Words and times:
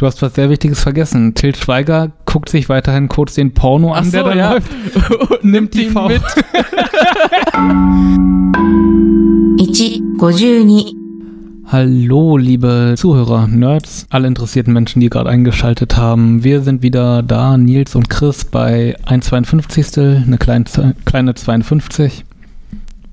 Du 0.00 0.06
hast 0.06 0.22
was 0.22 0.34
sehr 0.34 0.48
Wichtiges 0.48 0.80
vergessen. 0.80 1.34
Till 1.34 1.54
Schweiger 1.54 2.10
guckt 2.24 2.48
sich 2.48 2.70
weiterhin 2.70 3.08
kurz 3.08 3.34
den 3.34 3.52
Porno 3.52 3.92
an, 3.92 4.04
Ach 4.06 4.10
der 4.10 4.22
so, 4.22 4.28
da 4.30 4.34
ja. 4.34 4.52
läuft. 4.52 4.70
Und 5.30 5.44
nimmt 5.44 5.74
die 5.74 5.88
ihn 5.88 5.92
V. 5.92 6.08
mit. 6.08 6.22
1、52、Hallo, 9.60 12.38
liebe 12.38 12.94
Zuhörer, 12.96 13.46
Nerds, 13.46 14.06
alle 14.08 14.26
interessierten 14.26 14.72
Menschen, 14.72 15.00
die 15.00 15.10
gerade 15.10 15.28
eingeschaltet 15.28 15.98
haben. 15.98 16.44
Wir 16.44 16.62
sind 16.62 16.82
wieder 16.82 17.22
da, 17.22 17.58
Nils 17.58 17.94
und 17.94 18.08
Chris, 18.08 18.46
bei 18.46 18.96
1,52, 19.04 20.24
eine 20.24 20.38
kleine, 20.38 20.64
kleine 21.04 21.34
52. 21.34 22.24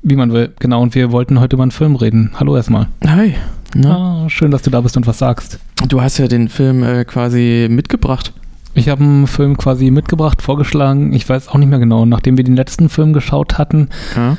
Wie 0.04 0.16
man 0.16 0.32
will, 0.32 0.54
genau. 0.58 0.84
Und 0.84 0.96
wir 0.96 1.12
wollten 1.12 1.42
heute 1.42 1.58
über 1.58 1.64
einen 1.64 1.72
Film 1.72 1.98
reden. 1.98 2.32
Hallo 2.36 2.56
erstmal. 2.56 2.88
Hi. 3.06 3.36
Na? 3.76 4.24
Ah, 4.24 4.30
schön, 4.30 4.52
dass 4.52 4.62
du 4.62 4.70
da 4.70 4.80
bist 4.80 4.96
und 4.96 5.06
was 5.06 5.18
sagst. 5.18 5.60
Du 5.88 6.02
hast 6.02 6.18
ja 6.18 6.28
den 6.28 6.50
Film 6.50 6.84
äh, 6.84 7.06
quasi 7.06 7.68
mitgebracht. 7.70 8.34
Ich 8.74 8.90
habe 8.90 9.04
einen 9.04 9.28
Film 9.28 9.58
quasi 9.58 9.90
mitgebracht, 9.92 10.42
vorgeschlagen. 10.42 11.14
Ich 11.14 11.28
weiß 11.28 11.50
auch 11.50 11.56
nicht 11.58 11.70
mehr 11.70 11.80
genau. 11.80 12.06
Nachdem 12.06 12.38
wir 12.38 12.44
den 12.44 12.56
letzten 12.56 12.90
Film 12.90 13.14
geschaut 13.14 13.58
hatten, 13.58 13.90
Ja. 14.16 14.38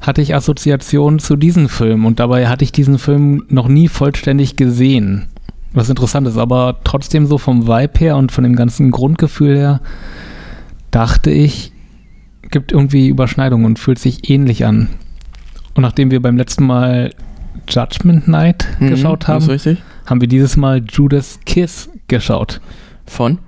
hatte 0.00 0.22
ich 0.22 0.34
Assoziationen 0.34 1.18
zu 1.18 1.36
diesem 1.36 1.68
Film 1.68 2.04
und 2.06 2.20
dabei 2.20 2.48
hatte 2.48 2.64
ich 2.64 2.72
diesen 2.72 2.98
Film 2.98 3.44
noch 3.48 3.68
nie 3.68 3.88
vollständig 3.88 4.56
gesehen. 4.56 5.26
Was 5.72 5.90
interessant 5.90 6.26
ist, 6.26 6.38
aber 6.38 6.78
trotzdem 6.84 7.26
so 7.26 7.36
vom 7.38 7.66
Vibe 7.66 7.98
her 7.98 8.16
und 8.16 8.32
von 8.32 8.44
dem 8.44 8.56
ganzen 8.56 8.90
Grundgefühl 8.90 9.56
her 9.56 9.80
dachte 10.90 11.30
ich, 11.30 11.72
gibt 12.50 12.72
irgendwie 12.72 13.08
Überschneidungen 13.08 13.66
und 13.66 13.78
fühlt 13.78 13.98
sich 13.98 14.30
ähnlich 14.30 14.64
an. 14.64 14.88
Und 15.74 15.82
nachdem 15.82 16.10
wir 16.10 16.20
beim 16.22 16.36
letzten 16.38 16.64
Mal 16.64 17.12
Judgment 17.68 18.28
Night 18.28 18.66
Mhm, 18.78 18.88
geschaut 18.88 19.28
haben, 19.28 19.42
ist 19.42 19.48
richtig. 19.50 19.82
haben 20.06 20.20
wir 20.20 20.28
dieses 20.28 20.56
Mal 20.56 20.82
Judas 20.88 21.38
Kiss 21.46 21.88
geschaut. 22.08 22.60
Von? 23.06 23.38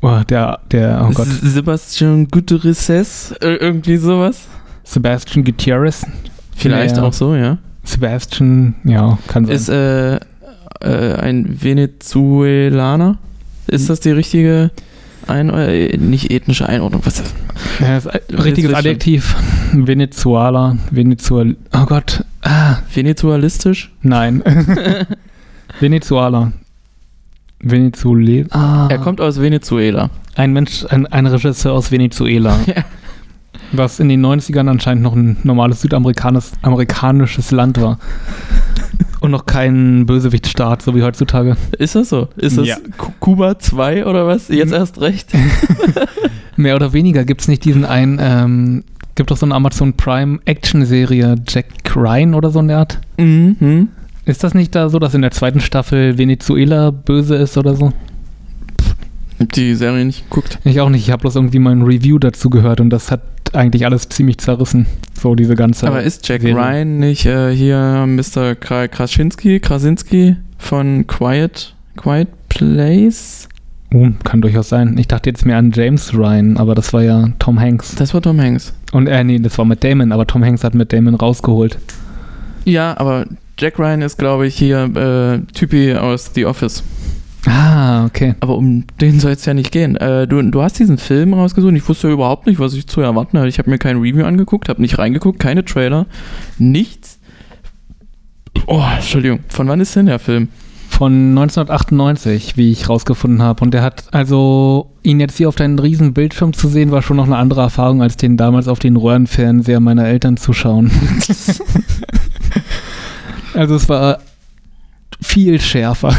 Oh, 0.00 0.20
der, 0.28 0.58
der, 0.70 1.06
oh 1.08 1.12
Gott, 1.12 1.28
Sebastian 1.28 2.26
Gutierrez, 2.28 2.88
äh, 3.40 3.54
irgendwie 3.54 3.96
sowas. 3.96 4.46
Sebastian 4.84 5.44
Gutierrez. 5.44 6.04
Vielleicht 6.56 6.98
auch 6.98 7.12
so, 7.12 7.34
ja. 7.36 7.58
Sebastian, 7.84 8.74
ja, 8.84 9.18
kann 9.28 9.46
sein. 9.46 9.54
Ist 9.54 9.68
äh, 9.68 10.16
äh, 10.16 11.14
ein 11.20 11.62
Venezuelaner. 11.62 13.18
Ist 13.68 13.88
das 13.88 14.00
die 14.00 14.10
richtige 14.10 14.70
ein 15.28 15.50
äh, 15.50 15.96
nicht 15.96 16.30
ethnische 16.30 16.68
Einordnung? 16.68 17.02
Was 17.04 17.20
ist 17.20 17.32
das? 17.78 17.88
Ja, 17.88 17.94
das 17.94 18.06
ist 18.06 18.30
ein 18.32 18.38
richtiges 18.38 18.74
Adjektiv. 18.74 19.36
Venezuela. 19.72 20.76
Venezuela. 20.90 21.54
Oh 21.74 21.84
Gott. 21.86 22.24
Ah, 22.42 22.76
Venezualistisch? 22.92 23.92
nein. 24.02 24.42
Venezuela. 25.80 26.52
Venezuela. 27.60 28.46
Ah, 28.50 28.88
Er 28.90 28.98
kommt 28.98 29.20
aus 29.20 29.40
Venezuela. 29.40 30.10
ein 30.34 30.52
Mensch, 30.52 30.84
ein, 30.88 31.06
ein 31.06 31.26
Regisseur 31.26 31.72
aus 31.72 31.90
Venezuela. 31.90 32.58
Ja. 32.66 32.84
Was 33.74 34.00
in 34.00 34.08
den 34.10 34.24
90ern 34.24 34.68
anscheinend 34.68 35.02
noch 35.02 35.14
ein 35.14 35.38
normales 35.44 35.80
südamerikanisches 35.80 36.52
amerikanisches 36.62 37.50
Land 37.52 37.80
war. 37.80 37.98
Und 39.22 39.30
noch 39.30 39.46
kein 39.46 40.04
Bösewichtstaat, 40.06 40.82
so 40.82 40.94
wie 40.94 41.02
heutzutage. 41.02 41.56
Ist 41.78 41.94
das 41.94 42.08
so? 42.10 42.28
Ist 42.36 42.58
das 42.58 42.66
Ja. 42.66 42.76
Ku- 42.98 43.12
Kuba 43.20 43.58
2 43.58 44.04
oder 44.06 44.26
was? 44.26 44.48
Jetzt 44.48 44.70
Mhm. 44.70 44.74
erst 44.74 45.00
recht? 45.00 45.30
Mehr 46.56 46.74
oder 46.76 46.92
weniger 46.92 47.24
gibt 47.24 47.40
es 47.40 47.48
nicht 47.48 47.64
diesen 47.64 47.84
einen, 47.84 48.18
ähm, 48.20 48.84
gibt 49.14 49.30
doch 49.30 49.36
so 49.36 49.46
eine 49.46 49.54
Amazon 49.54 49.92
Prime 49.94 50.38
Action-Serie, 50.44 51.36
Jack 51.48 51.66
Ryan 51.94 52.34
oder 52.34 52.50
so 52.50 52.60
in 52.60 52.68
der 52.68 52.78
Art. 52.78 52.98
Mhm. 53.18 53.88
Ist 54.24 54.44
das 54.44 54.54
nicht 54.54 54.74
da 54.74 54.88
so, 54.88 54.98
dass 54.98 55.14
in 55.14 55.22
der 55.22 55.30
zweiten 55.32 55.60
Staffel 55.60 56.18
Venezuela 56.18 56.90
böse 56.90 57.36
ist 57.36 57.56
oder 57.58 57.74
so? 57.74 57.92
Hab 59.38 59.52
die 59.52 59.74
Serie 59.74 60.04
nicht 60.04 60.28
geguckt. 60.30 60.58
Ich 60.64 60.80
auch 60.80 60.88
nicht. 60.88 61.02
Ich 61.02 61.10
habe 61.10 61.22
bloß 61.22 61.36
irgendwie 61.36 61.58
mal 61.58 61.70
ein 61.74 61.82
Review 61.82 62.18
dazu 62.18 62.48
gehört 62.50 62.80
und 62.80 62.90
das 62.90 63.10
hat 63.10 63.22
eigentlich 63.54 63.84
alles 63.84 64.08
ziemlich 64.08 64.38
zerrissen. 64.38 64.86
So 65.20 65.34
diese 65.34 65.54
ganze. 65.54 65.86
Aber 65.86 66.02
ist 66.02 66.26
Jack 66.26 66.42
Serie. 66.42 66.56
Ryan 66.56 66.98
nicht 66.98 67.26
äh, 67.26 67.54
hier 67.54 68.06
Mr. 68.06 68.54
Kra 68.54 68.88
Krasinski, 68.88 69.60
Krasinski 69.60 70.36
von 70.58 71.06
Quiet, 71.06 71.74
Quiet 71.96 72.28
Place? 72.48 73.48
Oh, 73.94 74.08
kann 74.24 74.40
durchaus 74.40 74.70
sein. 74.70 74.96
Ich 74.98 75.08
dachte 75.08 75.28
jetzt 75.28 75.44
mehr 75.44 75.58
an 75.58 75.70
James 75.72 76.14
Ryan, 76.14 76.56
aber 76.56 76.74
das 76.74 76.92
war 76.92 77.02
ja 77.02 77.28
Tom 77.38 77.60
Hanks. 77.60 77.94
Das 77.96 78.14
war 78.14 78.22
Tom 78.22 78.40
Hanks. 78.40 78.72
Und 78.92 79.06
äh, 79.06 79.22
nee, 79.22 79.38
das 79.38 79.58
war 79.58 79.64
mit 79.64 79.84
Damon, 79.84 80.12
aber 80.12 80.26
Tom 80.26 80.44
Hanks 80.44 80.64
hat 80.64 80.74
mit 80.74 80.92
Damon 80.92 81.14
rausgeholt. 81.14 81.78
Ja, 82.64 82.96
aber 82.98 83.26
Jack 83.58 83.78
Ryan 83.78 84.02
ist, 84.02 84.18
glaube 84.18 84.46
ich, 84.46 84.56
hier 84.56 84.84
äh, 84.96 85.52
Typi 85.52 85.94
aus 85.94 86.30
The 86.34 86.46
Office. 86.46 86.82
Ah, 87.46 88.04
okay. 88.04 88.34
Aber 88.40 88.56
um 88.56 88.84
den 89.00 89.18
soll 89.18 89.32
es 89.32 89.44
ja 89.44 89.54
nicht 89.54 89.72
gehen. 89.72 89.96
Äh, 89.96 90.28
du, 90.28 90.40
du 90.42 90.62
hast 90.62 90.78
diesen 90.78 90.98
Film 90.98 91.34
rausgesucht. 91.34 91.74
Ich 91.74 91.88
wusste 91.88 92.08
ja 92.08 92.14
überhaupt 92.14 92.46
nicht, 92.46 92.60
was 92.60 92.74
ich 92.74 92.86
zu 92.86 93.00
erwarten 93.00 93.38
hatte. 93.38 93.48
Ich 93.48 93.58
habe 93.58 93.70
mir 93.70 93.78
kein 93.78 93.98
Review 93.98 94.24
angeguckt, 94.24 94.68
habe 94.68 94.80
nicht 94.80 94.98
reingeguckt, 94.98 95.40
keine 95.40 95.64
Trailer, 95.64 96.06
nichts. 96.58 97.18
Oh, 98.66 98.84
Entschuldigung. 98.94 99.40
Von 99.48 99.66
wann 99.68 99.80
ist 99.80 99.96
denn 99.96 100.06
der 100.06 100.20
Film? 100.20 100.48
Von 100.88 101.30
1998, 101.30 102.56
wie 102.56 102.70
ich 102.70 102.88
rausgefunden 102.88 103.42
habe. 103.42 103.64
Und 103.64 103.74
der 103.74 103.82
hat, 103.82 104.04
also, 104.12 104.92
ihn 105.02 105.18
jetzt 105.18 105.38
hier 105.38 105.48
auf 105.48 105.56
deinen 105.56 105.78
riesen 105.78 106.12
Bildschirm 106.12 106.52
zu 106.52 106.68
sehen, 106.68 106.92
war 106.92 107.02
schon 107.02 107.16
noch 107.16 107.26
eine 107.26 107.38
andere 107.38 107.62
Erfahrung, 107.62 108.02
als 108.02 108.16
den 108.16 108.36
damals 108.36 108.68
auf 108.68 108.78
den 108.78 108.96
Röhrenfernseher 108.96 109.80
meiner 109.80 110.06
Eltern 110.06 110.36
zu 110.36 110.52
schauen. 110.52 110.92
also 113.54 113.74
es 113.74 113.88
war 113.88 114.18
viel 115.22 115.60
schärfer. 115.60 116.16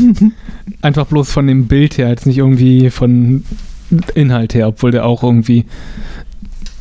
Einfach 0.82 1.06
bloß 1.06 1.30
von 1.30 1.46
dem 1.46 1.66
Bild 1.66 1.98
her, 1.98 2.08
jetzt 2.08 2.26
nicht 2.26 2.38
irgendwie 2.38 2.90
von 2.90 3.44
Inhalt 4.14 4.54
her, 4.54 4.68
obwohl 4.68 4.90
der 4.90 5.04
auch 5.06 5.22
irgendwie 5.22 5.66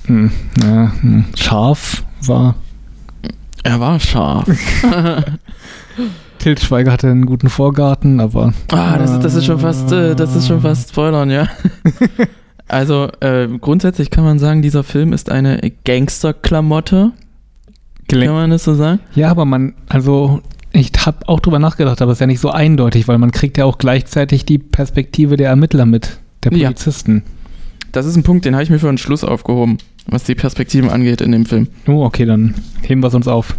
hm, 0.05 0.31
ja, 0.61 0.93
hm, 1.01 1.25
scharf 1.35 2.03
war. 2.25 2.55
Er 3.63 3.79
war 3.79 3.99
scharf. 3.99 4.49
Til 6.39 6.57
Schweiger 6.57 6.91
hatte 6.91 7.09
einen 7.09 7.25
guten 7.25 7.49
Vorgarten, 7.49 8.19
aber 8.19 8.53
Ah, 8.73 8.97
das 8.97 9.11
ist, 9.11 9.21
das 9.21 9.35
ist 9.35 9.45
schon 9.45 9.59
fast, 9.59 9.91
äh, 9.93 10.15
das 10.15 10.35
ist 10.35 10.47
schon 10.47 10.61
fast 10.61 10.89
Spoilern, 10.89 11.29
ja. 11.31 11.47
Also 12.67 13.09
äh, 13.19 13.47
grundsätzlich 13.61 14.09
kann 14.09 14.23
man 14.23 14.39
sagen, 14.39 14.61
dieser 14.61 14.83
Film 14.83 15.13
ist 15.13 15.29
eine 15.29 15.71
Gangsterklamotte. 15.83 17.11
Kann 18.07 18.27
man 18.27 18.49
das 18.49 18.63
so 18.63 18.73
sagen? 18.73 18.99
Ja, 19.15 19.29
aber 19.29 19.45
man, 19.45 19.75
also 19.89 20.41
ich 20.73 20.91
habe 21.05 21.27
auch 21.29 21.39
drüber 21.39 21.59
nachgedacht, 21.59 22.01
aber 22.01 22.11
es 22.11 22.17
ist 22.17 22.21
ja 22.21 22.27
nicht 22.27 22.39
so 22.39 22.49
eindeutig, 22.51 23.07
weil 23.07 23.17
man 23.19 23.31
kriegt 23.31 23.57
ja 23.57 23.65
auch 23.65 23.77
gleichzeitig 23.77 24.45
die 24.45 24.57
Perspektive 24.57 25.37
der 25.37 25.49
Ermittler 25.49 25.85
mit, 25.85 26.19
der 26.43 26.51
Ja. 26.53 26.67
Polizisten. 26.67 27.23
Das 27.91 28.05
ist 28.07 28.15
ein 28.15 28.23
Punkt, 28.23 28.45
den 28.45 28.55
habe 28.55 28.63
ich 28.63 28.69
mir 28.71 28.79
für 28.79 28.89
einen 28.89 28.97
Schluss 28.97 29.23
aufgehoben, 29.23 29.77
was 30.07 30.23
die 30.23 30.33
Perspektiven 30.35 30.89
angeht 30.89 31.21
in 31.21 31.31
dem 31.31 31.45
Film. 31.45 31.67
Oh, 31.87 32.03
okay, 32.03 32.25
dann 32.25 32.55
heben 32.81 33.01
wir 33.03 33.07
es 33.07 33.13
uns 33.13 33.27
auf. 33.27 33.55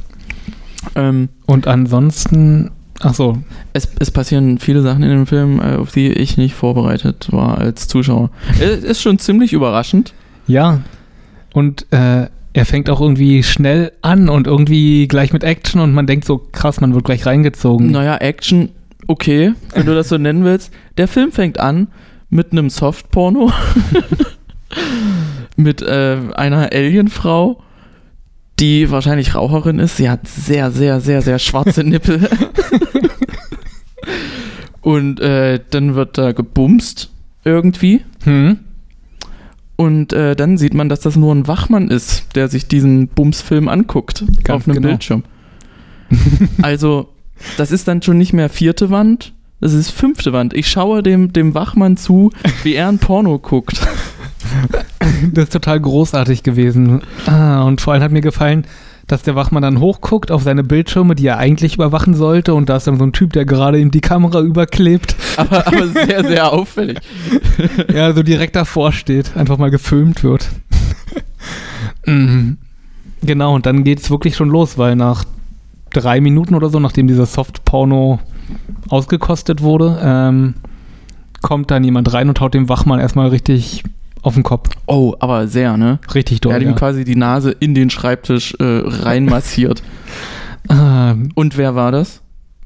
Ähm, 0.96 1.28
Und 1.46 1.66
ansonsten, 1.68 2.70
ach 3.00 3.14
so, 3.14 3.38
es, 3.74 3.88
es 4.00 4.10
passieren 4.10 4.58
viele 4.58 4.82
Sachen 4.82 5.02
in 5.04 5.10
dem 5.10 5.26
Film, 5.26 5.60
äh, 5.60 5.76
auf 5.76 5.92
die 5.92 6.08
ich 6.08 6.36
nicht 6.36 6.54
vorbereitet 6.54 7.28
war 7.30 7.58
als 7.58 7.86
Zuschauer. 7.86 8.30
Es 8.60 8.82
ist 8.82 9.00
schon 9.02 9.18
ziemlich 9.18 9.52
überraschend. 9.52 10.12
ja. 10.46 10.80
Und 11.52 11.86
äh, 11.92 12.26
er 12.54 12.64
fängt 12.64 12.88
auch 12.88 13.00
irgendwie 13.00 13.42
schnell 13.42 13.92
an 14.00 14.28
und 14.28 14.46
irgendwie 14.46 15.08
gleich 15.08 15.32
mit 15.32 15.42
Action 15.42 15.80
und 15.80 15.92
man 15.92 16.06
denkt 16.06 16.24
so, 16.24 16.38
krass, 16.38 16.80
man 16.80 16.94
wird 16.94 17.04
gleich 17.04 17.26
reingezogen. 17.26 17.90
Naja, 17.90 18.16
Action, 18.16 18.70
okay, 19.08 19.54
wenn 19.74 19.86
du 19.86 19.94
das 19.94 20.08
so 20.08 20.18
nennen 20.18 20.44
willst. 20.44 20.72
Der 20.96 21.08
Film 21.08 21.32
fängt 21.32 21.58
an 21.58 21.88
mit 22.30 22.52
einem 22.52 22.70
Softporno. 22.70 23.52
mit 25.56 25.82
äh, 25.82 26.16
einer 26.34 26.72
Alienfrau, 26.72 27.60
die 28.60 28.88
wahrscheinlich 28.88 29.34
Raucherin 29.34 29.80
ist. 29.80 29.96
Sie 29.96 30.08
hat 30.08 30.28
sehr, 30.28 30.70
sehr, 30.70 31.00
sehr, 31.00 31.22
sehr 31.22 31.40
schwarze 31.40 31.82
Nippel. 31.82 32.28
Und 34.80 35.18
äh, 35.18 35.58
dann 35.70 35.96
wird 35.96 36.18
da 36.18 36.30
gebumst 36.30 37.10
irgendwie. 37.44 38.02
Hm? 38.22 38.60
Und 39.76 40.12
äh, 40.12 40.36
dann 40.36 40.56
sieht 40.56 40.74
man, 40.74 40.88
dass 40.88 41.00
das 41.00 41.16
nur 41.16 41.34
ein 41.34 41.48
Wachmann 41.48 41.88
ist, 41.88 42.36
der 42.36 42.48
sich 42.48 42.68
diesen 42.68 43.08
Bumsfilm 43.08 43.68
anguckt 43.68 44.24
Ganz 44.44 44.62
auf 44.62 44.68
einem 44.68 44.76
genau. 44.76 44.88
Bildschirm. 44.88 45.24
also, 46.62 47.08
das 47.56 47.72
ist 47.72 47.88
dann 47.88 48.02
schon 48.02 48.18
nicht 48.18 48.32
mehr 48.32 48.48
vierte 48.48 48.90
Wand, 48.90 49.32
das 49.60 49.72
ist 49.72 49.90
fünfte 49.90 50.32
Wand. 50.32 50.52
Ich 50.54 50.68
schaue 50.68 51.02
dem, 51.02 51.32
dem 51.32 51.54
Wachmann 51.54 51.96
zu, 51.96 52.30
wie 52.62 52.74
er 52.74 52.88
ein 52.88 52.98
Porno 52.98 53.38
guckt. 53.38 53.80
Das 55.32 55.44
ist 55.44 55.52
total 55.52 55.80
großartig 55.80 56.42
gewesen. 56.42 57.02
Ah, 57.26 57.62
und 57.62 57.80
vor 57.80 57.92
allem 57.92 58.02
hat 58.02 58.12
mir 58.12 58.20
gefallen, 58.20 58.66
dass 59.06 59.22
der 59.22 59.34
Wachmann 59.34 59.62
dann 59.62 59.80
hochguckt 59.80 60.30
auf 60.30 60.42
seine 60.42 60.64
Bildschirme, 60.64 61.14
die 61.14 61.26
er 61.26 61.38
eigentlich 61.38 61.74
überwachen 61.74 62.14
sollte. 62.14 62.54
Und 62.54 62.68
da 62.68 62.76
ist 62.76 62.86
dann 62.86 62.98
so 62.98 63.04
ein 63.04 63.12
Typ, 63.12 63.32
der 63.32 63.44
gerade 63.44 63.78
ihm 63.78 63.90
die 63.90 64.00
Kamera 64.00 64.40
überklebt. 64.40 65.14
Aber, 65.36 65.66
aber 65.66 65.86
sehr, 66.06 66.24
sehr 66.24 66.52
auffällig. 66.52 66.98
ja, 67.92 68.12
so 68.12 68.22
direkt 68.22 68.56
davor 68.56 68.92
steht, 68.92 69.36
einfach 69.36 69.58
mal 69.58 69.70
gefilmt 69.70 70.22
wird. 70.24 70.48
Mhm. 72.06 72.58
Genau, 73.22 73.54
und 73.54 73.64
dann 73.64 73.84
geht 73.84 74.00
es 74.00 74.10
wirklich 74.10 74.36
schon 74.36 74.50
los, 74.50 74.76
weil 74.76 74.96
nach 74.96 75.24
drei 75.90 76.20
Minuten 76.20 76.54
oder 76.54 76.68
so, 76.68 76.80
nachdem 76.80 77.06
dieser 77.06 77.26
Soft-Porno 77.26 78.20
ausgekostet 78.88 79.62
wurde, 79.62 79.98
ähm, 80.02 80.54
kommt 81.40 81.70
dann 81.70 81.84
jemand 81.84 82.12
rein 82.12 82.28
und 82.28 82.40
haut 82.40 82.54
dem 82.54 82.68
Wachmann 82.68 83.00
erstmal 83.00 83.28
richtig 83.28 83.84
auf 84.24 84.34
den 84.34 84.42
Kopf. 84.42 84.70
Oh, 84.86 85.14
aber 85.20 85.46
sehr, 85.46 85.76
ne? 85.76 85.98
Richtig 86.14 86.38
Er 86.38 86.40
doll. 86.40 86.54
hat 86.54 86.62
ihm 86.62 86.68
Ja. 86.70 86.74
quasi 86.74 87.04
die 87.04 87.16
Nase 87.16 87.50
in 87.52 87.74
den 87.74 87.90
Schreibtisch 87.90 88.54
äh, 88.58 88.64
reinmassiert. 88.84 89.82
Ähm, 90.70 91.28
Und 91.34 91.58
wer 91.58 91.74
war 91.74 91.92
das? 91.92 92.22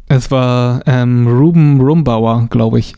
es 0.09 0.31
war 0.31 0.83
ähm, 0.87 1.27
Ruben 1.27 1.81
Rumbauer, 1.81 2.47
glaube 2.49 2.79
ich. 2.79 2.95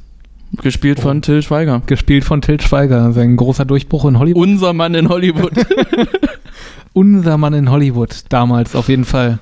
Gespielt 0.62 0.98
Oh. 0.98 1.02
von 1.04 1.22
Till 1.22 1.40
Schweiger. 1.42 1.80
Gespielt 1.86 2.22
von 2.22 2.42
Til 2.42 2.60
Schweiger. 2.60 3.10
Sein 3.12 3.36
großer 3.36 3.64
Durchbruch 3.64 4.04
in 4.04 4.18
Hollywood. 4.18 4.42
Unser 4.46 4.74
Mann 4.74 4.94
in 4.94 5.08
Hollywood. 5.08 5.52
Unser 6.92 7.38
Mann 7.38 7.54
in 7.54 7.70
Hollywood, 7.70 8.24
damals 8.28 8.74
auf 8.76 8.88
jeden 8.88 9.04
Fall. 9.04 9.38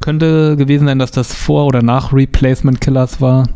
Könnte 0.00 0.56
gewesen 0.56 0.86
sein, 0.86 0.98
dass 1.00 1.10
das 1.10 1.34
vor 1.34 1.66
oder 1.66 1.82
nach 1.82 2.12
Replacement 2.12 2.80
Killers 2.80 3.20
war. 3.20 3.48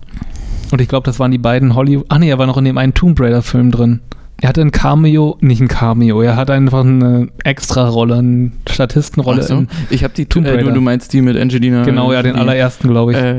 Und 0.73 0.81
ich 0.81 0.89
glaube, 0.89 1.05
das 1.05 1.21
waren 1.21 1.31
die 1.31 1.39
beiden 1.39 1.75
Hollywood. 1.75 2.07
Ach 2.09 2.19
nee, 2.19 2.31
er 2.31 2.39
war 2.39 2.47
noch 2.47 2.57
in 2.57 2.65
dem 2.65 2.79
einen 2.79 2.95
Tomb 2.95 3.21
Raider-Film 3.21 3.71
drin. 3.71 4.01
Er 4.43 4.49
hatte 4.49 4.61
ein 4.61 4.73
Cameo, 4.73 5.39
nicht 5.41 5.61
ein 5.61 5.69
Cameo, 5.69 6.21
er 6.21 6.35
hatte 6.35 6.53
einfach 6.53 6.81
eine 6.85 7.29
Extra-Rolle, 7.45 8.17
eine 8.17 8.51
Statistenrolle. 8.69 9.45
So. 9.45 9.67
Ich 9.89 10.03
habe 10.03 10.15
die 10.15 10.27
Tomb 10.27 10.47
äh, 10.47 10.51
du, 10.51 10.57
Raider. 10.57 10.73
du 10.73 10.81
meinst 10.81 11.13
die 11.13 11.23
mit 11.23 11.37
Angelina. 11.37 11.85
Genau, 11.85 12.13
ja, 12.13 12.23
den 12.23 12.33
Jolie. 12.35 12.41
allerersten, 12.51 12.89
glaube 12.89 13.13
ich. 13.13 13.19
Äh, 13.19 13.35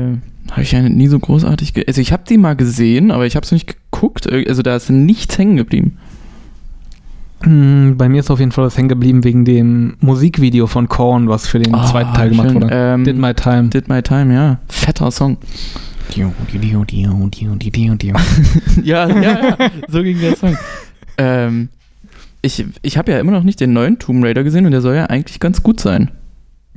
habe 0.50 0.62
ich 0.62 0.72
ja 0.72 0.80
nie 0.80 1.06
so 1.08 1.18
großartig. 1.18 1.74
Ge 1.74 1.84
also 1.86 2.00
ich 2.00 2.10
habe 2.10 2.22
die 2.26 2.38
mal 2.38 2.56
gesehen, 2.56 3.10
aber 3.10 3.26
ich 3.26 3.36
habe 3.36 3.44
es 3.44 3.52
nicht 3.52 3.66
geguckt. 3.90 4.24
Äh, 4.26 4.46
Also 4.48 4.62
da 4.62 4.74
ist 4.76 4.88
nichts 4.88 5.36
hängen 5.36 5.56
geblieben. 5.56 5.98
Hm, 7.42 7.96
Bei 7.98 8.08
mir 8.08 8.20
ist 8.20 8.30
auf 8.30 8.40
jeden 8.40 8.52
Fall 8.52 8.64
was 8.64 8.78
hängen 8.78 8.88
geblieben 8.88 9.24
wegen 9.24 9.44
dem 9.44 9.96
Musikvideo 10.00 10.66
von 10.66 10.88
Korn, 10.88 11.28
was 11.28 11.46
für 11.46 11.58
den 11.58 11.74
Ah, 11.74 11.84
zweiten 11.84 12.14
Teil 12.14 12.30
gemacht 12.30 12.48
schön. 12.50 12.62
wurde. 12.62 12.68
Ähm, 12.72 13.04
Did 13.04 13.18
My 13.18 13.34
Time. 13.34 13.68
Did 13.68 13.88
My 13.88 14.00
Time, 14.00 14.32
ja. 14.32 14.58
Fetter 14.68 15.10
Song. 15.10 15.36
ja, 18.82 19.06
ja, 19.08 19.20
ja. 19.22 19.56
So 19.88 20.02
ging 20.02 20.18
der 20.20 20.36
Song. 20.36 20.56
ähm, 21.18 21.68
ich 22.42 22.64
ich 22.82 22.98
habe 22.98 23.12
ja 23.12 23.18
immer 23.18 23.32
noch 23.32 23.42
nicht 23.42 23.60
den 23.60 23.72
neuen 23.72 23.98
Tomb 23.98 24.24
Raider 24.24 24.44
gesehen 24.44 24.66
und 24.66 24.72
der 24.72 24.80
soll 24.82 24.94
ja 24.96 25.06
eigentlich 25.06 25.40
ganz 25.40 25.62
gut 25.62 25.80
sein. 25.80 26.10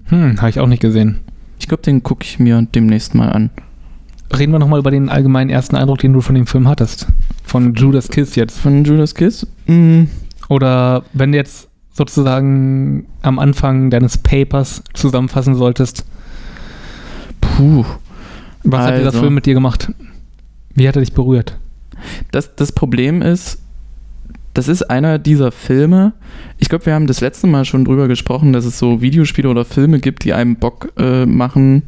Hm, 0.05 0.37
habe 0.37 0.49
ich 0.49 0.59
auch 0.59 0.67
nicht 0.67 0.81
gesehen. 0.81 1.19
Ich 1.59 1.67
glaube, 1.67 1.83
den 1.83 2.03
gucke 2.03 2.23
ich 2.23 2.39
mir 2.39 2.65
demnächst 2.73 3.15
mal 3.15 3.29
an. 3.29 3.49
Reden 4.37 4.51
wir 4.51 4.59
nochmal 4.59 4.79
über 4.79 4.91
den 4.91 5.09
allgemeinen 5.09 5.49
ersten 5.49 5.75
Eindruck, 5.75 5.99
den 5.99 6.13
du 6.13 6.21
von 6.21 6.35
dem 6.35 6.47
Film 6.47 6.67
hattest. 6.67 7.07
Von 7.43 7.73
Judas 7.75 8.09
Kiss 8.09 8.35
jetzt. 8.35 8.59
Von 8.59 8.83
Judas 8.83 9.15
Kiss? 9.15 9.47
Mm, 9.67 10.03
Oder 10.49 11.03
wenn 11.13 11.31
du 11.31 11.37
jetzt 11.37 11.67
sozusagen 11.93 13.05
am 13.21 13.39
Anfang 13.39 13.89
deines 13.89 14.17
Papers 14.17 14.83
zusammenfassen 14.93 15.55
solltest, 15.55 16.05
puh. 17.41 17.85
was 18.63 18.81
hat 18.85 18.95
dieser 18.97 19.07
Also. 19.07 19.19
Film 19.21 19.33
mit 19.33 19.45
dir 19.45 19.53
gemacht? 19.53 19.91
Wie 20.75 20.87
hat 20.87 20.95
er 20.95 21.01
dich 21.01 21.13
berührt? 21.13 21.57
Das, 22.31 22.55
das 22.55 22.71
Problem 22.71 23.21
ist, 23.21 23.59
das 24.57 24.67
ist 24.67 24.89
einer 24.89 25.19
dieser 25.19 25.51
Filme. 25.51 26.13
Ich 26.57 26.67
glaube, 26.67 26.87
wir 26.87 26.95
haben 26.95 27.05
das 27.05 27.21
letzte 27.21 27.45
Mal 27.45 27.63
schon 27.63 27.85
drüber 27.85 28.07
gesprochen, 28.07 28.53
dass 28.53 28.65
es 28.65 28.79
so 28.79 29.03
Videospiele 29.03 29.47
oder 29.47 29.65
Filme 29.65 29.99
gibt, 29.99 30.23
die 30.23 30.33
einem 30.33 30.55
Bock 30.55 30.91
äh, 30.97 31.27
machen, 31.27 31.83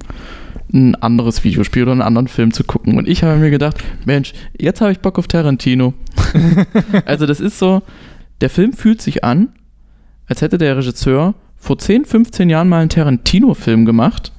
ein 0.71 0.93
anderes 0.93 1.43
Videospiel 1.43 1.81
oder 1.81 1.93
einen 1.93 2.03
anderen 2.03 2.27
Film 2.27 2.53
zu 2.53 2.63
gucken. 2.63 2.99
Und 2.99 3.07
ich 3.07 3.23
habe 3.23 3.39
mir 3.39 3.49
gedacht, 3.49 3.83
Mensch, 4.05 4.33
jetzt 4.55 4.81
habe 4.81 4.91
ich 4.91 4.99
Bock 4.99 5.17
auf 5.17 5.27
Tarantino. 5.27 5.95
also 7.05 7.25
das 7.25 7.39
ist 7.39 7.57
so, 7.57 7.81
der 8.39 8.51
Film 8.51 8.73
fühlt 8.73 9.01
sich 9.01 9.23
an, 9.23 9.49
als 10.27 10.43
hätte 10.43 10.59
der 10.59 10.77
Regisseur 10.77 11.33
vor 11.57 11.79
10, 11.79 12.05
15 12.05 12.51
Jahren 12.51 12.69
mal 12.69 12.81
einen 12.81 12.89
Tarantino-Film 12.89 13.85
gemacht, 13.85 14.31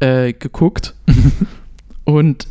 äh, 0.00 0.32
geguckt 0.32 0.96
und 2.04 2.48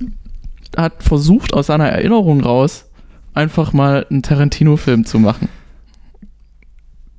hat 0.77 1.03
versucht, 1.03 1.53
aus 1.53 1.67
seiner 1.67 1.89
Erinnerung 1.89 2.39
raus 2.39 2.88
einfach 3.33 3.73
mal 3.73 4.05
einen 4.09 4.23
Tarantino-Film 4.23 5.05
zu 5.05 5.19
machen. 5.19 5.49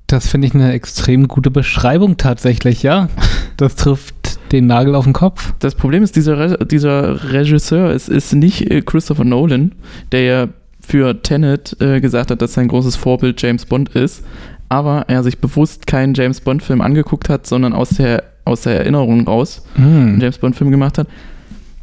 Das 0.07 0.27
finde 0.27 0.49
ich 0.49 0.55
eine 0.55 0.73
extrem 0.73 1.29
gute 1.29 1.51
Beschreibung 1.51 2.17
tatsächlich, 2.17 2.83
ja. 2.83 3.09
Das 3.57 3.77
trifft 3.77 4.15
den 4.53 4.67
Nagel 4.67 4.95
auf 4.95 5.05
den 5.05 5.13
Kopf. 5.13 5.55
Das 5.61 5.77
Problem 5.77 6.03
ist, 6.03 6.17
dieser, 6.17 6.39
Re 6.39 6.67
dieser 6.67 7.33
Regisseur 7.33 7.93
ist, 7.93 8.09
ist 8.09 8.33
nicht 8.35 8.71
äh, 8.71 8.83
Christopher 8.83 9.25
Nolan, 9.25 9.73
der 10.11 10.23
ja 10.23 10.49
für 10.81 11.23
Tenet 11.23 11.77
äh, 11.81 12.01
gesagt 12.01 12.33
hat, 12.33 12.43
dass 12.43 12.55
sein 12.55 12.67
großes 12.67 12.97
Vorbild 12.97 13.41
James 13.41 13.67
Bond 13.67 13.91
ist, 13.91 14.25
aber 14.69 15.05
er 15.09 15.23
sich 15.23 15.39
bewusst 15.39 15.87
keinen 15.87 16.15
James 16.15 16.41
Bond-Film 16.41 16.81
angeguckt 16.81 17.29
hat, 17.29 17.47
sondern 17.47 17.73
aus 17.73 17.91
der, 17.91 18.25
aus 18.45 18.63
der 18.63 18.79
Erinnerung 18.79 19.27
raus 19.27 19.63
einen 19.77 20.15
Hm. 20.15 20.21
James 20.21 20.39
Bond-Film 20.39 20.71
gemacht 20.71 20.99
hat. 20.99 21.07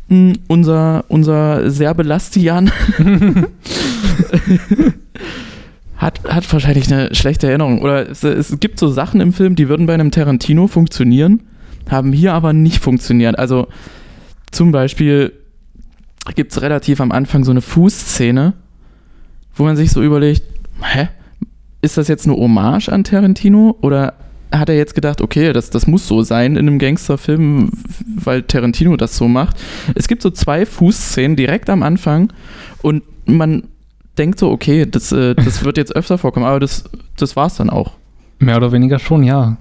Mm, 0.09 0.33
unser, 0.48 1.04
unser 1.09 1.69
Serbelastian 1.69 2.71
hat, 5.98 6.21
hat 6.24 6.54
wahrscheinlich 6.54 6.92
eine 6.92 7.13
schlechte 7.13 7.48
Erinnerung. 7.48 7.81
Oder 7.81 8.09
es, 8.09 8.24
es 8.24 8.57
gibt 8.59 8.80
so 8.80 8.88
Sachen 8.89 9.19
im 9.19 9.33
Film, 9.33 9.56
die 9.56 9.68
würden 9.68 9.86
bei 9.86 9.94
einem 9.94 10.12
Tarantino 10.12 10.68
funktionieren, 10.68 11.44
haben 11.89 12.13
hier 12.13 12.33
aber 12.33 12.54
nicht 12.54 12.80
funktioniert. 12.81 13.38
Also 13.38 13.68
zum 14.51 14.71
Beispiel 14.71 15.33
gibt 16.36 16.54
es 16.54 16.62
relativ 16.62 17.01
am 17.01 17.12
Anfang 17.12 17.44
so 17.44 17.51
eine 17.51 17.62
Fußszene, 17.62 18.54
wo 19.56 19.63
man 19.63 19.75
sich 19.75 19.92
so 19.92 20.01
überlegt, 20.01 20.44
hä? 20.81 21.09
Ist 21.81 21.98
das 21.98 22.07
jetzt 22.07 22.25
eine 22.25 22.36
Hommage 22.36 22.89
an 22.89 23.04
Tarantino 23.04 23.77
oder 23.81 24.15
hat 24.52 24.70
er 24.70 24.76
jetzt 24.76 24.96
gedacht, 24.96 25.22
okay, 25.22 25.54
das, 25.54 25.70
das 25.70 25.88
muss 25.88 26.08
so 26.08 26.22
sein 26.22 26.56
in 26.56 26.68
einem 26.68 26.80
Gangsterfilm, 26.80 27.72
weil 28.24 28.44
Tarantino 28.44 28.96
das 28.98 29.18
so 29.18 29.28
macht. 29.28 29.58
Es 29.96 30.08
gibt 30.08 30.22
so 30.22 30.30
zwei 30.30 30.66
Fußszenen 30.66 31.36
direkt 31.36 31.70
am 31.70 31.84
Anfang 31.84 32.32
und 32.82 33.04
man 33.26 33.64
denkt 34.18 34.40
so, 34.40 34.50
okay, 34.52 34.86
das, 34.90 35.12
äh, 35.12 35.36
das 35.36 35.64
wird 35.66 35.78
jetzt 35.78 35.96
öfter 35.96 36.18
vorkommen, 36.18 36.46
aber 36.46 36.60
das, 36.60 36.86
das 37.18 37.36
war 37.36 37.48
es 37.48 37.56
dann 37.56 37.70
auch. 37.70 37.94
Mehr 38.40 38.58
oder 38.58 38.72
weniger 38.72 39.00
schon, 39.00 39.24
ja. 39.24 39.58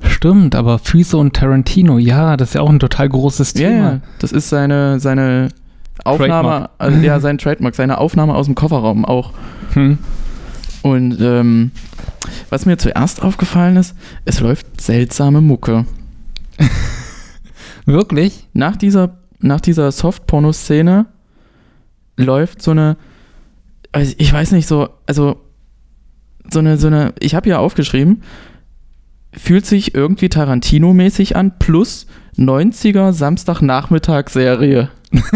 Stimmt, 0.00 0.54
aber 0.54 0.78
Füße 0.78 1.16
und 1.16 1.34
Tarantino, 1.34 1.98
ja, 1.98 2.36
das 2.36 2.50
ist 2.50 2.54
ja 2.54 2.60
auch 2.60 2.70
ein 2.70 2.78
total 2.78 3.08
großes 3.08 3.54
Thema. 3.54 3.76
ja, 3.76 4.00
das 4.20 4.30
ist 4.30 4.48
seine, 4.48 5.00
seine 5.00 5.48
Aufnahme, 6.04 6.70
also, 6.78 6.98
ja, 7.00 7.18
sein 7.18 7.38
Trademark, 7.38 7.74
seine 7.74 7.98
Aufnahme 7.98 8.34
aus 8.34 8.46
dem 8.46 8.54
Kofferraum 8.54 9.04
auch. 9.04 9.32
Hm. 9.72 9.98
Und 10.88 11.20
ähm, 11.20 11.70
was 12.48 12.64
mir 12.64 12.78
zuerst 12.78 13.22
aufgefallen 13.22 13.76
ist, 13.76 13.94
es 14.24 14.40
läuft 14.40 14.80
seltsame 14.80 15.40
Mucke. 15.40 15.84
Wirklich? 17.84 18.48
Nach 18.54 18.76
dieser, 18.76 19.18
nach 19.40 19.60
dieser 19.60 19.92
Soft-Porno-Szene 19.92 21.06
läuft 22.16 22.62
so 22.62 22.70
eine, 22.70 22.96
also 23.92 24.14
ich 24.16 24.32
weiß 24.32 24.52
nicht, 24.52 24.66
so, 24.66 24.88
also 25.06 25.40
so 26.50 26.60
eine, 26.60 26.78
so 26.78 26.86
eine, 26.86 27.12
ich 27.20 27.34
habe 27.34 27.50
ja 27.50 27.58
aufgeschrieben, 27.58 28.22
fühlt 29.32 29.66
sich 29.66 29.94
irgendwie 29.94 30.28
Tarantino-mäßig 30.28 31.36
an, 31.36 31.58
plus 31.58 32.06
90er 32.36 33.12
Samstagnachmittagsserie. 33.12 34.88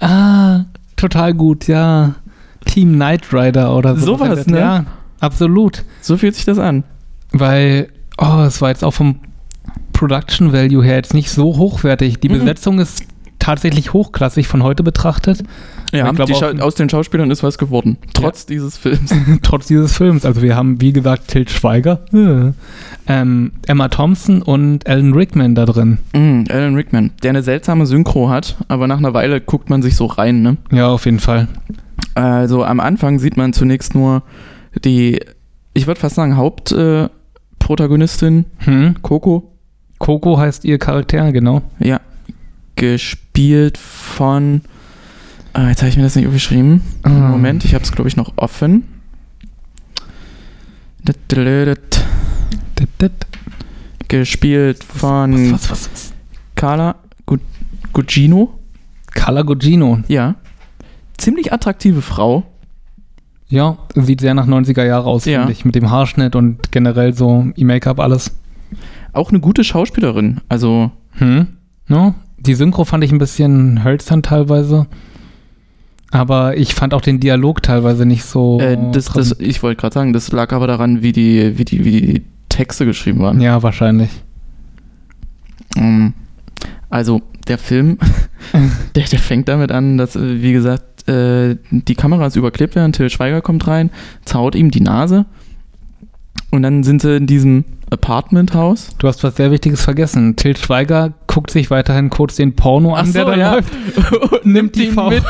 Ah, 0.00 0.64
total 0.96 1.32
gut, 1.34 1.66
ja. 1.66 2.16
Team 2.64 2.94
Knight 2.94 3.32
Rider 3.32 3.76
oder 3.76 3.96
so. 3.96 4.16
Sowas, 4.16 4.46
ne? 4.46 4.58
Ja, 4.58 4.84
absolut. 5.20 5.84
So 6.00 6.16
fühlt 6.16 6.34
sich 6.34 6.44
das 6.44 6.58
an. 6.58 6.84
Weil, 7.32 7.88
oh, 8.18 8.42
es 8.46 8.60
war 8.60 8.68
jetzt 8.70 8.84
auch 8.84 8.92
vom 8.94 9.16
Production 9.92 10.52
Value 10.52 10.84
her 10.84 10.96
jetzt 10.96 11.14
nicht 11.14 11.30
so 11.30 11.56
hochwertig. 11.56 12.20
Die 12.20 12.28
Mhm. 12.28 12.40
Besetzung 12.40 12.78
ist 12.78 13.04
tatsächlich 13.38 13.92
hochklassig 13.92 14.48
von 14.48 14.62
heute 14.62 14.82
betrachtet, 14.82 15.42
Ja, 15.92 16.10
Ich 16.10 16.16
glaub 16.16 16.60
aus 16.60 16.74
den 16.74 16.88
Schauspielern 16.88 17.30
ist 17.30 17.42
was 17.44 17.56
geworden. 17.58 17.98
Trotz 18.14 18.46
dieses 18.46 18.76
Films. 18.78 19.14
trotz 19.42 19.66
dieses 19.68 19.96
Films. 19.96 20.24
Also 20.24 20.42
wir 20.42 20.56
haben, 20.56 20.80
wie 20.80 20.92
gesagt, 20.92 21.28
Til 21.28 21.46
Schweiger, 21.48 22.00
äh, 22.12 22.52
ähm, 23.06 23.52
Emma 23.66 23.88
Thompson 23.88 24.42
und 24.42 24.86
Alan 24.88 25.12
Rickman 25.12 25.54
da 25.54 25.66
drin. 25.66 25.98
Mm, 26.12 26.44
Alan 26.50 26.74
Rickman, 26.74 27.10
der 27.22 27.30
eine 27.30 27.42
seltsame 27.42 27.86
Synchro 27.86 28.28
hat, 28.30 28.56
aber 28.66 28.88
nach 28.88 28.96
einer 28.98 29.14
Weile 29.14 29.40
guckt 29.40 29.70
man 29.70 29.82
sich 29.82 29.94
so 29.94 30.06
rein, 30.06 30.42
ne? 30.42 30.56
Ja, 30.72 30.88
auf 30.88 31.04
jeden 31.04 31.20
Fall. 31.20 31.46
Also 32.14 32.64
am 32.64 32.80
Anfang 32.80 33.18
sieht 33.18 33.36
man 33.36 33.52
zunächst 33.52 33.94
nur 33.94 34.22
die, 34.84 35.20
ich 35.74 35.86
würde 35.86 36.00
fast 36.00 36.14
sagen, 36.16 36.36
Hauptprotagonistin 36.36 38.44
äh, 38.60 38.64
Hm? 38.66 38.94
Coco. 39.02 39.50
Coco 39.98 40.38
heißt 40.38 40.64
ihr 40.64 40.78
Charakter, 40.78 41.30
genau. 41.32 41.62
Ja. 41.78 42.00
Gespielt 42.76 43.78
von. 43.78 44.62
Ah, 45.52 45.68
jetzt 45.68 45.82
habe 45.82 45.88
ich 45.88 45.96
mir 45.96 46.02
das 46.02 46.16
nicht 46.16 46.26
aufgeschrieben. 46.26 46.80
Ah. 47.04 47.08
Moment, 47.10 47.64
ich 47.64 47.74
habe 47.74 47.84
es, 47.84 47.92
glaube 47.92 48.08
ich, 48.08 48.16
noch 48.16 48.32
offen. 48.36 48.82
Gespielt 54.08 54.82
von 54.84 55.52
Was, 55.52 55.70
was, 55.70 55.90
was? 55.92 56.12
Carla 56.54 56.96
Gu- 57.26 57.38
Gugino. 57.92 58.58
Carla 59.12 59.42
Gugino. 59.42 60.00
Ja. 60.08 60.34
Ziemlich 61.18 61.52
attraktive 61.52 62.02
Frau. 62.02 62.44
Ja, 63.48 63.76
sieht 63.94 64.20
sehr 64.20 64.34
nach 64.34 64.46
90er 64.46 64.84
Jahre 64.84 65.06
aus, 65.06 65.24
Ja. 65.26 65.40
finde 65.40 65.52
ich. 65.52 65.64
Mit 65.64 65.74
dem 65.74 65.90
Haarschnitt 65.90 66.34
und 66.34 66.72
generell 66.72 67.14
so 67.14 67.46
E-Make-up, 67.56 68.00
alles. 68.00 68.36
Auch 69.12 69.30
eine 69.30 69.40
gute 69.40 69.62
Schauspielerin. 69.64 70.40
Also, 70.48 70.90
Hm? 71.18 71.46
Ja, 71.88 72.14
die 72.38 72.54
Synchro 72.54 72.84
fand 72.84 73.04
ich 73.04 73.12
ein 73.12 73.18
bisschen 73.18 73.84
hölzern 73.84 74.22
teilweise. 74.22 74.86
Aber 76.10 76.56
ich 76.56 76.74
fand 76.74 76.94
auch 76.94 77.00
den 77.00 77.20
Dialog 77.20 77.62
teilweise 77.62 78.06
nicht 78.06 78.24
so. 78.24 78.58
Äh, 78.60 78.76
das, 78.92 79.06
das, 79.06 79.36
ich 79.38 79.62
wollte 79.62 79.80
gerade 79.80 79.94
sagen, 79.94 80.12
das 80.12 80.32
lag 80.32 80.52
aber 80.52 80.66
daran, 80.66 81.02
wie 81.02 81.12
die, 81.12 81.56
wie 81.58 81.64
die, 81.64 81.84
wie 81.84 82.00
die 82.00 82.22
Texte 82.48 82.86
geschrieben 82.86 83.20
waren. 83.20 83.40
ja, 83.40 83.62
wahrscheinlich. 83.62 84.10
Ähm, 85.76 86.14
Also, 86.90 87.20
der 87.48 87.58
Film, 87.58 87.98
der, 88.94 89.04
der 89.04 89.18
fängt 89.18 89.48
damit 89.48 89.72
an, 89.72 89.98
dass, 89.98 90.14
äh, 90.16 90.40
wie 90.42 90.52
gesagt, 90.52 90.93
äh, 91.06 91.56
die 91.70 91.94
Kameras 91.94 92.36
überklebt 92.36 92.74
werden. 92.76 92.92
Till 92.92 93.10
Schweiger 93.10 93.40
kommt 93.40 93.66
rein, 93.66 93.90
zaut 94.24 94.54
ihm 94.54 94.70
die 94.70 94.80
Nase. 94.80 95.26
Und 96.50 96.62
dann 96.62 96.84
sind 96.84 97.02
sie 97.02 97.16
in 97.16 97.26
diesem 97.26 97.64
Apartmenthaus. 97.90 98.90
Du 98.98 99.08
hast 99.08 99.24
was 99.24 99.36
sehr 99.36 99.50
Wichtiges 99.50 99.82
vergessen. 99.82 100.36
Til 100.36 100.56
Schweiger 100.56 101.12
guckt 101.26 101.50
sich 101.50 101.70
weiterhin 101.70 102.10
kurz 102.10 102.36
den 102.36 102.54
Porno 102.54 102.94
an, 102.94 103.06
Ach 103.08 103.12
der 103.12 103.24
so, 103.24 103.30
da 103.32 103.36
ja. 103.36 103.54
läuft. 103.54 103.72
nimmt 104.44 104.76
die 104.76 104.86
V- 104.86 105.10
mit. 105.10 105.24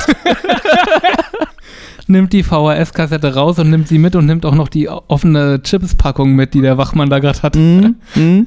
nimmt 2.06 2.32
die 2.32 2.42
VHS-Kassette 2.44 3.34
raus 3.34 3.58
und 3.58 3.70
nimmt 3.70 3.88
sie 3.88 3.98
mit 3.98 4.16
und 4.16 4.26
nimmt 4.26 4.44
auch 4.46 4.54
noch 4.54 4.68
die 4.68 4.88
offene 4.88 5.62
Chips-Packung 5.62 6.32
mit, 6.34 6.54
die 6.54 6.60
der 6.60 6.78
Wachmann 6.78 7.08
da 7.10 7.18
gerade 7.18 7.42
hat. 7.42 7.56
Mhm. 7.56 7.96
Mhm. 8.14 8.46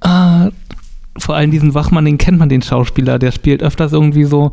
Ah, 0.00 0.48
vor 1.18 1.36
allem 1.36 1.50
diesen 1.50 1.74
Wachmann, 1.74 2.04
den 2.04 2.18
kennt 2.18 2.38
man, 2.38 2.48
den 2.48 2.62
Schauspieler. 2.62 3.18
Der 3.18 3.30
spielt 3.32 3.62
öfters 3.62 3.92
irgendwie 3.92 4.24
so 4.24 4.52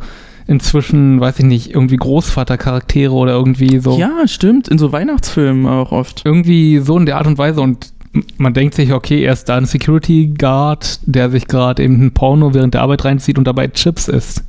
inzwischen, 0.49 1.19
weiß 1.19 1.39
ich 1.39 1.45
nicht, 1.45 1.73
irgendwie 1.75 1.95
Großvater-Charaktere 1.95 3.13
oder 3.13 3.33
irgendwie 3.33 3.79
so. 3.79 3.97
Ja, 3.97 4.27
stimmt. 4.27 4.67
In 4.67 4.79
so 4.79 4.91
Weihnachtsfilmen 4.91 5.67
auch 5.67 5.91
oft. 5.91 6.23
Irgendwie 6.25 6.79
so 6.79 6.97
in 6.97 7.05
der 7.05 7.17
Art 7.17 7.27
und 7.27 7.37
Weise 7.37 7.61
und 7.61 7.93
man 8.37 8.55
denkt 8.55 8.73
sich, 8.73 8.91
okay, 8.91 9.23
er 9.23 9.33
ist 9.33 9.45
da 9.45 9.57
ein 9.57 9.65
Security 9.65 10.33
Guard, 10.35 10.99
der 11.03 11.29
sich 11.29 11.47
gerade 11.47 11.83
eben 11.83 12.03
ein 12.03 12.11
Porno 12.11 12.55
während 12.55 12.73
der 12.73 12.81
Arbeit 12.81 13.05
reinzieht 13.05 13.37
und 13.37 13.45
dabei 13.45 13.67
Chips 13.67 14.07
isst. 14.07 14.43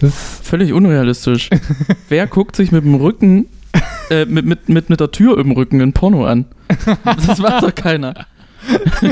Das 0.00 0.40
Völlig 0.42 0.72
unrealistisch. 0.72 1.48
Wer 2.08 2.26
guckt 2.26 2.56
sich 2.56 2.72
mit 2.72 2.84
dem 2.84 2.96
Rücken, 2.96 3.46
äh, 4.10 4.24
mit, 4.24 4.46
mit, 4.46 4.68
mit, 4.68 4.90
mit 4.90 4.98
der 4.98 5.12
Tür 5.12 5.38
im 5.38 5.52
Rücken 5.52 5.80
ein 5.80 5.92
Porno 5.92 6.26
an? 6.26 6.46
Das 7.04 7.38
macht 7.38 7.62
doch 7.62 7.74
keiner. 7.74 8.26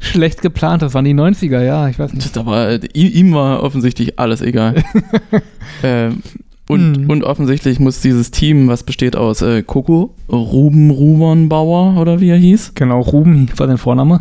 schlecht 0.00 0.42
geplant, 0.42 0.82
das 0.82 0.94
waren 0.94 1.04
die 1.04 1.14
90er, 1.14 1.62
ja, 1.62 1.88
ich 1.88 1.98
weiß 1.98 2.12
nicht. 2.12 2.24
Das 2.24 2.30
ist 2.32 2.38
aber 2.38 2.78
ihm 2.94 3.32
war 3.34 3.62
offensichtlich 3.62 4.18
alles 4.18 4.40
egal. 4.40 4.82
ähm, 5.82 6.22
und, 6.68 6.98
Mhm. 7.04 7.10
und 7.10 7.24
offensichtlich 7.24 7.80
muss 7.80 8.00
dieses 8.00 8.30
Team, 8.30 8.68
was 8.68 8.82
besteht 8.82 9.16
aus 9.16 9.40
äh, 9.42 9.62
Coco, 9.62 10.14
Ruben 10.30 10.90
Rubernbauer 10.90 11.96
oder 12.00 12.20
wie 12.20 12.28
er 12.28 12.36
hieß, 12.36 12.72
Genau, 12.74 13.00
Ruben 13.00 13.48
war 13.56 13.66
sein 13.66 13.78
Vorname. 13.78 14.20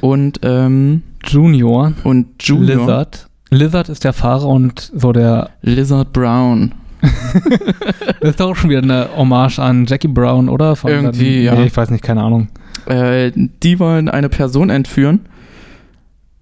und, 0.00 0.40
ähm, 0.42 1.02
Junior, 1.26 1.92
und 2.04 2.26
Junior 2.40 2.76
Lizard. 2.80 3.28
Lizard 3.50 3.88
ist 3.88 4.04
der 4.04 4.12
Fahrer 4.12 4.46
und 4.48 4.92
so 4.94 5.12
der. 5.12 5.50
Lizard 5.62 6.12
Brown. 6.12 6.72
Das 8.20 8.30
ist 8.30 8.40
doch 8.40 8.50
auch 8.50 8.56
schon 8.56 8.70
wieder 8.70 8.82
eine 8.82 9.08
Hommage 9.16 9.60
an 9.60 9.86
Jackie 9.86 10.08
Brown, 10.08 10.48
oder? 10.48 10.74
Von 10.74 10.90
Irgendwie, 10.90 11.44
ja. 11.44 11.54
Nee, 11.54 11.66
ich 11.66 11.76
weiß 11.76 11.90
nicht, 11.90 12.02
keine 12.02 12.22
Ahnung. 12.22 12.48
Äh, 12.86 13.30
die 13.34 13.78
wollen 13.78 14.08
eine 14.08 14.28
Person 14.28 14.70
entführen, 14.70 15.20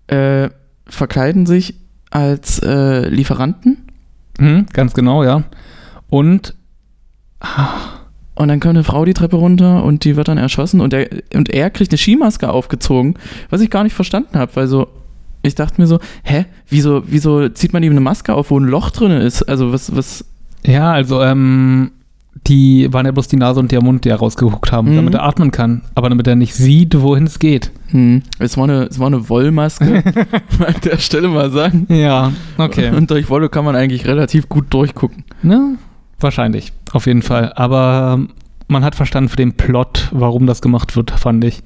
äh, 0.07 0.49
verkleiden 0.87 1.45
sich 1.45 1.75
als 2.11 2.61
äh, 2.61 3.09
Lieferanten 3.09 3.87
Hm, 4.39 4.67
ganz 4.73 4.95
genau, 4.95 5.25
ja. 5.25 5.45
Und 6.09 6.55
Und 8.35 8.49
dann 8.49 8.61
kommt 8.61 8.77
eine 8.77 8.85
Frau 8.85 9.05
die 9.07 9.15
Treppe 9.15 9.37
runter 9.37 9.83
und 9.83 10.05
die 10.05 10.17
wird 10.17 10.29
dann 10.29 10.37
erschossen 10.37 10.83
und, 10.83 10.93
der, 10.93 11.09
und 11.33 11.49
er 11.49 11.71
kriegt 11.71 11.91
eine 11.91 11.99
Skimaske 11.99 12.51
aufgezogen, 12.51 13.15
was 13.49 13.63
ich 13.63 13.71
gar 13.71 13.83
nicht 13.83 13.95
verstanden 13.95 14.39
habe, 14.39 14.55
weil 14.57 14.67
so, 14.67 14.89
ich 15.43 15.55
dachte 15.55 15.81
mir 15.81 15.87
so, 15.87 16.01
hä, 16.23 16.45
wieso, 16.69 17.03
wieso 17.07 17.49
zieht 17.49 17.73
man 17.73 17.83
ihm 17.83 17.93
eine 17.93 18.01
Maske 18.01 18.35
auf, 18.35 18.51
wo 18.51 18.61
ein 18.61 18.65
Loch 18.65 18.91
drin 18.91 19.11
ist? 19.13 19.43
Also 19.45 19.73
was, 19.73 19.97
was, 19.97 20.27
ja, 20.65 20.93
also, 20.93 21.23
ähm, 21.23 21.91
die 22.47 22.93
waren 22.93 23.07
ja 23.07 23.13
bloß 23.13 23.27
die 23.29 23.37
Nase 23.37 23.59
und 23.59 23.73
der 23.73 23.83
Mund, 23.83 24.05
die 24.05 24.09
er 24.11 24.17
rausgeguckt 24.17 24.71
haben, 24.71 24.93
Mhm. 24.93 24.97
damit 24.97 25.15
er 25.15 25.25
atmen 25.25 25.51
kann, 25.51 25.83
aber 25.97 26.09
damit 26.11 26.27
er 26.29 26.37
nicht 26.37 26.55
sieht, 26.55 27.01
wohin 27.01 27.25
es 27.25 27.39
geht. 27.41 27.73
hm, 27.89 28.23
es 28.39 28.57
war 28.57 28.65
eine, 28.65 28.85
es 28.85 28.99
war 29.01 29.07
eine 29.09 29.29
Wollmaske, 29.29 30.05
an 30.67 30.75
der 30.85 30.99
Stelle 30.99 31.29
mal 31.29 31.51
sagen. 31.51 31.87
Ja, 31.89 32.31
okay. 32.59 32.91
Und 32.91 33.11
durch 33.11 33.29
Wolle 33.31 33.49
kann 33.49 33.65
man 33.65 33.75
eigentlich 33.75 34.07
relativ 34.07 34.49
gut 34.49 34.67
durchgucken. 34.71 35.25
Ne? 35.43 35.77
Wahrscheinlich, 36.21 36.73
auf 36.93 37.07
jeden 37.07 37.23
Fall. 37.23 37.53
Aber 37.57 38.15
ähm, 38.19 38.29
man 38.69 38.85
hat 38.85 38.95
verstanden 38.95 39.29
für 39.29 39.37
den 39.37 39.55
Plot, 39.55 40.09
warum 40.13 40.47
das 40.47 40.63
gemacht 40.63 40.95
wird, 40.97 41.11
fand 41.13 41.43
ich. 41.45 41.63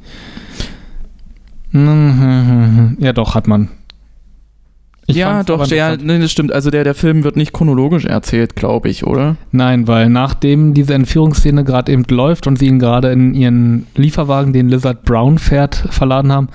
Ja, 1.73 3.13
doch, 3.13 3.35
hat 3.35 3.47
man. 3.49 3.69
Ich 5.11 5.17
ja, 5.17 5.43
doch, 5.43 5.67
ja, 5.67 5.97
nee, 5.97 6.19
das 6.19 6.31
stimmt. 6.31 6.53
Also 6.53 6.71
der, 6.71 6.85
der 6.85 6.95
Film 6.95 7.25
wird 7.25 7.37
nicht 7.37 7.53
chronologisch 7.53 8.05
erzählt, 8.05 8.57
glaube 8.57 8.89
ich, 8.89 9.07
oder? 9.07 9.37
Nein, 9.53 9.87
weil 9.87 10.09
nachdem 10.09 10.75
diese 10.75 10.95
Entführungsszene 10.95 11.65
gerade 11.65 11.93
eben 11.93 12.05
läuft 12.09 12.47
und 12.47 12.59
sie 12.59 12.67
ihn 12.67 12.79
gerade 12.79 13.11
in 13.11 13.35
ihren 13.35 13.87
Lieferwagen, 13.95 14.53
den 14.53 14.69
Lizard 14.69 15.05
Brown 15.05 15.39
fährt, 15.39 15.75
verladen 15.91 16.33
haben, 16.33 16.49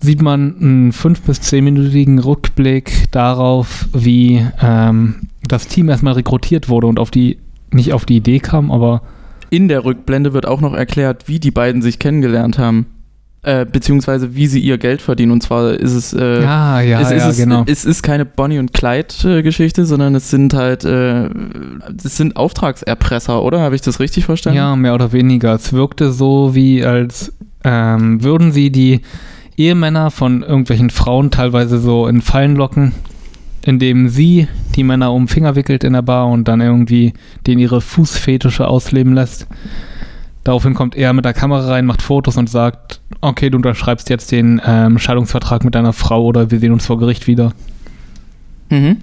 sieht 0.00 0.22
man 0.22 0.54
einen 0.60 0.92
5- 0.92 1.22
bis 1.26 1.40
10-minütigen 1.40 2.18
Rückblick 2.20 3.10
darauf, 3.10 3.88
wie 3.92 4.44
ähm, 4.62 5.28
das 5.42 5.66
Team 5.66 5.88
erstmal 5.88 6.14
rekrutiert 6.14 6.68
wurde 6.68 6.86
und 6.86 6.98
auf 6.98 7.10
die, 7.10 7.38
nicht 7.72 7.92
auf 7.92 8.04
die 8.04 8.16
Idee 8.16 8.38
kam, 8.38 8.70
aber 8.70 9.02
In 9.50 9.68
der 9.68 9.84
Rückblende 9.84 10.32
wird 10.32 10.46
auch 10.46 10.60
noch 10.60 10.74
erklärt, 10.74 11.28
wie 11.28 11.38
die 11.38 11.50
beiden 11.50 11.80
sich 11.80 11.98
kennengelernt 11.98 12.58
haben. 12.58 12.86
Äh, 13.44 13.66
beziehungsweise 13.70 14.34
wie 14.34 14.46
sie 14.46 14.58
ihr 14.58 14.78
Geld 14.78 15.02
verdienen. 15.02 15.32
Und 15.32 15.42
zwar 15.42 15.74
ist 15.74 15.92
es, 15.92 16.14
äh, 16.14 16.42
ja, 16.42 16.80
ja, 16.80 17.00
es, 17.02 17.10
ja, 17.10 17.28
ist, 17.28 17.36
genau. 17.36 17.64
es 17.66 17.84
ist 17.84 18.02
keine 18.02 18.24
Bonnie 18.24 18.58
und 18.58 18.72
Clyde-Geschichte, 18.72 19.84
sondern 19.84 20.14
es 20.14 20.30
sind 20.30 20.54
halt, 20.54 20.86
äh, 20.86 21.26
es 22.02 22.16
sind 22.16 22.36
Auftragserpresser, 22.36 23.42
oder? 23.42 23.60
Habe 23.60 23.74
ich 23.74 23.82
das 23.82 24.00
richtig 24.00 24.24
verstanden? 24.24 24.56
Ja, 24.56 24.74
mehr 24.76 24.94
oder 24.94 25.12
weniger. 25.12 25.52
Es 25.52 25.74
wirkte 25.74 26.10
so, 26.10 26.54
wie 26.54 26.86
als 26.86 27.34
ähm, 27.64 28.22
würden 28.22 28.50
sie 28.50 28.70
die 28.70 29.02
Ehemänner 29.58 30.10
von 30.10 30.42
irgendwelchen 30.42 30.88
Frauen 30.88 31.30
teilweise 31.30 31.78
so 31.78 32.06
in 32.06 32.22
Fallen 32.22 32.56
locken, 32.56 32.92
indem 33.60 34.08
sie 34.08 34.48
die 34.74 34.84
Männer 34.84 35.12
um 35.12 35.24
den 35.24 35.28
Finger 35.28 35.54
wickelt 35.54 35.84
in 35.84 35.92
der 35.92 36.00
Bar 36.00 36.28
und 36.28 36.48
dann 36.48 36.62
irgendwie 36.62 37.12
denen 37.46 37.60
ihre 37.60 37.82
Fußfetische 37.82 38.66
ausleben 38.66 39.12
lässt. 39.12 39.46
Daraufhin 40.44 40.74
kommt 40.74 40.94
er 40.94 41.12
mit 41.14 41.24
der 41.24 41.32
Kamera 41.32 41.68
rein, 41.68 41.86
macht 41.86 42.02
Fotos 42.02 42.36
und 42.36 42.50
sagt, 42.50 43.00
okay, 43.22 43.48
du 43.48 43.56
unterschreibst 43.56 44.10
jetzt 44.10 44.30
den 44.30 44.60
ähm, 44.64 44.98
Scheidungsvertrag 44.98 45.64
mit 45.64 45.74
deiner 45.74 45.94
Frau 45.94 46.24
oder 46.24 46.50
wir 46.50 46.58
sehen 46.60 46.72
uns 46.72 46.84
vor 46.84 46.98
Gericht 46.98 47.26
wieder. 47.26 47.52
Mhm. 48.68 48.98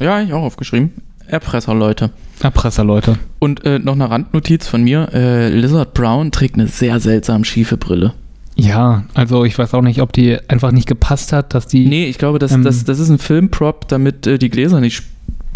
Ja, 0.00 0.20
ich 0.22 0.32
auch 0.32 0.42
aufgeschrieben. 0.42 0.92
Erpresserleute. 1.26 2.10
Erpresserleute. 2.40 3.18
Und 3.38 3.64
äh, 3.64 3.78
noch 3.78 3.92
eine 3.92 4.10
Randnotiz 4.10 4.66
von 4.66 4.82
mir. 4.82 5.08
Äh, 5.12 5.50
Lizard 5.50 5.94
Brown 5.94 6.32
trägt 6.32 6.54
eine 6.54 6.68
sehr 6.68 6.98
seltsam 7.00 7.44
schiefe 7.44 7.76
Brille. 7.76 8.14
Ja, 8.56 9.04
also 9.14 9.44
ich 9.44 9.58
weiß 9.58 9.74
auch 9.74 9.82
nicht, 9.82 10.00
ob 10.00 10.12
die 10.12 10.38
einfach 10.48 10.72
nicht 10.72 10.86
gepasst 10.86 11.32
hat, 11.32 11.54
dass 11.54 11.66
die... 11.66 11.86
Nee, 11.86 12.06
ich 12.06 12.18
glaube, 12.18 12.38
das, 12.38 12.52
Ähm. 12.52 12.64
das, 12.64 12.84
das 12.84 12.98
ist 12.98 13.08
ein 13.08 13.18
Filmprop, 13.18 13.88
damit 13.88 14.26
äh, 14.26 14.38
die 14.38 14.50
Gläser 14.50 14.80
nicht, 14.80 15.04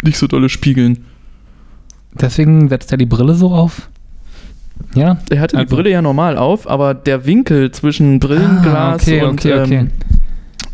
nicht 0.03 0.17
so 0.17 0.27
dolle 0.27 0.49
spiegeln. 0.49 1.05
Deswegen 2.13 2.69
setzt 2.69 2.91
er 2.91 2.97
die 2.97 3.05
Brille 3.05 3.35
so 3.35 3.51
auf. 3.51 3.89
Ja? 4.95 5.17
Er 5.29 5.39
hatte 5.41 5.55
die 5.57 5.63
Also- 5.63 5.75
Brille 5.75 5.89
ja 5.91 6.01
normal 6.01 6.37
auf, 6.37 6.69
aber 6.69 6.93
der 6.93 7.25
Winkel 7.25 7.71
zwischen 7.71 8.19
Brillenglas 8.19 8.65
Ah, 8.75 8.95
okay, 8.95 9.21
und, 9.23 9.39
okay, 9.39 9.53
okay. 9.61 9.75
Ähm, 9.77 9.91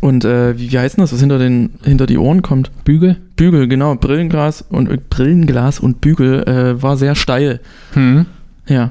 und 0.00 0.24
äh, 0.24 0.58
wie, 0.58 0.70
wie 0.70 0.78
heißt 0.78 0.96
denn 0.96 1.02
das, 1.02 1.12
was 1.12 1.20
hinter, 1.20 1.38
den, 1.38 1.70
hinter 1.82 2.06
die 2.06 2.18
Ohren 2.18 2.42
kommt? 2.42 2.70
Bügel? 2.84 3.16
Bügel, 3.36 3.68
genau. 3.68 3.94
Brillenglas 3.94 4.62
und 4.62 4.90
äh, 4.90 4.98
Brillenglas 5.08 5.80
und 5.80 6.00
Bügel 6.00 6.42
äh, 6.46 6.82
war 6.82 6.96
sehr 6.96 7.14
steil. 7.14 7.60
Hm. 7.94 8.26
Ja. 8.66 8.90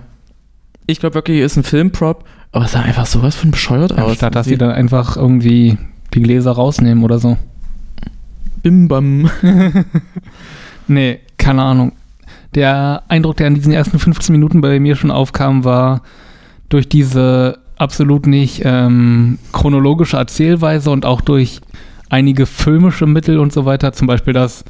Ich 0.88 1.00
glaube 1.00 1.16
wirklich, 1.16 1.40
ist 1.40 1.56
ein 1.56 1.64
Filmprop, 1.64 2.26
aber 2.52 2.66
es 2.66 2.72
sah 2.72 2.82
einfach 2.82 3.06
sowas 3.06 3.36
von 3.36 3.52
bescheuert 3.52 3.92
aus. 3.98 4.10
Anstatt, 4.10 4.36
dass 4.36 4.48
sie 4.48 4.58
dann 4.58 4.72
einfach 4.72 5.16
irgendwie 5.16 5.78
die 6.14 6.22
Gläser 6.22 6.52
rausnehmen 6.52 7.04
oder 7.04 7.20
so. 7.20 7.38
Bim 8.64 8.88
bam. 8.88 9.30
Nee, 10.88 11.20
keine 11.38 11.62
Ahnung. 11.64 11.94
Der 12.56 13.04
Eindruck, 13.08 13.38
der 13.38 13.48
in 13.48 13.56
diesen 13.56 13.74
ersten 13.74 14.00
15 14.00 14.34
Minuten 14.34 14.62
bei 14.62 14.80
mir 14.80 14.96
schon 14.96 15.12
aufkam, 15.12 15.64
war 15.64 16.02
durch 16.70 16.88
diese 16.88 17.60
absolut 17.78 18.28
nicht 18.28 18.62
ähm, 18.64 19.40
chronologische 19.52 20.18
Erzählweise 20.18 20.92
und 20.92 21.06
auch 21.06 21.22
durch 21.22 21.62
einige 22.10 22.46
filmische 22.46 23.08
Mittel 23.08 23.40
und 23.40 23.52
so 23.52 23.66
weiter. 23.66 23.92
Zum 23.94 24.08
Beispiel, 24.08 24.34
dass 24.34 24.64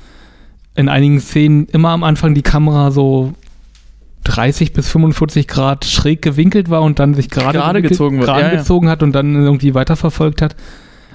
in 0.75 0.89
einigen 0.89 1.19
Szenen 1.19 1.67
immer 1.67 1.89
am 1.89 2.03
Anfang 2.03 2.33
die 2.33 2.41
Kamera 2.41 2.91
so 2.91 3.33
30 4.23 4.73
bis 4.73 4.89
45 4.89 5.47
Grad 5.47 5.85
schräg 5.85 6.21
gewinkelt 6.21 6.69
war 6.69 6.81
und 6.81 6.99
dann 6.99 7.13
sich 7.13 7.29
gerade 7.29 7.81
gezogen 7.81 8.19
gerade 8.19 8.41
ja, 8.41 8.51
ja. 8.53 8.57
gezogen 8.57 8.89
hat 8.89 9.03
und 9.03 9.13
dann 9.13 9.35
irgendwie 9.35 9.73
weiterverfolgt 9.73 10.41
hat. 10.41 10.55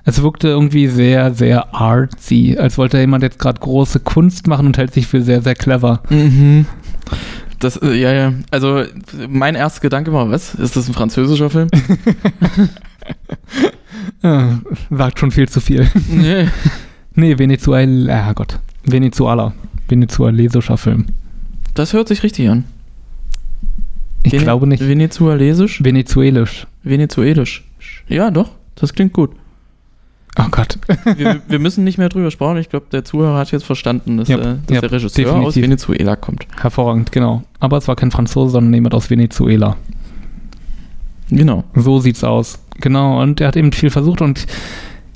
Es 0.05 0.23
wirkte 0.23 0.49
irgendwie 0.49 0.87
sehr, 0.89 1.35
sehr 1.35 1.75
artsy, 1.75 2.57
als 2.59 2.79
wollte 2.79 2.99
jemand 2.99 3.23
jetzt 3.23 3.39
gerade 3.39 3.61
große 3.61 4.01
Kunst 4.01 4.47
machen 4.47 4.67
und 4.67 4.79
hält 4.79 4.93
sich 4.95 5.07
für 5.07 5.23
sehr, 5.23 5.43
sehr 5.43 5.55
clever. 5.55 6.03
Mhm. 6.11 6.67
Das, 7.59 7.77
äh, 7.77 7.93
ja, 7.95 8.13
ja. 8.13 8.33
Also, 8.51 8.85
mein 9.29 9.55
erster 9.55 9.81
Gedanke 9.81 10.13
war, 10.13 10.31
was? 10.31 10.55
Ist 10.55 10.77
das 10.77 10.89
ein 10.89 10.95
französischer 10.95 11.51
Film? 11.51 11.69
Äh, 14.23 14.49
sagt 14.91 15.19
schon 15.21 15.31
viel 15.31 15.49
zu 15.49 15.61
viel. 15.61 15.89
nee. 16.11 16.49
Nee, 17.15 17.37
Venezuela, 17.39 18.29
ah 18.29 18.33
Gott. 18.33 18.61
Venezuela. 18.85 19.53
Venezuelesischer 19.89 20.77
Film. 20.77 21.07
Das 21.75 21.93
hört 21.93 22.07
sich 22.09 22.23
richtig 22.23 22.49
an. 22.49 22.63
Ich 24.23 24.33
Vene- 24.33 24.45
glaube 24.45 24.67
nicht. 24.69 24.87
Venezuelesisch? 24.87 25.83
Venezuelisch. 25.83 26.67
Venezuelisch. 26.85 27.65
Ja, 28.09 28.31
doch. 28.31 28.51
Das 28.77 28.93
klingt 28.93 29.13
gut. 29.15 29.33
Oh 30.39 30.47
Gott. 30.51 30.79
Wir, 31.17 31.41
wir 31.49 31.59
müssen 31.59 31.85
nicht 31.85 31.99
mehr 31.99 32.09
drüber 32.09 32.31
sprechen. 32.31 32.59
Ich 32.59 32.69
glaube, 32.69 32.87
der 32.93 33.05
Zuhörer 33.05 33.39
hat 33.39 33.51
jetzt 33.51 33.65
verstanden, 33.65 34.19
dass, 34.19 34.29
Ja, 34.29 34.37
äh, 34.39 34.57
dass 34.67 34.75
ja, 34.77 34.81
der 34.81 34.93
Regisseur 34.93 35.25
definitiv. 35.25 35.49
aus 35.49 35.57
Venezuela 35.57 36.17
kommt. 36.17 36.47
Hervorragend, 36.61 37.11
genau. 37.13 37.43
Aber 37.61 37.77
es 37.77 37.89
war 37.89 37.97
kein 37.97 38.11
Franzose, 38.11 38.53
sondern 38.53 38.73
jemand 38.73 38.95
aus 38.95 39.11
Venezuela. 39.11 39.77
Genau. 41.31 41.65
So 41.75 41.99
sieht's 41.99 42.25
aus. 42.25 42.61
Genau, 42.81 43.21
und 43.21 43.41
er 43.41 43.49
hat 43.49 43.57
eben 43.57 43.73
viel 43.73 43.91
versucht 43.91 44.23
und 44.23 44.47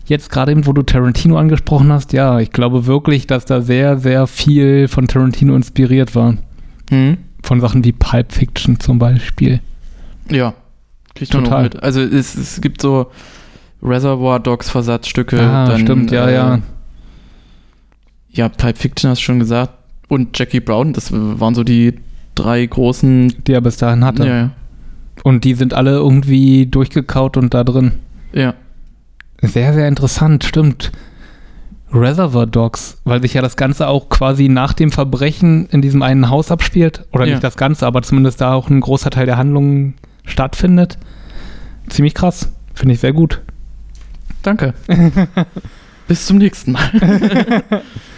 jetzt 0.06 0.30
gerade 0.30 0.50
eben, 0.52 0.66
wo 0.66 0.72
du 0.72 0.82
Tarantino 0.82 1.38
angesprochen 1.38 1.92
hast, 1.92 2.12
ja, 2.12 2.40
ich 2.40 2.50
glaube 2.50 2.86
wirklich, 2.86 3.26
dass 3.26 3.44
da 3.44 3.60
sehr, 3.62 3.98
sehr 3.98 4.26
viel 4.26 4.88
von 4.88 5.06
Tarantino 5.06 5.54
inspiriert 5.54 6.14
war. 6.14 6.36
Hm? 6.90 7.18
Von 7.42 7.60
Sachen 7.60 7.84
wie 7.84 7.92
Pulp 7.92 8.32
Fiction 8.32 8.80
zum 8.80 8.98
Beispiel. 8.98 9.60
Ja. 10.30 10.54
Kriegt 11.14 11.32
man 11.34 11.42
auch 11.44 11.48
Total. 11.48 11.62
mit. 11.64 11.82
Also 11.82 12.00
es, 12.00 12.34
es 12.36 12.60
gibt 12.60 12.82
so 12.82 13.06
Reservoir 13.82 14.38
Dogs 14.40 14.70
Versatzstücke. 14.70 15.40
ah, 15.40 15.66
dann, 15.66 15.80
stimmt, 15.80 16.10
ja, 16.10 16.26
äh, 16.28 16.34
ja. 16.34 16.58
Ja, 18.30 18.48
Pulp 18.48 18.78
Fiction 18.78 19.10
hast 19.10 19.18
du 19.20 19.24
schon 19.24 19.38
gesagt. 19.40 19.72
Und 20.08 20.38
Jackie 20.38 20.60
Brown, 20.60 20.92
das 20.92 21.10
waren 21.12 21.54
so 21.54 21.64
die 21.64 21.94
drei 22.34 22.64
großen. 22.64 23.44
Die 23.46 23.52
er 23.52 23.60
bis 23.60 23.76
dahin 23.76 24.04
hatte. 24.04 24.26
Ja, 24.26 24.36
ja. 24.36 24.50
Und 25.24 25.44
die 25.44 25.54
sind 25.54 25.74
alle 25.74 25.92
irgendwie 25.92 26.66
durchgekaut 26.66 27.36
und 27.36 27.54
da 27.54 27.64
drin. 27.64 27.92
ja. 28.32 28.54
Sehr, 29.44 29.74
sehr 29.74 29.88
interessant, 29.88 30.44
stimmt. 30.44 30.92
Reservoir 31.92 32.46
Dogs, 32.46 32.98
weil 33.02 33.20
sich 33.20 33.34
ja 33.34 33.42
das 33.42 33.56
Ganze 33.56 33.88
auch 33.88 34.08
quasi 34.08 34.48
nach 34.48 34.72
dem 34.72 34.92
Verbrechen 34.92 35.66
in 35.66 35.82
diesem 35.82 36.00
einen 36.02 36.30
Haus 36.30 36.52
abspielt. 36.52 37.04
Oder 37.12 37.24
Ja. 37.26 37.32
nicht 37.32 37.42
das 37.42 37.56
Ganze, 37.56 37.84
aber 37.86 38.02
zumindest 38.02 38.40
da 38.40 38.54
auch 38.54 38.70
ein 38.70 38.80
großer 38.80 39.10
Teil 39.10 39.26
der 39.26 39.38
Handlung 39.38 39.94
stattfindet. 40.24 40.96
Ziemlich 41.88 42.14
krass. 42.14 42.52
Finde 42.72 42.94
ich 42.94 43.00
sehr 43.00 43.12
gut. 43.12 43.42
Danke. 44.42 44.74
Bis 46.08 46.26
zum 46.26 46.38
nächsten 46.38 46.72
Mal. 46.72 46.90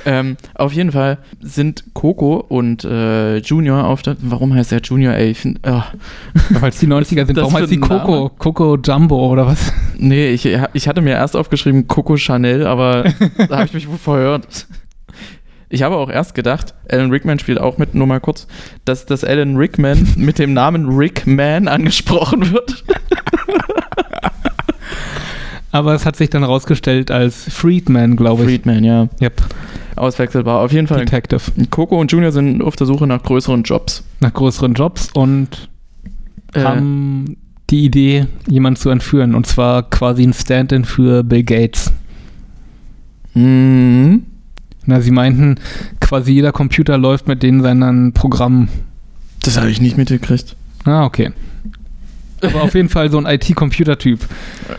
ähm, 0.06 0.36
auf 0.54 0.72
jeden 0.72 0.90
Fall 0.92 1.18
sind 1.40 1.84
Coco 1.92 2.36
und 2.36 2.84
äh, 2.84 3.36
Junior 3.36 3.84
auf 3.84 4.02
der. 4.02 4.16
Warum 4.20 4.54
heißt 4.54 4.72
der 4.72 4.80
Junior? 4.80 5.14
Ey, 5.14 5.30
ich 5.30 5.38
find, 5.38 5.64
ah. 5.66 5.84
Weil 6.50 6.70
es 6.70 6.78
die 6.78 6.86
90er 6.86 7.04
sind. 7.26 7.36
das 7.36 7.44
Warum 7.44 7.54
heißt 7.54 7.70
die? 7.70 7.78
Coco? 7.78 8.30
Coco 8.30 8.76
Jumbo 8.76 9.30
oder 9.30 9.46
was? 9.46 9.72
Nee, 9.96 10.30
ich, 10.30 10.48
ich 10.72 10.88
hatte 10.88 11.02
mir 11.02 11.12
erst 11.12 11.36
aufgeschrieben 11.36 11.86
Coco 11.86 12.16
Chanel, 12.16 12.66
aber 12.66 13.04
da 13.48 13.58
habe 13.58 13.66
ich 13.66 13.74
mich 13.74 13.88
wohl 13.88 13.98
verhört. 13.98 14.66
Ich 15.68 15.82
habe 15.82 15.96
auch 15.96 16.10
erst 16.10 16.34
gedacht, 16.34 16.74
Alan 16.88 17.10
Rickman 17.10 17.38
spielt 17.38 17.58
auch 17.58 17.78
mit, 17.78 17.94
nur 17.94 18.06
mal 18.06 18.20
kurz, 18.20 18.46
dass, 18.84 19.06
dass 19.06 19.24
Alan 19.24 19.56
Rickman 19.56 20.06
mit 20.16 20.38
dem 20.38 20.52
Namen 20.52 20.88
Rickman 20.88 21.68
angesprochen 21.68 22.52
wird. 22.52 22.84
Aber 25.74 25.92
es 25.92 26.06
hat 26.06 26.14
sich 26.14 26.30
dann 26.30 26.44
rausgestellt 26.44 27.10
als 27.10 27.52
Friedman, 27.52 28.14
glaube 28.14 28.42
ich. 28.44 28.48
Friedman, 28.48 28.84
ja. 28.84 29.08
Yep. 29.20 29.42
Auswechselbar. 29.96 30.60
Auf 30.60 30.70
jeden 30.70 30.86
Fall. 30.86 31.00
Detective. 31.00 31.40
Coco 31.70 32.00
und 32.00 32.12
Junior 32.12 32.30
sind 32.30 32.62
auf 32.62 32.76
der 32.76 32.86
Suche 32.86 33.08
nach 33.08 33.20
größeren 33.24 33.64
Jobs. 33.64 34.04
Nach 34.20 34.32
größeren 34.32 34.74
Jobs 34.74 35.10
und 35.14 35.68
Äh, 36.54 36.62
haben 36.62 37.36
die 37.70 37.84
Idee, 37.86 38.26
jemanden 38.46 38.78
zu 38.78 38.90
entführen. 38.90 39.34
Und 39.34 39.48
zwar 39.48 39.82
quasi 39.90 40.22
ein 40.22 40.32
Stand-in 40.32 40.84
für 40.84 41.24
Bill 41.24 41.42
Gates. 41.42 41.92
mhm. 43.34 44.26
Na, 44.86 45.00
sie 45.00 45.10
meinten, 45.10 45.56
quasi 46.00 46.32
jeder 46.34 46.52
Computer 46.52 46.98
läuft 46.98 47.26
mit 47.26 47.42
denen 47.42 47.62
seinen 47.62 48.12
Programmen. 48.12 48.68
Das 49.42 49.56
habe 49.58 49.70
ich 49.70 49.80
nicht 49.80 49.96
mitgekriegt. 49.96 50.54
Ah, 50.84 51.04
okay. 51.04 51.32
Aber 52.44 52.62
auf 52.62 52.74
jeden 52.74 52.88
Fall 52.88 53.10
so 53.10 53.18
ein 53.18 53.26
IT-Computer-Typ. 53.26 54.20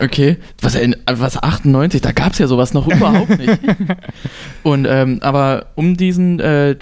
Okay. 0.00 0.36
Was, 0.60 0.74
in, 0.74 0.96
was 1.10 1.42
98? 1.42 2.00
Da 2.00 2.12
gab 2.12 2.32
es 2.32 2.38
ja 2.38 2.46
sowas 2.46 2.74
noch 2.74 2.86
überhaupt 2.86 3.38
nicht. 3.38 3.58
Und, 4.62 4.86
ähm, 4.88 5.18
aber 5.22 5.66
um 5.74 5.96
diesen, 5.96 6.40
äh, 6.40 6.70
äh, 6.70 6.76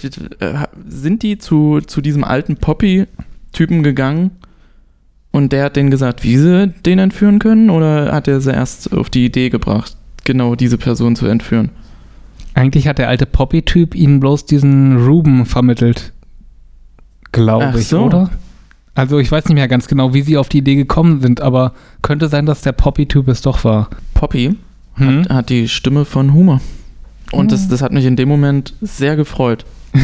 sind 0.87 1.23
die 1.23 1.37
zu, 1.37 1.81
zu 1.81 2.01
diesem 2.01 2.23
alten 2.23 2.57
Poppy-Typen 2.57 3.83
gegangen 3.83 4.31
und 5.35 5.51
der 5.51 5.65
hat 5.65 5.75
denen 5.75 5.91
gesagt, 5.91 6.23
wie 6.23 6.37
sie 6.37 6.69
den 6.85 6.97
entführen 6.97 7.39
können? 7.39 7.69
Oder 7.69 8.13
hat 8.13 8.29
er 8.29 8.39
sie 8.39 8.53
erst 8.53 8.93
auf 8.93 9.09
die 9.09 9.25
Idee 9.25 9.49
gebracht, 9.49 9.97
genau 10.23 10.55
diese 10.55 10.77
Person 10.77 11.17
zu 11.17 11.27
entführen? 11.27 11.71
Eigentlich 12.53 12.87
hat 12.87 12.99
der 12.99 13.09
alte 13.09 13.25
Poppy-Typ 13.25 13.95
ihnen 13.95 14.21
bloß 14.21 14.45
diesen 14.45 15.05
Ruben 15.05 15.45
vermittelt. 15.45 16.13
Glaube 17.33 17.79
ich, 17.79 17.87
so. 17.89 18.03
oder? 18.03 18.29
Also 18.95 19.19
ich 19.19 19.31
weiß 19.31 19.45
nicht 19.45 19.55
mehr 19.55 19.67
ganz 19.67 19.87
genau, 19.87 20.13
wie 20.13 20.21
sie 20.21 20.37
auf 20.37 20.49
die 20.49 20.59
Idee 20.59 20.75
gekommen 20.75 21.21
sind, 21.21 21.41
aber 21.41 21.73
könnte 22.01 22.29
sein, 22.29 22.45
dass 22.45 22.61
der 22.61 22.71
Poppy-Typ 22.71 23.27
es 23.27 23.41
doch 23.41 23.63
war. 23.63 23.89
Poppy 24.13 24.55
Hm? 24.95 25.23
hat, 25.25 25.29
hat 25.29 25.49
die 25.49 25.67
Stimme 25.67 26.05
von 26.05 26.33
Humor. 26.33 26.61
Und 27.31 27.51
das, 27.51 27.65
Oh. 27.65 27.67
das 27.71 27.81
hat 27.81 27.91
mich 27.91 28.05
in 28.05 28.15
dem 28.15 28.29
Moment 28.29 28.73
sehr 28.81 29.15
gefreut. 29.15 29.65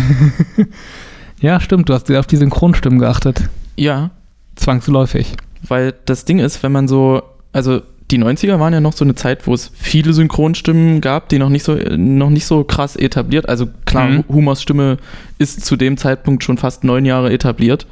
Ja, 1.39 1.59
stimmt, 1.59 1.89
du 1.89 1.93
hast 1.93 2.11
auf 2.11 2.27
die 2.27 2.37
Synchronstimmen 2.37 2.99
geachtet. 2.99 3.49
Ja, 3.75 4.11
Zwangsläufig. 4.55 5.33
Weil 5.67 5.93
das 6.05 6.25
Ding 6.25 6.37
ist, 6.39 6.61
wenn 6.61 6.71
man 6.71 6.87
so, 6.87 7.23
also 7.51 7.81
die 8.11 8.19
90er 8.19 8.59
waren 8.59 8.73
ja 8.73 8.79
noch 8.81 8.93
so 8.93 9.03
eine 9.05 9.15
Zeit, 9.15 9.47
wo 9.47 9.53
es 9.55 9.71
viele 9.73 10.13
Synchronstimmen 10.13 11.01
gab, 11.01 11.29
die 11.29 11.39
noch 11.39 11.49
nicht 11.49 11.63
so, 11.63 11.73
noch 11.75 12.29
nicht 12.29 12.45
so 12.45 12.63
krass 12.63 12.95
etabliert. 12.95 13.47
Also 13.49 13.67
klar, 13.85 14.09
Mhm. 14.09 14.23
Humors 14.27 14.61
Stimme 14.61 14.97
ist 15.39 15.65
zu 15.65 15.77
dem 15.77 15.97
Zeitpunkt 15.97 16.43
schon 16.43 16.57
fast 16.59 16.83
neun 16.83 17.05
Jahre 17.05 17.31
etabliert. 17.33 17.87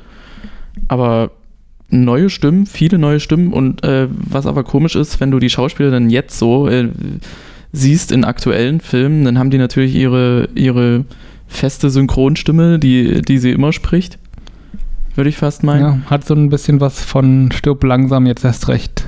Aber 0.87 1.31
neue 1.89 2.29
Stimmen, 2.29 2.65
viele 2.65 2.97
neue 2.97 3.19
Stimmen 3.19 3.51
und 3.53 3.83
äh, 3.83 4.07
was 4.09 4.45
aber 4.45 4.63
komisch 4.63 4.95
ist, 4.95 5.19
wenn 5.19 5.31
du 5.31 5.39
die 5.39 5.49
Schauspieler 5.49 5.91
dann 5.91 6.09
jetzt 6.09 6.37
so 6.37 6.67
äh, 6.67 6.89
siehst 7.71 8.11
in 8.11 8.23
aktuellen 8.23 8.79
Filmen, 8.79 9.25
dann 9.25 9.39
haben 9.39 9.49
die 9.49 9.57
natürlich 9.57 9.95
ihre, 9.95 10.49
ihre 10.55 11.05
feste 11.47 11.89
Synchronstimme, 11.89 12.79
die, 12.79 13.21
die 13.21 13.37
sie 13.37 13.51
immer 13.51 13.73
spricht. 13.73 14.17
Würde 15.15 15.29
ich 15.29 15.37
fast 15.37 15.63
meinen. 15.63 15.81
Ja, 15.81 15.99
hat 16.09 16.25
so 16.25 16.33
ein 16.33 16.49
bisschen 16.49 16.79
was 16.79 17.03
von 17.03 17.51
Stirb 17.51 17.83
langsam 17.83 18.25
jetzt 18.25 18.45
erst 18.45 18.67
recht. 18.67 19.07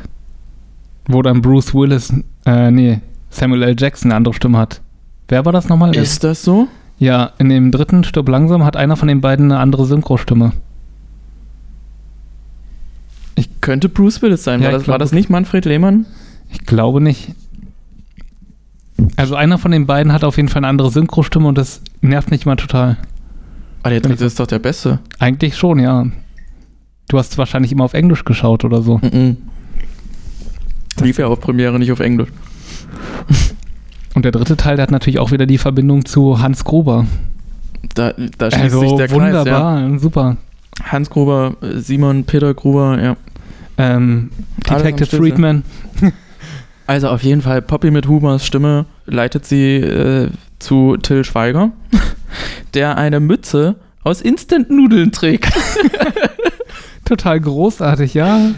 Wo 1.08 1.22
dann 1.22 1.42
Bruce 1.42 1.74
Willis, 1.74 2.14
äh, 2.46 2.72
nee, 2.72 3.00
Samuel 3.30 3.64
L. 3.64 3.76
Jackson 3.78 4.12
eine 4.12 4.18
andere 4.18 4.34
Stimme 4.34 4.58
hat. 4.58 4.82
Wer 5.28 5.46
war 5.46 5.54
das 5.54 5.70
nochmal? 5.70 5.96
Ist 5.96 6.24
das 6.24 6.44
so? 6.44 6.68
Ja, 7.00 7.32
in 7.38 7.50
dem 7.50 7.72
dritten 7.72 8.04
Stirb 8.04 8.28
langsam 8.28 8.66
hat 8.66 8.76
einer 8.76 8.96
von 8.96 9.08
den 9.08 9.22
beiden 9.22 9.52
eine 9.52 9.60
andere 9.60 9.86
Synchrostimme. 9.86 10.52
Könnte 13.62 13.90
Bruce 13.90 14.22
Willis 14.24 14.44
sein. 14.44 14.60
Ja, 14.62 14.68
war, 14.68 14.72
ich 14.72 14.78
das, 14.80 14.88
war 14.88 14.98
glaub- 14.98 15.06
das 15.06 15.12
nicht 15.12 15.30
Manfred 15.30 15.66
Lehmann? 15.66 16.06
Ich 16.52 16.66
glaube 16.66 17.00
nicht. 17.00 17.34
Also 19.16 19.36
einer 19.36 19.58
von 19.58 19.72
den 19.72 19.86
beiden 19.86 20.12
hat 20.12 20.24
auf 20.24 20.38
jeden 20.38 20.50
Fall 20.50 20.62
eine 20.62 20.68
andere 20.68 20.90
Synchrostimme 20.90 21.48
und 21.48 21.58
das 21.58 21.82
nervt 22.02 22.32
nicht 22.32 22.46
mal 22.46 22.56
total. 22.56 22.98
Ah, 23.84 23.90
der 23.90 24.02
dritte 24.02 24.26
ist 24.26 24.40
doch 24.40 24.48
der 24.48 24.60
Beste. 24.60 25.00
Eigentlich 25.20 25.58
schon, 25.58 25.80
ja. 25.80 26.06
Du 27.08 27.18
hast 27.18 27.38
wahrscheinlich 27.38 27.72
immer 27.72 27.84
auf 27.84 27.94
Englisch 27.94 28.26
geschaut 28.26 28.64
oder 28.64 28.82
so. 28.82 29.00
Mhm. 29.00 29.38
Lief 31.02 31.18
ja 31.18 31.28
auf 31.28 31.40
Premiere, 31.40 31.80
nicht 31.80 31.92
auf 31.92 32.00
Englisch. 32.00 32.30
Und 34.14 34.26
der 34.26 34.32
dritte 34.32 34.58
Teil, 34.58 34.76
der 34.76 34.84
hat 34.84 34.92
natürlich 34.92 35.20
auch 35.20 35.32
wieder 35.32 35.46
die 35.46 35.58
Verbindung 35.58 36.06
zu 36.06 36.40
Hans 36.40 36.64
Gruber. 36.64 37.06
Da, 37.96 38.14
da 38.38 38.52
schließt 38.52 38.72
sich 38.72 38.82
Also 38.82 38.98
der 38.98 39.08
Kreis, 39.08 39.12
ja. 39.12 39.16
wunderbar, 39.16 40.00
super. 40.00 40.38
Hans 40.84 41.10
Gruber, 41.10 41.56
Simon 41.76 42.24
Peter 42.26 42.54
Gruber, 42.54 43.02
ja. 43.02 43.18
Ähm, 43.78 44.30
Detective. 44.68 45.18
Friedman. 45.18 45.64
Also 46.88 47.08
auf 47.08 47.24
jeden 47.24 47.42
Fall, 47.42 47.62
Poppy 47.62 47.90
mit 47.90 48.06
Humors 48.10 48.46
Stimme 48.46 48.86
leitet 49.06 49.46
sie 49.46 49.78
äh, 49.78 50.30
zu 50.60 50.98
Till 50.98 51.24
Schweiger, 51.24 51.72
der 52.74 52.98
eine 52.98 53.22
Mütze 53.22 53.78
aus 54.04 54.20
Instant-Nudeln 54.20 55.14
trägt. 55.14 55.54
Total 57.06 57.40
großartig, 57.40 58.14
ja. 58.14 58.52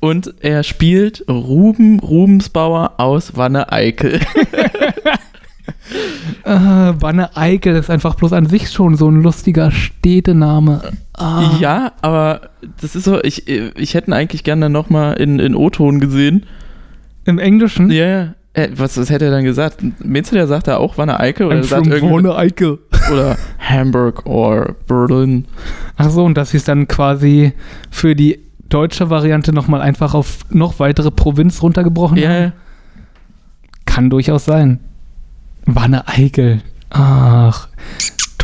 Und 0.00 0.34
er 0.40 0.64
spielt 0.64 1.24
Ruben 1.28 2.00
Rubensbauer 2.00 2.94
aus 2.96 3.36
Wanne 3.36 3.70
Eickel. 3.70 4.18
Äh, 6.44 6.92
Banne 6.92 7.36
Eickel 7.36 7.76
ist 7.76 7.88
einfach 7.88 8.16
bloß 8.16 8.32
an 8.32 8.46
sich 8.46 8.70
schon 8.70 8.96
so 8.96 9.08
ein 9.08 9.22
lustiger 9.22 9.70
Städtename. 9.70 10.92
Ah. 11.16 11.56
Ja, 11.60 11.92
aber 12.02 12.50
das 12.80 12.96
ist 12.96 13.04
so, 13.04 13.22
ich, 13.22 13.46
ich 13.48 13.94
hätte 13.94 14.10
ihn 14.10 14.14
eigentlich 14.14 14.42
gerne 14.44 14.68
nochmal 14.68 15.14
in, 15.14 15.38
in 15.38 15.54
O-Ton 15.54 16.00
gesehen. 16.00 16.44
Im 17.24 17.38
Englischen? 17.38 17.90
Ja, 17.90 18.06
ja. 18.06 18.34
Äh, 18.54 18.68
was, 18.76 18.96
was 18.98 19.10
hätte 19.10 19.24
er 19.26 19.30
dann 19.32 19.44
gesagt? 19.44 19.78
Meinst 20.04 20.30
du, 20.30 20.36
der 20.36 20.46
sagt 20.46 20.68
da 20.68 20.76
auch 20.76 20.96
Wanne 20.98 21.18
Eickel? 21.18 21.46
Oder, 21.46 21.56
I'm 21.56 21.62
sagt 21.64 21.86
Wanne 21.90 22.36
Eickel. 22.36 22.78
oder 23.12 23.36
Hamburg 23.58 24.26
oder 24.26 24.74
Berlin? 24.86 25.46
Ach 25.96 26.10
so, 26.10 26.24
und 26.24 26.34
dass 26.36 26.50
sie 26.50 26.58
es 26.58 26.64
dann 26.64 26.86
quasi 26.86 27.52
für 27.90 28.14
die 28.14 28.40
deutsche 28.68 29.10
Variante 29.10 29.52
nochmal 29.52 29.80
einfach 29.80 30.14
auf 30.14 30.40
noch 30.50 30.78
weitere 30.78 31.10
Provinz 31.10 31.62
runtergebrochen 31.62 32.16
Ja, 32.18 32.28
haben? 32.28 32.42
ja. 32.42 32.52
Kann 33.86 34.10
durchaus 34.10 34.44
sein. 34.44 34.80
Wanne 35.66 36.06
Eickel. 36.08 36.60
Ach, 36.90 37.68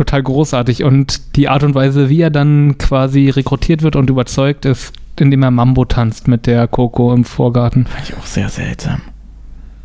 total 0.01 0.23
großartig. 0.23 0.83
Und 0.83 1.37
die 1.37 1.49
Art 1.49 1.63
und 1.63 1.75
Weise, 1.75 2.09
wie 2.09 2.23
er 2.23 2.31
dann 2.31 2.79
quasi 2.79 3.29
rekrutiert 3.29 3.83
wird 3.83 3.97
und 3.97 4.09
überzeugt 4.09 4.65
ist, 4.65 4.93
indem 5.19 5.43
er 5.43 5.51
Mambo 5.51 5.85
tanzt 5.85 6.27
mit 6.27 6.47
der 6.47 6.67
Coco 6.67 7.13
im 7.13 7.25
Vorgarten. 7.25 7.87
Fand 7.87 8.09
ich 8.09 8.17
auch 8.17 8.27
sehr 8.27 8.49
seltsam. 8.49 9.03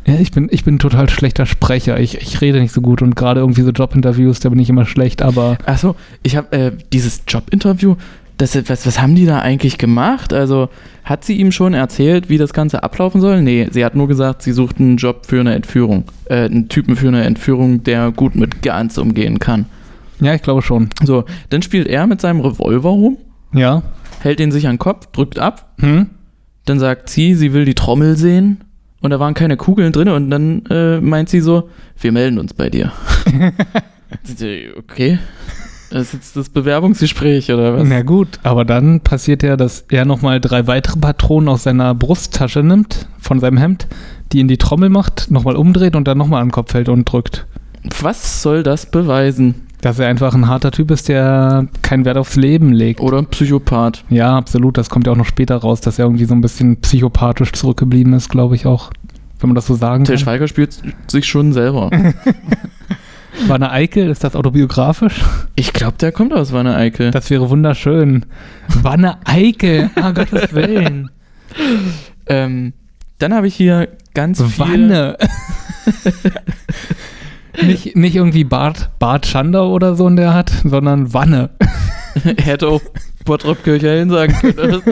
Ja, 0.06 0.14
ich 0.14 0.30
bin, 0.30 0.48
ich 0.50 0.64
bin 0.64 0.76
ein 0.76 0.78
total 0.78 1.10
schlechter 1.10 1.44
Sprecher. 1.46 2.00
Ich, 2.00 2.16
ich 2.18 2.40
rede 2.40 2.60
nicht 2.60 2.72
so 2.72 2.80
gut 2.80 3.02
und 3.02 3.16
gerade 3.16 3.40
irgendwie 3.40 3.62
so 3.62 3.70
Jobinterviews, 3.70 4.40
da 4.40 4.48
bin 4.48 4.58
ich 4.58 4.70
immer 4.70 4.86
schlecht, 4.86 5.20
aber 5.20 5.58
Achso, 5.66 5.96
ich 6.22 6.36
habe 6.36 6.56
äh, 6.56 6.72
dieses 6.92 7.22
Jobinterview, 7.26 7.96
das, 8.38 8.56
was, 8.68 8.86
was 8.86 9.00
haben 9.00 9.14
die 9.14 9.26
da 9.26 9.40
eigentlich 9.40 9.78
gemacht? 9.78 10.32
Also, 10.32 10.68
hat 11.04 11.24
sie 11.24 11.36
ihm 11.36 11.52
schon 11.52 11.74
erzählt, 11.74 12.28
wie 12.28 12.38
das 12.38 12.52
Ganze 12.52 12.82
ablaufen 12.82 13.20
soll? 13.20 13.42
Nee, 13.42 13.68
sie 13.70 13.84
hat 13.84 13.96
nur 13.96 14.08
gesagt, 14.08 14.42
sie 14.42 14.52
sucht 14.52 14.78
einen 14.78 14.96
Job 14.96 15.26
für 15.26 15.40
eine 15.40 15.54
Entführung. 15.54 16.04
Äh, 16.26 16.44
einen 16.44 16.68
Typen 16.68 16.96
für 16.96 17.08
eine 17.08 17.24
Entführung, 17.24 17.82
der 17.82 18.12
gut 18.12 18.36
mit 18.36 18.62
Guns 18.62 18.98
umgehen 18.98 19.38
kann. 19.38 19.66
Ja, 20.20 20.34
ich 20.34 20.42
glaube 20.42 20.62
schon. 20.62 20.90
So, 21.04 21.24
dann 21.50 21.62
spielt 21.62 21.86
er 21.88 22.06
mit 22.06 22.20
seinem 22.20 22.40
Revolver 22.40 22.90
rum, 22.90 23.18
Ja. 23.52 23.82
hält 24.20 24.40
ihn 24.40 24.52
sich 24.52 24.66
an 24.66 24.74
den 24.74 24.78
Kopf, 24.78 25.06
drückt 25.12 25.38
ab, 25.38 25.74
Hm? 25.80 26.10
dann 26.64 26.78
sagt 26.78 27.08
sie, 27.10 27.34
sie 27.34 27.52
will 27.52 27.64
die 27.64 27.74
Trommel 27.74 28.16
sehen 28.16 28.64
und 29.00 29.10
da 29.10 29.20
waren 29.20 29.34
keine 29.34 29.56
Kugeln 29.56 29.92
drin 29.92 30.08
und 30.08 30.30
dann 30.30 30.64
äh, 30.66 31.00
meint 31.00 31.28
sie 31.28 31.40
so, 31.40 31.68
wir 32.00 32.12
melden 32.12 32.38
uns 32.38 32.54
bei 32.54 32.68
dir. 32.70 32.92
okay. 34.78 35.18
Das 35.90 36.02
ist 36.08 36.12
jetzt 36.14 36.36
das 36.36 36.48
Bewerbungsgespräch 36.48 37.52
oder 37.52 37.74
was? 37.78 37.86
Na 37.88 38.02
gut, 38.02 38.40
aber 38.42 38.64
dann 38.64 39.00
passiert 39.00 39.44
ja, 39.44 39.56
dass 39.56 39.84
er 39.88 40.04
nochmal 40.04 40.40
drei 40.40 40.66
weitere 40.66 40.98
Patronen 40.98 41.48
aus 41.48 41.62
seiner 41.62 41.94
Brusttasche 41.94 42.64
nimmt, 42.64 43.06
von 43.20 43.38
seinem 43.38 43.56
Hemd, 43.56 43.86
die 44.32 44.40
in 44.40 44.48
die 44.48 44.56
Trommel 44.56 44.88
macht, 44.88 45.30
nochmal 45.30 45.54
umdreht 45.54 45.94
und 45.94 46.08
dann 46.08 46.18
nochmal 46.18 46.42
an 46.42 46.48
den 46.48 46.52
Kopf 46.52 46.74
hält 46.74 46.88
und 46.88 47.04
drückt. 47.04 47.46
Was 48.00 48.42
soll 48.42 48.64
das 48.64 48.90
beweisen? 48.90 49.65
Dass 49.80 49.98
er 49.98 50.08
einfach 50.08 50.34
ein 50.34 50.48
harter 50.48 50.70
Typ 50.70 50.90
ist, 50.90 51.08
der 51.08 51.68
keinen 51.82 52.04
Wert 52.04 52.16
aufs 52.16 52.36
Leben 52.36 52.72
legt. 52.72 53.00
Oder 53.00 53.18
ein 53.18 53.26
Psychopath? 53.26 54.04
Ja, 54.08 54.36
absolut. 54.36 54.78
Das 54.78 54.88
kommt 54.88 55.06
ja 55.06 55.12
auch 55.12 55.16
noch 55.16 55.26
später 55.26 55.56
raus, 55.56 55.80
dass 55.80 55.98
er 55.98 56.06
irgendwie 56.06 56.24
so 56.24 56.34
ein 56.34 56.40
bisschen 56.40 56.78
psychopathisch 56.78 57.52
zurückgeblieben 57.52 58.12
ist, 58.14 58.28
glaube 58.28 58.54
ich 58.54 58.66
auch. 58.66 58.90
Wenn 59.38 59.50
man 59.50 59.54
das 59.54 59.66
so 59.66 59.74
sagen 59.74 60.04
Till 60.04 60.14
kann. 60.14 60.24
Schweiger 60.24 60.48
spielt 60.48 60.78
sich 61.08 61.26
schon 61.26 61.52
selber. 61.52 61.90
Wanne 63.46 63.70
Eickel, 63.70 64.08
ist 64.08 64.24
das 64.24 64.34
autobiografisch? 64.34 65.22
Ich 65.56 65.72
glaube, 65.72 65.98
der 65.98 66.10
kommt 66.10 66.32
aus 66.32 66.52
Wanne 66.52 66.74
Eickel. 66.74 67.10
Das 67.10 67.28
wäre 67.30 67.50
wunderschön. 67.50 68.24
Wanne 68.82 69.18
Eickel, 69.26 69.90
ah 69.96 70.12
Gottes 70.12 70.54
Willen. 70.54 71.10
Ähm, 72.26 72.72
dann 73.18 73.34
habe 73.34 73.46
ich 73.46 73.54
hier 73.54 73.88
ganz 74.14 74.42
viel... 74.42 74.58
Wanne. 74.58 75.16
nicht, 77.62 77.96
nicht 77.96 78.16
irgendwie 78.16 78.44
Bart, 78.44 78.90
Bart 78.98 79.26
Schander 79.26 79.68
oder 79.68 79.94
so 79.94 80.08
der 80.10 80.34
hat, 80.34 80.50
sondern 80.64 81.12
Wanne. 81.12 81.50
Hätte 82.38 82.68
auch 82.68 82.82
Bottrop 83.24 83.62
Kirchhain 83.64 84.10
sagen 84.10 84.34
können. 84.40 84.82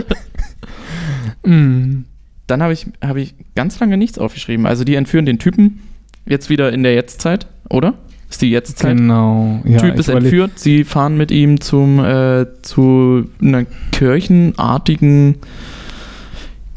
Mm. 1.44 2.05
Dann 2.46 2.62
habe 2.62 2.72
ich, 2.72 2.87
hab 3.03 3.16
ich 3.16 3.35
ganz 3.55 3.79
lange 3.81 3.96
nichts 3.96 4.18
aufgeschrieben. 4.18 4.66
Also 4.66 4.85
die 4.85 4.94
entführen 4.94 5.27
den 5.27 5.38
Typen 5.38 5.81
jetzt 6.27 6.50
wieder 6.50 6.72
in 6.72 6.83
der 6.83 6.94
Jetztzeit, 6.94 7.46
oder? 7.70 7.94
Ist 8.29 8.42
die 8.42 8.50
Jetztzeit? 8.50 8.96
Genau. 8.96 9.61
Ja, 9.64 9.79
Typ 9.79 9.98
ist 9.98 10.09
entführt, 10.09 10.59
sie 10.59 10.85
fahren 10.85 11.16
mit 11.16 11.31
ihm 11.31 11.61
zum 11.61 12.05
äh, 12.05 12.46
zu 12.62 13.31
einer 13.40 13.64
kirchenartigen 13.92 15.37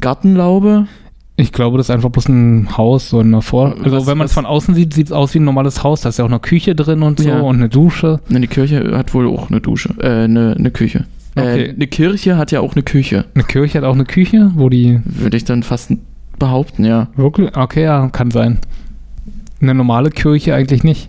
Gartenlaube. 0.00 0.86
Ich 1.40 1.52
glaube, 1.52 1.78
das 1.78 1.86
ist 1.86 1.90
einfach 1.90 2.10
bloß 2.10 2.28
ein 2.28 2.76
Haus, 2.76 3.10
so 3.10 3.20
eine 3.20 3.42
Vor. 3.42 3.76
Also, 3.84 3.96
Was- 3.98 4.06
wenn 4.08 4.18
man 4.18 4.24
es 4.24 4.32
von 4.32 4.44
außen 4.44 4.74
sieht, 4.74 4.92
sieht 4.92 5.06
es 5.06 5.12
aus 5.12 5.34
wie 5.34 5.38
ein 5.38 5.44
normales 5.44 5.84
Haus. 5.84 6.00
Da 6.00 6.08
ist 6.08 6.18
ja 6.18 6.24
auch 6.24 6.28
eine 6.28 6.40
Küche 6.40 6.74
drin 6.74 7.00
und 7.02 7.20
so 7.20 7.28
Ja. 7.28 7.38
und 7.40 7.56
eine 7.56 7.68
Dusche. 7.68 8.18
Ne, 8.28 8.40
die 8.40 8.48
Kirche 8.48 8.96
hat 8.98 9.14
wohl 9.14 9.28
auch 9.28 9.48
eine 9.48 9.60
Dusche, 9.60 9.94
äh, 10.00 10.24
eine, 10.24 10.56
eine 10.58 10.70
Küche. 10.72 11.04
Okay. 11.36 11.66
Äh, 11.66 11.70
eine 11.74 11.86
Kirche 11.86 12.36
hat 12.36 12.50
ja 12.50 12.58
auch 12.60 12.74
eine 12.74 12.82
Küche, 12.82 13.24
Eine 13.36 13.44
Kirche 13.44 13.78
hat 13.78 13.84
auch 13.84 13.94
eine 13.94 14.04
Küche, 14.04 14.50
wo 14.56 14.68
die. 14.68 15.00
würde 15.04 15.36
ich 15.36 15.44
dann 15.44 15.62
fast 15.62 15.92
behaupten, 16.40 16.84
ja. 16.84 17.06
Wirklich? 17.14 17.56
Okay, 17.56 17.84
ja, 17.84 18.08
kann 18.08 18.32
sein. 18.32 18.58
Eine 19.60 19.74
normale 19.74 20.10
Kirche 20.10 20.56
eigentlich 20.56 20.82
nicht. 20.82 21.08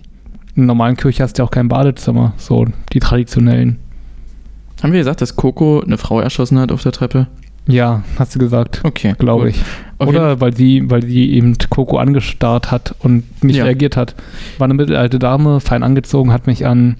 In 0.54 0.62
einer 0.62 0.66
normalen 0.68 0.96
Kirche 0.96 1.24
hast 1.24 1.38
du 1.38 1.42
ja 1.42 1.46
auch 1.46 1.50
kein 1.50 1.68
Badezimmer. 1.68 2.34
So, 2.36 2.66
die 2.92 3.00
traditionellen. 3.00 3.78
Haben 4.82 4.92
wir 4.92 5.00
gesagt, 5.00 5.20
dass 5.22 5.34
Coco 5.36 5.80
eine 5.84 5.98
Frau 5.98 6.20
erschossen 6.20 6.58
hat 6.60 6.70
auf 6.72 6.82
der 6.84 6.92
Treppe? 6.92 7.26
Ja, 7.66 8.02
hast 8.18 8.34
du 8.34 8.38
gesagt. 8.38 8.80
Okay, 8.84 9.14
Glaube 9.18 9.50
ich. 9.50 9.62
Auf 9.98 10.08
Oder 10.08 10.40
weil 10.40 10.56
sie, 10.56 10.90
weil 10.90 11.02
sie 11.04 11.30
eben 11.32 11.56
Coco 11.68 11.98
angestarrt 11.98 12.70
hat 12.70 12.94
und 13.00 13.22
nicht 13.44 13.56
Ja. 13.56 13.64
reagiert 13.64 13.96
hat. 13.96 14.14
War 14.58 14.64
eine 14.64 14.74
mittelalte 14.74 15.18
Dame, 15.18 15.60
fein 15.60 15.82
angezogen, 15.82 16.32
hat 16.32 16.46
mich 16.46 16.66
an 16.66 16.96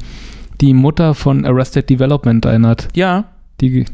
die 0.60 0.74
Mutter 0.74 1.14
von 1.14 1.46
Arrested 1.46 1.88
Development 1.88 2.44
erinnert. 2.44 2.88
Ja, 2.94 3.24
Die, 3.60 3.86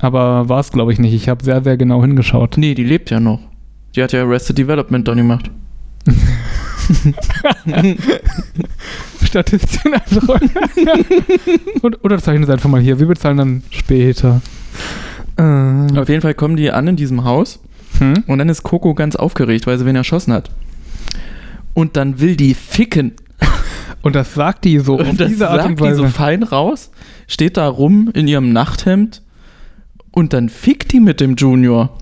aber 0.00 0.48
war 0.48 0.60
es, 0.60 0.70
glaube 0.72 0.92
ich, 0.92 0.98
nicht. 0.98 1.12
Ich 1.14 1.28
habe 1.28 1.44
sehr, 1.44 1.62
sehr 1.62 1.76
genau 1.76 2.00
hingeschaut. 2.02 2.56
nee, 2.56 2.74
die 2.74 2.84
lebt 2.84 3.10
ja 3.10 3.20
noch. 3.20 3.40
Die 3.94 4.02
hat 4.02 4.12
ja 4.12 4.22
Arrested 4.22 4.56
Development 4.58 5.06
dann 5.06 5.18
gemacht. 5.18 5.50
Statistin. 9.24 9.92
Und, 11.82 12.04
oder 12.04 12.18
zeichnen 12.18 12.44
es 12.44 12.50
einfach 12.50 12.68
mal 12.68 12.80
hier. 12.80 12.98
Wir 12.98 13.06
bezahlen 13.06 13.36
dann 13.36 13.62
später. 13.70 14.40
Äh, 15.36 15.98
Auf 15.98 16.08
jeden 16.08 16.20
Fall 16.20 16.34
kommen 16.34 16.56
die 16.56 16.70
an 16.70 16.86
in 16.88 16.96
diesem 16.96 17.24
Haus 17.24 17.60
hm? 17.98 18.24
und 18.26 18.38
dann 18.38 18.48
ist 18.48 18.62
Coco 18.62 18.94
ganz 18.94 19.16
aufgeregt, 19.16 19.66
weil 19.66 19.78
sie 19.78 19.86
wen 19.86 19.96
erschossen 19.96 20.32
hat. 20.32 20.50
Und 21.74 21.96
dann 21.96 22.20
will 22.20 22.36
die 22.36 22.54
ficken. 22.54 23.12
Und 24.02 24.14
das 24.14 24.34
sagt 24.34 24.64
die 24.64 24.78
so 24.78 24.94
auf 25.00 25.08
Und 25.08 25.18
das 25.20 25.28
diese 25.28 25.48
Art 25.48 25.64
und 25.64 25.78
sagt 25.78 25.90
die 25.90 25.96
so 25.96 26.04
Weise. 26.04 26.12
fein 26.12 26.42
raus, 26.42 26.90
steht 27.26 27.56
da 27.56 27.66
rum 27.66 28.10
in 28.12 28.28
ihrem 28.28 28.52
Nachthemd 28.52 29.22
und 30.10 30.32
dann 30.32 30.48
fickt 30.48 30.92
die 30.92 31.00
mit 31.00 31.20
dem 31.20 31.36
Junior. 31.36 31.96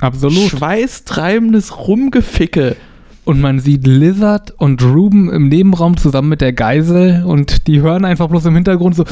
Absolut. 0.00 0.50
Schweißtreibendes 0.50 1.76
Rumgeficke. 1.76 2.76
Und 3.24 3.40
man 3.40 3.58
sieht 3.58 3.86
Lizard 3.86 4.52
und 4.56 4.82
Ruben 4.84 5.28
im 5.32 5.48
Nebenraum 5.48 5.96
zusammen 5.96 6.28
mit 6.28 6.40
der 6.40 6.52
Geisel 6.52 7.24
und 7.26 7.66
die 7.66 7.80
hören 7.80 8.04
einfach 8.04 8.28
bloß 8.28 8.44
im 8.44 8.54
Hintergrund 8.54 8.94
so. 8.94 9.04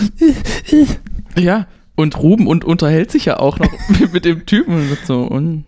Ja, 1.37 1.67
und 1.97 2.19
Ruben 2.19 2.47
und 2.47 2.65
unterhält 2.65 3.11
sich 3.11 3.27
ja 3.27 3.39
auch 3.39 3.59
noch 3.59 3.71
mit 4.13 4.25
dem 4.25 4.47
Typen 4.47 4.91
und 4.91 5.07
so 5.07 5.23
und 5.23 5.65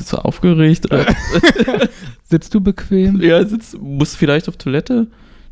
bist 0.00 0.12
du 0.12 0.16
aufgeregt? 0.16 0.86
Sitzt 2.24 2.54
du 2.54 2.60
bequem? 2.60 3.20
ja, 3.20 3.44
sitzt, 3.44 3.78
muss 3.78 4.14
vielleicht 4.14 4.48
auf 4.48 4.56
Toilette. 4.56 5.08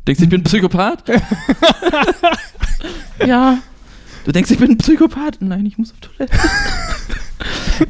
Denkst 0.07 0.19
du, 0.19 0.23
ich 0.23 0.29
bin 0.29 0.41
ein 0.41 0.43
Psychopath? 0.43 1.03
ja. 3.27 3.59
Du 4.25 4.31
denkst, 4.31 4.49
ich 4.49 4.57
bin 4.57 4.71
ein 4.71 4.77
Psychopath? 4.77 5.37
Nein, 5.41 5.67
ich 5.67 5.77
muss 5.77 5.91
auf 5.91 5.99
Toilette. 5.99 6.35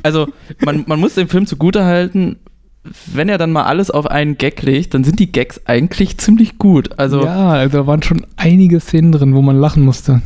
also, 0.03 0.27
man, 0.65 0.83
man 0.85 0.99
muss 0.99 1.13
dem 1.13 1.29
Film 1.29 1.45
zugutehalten, 1.45 2.37
wenn 3.05 3.29
er 3.29 3.37
dann 3.37 3.51
mal 3.51 3.63
alles 3.63 3.89
auf 3.89 4.07
einen 4.07 4.37
Gag 4.37 4.61
legt, 4.61 4.93
dann 4.93 5.05
sind 5.05 5.19
die 5.19 5.31
Gags 5.31 5.61
eigentlich 5.65 6.17
ziemlich 6.17 6.57
gut. 6.57 6.99
Also, 6.99 7.23
ja, 7.23 7.51
also 7.51 7.77
da 7.77 7.87
waren 7.87 8.03
schon 8.03 8.25
einige 8.35 8.81
Szenen 8.81 9.11
drin, 9.11 9.33
wo 9.33 9.41
man 9.41 9.57
lachen 9.57 9.85
musste. 9.85 10.21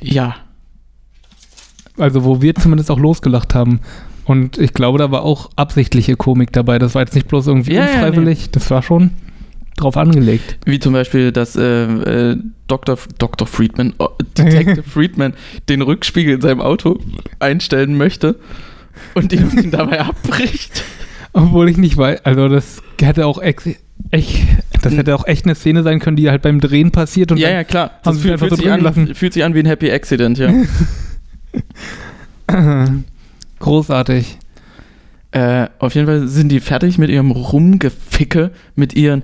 Ja. 0.00 0.36
Also 1.98 2.24
wo 2.24 2.42
wir 2.42 2.54
zumindest 2.54 2.90
auch 2.90 2.98
losgelacht 2.98 3.54
haben. 3.54 3.80
Und 4.24 4.58
ich 4.58 4.74
glaube, 4.74 4.98
da 4.98 5.10
war 5.10 5.22
auch 5.22 5.50
absichtliche 5.56 6.16
Komik 6.16 6.52
dabei. 6.52 6.78
Das 6.78 6.94
war 6.94 7.02
jetzt 7.02 7.14
nicht 7.14 7.28
bloß 7.28 7.46
irgendwie 7.46 7.74
Ja, 7.74 7.86
ja, 7.86 7.92
unfreiwillig. 7.92 8.50
Das 8.50 8.70
war 8.70 8.82
schon 8.82 9.12
drauf 9.76 9.96
angelegt. 9.96 10.58
Wie 10.64 10.80
zum 10.80 10.92
Beispiel, 10.94 11.32
dass 11.32 11.54
äh, 11.54 12.32
äh, 12.32 12.36
Dr. 12.66 12.98
Dr. 13.18 13.46
Friedman, 13.46 13.94
oh, 13.98 14.08
Detective 14.36 14.82
Friedman, 14.88 15.34
den 15.68 15.82
Rückspiegel 15.82 16.34
in 16.34 16.40
seinem 16.40 16.60
Auto 16.60 16.98
einstellen 17.38 17.96
möchte 17.96 18.36
und 19.14 19.32
ihn 19.32 19.70
dabei 19.70 20.00
abbricht. 20.00 20.82
Obwohl 21.36 21.68
ich 21.68 21.76
nicht 21.76 21.96
weiß, 21.96 22.24
also 22.24 22.48
das 22.48 22.82
hätte 23.00 23.26
auch 23.26 23.40
echt, 23.42 23.60
das 24.82 24.96
hätte 24.96 25.14
auch 25.14 25.26
echt 25.26 25.44
eine 25.44 25.54
Szene 25.54 25.82
sein 25.82 25.98
können, 26.00 26.16
die 26.16 26.30
halt 26.30 26.42
beim 26.42 26.60
Drehen 26.60 26.90
passiert 26.92 27.30
und 27.32 27.38
ja, 27.38 27.50
ja, 27.50 27.64
klar. 27.64 27.90
haben 27.90 28.00
Das 28.04 28.16
sie 28.16 28.22
fühlt, 28.22 28.32
einfach 28.34 28.46
fühlt, 28.48 28.58
so 28.58 28.62
sich 28.64 28.72
an, 28.72 29.14
fühlt 29.14 29.32
sich 29.34 29.44
an 29.44 29.54
wie 29.54 29.60
ein 29.60 29.66
Happy 29.66 29.90
Accident, 29.90 30.38
ja. 30.38 30.50
Großartig. 33.58 34.38
äh, 35.32 35.66
auf 35.78 35.94
jeden 35.94 36.06
Fall 36.06 36.28
sind 36.28 36.50
die 36.50 36.60
fertig 36.60 36.98
mit 36.98 37.10
ihrem 37.10 37.30
Rumgeficke, 37.30 38.50
mit 38.74 38.94
ihren 38.94 39.22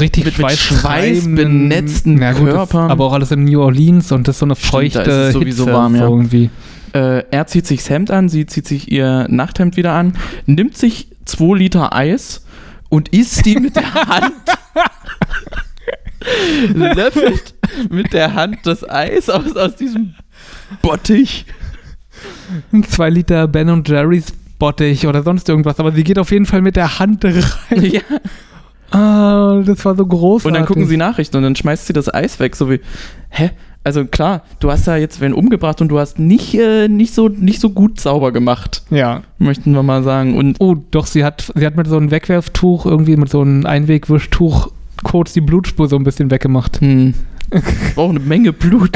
Richtig 0.00 0.24
Mit- 0.24 0.38
mit 0.38 0.50
schweißbenetzten 0.52 2.20
Ja, 2.20 2.32
gut, 2.32 2.50
Körpern. 2.50 2.90
Aber 2.90 3.04
auch 3.04 3.12
alles 3.12 3.30
in 3.30 3.44
New 3.44 3.60
Orleans 3.62 4.10
und 4.10 4.26
das 4.26 4.34
ist 4.36 4.40
so 4.40 4.46
eine 4.46 4.56
Stimmt, 4.56 4.72
da 4.72 4.78
feuchte 4.78 5.00
ist 5.10 5.16
es 5.28 5.32
sowieso 5.34 5.64
Hitze, 5.64 5.76
warm, 5.76 5.94
ja. 5.94 6.06
so 6.06 6.16
irgendwie. 6.16 6.50
Äh, 6.92 7.22
er 7.30 7.46
zieht 7.46 7.66
sich 7.68 7.78
das 7.80 7.90
Hemd 7.90 8.10
an, 8.10 8.28
sie 8.28 8.46
zieht 8.46 8.66
sich 8.66 8.90
ihr 8.90 9.26
Nachthemd 9.30 9.76
wieder 9.76 9.92
an, 9.92 10.14
nimmt 10.46 10.76
sich 10.76 11.08
2 11.26 11.56
Liter 11.58 11.94
Eis 11.94 12.44
und 12.88 13.08
isst 13.10 13.44
die 13.44 13.56
mit 13.56 13.76
der 13.76 13.94
Hand. 14.06 14.32
löffelt 16.74 17.54
mit 17.90 18.12
der 18.12 18.34
Hand 18.34 18.58
das 18.64 18.88
Eis 18.88 19.28
aus, 19.28 19.56
aus 19.56 19.76
diesem 19.76 20.14
Bottich. 20.82 21.46
Zwei 22.88 23.10
Liter 23.10 23.46
Ben 23.48 23.68
und 23.68 23.88
Jerry's 23.88 24.32
Bottich 24.58 25.06
oder 25.06 25.22
sonst 25.22 25.48
irgendwas, 25.48 25.78
aber 25.78 25.92
sie 25.92 26.02
geht 26.04 26.18
auf 26.18 26.30
jeden 26.30 26.46
Fall 26.46 26.62
mit 26.62 26.76
der 26.76 26.98
Hand 26.98 27.24
rein. 27.24 27.84
ja. 27.84 28.00
Ah, 28.90 29.62
das 29.66 29.84
war 29.84 29.96
so 29.96 30.06
großartig. 30.06 30.46
Und 30.46 30.54
dann 30.54 30.64
gucken 30.66 30.86
sie 30.86 30.96
Nachrichten 30.96 31.36
und 31.36 31.42
dann 31.42 31.56
schmeißt 31.56 31.86
sie 31.86 31.92
das 31.92 32.12
Eis 32.12 32.38
weg, 32.38 32.56
so 32.56 32.70
wie, 32.70 32.80
hä? 33.30 33.50
Also 33.86 34.04
klar, 34.04 34.42
du 34.58 34.68
hast 34.72 34.88
da 34.88 34.96
jetzt 34.96 35.20
wen 35.20 35.32
umgebracht 35.32 35.80
und 35.80 35.86
du 35.90 36.00
hast 36.00 36.18
nicht, 36.18 36.54
äh, 36.58 36.88
nicht, 36.88 37.14
so, 37.14 37.28
nicht 37.28 37.60
so 37.60 37.70
gut 37.70 38.00
sauber 38.00 38.32
gemacht, 38.32 38.82
Ja. 38.90 39.22
möchten 39.38 39.70
wir 39.74 39.84
mal 39.84 40.02
sagen. 40.02 40.36
Und 40.36 40.56
Oh, 40.58 40.74
doch, 40.90 41.06
sie 41.06 41.22
hat, 41.24 41.52
sie 41.54 41.64
hat 41.64 41.76
mit 41.76 41.86
so 41.86 41.96
einem 41.96 42.10
Wegwerftuch, 42.10 42.84
irgendwie 42.84 43.16
mit 43.16 43.28
so 43.28 43.42
einem 43.42 43.64
Einwegwischtuch 43.64 44.72
kurz 45.04 45.34
die 45.34 45.40
Blutspur 45.40 45.86
so 45.88 45.94
ein 45.94 46.02
bisschen 46.02 46.32
weggemacht. 46.32 46.80
hm, 46.80 47.14
auch 47.96 48.10
eine 48.10 48.18
Menge 48.18 48.52
Blut 48.52 48.90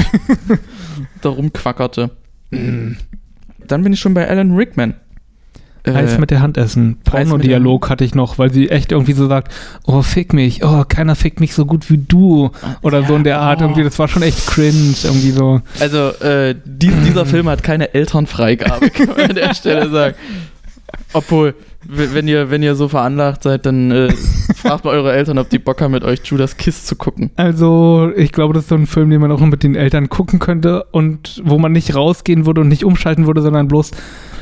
darum 1.23 1.53
quackerte. 1.53 2.11
Dann 2.51 2.97
bin 3.85 3.93
ich 3.93 4.01
schon 4.01 4.15
bei 4.15 4.29
Alan 4.29 4.57
Rickman. 4.57 4.95
Äh, 5.85 5.93
Eis 5.93 6.19
mit 6.19 6.31
der 6.31 6.43
Hand 6.43 6.59
essen. 6.59 6.99
Porno-Dialog 7.05 7.89
hatte 7.89 8.05
ich 8.05 8.15
noch, 8.15 8.39
weil 8.39 8.53
sie 8.53 8.69
echt 8.69 8.93
irgendwie 8.93 9.15
so 9.15 9.29
sagt, 9.29 9.53
oh, 9.87 10.03
fick 10.03 10.33
mich, 10.33 10.65
oh, 10.65 10.85
keiner 10.87 11.15
fickt 11.17 11.41
mich 11.41 11.55
so 11.55 11.65
gut 11.65 11.91
wie 11.91 11.99
du. 11.99 12.51
Oder 12.83 13.05
so 13.05 13.17
in 13.17 13.25
der 13.25 13.41
Art 13.41 13.61
oh. 13.61 13.65
irgendwie, 13.65 13.85
das 13.85 13.99
war 13.99 14.09
schon 14.09 14.23
echt 14.23 14.47
cringe, 14.47 14.95
irgendwie 15.03 15.31
so. 15.31 15.61
Also, 15.81 16.11
äh, 16.25 16.55
dies, 16.65 16.95
dieser 17.07 17.25
Film 17.25 17.49
hat 17.49 17.63
keine 17.63 17.95
Elternfreigabe, 17.95 18.91
kann 18.91 19.09
man 19.09 19.31
an 19.31 19.35
der 19.35 19.55
Stelle 19.55 19.89
sagen. 19.91 20.15
Obwohl, 21.13 21.55
wenn 21.87 22.29
ihr, 22.29 22.51
wenn 22.51 22.63
ihr 22.63 22.75
so 22.75 22.89
veranlagt 22.89 23.43
seid, 23.43 23.65
dann 23.65 23.91
äh, 23.91 24.13
fragt 24.55 24.85
mal 24.85 24.91
eure 24.91 25.13
Eltern, 25.13 25.39
ob 25.39 25.49
die 25.49 25.59
Bock 25.59 25.81
haben, 25.81 25.93
mit 25.93 26.05
euch 26.05 26.21
Judas 26.25 26.57
Kiss 26.57 26.85
zu 26.85 26.95
gucken. 26.95 27.31
Also, 27.37 28.11
ich 28.17 28.33
glaube, 28.33 28.55
das 28.55 28.65
ist 28.65 28.69
so 28.69 28.75
ein 28.75 28.87
Film, 28.87 29.11
den 29.11 29.21
man 29.21 29.33
auch 29.33 29.41
mit 29.41 29.63
den 29.63 29.75
Eltern 29.75 30.09
gucken 30.09 30.39
könnte 30.39 30.85
und 30.91 31.41
wo 31.45 31.59
man 31.59 31.73
nicht 31.73 31.95
rausgehen 31.95 32.45
würde 32.45 32.61
und 32.61 32.69
nicht 32.69 32.85
umschalten 32.85 33.27
würde, 33.27 33.43
sondern 33.43 33.69
bloß 33.69 33.93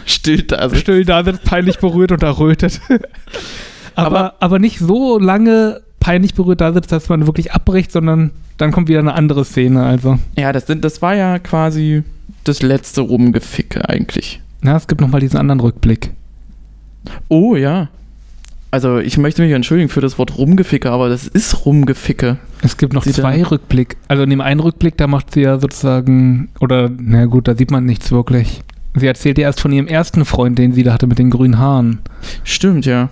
Still 0.08 0.42
da 0.42 0.68
sitzt. 0.68 0.82
still 0.82 1.04
da 1.04 1.22
sitzt, 1.22 1.44
peinlich 1.44 1.78
berührt 1.78 2.12
und 2.12 2.22
errötet. 2.22 2.80
aber, 3.94 4.06
Aber- 4.18 4.34
aber 4.40 4.58
nicht 4.58 4.78
so 4.78 5.18
lange 5.18 5.80
peinlich 6.00 6.34
berührt 6.34 6.60
da 6.60 6.72
sitzt, 6.72 6.92
dass 6.92 7.08
man 7.08 7.26
wirklich 7.26 7.52
abbricht, 7.52 7.92
sondern 7.92 8.30
dann 8.56 8.72
kommt 8.72 8.88
wieder 8.88 9.00
eine 9.00 9.14
andere 9.14 9.44
Szene. 9.44 9.82
Also, 9.84 10.18
Ja, 10.36 10.52
das, 10.52 10.66
sind, 10.66 10.84
das 10.84 11.02
war 11.02 11.14
ja 11.14 11.38
quasi 11.38 12.02
das 12.44 12.62
letzte 12.62 13.02
Rumgeficke 13.02 13.88
eigentlich. 13.88 14.40
na, 14.62 14.76
es 14.76 14.86
gibt 14.86 15.00
nochmal 15.00 15.20
diesen 15.20 15.38
anderen 15.38 15.60
Rückblick. 15.60 16.10
Oh 17.28 17.54
ja. 17.56 17.88
Also 18.70 18.98
ich 18.98 19.16
möchte 19.16 19.40
mich 19.42 19.52
entschuldigen 19.52 19.88
für 19.88 20.00
das 20.02 20.18
Wort 20.18 20.36
Rumgeficke, 20.36 20.90
aber 20.90 21.08
das 21.08 21.26
ist 21.26 21.64
Rumgeficke. 21.64 22.36
Es 22.62 22.76
gibt 22.76 22.92
noch 22.92 23.02
Sie 23.02 23.12
zwei 23.12 23.42
Rückblick. 23.42 23.96
Also 24.08 24.22
in 24.24 24.30
dem 24.30 24.40
einen 24.42 24.60
Rückblick, 24.60 24.96
da 24.98 25.06
macht 25.06 25.32
sie 25.32 25.40
ja 25.42 25.58
sozusagen, 25.58 26.50
oder 26.60 26.90
na 26.98 27.24
gut, 27.26 27.48
da 27.48 27.54
sieht 27.54 27.70
man 27.70 27.84
nichts 27.86 28.10
wirklich. 28.10 28.60
Sie 28.98 29.06
erzählt 29.06 29.38
ja 29.38 29.44
erst 29.46 29.60
von 29.60 29.72
ihrem 29.72 29.86
ersten 29.88 30.24
Freund, 30.24 30.58
den 30.58 30.72
sie 30.72 30.82
da 30.82 30.92
hatte 30.92 31.06
mit 31.06 31.18
den 31.18 31.30
grünen 31.30 31.58
Haaren. 31.58 32.00
Stimmt, 32.44 32.86
ja. 32.86 33.08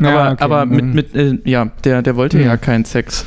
Ja, 0.00 0.08
aber 0.08 0.32
okay, 0.32 0.42
aber 0.44 0.66
mit, 0.66 0.84
mit 0.94 1.14
äh, 1.14 1.38
ja, 1.44 1.70
der, 1.84 2.02
der 2.02 2.16
wollte 2.16 2.36
Mhm. 2.38 2.44
ja 2.44 2.56
keinen 2.56 2.84
Sex. 2.84 3.24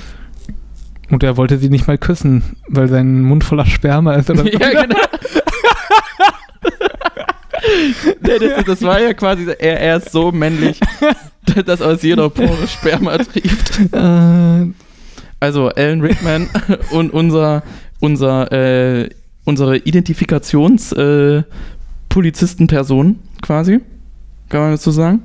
Und 1.09 1.23
er 1.23 1.37
wollte 1.37 1.57
sie 1.57 1.69
nicht 1.69 1.87
mal 1.87 1.97
küssen, 1.97 2.43
weil 2.67 2.89
sein 2.89 3.21
Mund 3.21 3.43
voller 3.45 3.65
Sperma 3.65 4.13
ist. 4.15 4.29
Oder 4.29 4.43
ja, 4.53 4.81
genau. 4.83 4.95
Nee, 8.21 8.39
das, 8.39 8.65
das 8.65 8.81
war 8.81 8.99
ja 9.01 9.13
quasi, 9.13 9.45
er, 9.59 9.79
er 9.79 9.97
ist 9.97 10.11
so 10.11 10.31
männlich, 10.31 10.79
dass 11.65 11.81
aus 11.81 12.01
jeder 12.03 12.29
Pore 12.29 12.67
Sperma 12.67 13.17
trieft. 13.17 13.79
Äh, 13.93 14.71
Also 15.39 15.69
Alan 15.69 16.01
Rickman 16.01 16.47
und 16.91 17.11
unser, 17.13 17.63
unser, 17.99 18.51
äh, 18.51 19.09
unsere 19.45 19.77
Identifikations 19.77 20.91
äh, 20.93 21.43
Polizistenperson 22.17 23.19
quasi, 23.43 23.79
kann 24.49 24.61
man 24.61 24.71
das 24.71 24.81
so 24.83 24.89
sagen, 24.89 25.21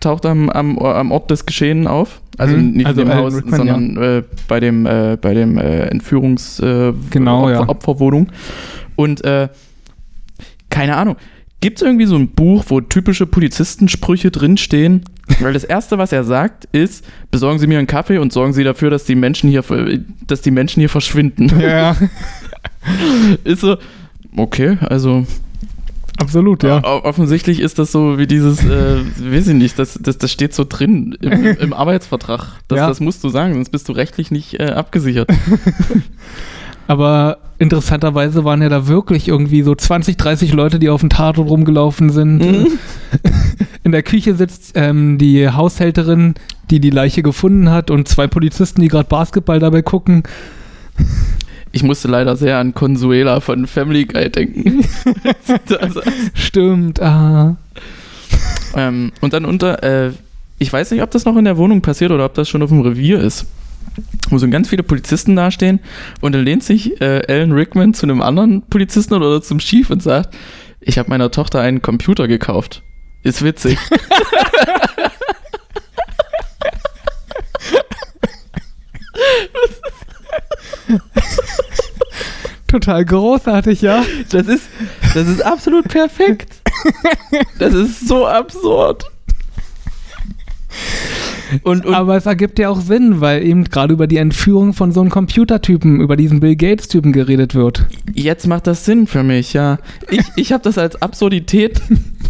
taucht 0.00 0.24
am, 0.24 0.48
am, 0.48 0.78
am 0.78 1.12
Ort 1.12 1.30
des 1.30 1.44
Geschehens 1.44 1.86
auf. 1.86 2.22
Also 2.38 2.56
Mhm. 2.56 2.70
nicht 2.70 2.86
Also 2.86 3.02
in 3.02 3.08
dem 3.08 3.14
Haus, 3.18 3.34
Rickman, 3.36 3.56
sondern 3.58 3.96
äh, 3.98 4.22
bei 4.48 4.58
dem, 4.58 4.86
äh, 4.86 5.18
bei 5.20 5.34
dem 5.34 5.58
äh, 5.58 5.80
Entführungs 5.88 6.60
äh, 6.60 6.94
Genau, 7.10 7.42
Opfer, 7.42 7.52
ja. 7.52 7.68
Opferwohnung. 7.68 8.28
Und 8.96 9.22
äh, 9.22 9.48
keine 10.70 10.96
Ahnung. 10.96 11.16
Gibt 11.60 11.82
es 11.82 11.86
irgendwie 11.86 12.06
so 12.06 12.16
ein 12.16 12.28
Buch, 12.30 12.64
wo 12.68 12.80
typische 12.80 13.26
Polizistensprüche 13.26 14.30
drinstehen? 14.30 15.04
Weil 15.40 15.52
das 15.52 15.64
Erste, 15.64 15.98
was 15.98 16.10
er 16.10 16.24
sagt, 16.24 16.64
ist, 16.72 17.04
besorgen 17.30 17.58
Sie 17.58 17.66
mir 17.66 17.76
einen 17.76 17.86
Kaffee 17.86 18.16
und 18.16 18.32
sorgen 18.32 18.54
Sie 18.54 18.64
dafür, 18.64 18.88
dass 18.88 19.04
die 19.04 19.14
Menschen 19.14 19.50
hier, 19.50 19.62
dass 20.26 20.40
die 20.40 20.50
Menschen 20.50 20.80
hier 20.80 20.88
verschwinden. 20.88 21.52
ja, 21.60 21.94
ist 23.44 23.60
so, 23.60 23.76
okay, 24.38 24.78
also 24.80 25.26
absolut, 26.18 26.62
ja. 26.62 26.82
offensichtlich 26.84 27.60
ist 27.60 27.78
das 27.78 27.92
so 27.92 28.18
wie 28.18 28.26
dieses, 28.26 28.64
äh, 28.64 29.00
weiß 29.20 29.48
ich 29.48 29.54
nicht, 29.54 29.78
das, 29.78 29.98
das, 30.00 30.18
das 30.18 30.30
steht 30.30 30.54
so 30.54 30.64
drin 30.68 31.16
im, 31.20 31.44
im 31.58 31.72
Arbeitsvertrag. 31.72 32.60
Das, 32.68 32.78
Ja. 32.78 32.88
das 32.88 33.00
musst 33.00 33.22
du 33.24 33.28
sagen, 33.28 33.54
sonst 33.54 33.70
bist 33.70 33.88
du 33.88 33.92
rechtlich 33.92 34.30
nicht 34.30 34.58
äh, 34.60 34.70
abgesichert. 34.70 35.28
Aber 36.86 37.38
interessanterweise 37.58 38.44
waren 38.44 38.60
ja 38.60 38.68
da 38.68 38.86
wirklich 38.86 39.28
irgendwie 39.28 39.62
so 39.62 39.74
20, 39.74 40.18
30 40.18 40.52
Leute, 40.52 40.78
die 40.78 40.90
auf 40.90 41.00
dem 41.00 41.08
Tatort 41.08 41.48
rumgelaufen 41.48 42.10
sind. 42.10 42.38
Mhm. 42.38 42.66
In 43.84 43.92
der 43.92 44.02
Küche 44.02 44.34
sitzt 44.34 44.72
ähm, 44.74 45.16
die 45.18 45.48
Haushälterin, 45.48 46.34
die 46.70 46.80
die 46.80 46.90
Leiche 46.90 47.22
gefunden 47.22 47.70
hat 47.70 47.90
und 47.90 48.08
zwei 48.08 48.26
Polizisten, 48.26 48.80
die 48.82 48.88
gerade 48.88 49.08
Basketball 49.08 49.60
dabei 49.60 49.82
gucken. 49.82 50.24
Ich 51.74 51.82
musste 51.82 52.06
leider 52.06 52.36
sehr 52.36 52.58
an 52.58 52.72
Consuela 52.72 53.40
von 53.40 53.66
Family 53.66 54.04
Guy 54.04 54.30
denken. 54.30 54.86
Stimmt, 56.34 57.02
ah. 57.02 57.56
Ähm, 58.76 59.10
und 59.20 59.32
dann 59.32 59.44
unter, 59.44 59.82
äh, 59.82 60.12
ich 60.60 60.72
weiß 60.72 60.92
nicht, 60.92 61.02
ob 61.02 61.10
das 61.10 61.24
noch 61.24 61.36
in 61.36 61.44
der 61.44 61.56
Wohnung 61.56 61.82
passiert 61.82 62.12
oder 62.12 62.26
ob 62.26 62.34
das 62.34 62.48
schon 62.48 62.62
auf 62.62 62.68
dem 62.68 62.82
Revier 62.82 63.20
ist. 63.20 63.46
Wo 64.30 64.38
so 64.38 64.48
ganz 64.48 64.68
viele 64.68 64.84
Polizisten 64.84 65.34
dastehen 65.34 65.80
und 66.20 66.32
dann 66.32 66.44
lehnt 66.44 66.62
sich 66.62 67.00
äh, 67.00 67.22
Alan 67.26 67.50
Rickman 67.50 67.92
zu 67.92 68.06
einem 68.06 68.22
anderen 68.22 68.62
Polizisten 68.62 69.12
oder 69.14 69.42
zum 69.42 69.58
Chief 69.58 69.90
und 69.90 70.00
sagt, 70.00 70.32
ich 70.80 70.96
habe 70.96 71.10
meiner 71.10 71.32
Tochter 71.32 71.60
einen 71.60 71.82
Computer 71.82 72.28
gekauft. 72.28 72.84
Ist 73.24 73.42
witzig. 73.42 73.78
Total 82.74 83.04
großartig, 83.04 83.82
ja. 83.82 84.04
Das 84.30 84.48
ist, 84.48 84.68
das 85.14 85.28
ist 85.28 85.44
absolut 85.44 85.86
perfekt. 85.86 86.56
Das 87.60 87.72
ist 87.72 88.08
so 88.08 88.26
absurd. 88.26 89.04
Und, 91.62 91.86
und 91.86 91.94
Aber 91.94 92.16
es 92.16 92.26
ergibt 92.26 92.58
ja 92.58 92.68
auch 92.70 92.80
Sinn, 92.80 93.20
weil 93.20 93.44
eben 93.44 93.62
gerade 93.62 93.92
über 93.92 94.08
die 94.08 94.16
Entführung 94.16 94.72
von 94.72 94.90
so 94.90 95.02
einem 95.02 95.10
Computertypen, 95.10 96.00
über 96.00 96.16
diesen 96.16 96.40
Bill 96.40 96.56
Gates-Typen 96.56 97.12
geredet 97.12 97.54
wird. 97.54 97.86
Jetzt 98.12 98.48
macht 98.48 98.66
das 98.66 98.84
Sinn 98.84 99.06
für 99.06 99.22
mich, 99.22 99.52
ja. 99.52 99.78
Ich, 100.10 100.24
ich 100.34 100.52
habe 100.52 100.64
das 100.64 100.76
als 100.76 101.00
Absurdität 101.00 101.80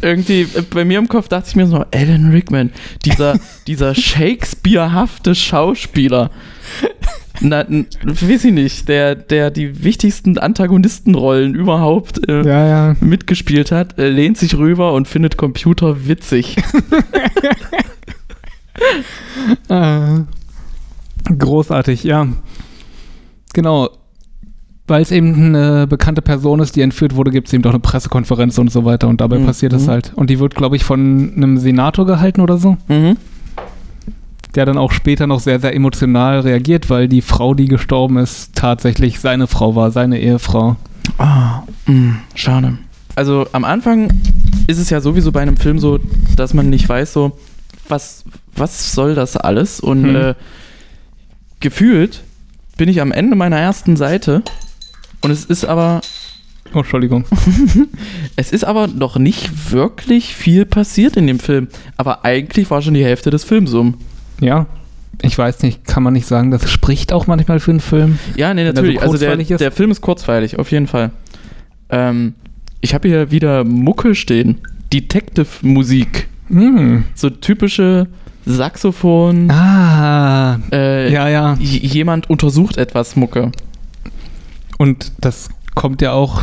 irgendwie, 0.02 0.46
bei 0.74 0.84
mir 0.84 0.98
im 0.98 1.08
Kopf 1.08 1.28
dachte 1.28 1.48
ich 1.48 1.56
mir 1.56 1.66
so, 1.66 1.86
Alan 1.90 2.32
Rickman, 2.32 2.70
dieser, 3.06 3.38
dieser 3.66 3.94
Shakespeare-hafte 3.94 5.34
Schauspieler. 5.34 6.30
Na, 7.40 7.64
weiß 7.68 8.44
ich 8.44 8.52
nicht, 8.52 8.88
der, 8.88 9.14
der 9.16 9.50
die 9.50 9.82
wichtigsten 9.82 10.38
Antagonistenrollen 10.38 11.54
überhaupt 11.54 12.28
äh, 12.28 12.42
Ja, 12.46 12.66
ja. 12.66 12.96
mitgespielt 13.00 13.72
hat, 13.72 13.98
äh, 13.98 14.08
lehnt 14.08 14.38
sich 14.38 14.56
rüber 14.56 14.92
und 14.92 15.08
findet 15.08 15.36
Computer 15.36 16.06
witzig. 16.06 16.56
Äh, 19.68 20.20
großartig, 21.38 22.04
ja. 22.04 22.26
Genau. 23.52 23.88
Weil 24.86 25.00
es 25.00 25.10
eben 25.10 25.34
eine 25.56 25.86
bekannte 25.86 26.20
Person 26.20 26.60
ist, 26.60 26.76
die 26.76 26.82
entführt 26.82 27.14
wurde, 27.16 27.30
gibt 27.30 27.46
es 27.48 27.54
eben 27.54 27.62
doch 27.62 27.70
eine 27.70 27.80
Pressekonferenz 27.80 28.58
und 28.58 28.70
so 28.70 28.84
weiter 28.84 29.08
und 29.08 29.20
dabei 29.22 29.38
Mhm. 29.38 29.46
passiert 29.46 29.72
es 29.72 29.88
halt. 29.88 30.12
Und 30.14 30.28
die 30.28 30.38
wird, 30.38 30.54
glaube 30.54 30.76
ich, 30.76 30.84
von 30.84 31.32
einem 31.34 31.56
Senator 31.56 32.04
gehalten 32.04 32.42
oder 32.42 32.58
so, 32.58 32.76
Mhm. 32.88 33.16
Der 34.54 34.66
dann 34.66 34.78
auch 34.78 34.92
später 34.92 35.26
noch 35.26 35.40
sehr, 35.40 35.60
sehr 35.60 35.74
emotional 35.74 36.40
reagiert, 36.40 36.90
weil 36.90 37.08
die 37.08 37.22
Frau, 37.22 37.54
die 37.54 37.66
gestorben 37.68 38.18
ist, 38.18 38.54
tatsächlich 38.54 39.20
seine 39.20 39.46
Frau 39.46 39.74
war, 39.74 39.90
seine 39.90 40.20
Ehefrau. 40.20 40.76
Ah, 41.18 41.62
mh, 41.86 42.16
schade. 42.34 42.78
Also 43.16 43.46
am 43.52 43.64
Anfang 43.64 44.12
ist 44.66 44.78
es 44.78 44.90
ja 44.90 45.00
sowieso 45.00 45.30
bei 45.32 45.40
einem 45.42 45.56
Film 45.56 45.78
so, 45.78 45.98
dass 46.36 46.54
man 46.54 46.70
nicht 46.70 46.88
weiß, 46.88 47.12
so, 47.12 47.38
was, 47.88 48.24
was 48.56 48.92
soll 48.92 49.14
das 49.14 49.36
alles? 49.36 49.80
Und 49.80 50.04
Hm. 50.04 50.16
äh, 50.16 50.34
gefühlt 51.60 52.22
bin 52.76 52.88
ich 52.88 53.00
am 53.00 53.12
Ende 53.12 53.36
meiner 53.36 53.58
ersten 53.58 53.96
Seite 53.96 54.42
und 55.20 55.30
es 55.30 55.44
ist 55.44 55.64
aber, 55.64 56.00
Oh, 56.72 56.78
Entschuldigung. 56.78 57.24
es 58.36 58.50
ist 58.50 58.64
aber 58.64 58.88
noch 58.88 59.16
nicht 59.16 59.70
wirklich 59.70 60.34
viel 60.34 60.64
passiert 60.64 61.16
in 61.16 61.28
dem 61.28 61.38
Film. 61.38 61.68
Aber 61.96 62.24
eigentlich 62.24 62.68
war 62.68 62.82
schon 62.82 62.94
die 62.94 63.04
Hälfte 63.04 63.30
des 63.30 63.44
Films 63.44 63.72
um. 63.74 63.94
Ja. 64.40 64.66
Ich 65.22 65.38
weiß 65.38 65.62
nicht, 65.62 65.84
kann 65.84 66.02
man 66.02 66.12
nicht 66.12 66.26
sagen, 66.26 66.50
das 66.50 66.68
spricht 66.70 67.12
auch 67.12 67.26
manchmal 67.26 67.60
für 67.60 67.70
einen 67.70 67.80
Film. 67.80 68.18
Ja, 68.36 68.52
nee, 68.52 68.62
er 68.62 68.68
so 68.74 68.82
natürlich. 68.82 69.00
also 69.02 69.16
der, 69.16 69.36
der 69.36 69.72
Film 69.72 69.90
ist 69.92 70.00
kurzweilig, 70.00 70.58
auf 70.58 70.70
jeden 70.72 70.86
Fall. 70.88 71.10
Ähm, 71.88 72.34
Ich 72.80 72.94
habe 72.94 73.08
hier 73.08 73.30
wieder 73.30 73.64
Mucke 73.64 74.14
stehen. 74.14 74.58
Detective-Musik. 74.92 76.28
Hm. 76.48 77.04
So 77.14 77.30
typische 77.30 78.08
Saxophon. 78.44 79.50
Ah, 79.50 80.58
Äh, 80.72 81.12
ja, 81.12 81.28
ja. 81.28 81.54
Jemand 81.60 82.28
untersucht 82.28 82.76
etwas 82.76 83.16
Mucke. 83.16 83.52
Und 84.78 85.12
das 85.18 85.48
kommt 85.74 86.02
ja 86.02 86.12
auch, 86.12 86.42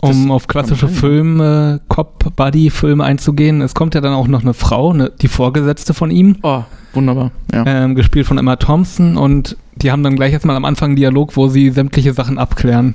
um 0.00 0.08
Das 0.28 0.30
auf 0.30 0.46
klassische 0.48 0.88
Filme, 0.88 1.80
Cop-Buddy-Filme 1.88 3.04
einzugehen. 3.04 3.60
Es 3.62 3.74
kommt 3.74 3.94
ja 3.94 4.00
dann 4.00 4.14
auch 4.14 4.28
noch 4.28 4.42
eine 4.42 4.54
Frau, 4.54 4.90
eine, 4.92 5.10
die 5.10 5.28
Vorgesetzte 5.28 5.94
von 5.94 6.10
ihm, 6.10 6.36
Oh, 6.42 6.62
wunderbar. 6.94 7.30
Ja. 7.52 7.64
ähm, 7.66 7.94
gespielt 7.94 8.26
von 8.26 8.38
Emma 8.38 8.56
Thompson. 8.56 9.16
Und 9.16 9.56
die 9.76 9.90
haben 9.92 10.02
dann 10.02 10.16
gleich 10.16 10.32
erstmal 10.32 10.56
am 10.56 10.64
Anfang 10.64 10.90
einen 10.90 10.96
Dialog, 10.96 11.36
wo 11.36 11.48
sie 11.48 11.70
sämtliche 11.70 12.12
Sachen 12.14 12.38
abklären. 12.38 12.94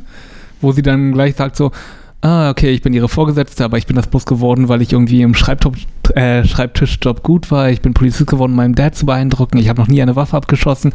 Wo 0.61 0.71
sie 0.71 0.81
dann 0.81 1.11
gleich 1.11 1.35
sagt 1.35 1.55
so, 1.55 1.71
ah, 2.21 2.49
okay, 2.49 2.71
ich 2.71 2.81
bin 2.81 2.93
ihre 2.93 3.07
Vorgesetzte, 3.09 3.63
aber 3.63 3.77
ich 3.77 3.85
bin 3.85 3.95
das 3.95 4.07
bloß 4.07 4.25
geworden, 4.25 4.67
weil 4.67 4.81
ich 4.81 4.91
irgendwie 4.93 5.21
im 5.21 5.35
Schreibtop, 5.35 5.75
äh, 6.15 6.43
Schreibtischjob 6.43 7.21
gut 7.21 7.51
war. 7.51 7.69
Ich 7.69 7.81
bin 7.81 7.93
Polizist 7.93 8.27
geworden, 8.27 8.51
um 8.53 8.57
meinem 8.57 8.73
Dad 8.73 8.95
zu 8.95 9.05
beeindrucken. 9.05 9.57
Ich 9.59 9.69
habe 9.69 9.79
noch 9.79 9.87
nie 9.87 10.01
eine 10.01 10.15
Waffe 10.15 10.35
abgeschossen. 10.37 10.91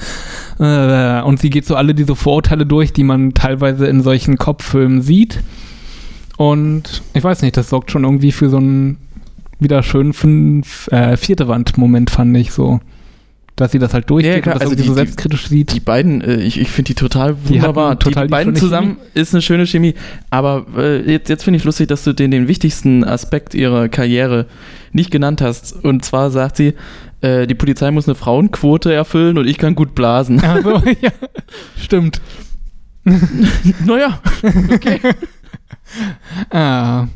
Äh, 0.58 1.20
und 1.22 1.38
sie 1.38 1.50
geht 1.50 1.66
so 1.66 1.76
alle 1.76 1.94
diese 1.94 2.16
Vorurteile 2.16 2.66
durch, 2.66 2.92
die 2.92 3.04
man 3.04 3.32
teilweise 3.34 3.86
in 3.86 4.00
solchen 4.02 4.38
Kopffilmen 4.38 5.02
sieht. 5.02 5.40
Und 6.40 7.02
ich 7.12 7.22
weiß 7.22 7.42
nicht, 7.42 7.58
das 7.58 7.68
sorgt 7.68 7.90
schon 7.90 8.04
irgendwie 8.04 8.32
für 8.32 8.48
so 8.48 8.56
einen 8.56 8.96
wieder 9.58 9.82
schönen 9.82 10.14
fünf, 10.14 10.88
äh, 10.90 11.18
vierte 11.18 11.48
Wand-Moment, 11.48 12.08
fand 12.08 12.34
ich 12.34 12.50
so. 12.50 12.80
Dass 13.56 13.72
sie 13.72 13.78
das 13.78 13.92
halt 13.92 14.08
durchgeht 14.08 14.36
Ja, 14.36 14.40
klar, 14.40 14.54
und 14.54 14.62
das 14.62 14.70
also 14.70 14.74
die- 14.82 14.88
so 14.88 14.92
die- 14.94 14.96
selbstkritisch 15.00 15.48
sieht. 15.48 15.74
Die 15.74 15.80
beiden, 15.80 16.22
äh, 16.22 16.36
ich, 16.36 16.58
ich 16.58 16.68
finde 16.70 16.86
die 16.88 16.94
total 16.94 17.34
Die 17.34 17.56
wunderbar. 17.56 17.90
hatten 17.90 18.00
total 18.00 18.26
die 18.26 18.30
beiden 18.30 18.54
schöne 18.54 18.58
zusammen 18.58 18.96
ist 19.12 19.34
eine 19.34 19.42
schöne 19.42 19.66
Chemie. 19.66 19.92
Aber 20.30 20.64
äh, 20.78 21.12
jetzt, 21.12 21.28
jetzt 21.28 21.42
finde 21.44 21.58
ich 21.58 21.64
lustig, 21.64 21.88
dass 21.88 22.04
du 22.04 22.14
den, 22.14 22.30
den 22.30 22.48
wichtigsten 22.48 23.04
Aspekt 23.04 23.54
ihrer 23.54 23.90
Karriere 23.90 24.46
nicht 24.94 25.10
genannt 25.10 25.42
hast. 25.42 25.74
Und 25.84 26.06
zwar 26.06 26.30
sagt 26.30 26.56
sie, 26.56 26.72
äh, 27.20 27.46
die 27.46 27.54
Polizei 27.54 27.90
muss 27.90 28.08
eine 28.08 28.14
Frauenquote 28.14 28.94
erfüllen 28.94 29.36
und 29.36 29.46
ich 29.46 29.58
kann 29.58 29.74
gut 29.74 29.94
blasen. 29.94 30.40
Also, 30.42 30.76
ja, 31.02 31.10
stimmt. 31.76 32.22
naja, 33.84 34.20
okay. 34.72 35.00
Ah. 36.50 37.06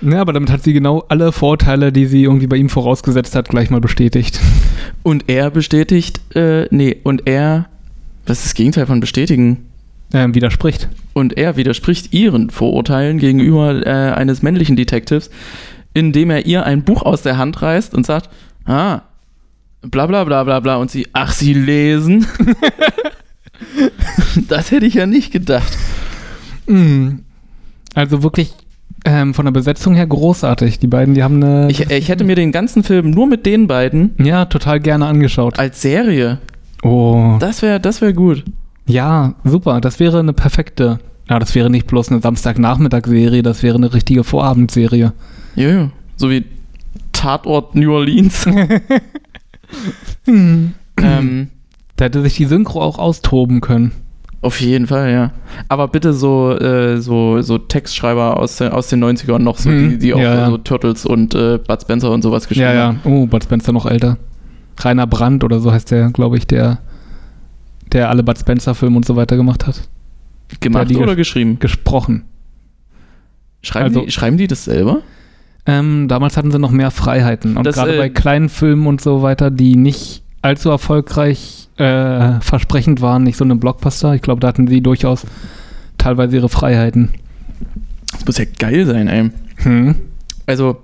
Ja, 0.00 0.20
aber 0.20 0.32
damit 0.32 0.50
hat 0.50 0.62
sie 0.62 0.72
genau 0.72 1.04
alle 1.08 1.32
Vorteile, 1.32 1.90
die 1.90 2.06
sie 2.06 2.22
irgendwie 2.22 2.46
bei 2.46 2.56
ihm 2.56 2.68
vorausgesetzt 2.68 3.34
hat, 3.34 3.48
gleich 3.48 3.70
mal 3.70 3.80
bestätigt. 3.80 4.38
Und 5.02 5.28
er 5.28 5.50
bestätigt, 5.50 6.20
äh, 6.36 6.66
nee, 6.70 6.96
und 7.02 7.26
er, 7.26 7.66
was 8.26 8.38
ist 8.38 8.46
das 8.46 8.54
Gegenteil 8.54 8.86
von 8.86 9.00
bestätigen? 9.00 9.66
Ähm, 10.12 10.34
widerspricht. 10.34 10.88
Und 11.14 11.36
er 11.36 11.56
widerspricht 11.56 12.14
ihren 12.14 12.50
Vorurteilen 12.50 13.18
gegenüber 13.18 13.84
äh, 13.84 14.12
eines 14.12 14.40
männlichen 14.40 14.76
Detectives, 14.76 15.30
indem 15.94 16.30
er 16.30 16.46
ihr 16.46 16.64
ein 16.64 16.84
Buch 16.84 17.02
aus 17.02 17.22
der 17.22 17.36
Hand 17.36 17.60
reißt 17.60 17.92
und 17.92 18.06
sagt, 18.06 18.30
ah, 18.64 19.02
bla 19.82 20.06
bla 20.06 20.24
bla 20.24 20.44
bla 20.44 20.60
bla. 20.60 20.76
Und 20.76 20.90
sie, 20.90 21.08
ach, 21.12 21.32
sie 21.32 21.52
lesen? 21.52 22.26
das 24.48 24.70
hätte 24.70 24.86
ich 24.86 24.94
ja 24.94 25.06
nicht 25.06 25.32
gedacht. 25.32 25.76
Mm. 26.66 27.18
Also 27.94 28.22
wirklich 28.22 28.52
ähm, 29.04 29.34
von 29.34 29.44
der 29.44 29.52
Besetzung 29.52 29.94
her 29.94 30.06
großartig. 30.06 30.78
Die 30.78 30.86
beiden, 30.86 31.14
die 31.14 31.22
haben 31.22 31.42
eine. 31.42 31.70
Ich, 31.70 31.80
ich 31.90 32.08
hätte 32.08 32.24
mir 32.24 32.36
den 32.36 32.52
ganzen 32.52 32.82
Film 32.82 33.10
nur 33.10 33.26
mit 33.26 33.46
den 33.46 33.66
beiden 33.66 34.14
ja, 34.18 34.44
total 34.44 34.80
gerne 34.80 35.06
angeschaut. 35.06 35.58
als 35.58 35.80
Serie, 35.82 36.38
Oh. 36.82 37.36
das 37.40 37.62
wäre 37.62 37.80
das 37.80 38.00
wär 38.00 38.12
gut. 38.12 38.44
Ja, 38.86 39.34
super. 39.44 39.80
Das 39.80 39.98
wäre 40.00 40.20
eine 40.20 40.32
perfekte. 40.32 41.00
Ja, 41.28 41.38
das 41.38 41.54
wäre 41.54 41.68
nicht 41.70 41.86
bloß 41.86 42.10
eine 42.10 42.20
Samstagnachmittagsserie, 42.20 43.42
das 43.42 43.62
wäre 43.62 43.76
eine 43.76 43.92
richtige 43.92 44.24
Vorabendserie. 44.24 45.12
Jojo, 45.56 45.90
so 46.16 46.30
wie 46.30 46.44
Tatort 47.12 47.74
New 47.74 47.92
Orleans. 47.92 48.46
Hm. 50.24 50.72
ähm, 51.02 51.48
Da 51.96 52.04
hätte 52.06 52.22
sich 52.22 52.36
die 52.36 52.46
Synchro 52.46 52.80
auch 52.80 52.98
austoben 52.98 53.60
können. 53.60 53.92
Auf 54.40 54.60
jeden 54.60 54.86
Fall, 54.86 55.10
ja. 55.10 55.32
Aber 55.68 55.88
bitte 55.88 56.12
so, 56.12 56.52
äh, 56.56 57.00
so, 57.00 57.40
so 57.42 57.58
Textschreiber 57.58 58.38
aus, 58.38 58.56
den- 58.58 58.70
aus 58.70 58.86
den 58.88 59.00
90ern 59.00 59.40
noch, 59.42 59.58
so, 59.58 59.68
Mhm. 59.68 59.90
die, 59.90 59.98
die 59.98 60.14
auch 60.14 60.20
Ja, 60.20 60.34
ja. 60.34 60.46
so 60.50 60.58
Turtles 60.58 61.04
und 61.04 61.34
äh, 61.34 61.58
Bud 61.58 61.82
Spencer 61.82 62.12
und 62.12 62.22
sowas 62.22 62.46
geschrieben 62.46 62.68
Ja, 62.68 62.74
ja. 62.74 62.86
haben. 62.88 63.00
Oh, 63.04 63.26
Bud 63.26 63.42
Spencer 63.42 63.72
noch 63.72 63.86
älter. 63.86 64.16
Rainer 64.80 65.08
Brandt 65.08 65.42
oder 65.42 65.58
so 65.58 65.72
heißt 65.72 65.90
der, 65.90 66.10
glaube 66.10 66.36
ich, 66.38 66.46
der, 66.46 66.78
der 67.92 68.10
alle 68.10 68.22
Bud 68.22 68.38
Spencer-Filme 68.38 68.96
und 68.96 69.04
so 69.04 69.16
weiter 69.16 69.36
gemacht 69.36 69.66
hat. 69.66 69.88
Gemacht 70.60 70.88
oder 70.94 71.12
gesch- 71.12 71.16
geschrieben? 71.16 71.58
Gesprochen. 71.58 72.24
Schreiben, 73.62 73.86
also- 73.86 74.02
die, 74.04 74.10
schreiben 74.12 74.36
die 74.36 74.46
das 74.46 74.64
selber? 74.64 75.02
Ähm, 75.66 76.06
damals 76.08 76.36
hatten 76.36 76.50
sie 76.52 76.58
noch 76.60 76.70
mehr 76.70 76.90
Freiheiten. 76.92 77.56
Und 77.56 77.64
gerade 77.64 77.96
äh, 77.96 77.98
bei 77.98 78.08
kleinen 78.08 78.48
Filmen 78.48 78.86
und 78.86 79.00
so 79.00 79.20
weiter, 79.20 79.50
die 79.50 79.76
nicht 79.76 80.22
allzu 80.42 80.70
erfolgreich 80.70 81.68
äh, 81.76 82.40
versprechend 82.40 83.00
waren, 83.00 83.22
nicht 83.22 83.36
so 83.36 83.44
eine 83.44 83.56
Blockbuster. 83.56 84.14
Ich 84.14 84.22
glaube, 84.22 84.40
da 84.40 84.48
hatten 84.48 84.66
sie 84.68 84.80
durchaus 84.80 85.24
teilweise 85.96 86.36
ihre 86.36 86.48
Freiheiten. 86.48 87.10
Das 88.12 88.24
muss 88.26 88.38
ja 88.38 88.44
geil 88.58 88.86
sein, 88.86 89.08
ey. 89.08 89.30
Hm. 89.58 89.94
Also, 90.46 90.78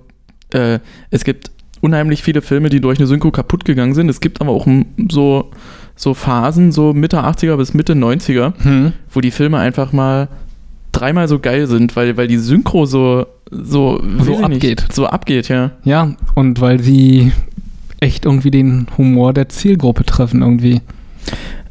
äh, 0.51 0.79
es 1.11 1.25
gibt 1.25 1.51
unheimlich 1.81 2.23
viele 2.23 2.43
Filme, 2.43 2.69
die 2.69 2.81
durch 2.81 2.99
eine 2.99 3.07
Synchro 3.07 3.31
kaputt 3.31 3.65
gegangen 3.65 3.95
sind. 3.95 4.09
Es 4.09 4.21
gibt 4.21 4.41
aber 4.41 4.51
auch 4.53 4.67
so, 5.11 5.51
so 5.97 6.15
Phasen, 6.15 6.73
so 6.73 6.93
Mitte 6.93 7.23
80er 7.25 7.57
bis 7.57 7.75
Mitte 7.75 7.95
90er, 7.95 8.53
Hm. 8.63 8.93
wo 9.13 9.21
die 9.21 9.31
Filme 9.31 9.59
einfach 9.59 9.93
mal 9.93 10.29
dreimal 10.93 11.27
so 11.29 11.39
geil 11.41 11.67
sind, 11.67 11.97
weil, 11.97 12.17
weil 12.17 12.29
die 12.29 12.39
Synchro 12.39 12.87
so, 12.87 13.27
so, 13.51 14.01
So 14.21 14.33
ich 14.33 14.39
nicht, 14.39 14.45
abgeht. 14.45 14.85
so 14.93 15.07
abgeht, 15.07 15.49
ja. 15.49 15.73
Ja, 15.85 16.13
und 16.35 16.61
weil 16.61 16.81
sie 16.81 17.33
echt 18.01 18.25
irgendwie 18.25 18.51
den 18.51 18.87
Humor 18.99 19.33
der 19.33 19.49
Zielgruppe 19.49 20.05
treffen 20.05 20.43
irgendwie. 20.43 20.81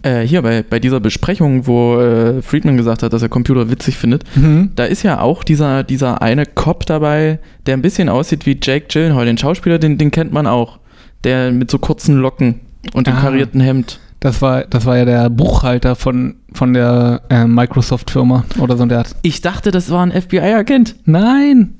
Äh, 0.02 0.22
hier 0.28 0.42
bei, 0.42 0.64
bei 0.68 0.80
dieser 0.80 1.00
Besprechung, 1.00 1.66
wo 1.66 1.98
äh, 2.00 2.42
Friedman 2.42 2.76
gesagt 2.76 3.04
hat, 3.04 3.14
dass 3.14 3.22
er 3.22 3.30
Computer 3.30 3.70
witzig 3.72 3.96
findet, 3.98 4.24
Mhm. 4.36 4.72
da 4.76 4.84
ist 4.84 5.04
ja 5.04 5.22
auch 5.22 5.44
dieser, 5.44 5.84
dieser 5.84 6.22
eine 6.22 6.46
Cop 6.46 6.86
dabei, 6.86 7.40
der 7.66 7.78
ein 7.78 7.82
bisschen 7.82 8.10
aussieht 8.10 8.46
wie 8.46 8.60
Jake 8.62 8.88
Gyllenhaal. 8.90 9.26
Den 9.26 9.38
Schauspieler, 9.38 9.80
den, 9.80 9.98
den 9.98 10.12
kennt 10.12 10.34
man 10.34 10.46
auch. 10.48 10.80
Der 11.24 11.52
mit 11.54 11.72
so 11.72 11.78
kurzen 11.80 12.18
Locken 12.18 12.56
und 12.94 13.08
dem 13.08 13.14
Ah. 13.16 13.22
karierten 13.22 13.62
Hemd. 13.62 14.00
Das 14.20 14.42
war, 14.42 14.64
das 14.66 14.86
war 14.86 14.98
ja 14.98 15.06
der 15.06 15.30
Buchhalter 15.30 15.96
von, 15.96 16.36
von 16.54 16.74
der 16.74 17.22
äh, 17.30 17.46
Microsoft-Firma 17.46 18.44
oder 18.60 18.76
so. 18.76 18.84
Und 18.84 18.90
der 18.90 19.00
hat, 19.00 19.16
Ich 19.22 19.40
dachte, 19.42 19.72
das 19.72 19.90
war 19.90 20.06
ein 20.06 20.12
FBI-Agent. 20.12 20.96
nein, 21.06 21.76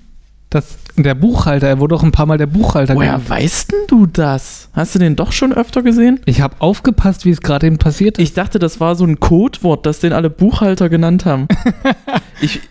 das, 0.54 0.78
der 0.96 1.16
Buchhalter, 1.16 1.68
er 1.68 1.80
wurde 1.80 1.96
auch 1.96 2.04
ein 2.04 2.12
paar 2.12 2.26
Mal 2.26 2.38
der 2.38 2.48
Buchhalter 2.48 2.96
Woher 2.96 3.14
genannt. 3.14 3.30
weißt 3.30 3.72
denn 3.72 3.88
du 3.88 4.06
das? 4.06 4.70
Hast 4.74 4.96
du 4.96 5.00
den 5.00 5.16
doch 5.16 5.32
schon 5.32 5.54
öfter 5.54 5.82
gesehen? 5.82 6.20
Ich 6.26 6.42
habe 6.42 6.56
aufgepasst, 6.60 7.26
wie 7.26 7.32
es 7.32 7.42
gerade 7.42 7.68
eben 7.68 7.78
passiert 7.78 8.18
ist. 8.18 8.24
Ich 8.24 8.34
dachte, 8.34 8.60
das 8.60 8.80
war 8.80 8.96
so 8.96 9.06
ein 9.06 9.20
Codewort, 9.20 9.86
das 9.86 10.00
den 10.00 10.14
alle 10.14 10.30
Buchhalter 10.30 10.90
genannt 10.90 11.26
haben. 11.26 11.48
ich 12.42 12.62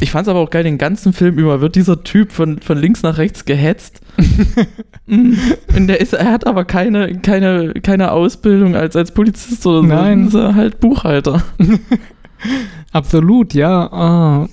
ich 0.00 0.10
fand 0.10 0.26
es 0.26 0.28
aber 0.28 0.40
auch 0.40 0.50
geil, 0.50 0.64
den 0.64 0.78
ganzen 0.78 1.12
Film 1.12 1.36
über 1.36 1.60
wird 1.60 1.74
dieser 1.74 2.02
Typ 2.02 2.32
von, 2.32 2.60
von 2.60 2.78
links 2.78 3.02
nach 3.02 3.18
rechts 3.18 3.44
gehetzt. 3.44 4.00
Mm. 5.10 5.32
Und 5.74 5.86
der 5.86 6.02
ist, 6.02 6.12
er 6.12 6.30
hat 6.30 6.46
aber 6.46 6.66
keine, 6.66 7.18
keine, 7.20 7.72
keine 7.72 8.12
Ausbildung 8.12 8.76
als, 8.76 8.94
als 8.94 9.12
Polizist 9.12 9.66
oder 9.66 9.80
so. 9.80 9.86
Nein. 9.86 10.26
Ist 10.26 10.34
er 10.34 10.54
halt 10.54 10.80
Buchhalter. 10.80 11.42
Absolut, 12.92 13.54
ja. 13.54 13.90
ah. 13.90 14.48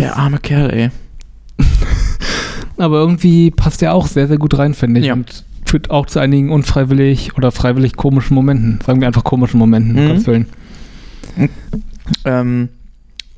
Der 0.00 0.16
arme 0.16 0.38
Kerl, 0.38 0.70
ey. 0.70 0.90
Aber 2.76 2.96
irgendwie 2.98 3.50
passt 3.50 3.82
er 3.82 3.94
auch 3.94 4.06
sehr, 4.06 4.26
sehr 4.28 4.38
gut 4.38 4.56
rein, 4.58 4.74
finde 4.74 5.00
ich. 5.00 5.06
Ja. 5.06 5.14
Und 5.14 5.44
führt 5.66 5.90
auch 5.90 6.06
zu 6.06 6.18
einigen 6.18 6.50
unfreiwillig 6.50 7.36
oder 7.36 7.52
freiwillig 7.52 7.96
komischen 7.96 8.34
Momenten. 8.34 8.78
Sagen 8.84 9.00
wir 9.00 9.06
einfach 9.06 9.24
komischen 9.24 9.58
Momenten, 9.58 9.94
Mhm. 9.94 10.08
Gottes 10.08 10.26
Willen. 10.26 10.46
Ähm, 12.24 12.68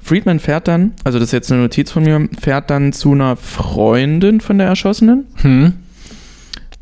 Friedman 0.01 0.38
fährt 0.40 0.69
dann, 0.69 0.93
also 1.05 1.19
das 1.19 1.29
ist 1.29 1.33
jetzt 1.33 1.53
eine 1.53 1.62
Notiz 1.62 1.90
von 1.90 2.03
mir, 2.03 2.29
fährt 2.38 2.71
dann 2.71 2.93
zu 2.93 3.12
einer 3.12 3.37
Freundin 3.37 4.40
von 4.40 4.59
der 4.59 4.67
Erschossenen. 4.67 5.25
Hm. 5.37 5.73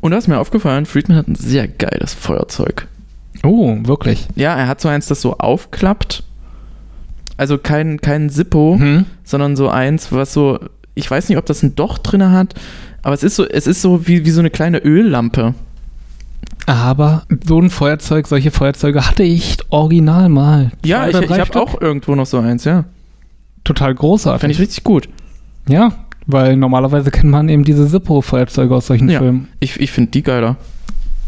Und 0.01 0.11
da 0.11 0.17
ist 0.17 0.27
mir 0.27 0.39
aufgefallen, 0.39 0.85
Friedman 0.85 1.17
hat 1.17 1.27
ein 1.27 1.35
sehr 1.35 1.67
geiles 1.67 2.13
Feuerzeug. 2.13 2.87
Oh, 3.43 3.77
wirklich. 3.83 4.27
Ja, 4.35 4.55
er 4.55 4.67
hat 4.67 4.81
so 4.81 4.89
eins, 4.89 5.07
das 5.07 5.21
so 5.21 5.37
aufklappt. 5.37 6.23
Also 7.37 7.57
kein, 7.57 7.99
kein 7.99 8.29
Zippo, 8.29 8.75
Hm. 8.79 9.05
sondern 9.23 9.55
so 9.55 9.69
eins, 9.69 10.11
was 10.11 10.33
so, 10.33 10.59
ich 10.95 11.09
weiß 11.09 11.29
nicht, 11.29 11.37
ob 11.37 11.45
das 11.45 11.63
ein 11.63 11.75
Docht 11.75 12.01
drin 12.11 12.31
hat, 12.31 12.53
aber 13.01 13.13
es 13.15 13.23
ist 13.23 13.35
so, 13.35 13.47
es 13.47 13.67
ist 13.67 13.81
so 13.81 14.07
wie, 14.07 14.25
wie 14.25 14.29
so 14.31 14.39
eine 14.39 14.49
kleine 14.51 14.77
Öllampe. 14.79 15.53
Aber 16.65 17.23
so 17.45 17.59
ein 17.59 17.69
Feuerzeug, 17.69 18.27
solche 18.27 18.51
Feuerzeuge 18.51 19.05
hatte 19.05 19.23
ich 19.23 19.57
original 19.69 20.29
mal. 20.29 20.71
Ja, 20.85 21.07
ich, 21.09 21.19
ich 21.19 21.29
habe 21.39 21.59
auch 21.61 21.81
irgendwo 21.81 22.15
noch 22.15 22.25
so 22.25 22.39
eins, 22.39 22.63
ja. 22.63 22.85
total 23.65 23.93
großartig. 23.95 24.41
Fand 24.41 24.53
ich 24.53 24.59
richtig 24.59 24.83
gut. 24.83 25.09
ja, 25.67 25.91
weil 26.25 26.55
normalerweise 26.55 27.11
kennt 27.11 27.29
man 27.31 27.49
eben 27.49 27.65
diese 27.65 27.85
Zippo-Feuerzeuge 27.89 28.73
aus 28.73 28.87
solchen 28.87 29.09
Ja. 29.09 29.19
Filmen. 29.19 29.49
Ich, 29.59 29.77
ich 29.81 29.91
finde 29.91 30.11
die 30.11 30.23
geiler. 30.23 30.55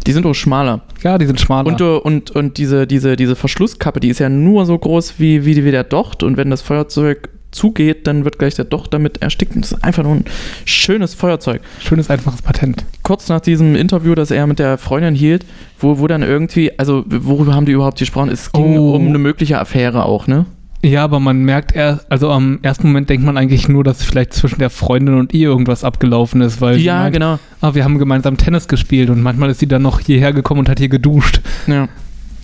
Die 0.08 0.12
sind 0.12 0.26
auch 0.26 0.34
schmaler. 0.34 0.82
Ja, 1.04 1.18
die 1.18 1.26
sind 1.26 1.39
schmaler. 1.39 1.68
Und, 1.68 1.82
und, 1.82 2.32
und 2.32 2.58
diese, 2.58 2.86
diese, 2.88 3.16
diese 3.16 3.36
Verschlusskappe, 3.36 4.00
die 4.00 4.10
ist 4.10 4.20
ja 4.20 4.30
nur 4.30 4.66
so 4.66 4.78
groß 4.78 5.16
wie, 5.18 5.46
wie, 5.46 5.64
wie 5.66 5.72
der 5.72 5.84
Docht. 5.84 6.22
Und 6.24 6.38
wenn 6.38 6.50
das 6.52 6.62
Feuerzeug 6.62 7.30
zugeht, 7.52 8.06
dann 8.06 8.26
wird 8.26 8.38
gleich 8.38 8.54
der 8.56 8.66
Docht 8.66 8.93
damit 8.93 9.22
erstickt. 9.22 9.56
Das 9.56 9.72
ist 9.72 9.84
einfach 9.84 10.04
nur 10.04 10.16
ein 10.16 10.26
schönes 10.66 11.14
Feuerzeug. 11.14 11.62
Schönes, 11.80 12.10
einfaches 12.10 12.41
Patent. 12.41 12.84
Kurz 13.02 13.30
nach 13.30 13.39
diesem 13.39 13.76
Interview, 13.76 14.14
das 14.14 14.30
er 14.30 14.46
mit 14.46 14.60
der 14.60 14.78
Freundin 14.78 15.16
hielt, 15.16 15.46
wo, 15.80 15.98
wo 16.00 16.08
dann 16.08 16.22
irgendwie, 16.22 16.78
also 16.78 17.04
worüber 17.08 17.54
haben 17.56 17.66
die 17.66 17.72
überhaupt 17.72 17.98
gesprochen? 17.98 18.30
Es 18.30 18.52
ging 18.52 18.78
Oh. 18.78 18.93
um 18.96 19.08
eine 19.08 19.18
mögliche 19.18 19.58
Affäre 19.60 20.04
auch, 20.06 20.28
ne? 20.28 20.46
Ja, 20.86 21.04
aber 21.04 21.20
man 21.20 21.44
merkt 21.44 21.76
erst, 21.76 22.12
also 22.12 22.30
am 22.30 22.60
ersten 22.62 22.86
Moment 22.86 23.10
denkt 23.10 23.26
man 23.26 23.38
eigentlich 23.38 23.68
nur, 23.68 23.84
dass 23.84 24.04
vielleicht 24.04 24.34
zwischen 24.34 24.60
der 24.60 24.70
Freundin 24.70 25.16
und 25.16 25.34
ihr 25.34 25.48
irgendwas 25.48 25.84
abgelaufen 25.84 26.42
ist, 26.42 26.62
weil 26.62 26.78
Ja, 26.78 27.00
meint, 27.00 27.14
genau. 27.14 27.40
ah, 27.62 27.74
wir 27.74 27.84
haben 27.84 27.98
gemeinsam 27.98 28.38
Tennis 28.38 28.68
gespielt 28.68 29.10
und 29.10 29.24
manchmal 29.24 29.50
ist 29.50 29.60
sie 29.60 29.68
dann 29.68 29.82
noch 29.82 30.00
hierher 30.00 30.32
gekommen 30.32 30.60
und 30.60 30.70
hat 30.70 30.78
hier 30.78 30.90
geduscht. 30.90 31.42
Ja. 31.66 31.88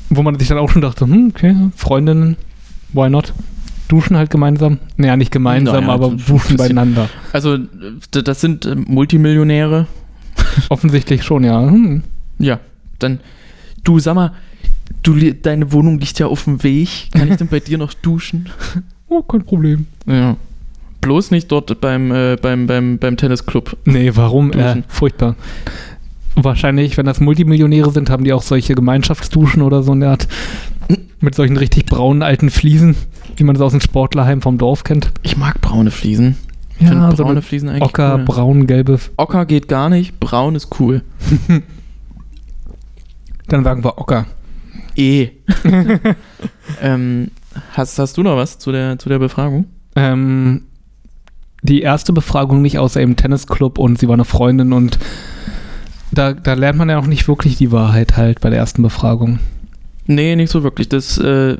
Wo 0.09 0.23
man 0.23 0.39
sich 0.39 0.47
dann 0.47 0.57
auch 0.57 0.71
schon 0.71 0.81
dachte, 0.81 1.05
hm, 1.05 1.31
okay, 1.35 1.55
Freundinnen, 1.75 2.35
why 2.93 3.11
not? 3.11 3.31
Duschen 3.89 4.17
halt 4.17 4.31
gemeinsam. 4.31 4.79
Naja, 4.97 5.17
nicht 5.17 5.31
gemeinsam, 5.31 5.85
Naja, 5.85 5.93
aber 5.93 6.05
so 6.05 6.11
ein 6.13 6.23
duschen 6.25 6.57
beieinander. 6.57 7.09
Also, 7.33 7.59
das 8.09 8.41
sind 8.41 8.65
äh, 8.65 8.73
Multimillionäre. 8.73 9.85
Offensichtlich 10.69 11.23
schon, 11.23 11.43
ja. 11.43 11.61
Hm. 11.61 12.01
Ja, 12.39 12.59
dann, 12.97 13.19
du 13.83 13.99
sag 13.99 14.15
mal, 14.15 14.31
du, 15.03 15.33
deine 15.33 15.71
Wohnung 15.71 15.99
liegt 15.99 16.19
ja 16.19 16.27
auf 16.27 16.43
dem 16.45 16.63
Weg. 16.63 17.09
Kann 17.11 17.29
ich 17.31 17.37
denn 17.37 17.47
bei 17.47 17.59
dir 17.59 17.77
noch 17.77 17.93
duschen? 17.93 18.49
Oh, 19.13 19.21
kein 19.23 19.43
Problem. 19.43 19.87
Ja. 20.05 20.37
Bloß 21.01 21.31
nicht 21.31 21.51
dort 21.51 21.81
beim, 21.81 22.13
äh, 22.13 22.37
beim, 22.41 22.65
beim, 22.65 22.97
beim 22.97 23.17
Tennisclub. 23.17 23.75
Nee, 23.83 24.11
warum? 24.15 24.53
Äh, 24.53 24.83
furchtbar. 24.87 25.35
Wahrscheinlich, 26.35 26.95
wenn 26.95 27.07
das 27.07 27.19
Multimillionäre 27.19 27.91
sind, 27.91 28.09
haben 28.09 28.23
die 28.23 28.31
auch 28.31 28.41
solche 28.41 28.73
Gemeinschaftsduschen 28.73 29.63
oder 29.63 29.83
so 29.83 29.91
in 29.91 29.99
der 29.99 30.11
Art. 30.11 30.29
Mit 31.19 31.35
solchen 31.35 31.57
richtig 31.57 31.87
braunen 31.87 32.23
alten 32.23 32.49
Fliesen, 32.49 32.95
wie 33.35 33.43
man 33.43 33.57
es 33.57 33.61
aus 33.61 33.73
dem 33.73 33.81
Sportlerheim 33.81 34.41
vom 34.41 34.57
Dorf 34.57 34.85
kennt. 34.85 35.11
Ich 35.23 35.35
mag 35.35 35.59
braune 35.59 35.91
Fliesen. 35.91 36.37
Ich 36.79 36.83
Ja, 36.87 36.91
find 37.01 37.17
so 37.17 37.23
braune 37.23 37.31
eine 37.31 37.41
Fliesen 37.41 37.67
eigentlich 37.67 37.83
Ocker, 37.83 38.15
cool. 38.15 38.23
braun, 38.23 38.65
gelbe. 38.65 38.97
Ocker 39.17 39.45
geht 39.45 39.67
gar 39.67 39.89
nicht, 39.89 40.21
braun 40.21 40.55
ist 40.55 40.79
cool. 40.79 41.01
Dann 43.49 43.65
sagen 43.65 43.83
wir 43.83 43.97
Ocker. 43.97 44.25
Eh. 44.95 45.29
ähm, 46.81 47.31
hast, 47.73 47.99
hast 47.99 48.17
du 48.17 48.23
noch 48.23 48.35
was 48.35 48.59
zu 48.59 48.71
der, 48.71 48.97
zu 48.99 49.09
der 49.09 49.19
Befragung? 49.19 49.65
Ähm, 49.95 50.63
die 51.63 51.81
erste 51.81 52.13
Befragung 52.13 52.61
nicht 52.61 52.79
außer 52.79 53.01
im 53.01 53.15
Tennisclub 53.15 53.77
und 53.77 53.99
sie 53.99 54.07
war 54.07 54.13
eine 54.13 54.25
Freundin 54.25 54.73
und 54.73 54.97
da, 56.11 56.33
da 56.33 56.53
lernt 56.53 56.77
man 56.77 56.89
ja 56.89 56.97
auch 56.97 57.07
nicht 57.07 57.27
wirklich 57.27 57.55
die 57.55 57.71
Wahrheit 57.71 58.17
halt 58.17 58.41
bei 58.41 58.49
der 58.49 58.59
ersten 58.59 58.81
Befragung. 58.81 59.39
Nee, 60.07 60.35
nicht 60.35 60.51
so 60.51 60.63
wirklich. 60.63 60.89
Das 60.89 61.17
äh, 61.17 61.57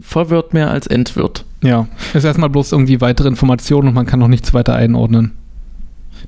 verwirrt 0.00 0.52
mehr 0.52 0.70
als 0.70 0.86
entwirrt. 0.86 1.44
Ja, 1.62 1.88
ist 2.12 2.24
erstmal 2.24 2.50
bloß 2.50 2.72
irgendwie 2.72 3.00
weitere 3.00 3.28
Informationen 3.28 3.88
und 3.88 3.94
man 3.94 4.06
kann 4.06 4.20
noch 4.20 4.28
nichts 4.28 4.52
weiter 4.52 4.74
einordnen. 4.74 5.32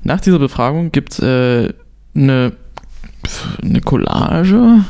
Nach 0.03 0.19
dieser 0.19 0.39
Befragung 0.39 0.91
gibt 0.91 1.13
es 1.13 1.19
äh, 1.19 1.73
eine, 2.15 2.53
eine 3.61 3.81
Collage, 3.81 4.85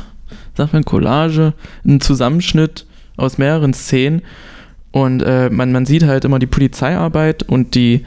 sagt 0.58 0.74
man 0.74 0.84
Collage, 0.84 1.54
einen 1.84 2.00
Zusammenschnitt 2.00 2.84
aus 3.16 3.38
mehreren 3.38 3.72
Szenen 3.72 4.22
und 4.90 5.22
äh, 5.22 5.50
man, 5.50 5.72
man 5.72 5.86
sieht 5.86 6.04
halt 6.04 6.24
immer 6.24 6.38
die 6.38 6.46
Polizeiarbeit 6.46 7.42
und 7.44 7.74
die, 7.74 8.04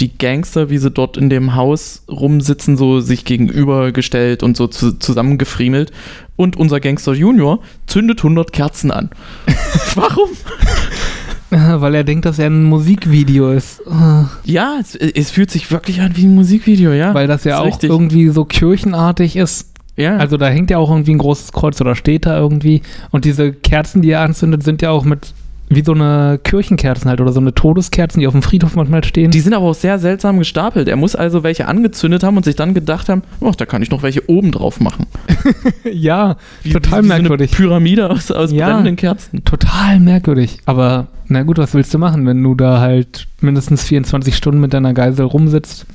die 0.00 0.16
Gangster, 0.16 0.70
wie 0.70 0.78
sie 0.78 0.90
dort 0.90 1.16
in 1.16 1.28
dem 1.28 1.54
Haus 1.54 2.04
rumsitzen, 2.08 2.76
so 2.76 3.00
sich 3.00 3.24
gegenübergestellt 3.24 4.42
und 4.42 4.56
so 4.56 4.66
zu, 4.68 4.98
zusammengefriemelt 4.98 5.92
und 6.36 6.56
unser 6.56 6.80
Gangster 6.80 7.12
Junior 7.14 7.60
zündet 7.86 8.20
100 8.20 8.52
Kerzen 8.52 8.90
an. 8.90 9.10
Warum? 9.94 10.28
Weil 11.50 11.94
er 11.96 12.04
denkt, 12.04 12.24
dass 12.24 12.38
er 12.38 12.46
ein 12.46 12.64
Musikvideo 12.64 13.52
ist. 13.52 13.86
Ah, 13.86 14.30
Ja, 14.44 14.76
es, 14.80 14.94
es 14.94 15.30
fühlt 15.30 15.50
sich 15.50 15.70
wirklich 15.70 16.00
an 16.00 16.16
wie 16.16 16.24
ein 16.24 16.34
Musikvideo, 16.34 16.92
ja. 16.92 17.12
Weil 17.12 17.26
das 17.26 17.44
ja 17.44 17.56
ist 17.56 17.60
auch 17.60 17.66
richtig. 17.66 17.90
irgendwie 17.90 18.28
so 18.30 18.46
kirchenartig 18.46 19.36
ist. 19.36 19.71
Ja. 19.96 20.16
Also 20.16 20.36
da 20.36 20.48
hängt 20.48 20.70
ja 20.70 20.78
auch 20.78 20.90
irgendwie 20.90 21.12
ein 21.14 21.18
großes 21.18 21.52
Kreuz 21.52 21.80
oder 21.80 21.94
steht 21.94 22.26
da 22.26 22.38
irgendwie. 22.38 22.82
Und 23.10 23.24
diese 23.24 23.52
Kerzen, 23.52 24.02
die 24.02 24.10
er 24.10 24.20
anzündet, 24.20 24.62
sind 24.62 24.82
ja 24.82 24.90
auch 24.90 25.04
mit 25.04 25.34
wie 25.68 25.82
so 25.82 25.92
eine 25.92 26.38
Kirchenkerzen 26.42 27.08
halt 27.08 27.20
oder 27.22 27.32
so 27.32 27.40
eine 27.40 27.54
Todeskerzen, 27.54 28.20
die 28.20 28.26
auf 28.26 28.34
dem 28.34 28.42
Friedhof 28.42 28.76
manchmal 28.76 29.04
stehen. 29.04 29.30
Die 29.30 29.40
sind 29.40 29.54
aber 29.54 29.64
auch 29.66 29.74
sehr 29.74 29.98
seltsam 29.98 30.38
gestapelt. 30.38 30.86
Er 30.86 30.96
muss 30.96 31.16
also 31.16 31.42
welche 31.44 31.66
angezündet 31.66 32.22
haben 32.24 32.36
und 32.36 32.44
sich 32.44 32.56
dann 32.56 32.74
gedacht 32.74 33.08
haben, 33.08 33.22
oh, 33.40 33.52
da 33.56 33.64
kann 33.64 33.80
ich 33.82 33.90
noch 33.90 34.02
welche 34.02 34.28
oben 34.28 34.52
drauf 34.52 34.80
machen. 34.80 35.06
ja, 35.90 36.36
Wie, 36.62 36.72
total 36.72 37.00
wie, 37.00 37.04
wie 37.04 37.08
merkwürdig. 37.08 37.50
So 37.52 37.56
eine 37.56 37.66
Pyramide 37.68 38.10
aus, 38.10 38.30
aus 38.30 38.52
Ja. 38.52 38.66
brennenden 38.66 38.96
Kerzen. 38.96 39.44
Total 39.44 39.98
merkwürdig. 39.98 40.58
Aber 40.66 41.06
na 41.28 41.42
gut, 41.42 41.56
was 41.56 41.72
willst 41.72 41.94
du 41.94 41.98
machen, 41.98 42.26
wenn 42.26 42.42
du 42.42 42.54
da 42.54 42.80
halt 42.80 43.26
mindestens 43.40 43.82
24 43.84 44.36
Stunden 44.36 44.60
mit 44.60 44.74
deiner 44.74 44.92
Geisel 44.92 45.24
rumsitzt? 45.24 45.86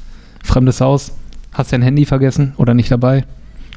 Fremdes 0.44 0.82
Haus. 0.82 1.12
Hast 1.54 1.72
dein 1.72 1.84
Handy 1.84 2.06
vergessen 2.06 2.54
oder 2.58 2.74
nicht 2.74 2.90
dabei? 2.92 3.26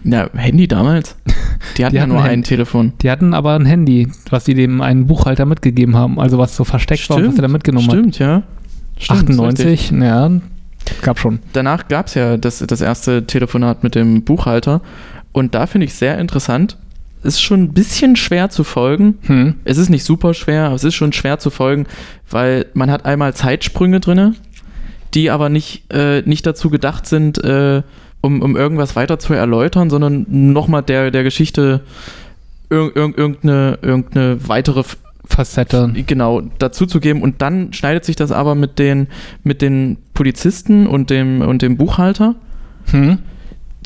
Ja, 0.05 0.29
Handy 0.35 0.67
damals. 0.69 1.17
Die 1.77 1.85
hatten 1.85 1.93
Die 1.93 1.97
ja 1.97 2.03
hatten 2.03 2.13
nur 2.13 2.23
Hand- 2.23 2.33
ein 2.33 2.43
Telefon. 2.43 2.93
Die 3.03 3.11
hatten 3.11 3.35
aber 3.35 3.55
ein 3.55 3.67
Handy, 3.67 4.09
was 4.31 4.45
sie 4.47 4.55
dem 4.55 4.81
einen 4.81 5.07
Buchhalter 5.07 5.45
mitgegeben 5.47 5.95
haben. 5.97 6.19
Also 6.19 6.39
was 6.39 6.57
so 6.57 6.65
versteckt 6.65 7.09
war 7.11 7.19
und 7.19 7.27
was 7.29 7.37
er 7.37 7.43
da 7.43 7.49
mitgenommen 7.49 7.89
Stimmt, 7.91 8.19
ja. 8.19 8.43
Stimmt, 8.99 9.29
richtig. 9.31 9.39
98, 9.41 9.91
ja, 9.93 10.31
gab 11.03 11.19
schon. 11.19 11.39
Danach 11.53 11.89
gab 11.89 12.07
es 12.07 12.15
ja 12.15 12.37
das, 12.37 12.59
das 12.67 12.81
erste 12.81 13.27
Telefonat 13.27 13.83
mit 13.83 13.95
dem 13.95 14.23
Buchhalter. 14.23 14.81
Und 15.33 15.55
da 15.55 15.67
finde 15.67 15.87
ich 15.87 15.95
sehr 15.95 16.19
interessant. 16.19 16.77
Ist 17.23 17.43
schon 17.43 17.63
ein 17.65 17.73
bisschen 17.75 18.17
schwer 18.17 18.49
zu 18.49 18.65
folgen. 18.65 19.19
Hm. 19.27 19.55
Es 19.65 19.77
ist 19.79 19.91
nicht 19.91 20.05
super 20.05 20.33
schwer, 20.35 20.65
aber 20.67 20.75
es 20.75 20.85
ist 20.85 20.95
schon 20.95 21.13
schwer 21.13 21.39
zu 21.39 21.51
folgen, 21.51 21.87
weil 22.31 22.67
man 22.73 22.91
hat 22.91 23.05
einmal 23.05 23.35
Zeitsprünge 23.35 24.01
drinne, 24.01 24.35
die 25.15 25.31
aber 25.31 25.51
nicht, 25.51 25.93
äh, 25.93 26.23
nicht 26.23 26.47
dazu 26.47 26.71
gedacht 26.71 27.07
sind, 27.07 27.43
äh, 27.45 27.83
um, 28.21 28.43
um 28.43 28.57
irgendwas 28.57 28.97
weiter 28.97 29.19
zu 29.19 29.33
erläutern, 29.33 29.91
sondern 29.91 30.27
nochmal 30.29 30.83
der, 30.83 31.11
der 31.11 31.23
Geschichte 31.23 31.81
irg 32.69 32.95
irg 32.97 33.19
irgendeine, 33.19 33.79
irgendeine 33.83 34.49
weitere 34.49 34.85
Facette. 35.25 35.93
genau 36.07 36.43
dazu 36.59 36.87
zu 36.87 37.01
geben 37.01 37.23
und 37.23 37.41
dann 37.43 37.73
schneidet 37.73 38.05
sich 38.05 38.17
das 38.17 38.33
aber 38.33 38.55
mit 38.55 38.79
den, 38.79 39.09
mit 39.45 39.63
den 39.63 39.99
Polizisten 40.15 40.87
und 40.87 41.11
dem, 41.11 41.41
und 41.43 41.63
dem 41.63 41.77
Buchhalter, 41.77 42.35
Hm. 42.91 43.19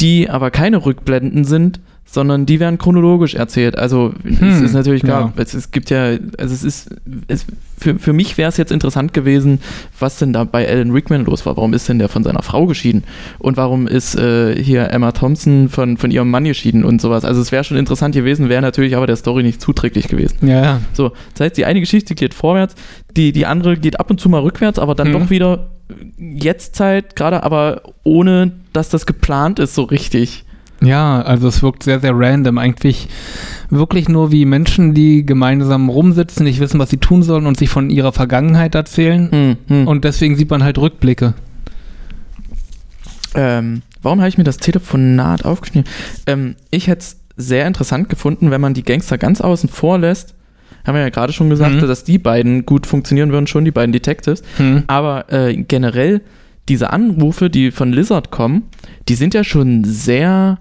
die 0.00 0.30
aber 0.30 0.50
keine 0.50 0.84
Rückblenden 0.86 1.44
sind, 1.44 1.80
sondern 2.06 2.46
die 2.46 2.60
werden 2.60 2.78
chronologisch 2.78 3.34
erzählt. 3.34 3.76
Also 3.76 4.12
es 4.24 4.38
Hm, 4.40 4.64
ist 4.64 4.72
natürlich 4.72 5.02
klar, 5.02 5.32
ja. 5.36 5.42
es, 5.42 5.52
es 5.54 5.70
gibt 5.72 5.90
ja, 5.90 6.04
also 6.38 6.54
es 6.54 6.62
ist, 6.62 6.90
es, 7.26 7.44
für, 7.76 7.98
für 7.98 8.12
mich 8.12 8.38
wäre 8.38 8.48
es 8.48 8.56
jetzt 8.56 8.70
interessant 8.70 9.12
gewesen, 9.12 9.58
was 9.98 10.18
denn 10.18 10.32
da 10.32 10.44
bei 10.44 10.68
Alan 10.68 10.92
Rickman 10.92 11.24
los 11.24 11.44
war. 11.44 11.56
Warum 11.56 11.72
ist 11.74 11.88
denn 11.88 11.98
der 11.98 12.08
von 12.08 12.22
seiner 12.22 12.42
Frau 12.42 12.66
geschieden? 12.66 13.02
Und 13.40 13.56
warum 13.56 13.88
ist 13.88 14.14
äh, 14.16 14.54
hier 14.62 14.90
Emma 14.90 15.10
Thompson 15.10 15.68
von, 15.68 15.96
von 15.96 16.10
ihrem 16.12 16.30
Mann 16.30 16.44
geschieden 16.44 16.84
und 16.84 17.00
sowas? 17.00 17.24
Also 17.24 17.40
es 17.40 17.50
wäre 17.50 17.64
schon 17.64 17.76
interessant 17.78 18.14
gewesen, 18.14 18.48
wäre 18.48 18.62
natürlich 18.62 18.94
aber 18.96 19.08
der 19.08 19.16
Story 19.16 19.42
nicht 19.42 19.60
zuträglich 19.60 20.06
gewesen. 20.06 20.46
Ja, 20.46 20.62
ja. 20.62 20.80
So, 20.92 21.10
das 21.32 21.40
heißt, 21.46 21.56
die 21.56 21.64
eine 21.64 21.80
Geschichte 21.80 22.14
geht 22.14 22.32
vorwärts, 22.34 22.76
die, 23.16 23.32
die 23.32 23.46
andere 23.46 23.76
geht 23.76 23.98
ab 23.98 24.10
und 24.10 24.20
zu 24.20 24.28
mal 24.28 24.40
rückwärts, 24.42 24.78
aber 24.78 24.94
dann 24.94 25.08
Mhm. 25.08 25.12
doch 25.14 25.30
wieder 25.30 25.70
Jetztzeit, 26.18 27.16
gerade 27.16 27.42
aber 27.42 27.82
ohne, 28.04 28.52
dass 28.72 28.88
das 28.88 29.06
geplant 29.06 29.58
ist, 29.58 29.74
so 29.74 29.82
richtig. 29.82 30.44
Ja, 30.82 31.22
also 31.22 31.48
es 31.48 31.62
wirkt 31.62 31.82
sehr, 31.82 32.00
sehr 32.00 32.12
random. 32.14 32.58
Eigentlich 32.58 33.08
wirklich 33.70 34.08
nur 34.08 34.32
wie 34.32 34.44
Menschen, 34.44 34.92
die 34.92 35.24
gemeinsam 35.24 35.88
rumsitzen, 35.88 36.44
nicht 36.44 36.60
wissen, 36.60 36.78
was 36.78 36.90
sie 36.90 36.98
tun 36.98 37.22
sollen 37.22 37.46
und 37.46 37.56
sich 37.56 37.70
von 37.70 37.88
ihrer 37.90 38.12
Vergangenheit 38.12 38.74
erzählen. 38.74 39.30
Hm, 39.30 39.56
hm. 39.68 39.88
Und 39.88 40.04
deswegen 40.04 40.36
sieht 40.36 40.50
man 40.50 40.62
halt 40.62 40.78
Rückblicke. 40.78 41.34
Ähm, 43.34 43.82
warum 44.02 44.20
habe 44.20 44.28
ich 44.28 44.38
mir 44.38 44.44
das 44.44 44.58
Telefonat 44.58 45.44
aufgeschrieben? 45.44 45.88
Ähm, 46.26 46.56
ich 46.70 46.86
hätte 46.86 47.00
es 47.00 47.20
sehr 47.36 47.66
interessant 47.66 48.08
gefunden, 48.08 48.50
wenn 48.50 48.60
man 48.60 48.74
die 48.74 48.84
Gangster 48.84 49.18
ganz 49.18 49.40
außen 49.40 49.68
vor 49.68 49.98
lässt. 49.98 50.34
Haben 50.86 50.94
wir 50.94 51.02
ja 51.02 51.08
gerade 51.08 51.32
schon 51.32 51.50
gesagt, 51.50 51.76
Mhm. 51.76 51.86
dass 51.86 52.04
die 52.04 52.18
beiden 52.18 52.66
gut 52.66 52.86
funktionieren 52.86 53.32
würden, 53.32 53.46
schon 53.46 53.64
die 53.64 53.70
beiden 53.70 53.92
Detectives. 53.92 54.42
Hm. 54.58 54.84
Aber 54.86 55.32
äh, 55.32 55.56
generell, 55.56 56.20
diese 56.68 56.90
Anrufe, 56.90 57.48
die 57.50 57.70
von 57.70 57.92
Lizard 57.92 58.30
kommen, 58.30 58.64
die 59.08 59.14
sind 59.14 59.34
ja 59.34 59.44
schon 59.44 59.84
sehr 59.84 60.58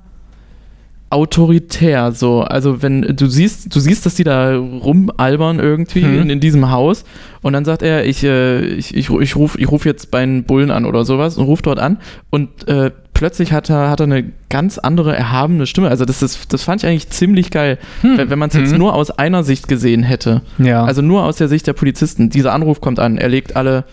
autoritär 1.14 2.12
so. 2.12 2.42
Also 2.42 2.82
wenn 2.82 3.02
du 3.16 3.28
siehst, 3.28 3.74
du 3.74 3.80
siehst, 3.80 4.06
dass 4.06 4.16
die 4.16 4.24
da 4.24 4.56
rumalbern 4.56 5.60
irgendwie 5.60 6.04
Mhm. 6.04 6.22
in, 6.24 6.30
in 6.32 6.40
diesem 6.40 6.70
Haus 6.72 7.06
und 7.42 7.54
dann 7.54 7.66
sagt 7.66 7.82
er, 7.84 8.06
ich, 8.06 8.24
äh, 8.24 8.60
ich, 8.66 8.96
ich, 8.96 9.10
ich 9.10 9.36
rufe 9.36 9.60
ich 9.60 9.70
ruf 9.72 9.86
jetzt 9.86 10.12
bei 10.12 10.22
den 10.22 10.44
Bullen 10.44 10.72
an 10.72 10.86
oder 10.86 11.06
sowas 11.06 11.38
und 11.38 11.46
ruft 11.46 11.66
dort 11.68 11.80
an 11.80 11.98
und 12.30 12.68
äh, 12.68 12.92
plötzlich 13.14 13.54
hat 13.54 13.70
er, 13.70 13.90
hat 13.90 14.00
er 14.00 14.06
eine 14.06 14.26
ganz 14.50 14.78
andere 14.80 15.16
erhabene 15.16 15.66
Stimme. 15.68 15.90
Also 15.90 16.04
das, 16.04 16.22
ist, 16.22 16.52
das 16.52 16.64
fand 16.64 16.82
ich 16.84 16.90
eigentlich 16.90 17.10
ziemlich 17.10 17.52
geil, 17.52 17.78
wenn, 18.02 18.30
wenn 18.30 18.40
man 18.40 18.50
es 18.50 18.56
jetzt 18.56 18.72
Mhm. 18.72 18.80
nur 18.80 18.96
aus 18.96 19.12
einer 19.12 19.44
Sicht 19.44 19.68
gesehen 19.68 20.04
hätte. 20.04 20.42
Ja. 20.58 20.84
Also 20.84 21.02
nur 21.02 21.24
aus 21.24 21.38
der 21.38 21.48
Sicht 21.48 21.68
der 21.68 21.74
Polizisten. 21.74 22.30
Dieser 22.30 22.54
Anruf 22.54 22.82
kommt 22.82 23.00
an. 23.00 23.18
Er 23.18 23.30
legt 23.30 23.56
alle 23.56 23.86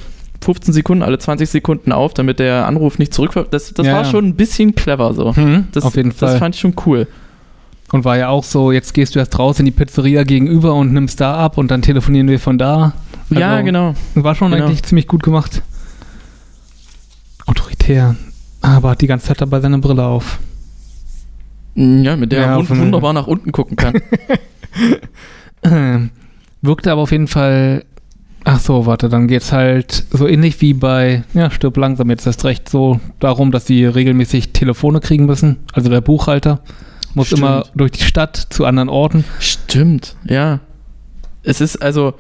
15 0.42 0.72
Sekunden, 0.72 1.02
alle 1.02 1.18
20 1.18 1.48
Sekunden 1.50 1.92
auf, 1.92 2.14
damit 2.14 2.38
der 2.38 2.66
Anruf 2.66 2.98
nicht 2.98 3.12
zurück. 3.12 3.32
Das, 3.50 3.74
das 3.74 3.86
Ja, 3.86 3.92
war 3.94 4.02
ja. 4.04 4.10
schon 4.10 4.24
ein 4.26 4.34
bisschen 4.36 4.74
clever 4.74 5.12
so. 5.14 5.34
hm, 5.36 5.68
Das, 5.72 5.84
auf 5.84 5.96
jeden 5.96 6.12
Fall. 6.12 6.30
Das 6.30 6.38
fand 6.38 6.54
ich 6.54 6.60
schon 6.60 6.74
cool. 6.86 7.06
Und 7.92 8.04
war 8.04 8.16
ja 8.16 8.28
auch 8.28 8.44
so, 8.44 8.70
jetzt 8.72 8.94
gehst 8.94 9.14
du 9.14 9.18
erst 9.18 9.36
raus 9.38 9.58
in 9.58 9.64
die 9.66 9.72
Pizzeria 9.72 10.22
gegenüber 10.22 10.74
und 10.74 10.92
nimmst 10.92 11.20
da 11.20 11.34
ab 11.36 11.58
und 11.58 11.70
dann 11.70 11.82
telefonieren 11.82 12.28
wir 12.28 12.38
von 12.38 12.56
da. 12.56 12.92
ja, 13.30 13.50
Also, 13.54 13.64
genau. 13.64 13.94
War 14.14 14.34
schon 14.34 14.52
Genau. 14.52 14.64
eigentlich 14.66 14.82
ziemlich 14.84 15.08
gut 15.08 15.22
gemacht. 15.24 15.62
Autoritär. 17.46 18.14
Aber 18.62 18.90
hat 18.90 19.00
die 19.00 19.06
ganze 19.08 19.26
Zeit 19.26 19.40
dabei 19.40 19.60
seine 19.60 19.78
Brille 19.78 20.04
auf. 20.04 20.38
Ja, 21.74 22.14
mit 22.16 22.30
der 22.32 22.40
Ja, 22.42 22.58
er 22.58 22.68
wunderbar 22.68 23.12
nach 23.12 23.26
unten 23.26 23.52
gucken 23.52 23.76
kann. 23.76 23.94
Wirkte 26.62 26.92
aber 26.92 27.00
auf 27.02 27.12
jeden 27.12 27.26
Fall. 27.28 27.84
Ach 28.44 28.58
so, 28.58 28.86
warte, 28.86 29.08
dann 29.08 29.28
geht's 29.28 29.52
halt 29.52 30.04
so 30.10 30.26
ähnlich 30.26 30.60
wie 30.60 30.72
bei, 30.72 31.24
ja, 31.34 31.50
stirb 31.50 31.76
langsam 31.76 32.08
jetzt 32.10 32.26
erst 32.26 32.44
recht 32.44 32.68
so 32.68 33.00
darum, 33.18 33.52
dass 33.52 33.66
sie 33.66 33.84
regelmäßig 33.84 34.52
Telefone 34.52 35.00
kriegen 35.00 35.26
müssen. 35.26 35.58
Also 35.72 35.90
der 35.90 36.00
Buchhalter 36.00 36.60
muss 37.14 37.28
Stimmt. 37.28 37.42
immer 37.42 37.64
durch 37.74 37.92
die 37.92 38.02
Stadt 38.02 38.36
zu 38.36 38.64
anderen 38.64 38.88
Orten. 38.88 39.24
Stimmt, 39.40 40.16
ja. 40.24 40.60
Es 41.42 41.60
ist 41.60 41.82
also 41.82 42.14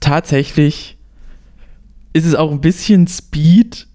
tatsächlich, 0.00 0.96
ist 2.12 2.26
es 2.26 2.34
auch 2.34 2.50
ein 2.50 2.60
bisschen 2.60 3.06
Speed, 3.06 3.86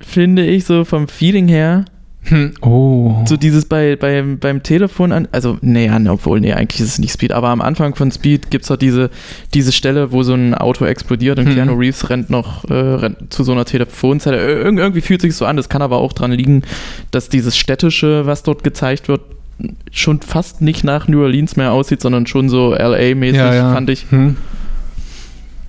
finde 0.00 0.46
ich, 0.46 0.64
so 0.64 0.84
vom 0.84 1.08
Feeling 1.08 1.48
her. 1.48 1.84
Hm. 2.24 2.52
Oh. 2.62 3.22
So 3.26 3.36
dieses 3.36 3.66
bei, 3.66 3.96
beim, 3.96 4.38
beim 4.38 4.62
Telefon 4.62 5.12
an, 5.12 5.28
also 5.32 5.58
nee, 5.60 5.90
obwohl, 6.08 6.40
nee, 6.40 6.54
eigentlich 6.54 6.80
ist 6.80 6.88
es 6.88 6.98
nicht 6.98 7.12
Speed, 7.12 7.32
aber 7.32 7.48
am 7.48 7.60
Anfang 7.60 7.94
von 7.94 8.10
Speed 8.10 8.50
gibt 8.50 8.64
es 8.64 8.70
halt 8.70 8.80
diese, 8.80 9.10
diese 9.52 9.72
Stelle, 9.72 10.10
wo 10.10 10.22
so 10.22 10.34
ein 10.34 10.54
Auto 10.54 10.84
explodiert 10.86 11.38
und 11.38 11.46
Hm. 11.46 11.54
Keanu 11.54 11.74
Reeves 11.74 12.08
rennt 12.08 12.30
noch 12.30 12.64
äh, 12.70 12.74
rennt 12.74 13.32
zu 13.32 13.44
so 13.44 13.52
einer 13.52 13.64
Telefonzelle. 13.64 14.38
Ir 14.38 14.64
irgendwie 14.64 15.02
fühlt 15.02 15.20
sich 15.20 15.36
so 15.36 15.44
an, 15.44 15.56
das 15.56 15.68
kann 15.68 15.82
aber 15.82 15.98
auch 15.98 16.12
dran 16.12 16.32
liegen, 16.32 16.62
dass 17.10 17.28
dieses 17.28 17.58
Städtische, 17.58 18.26
was 18.26 18.42
dort 18.42 18.64
gezeigt 18.64 19.08
wird, 19.08 19.20
schon 19.92 20.20
fast 20.20 20.62
nicht 20.62 20.82
nach 20.82 21.06
New 21.08 21.22
Orleans 21.22 21.56
mehr 21.56 21.72
aussieht, 21.72 22.00
sondern 22.00 22.26
schon 22.26 22.48
so 22.48 22.74
LA-mäßig, 22.74 23.36
ja, 23.36 23.54
ja. 23.54 23.72
fand 23.72 23.90
ich. 23.90 24.06
Hm. 24.10 24.36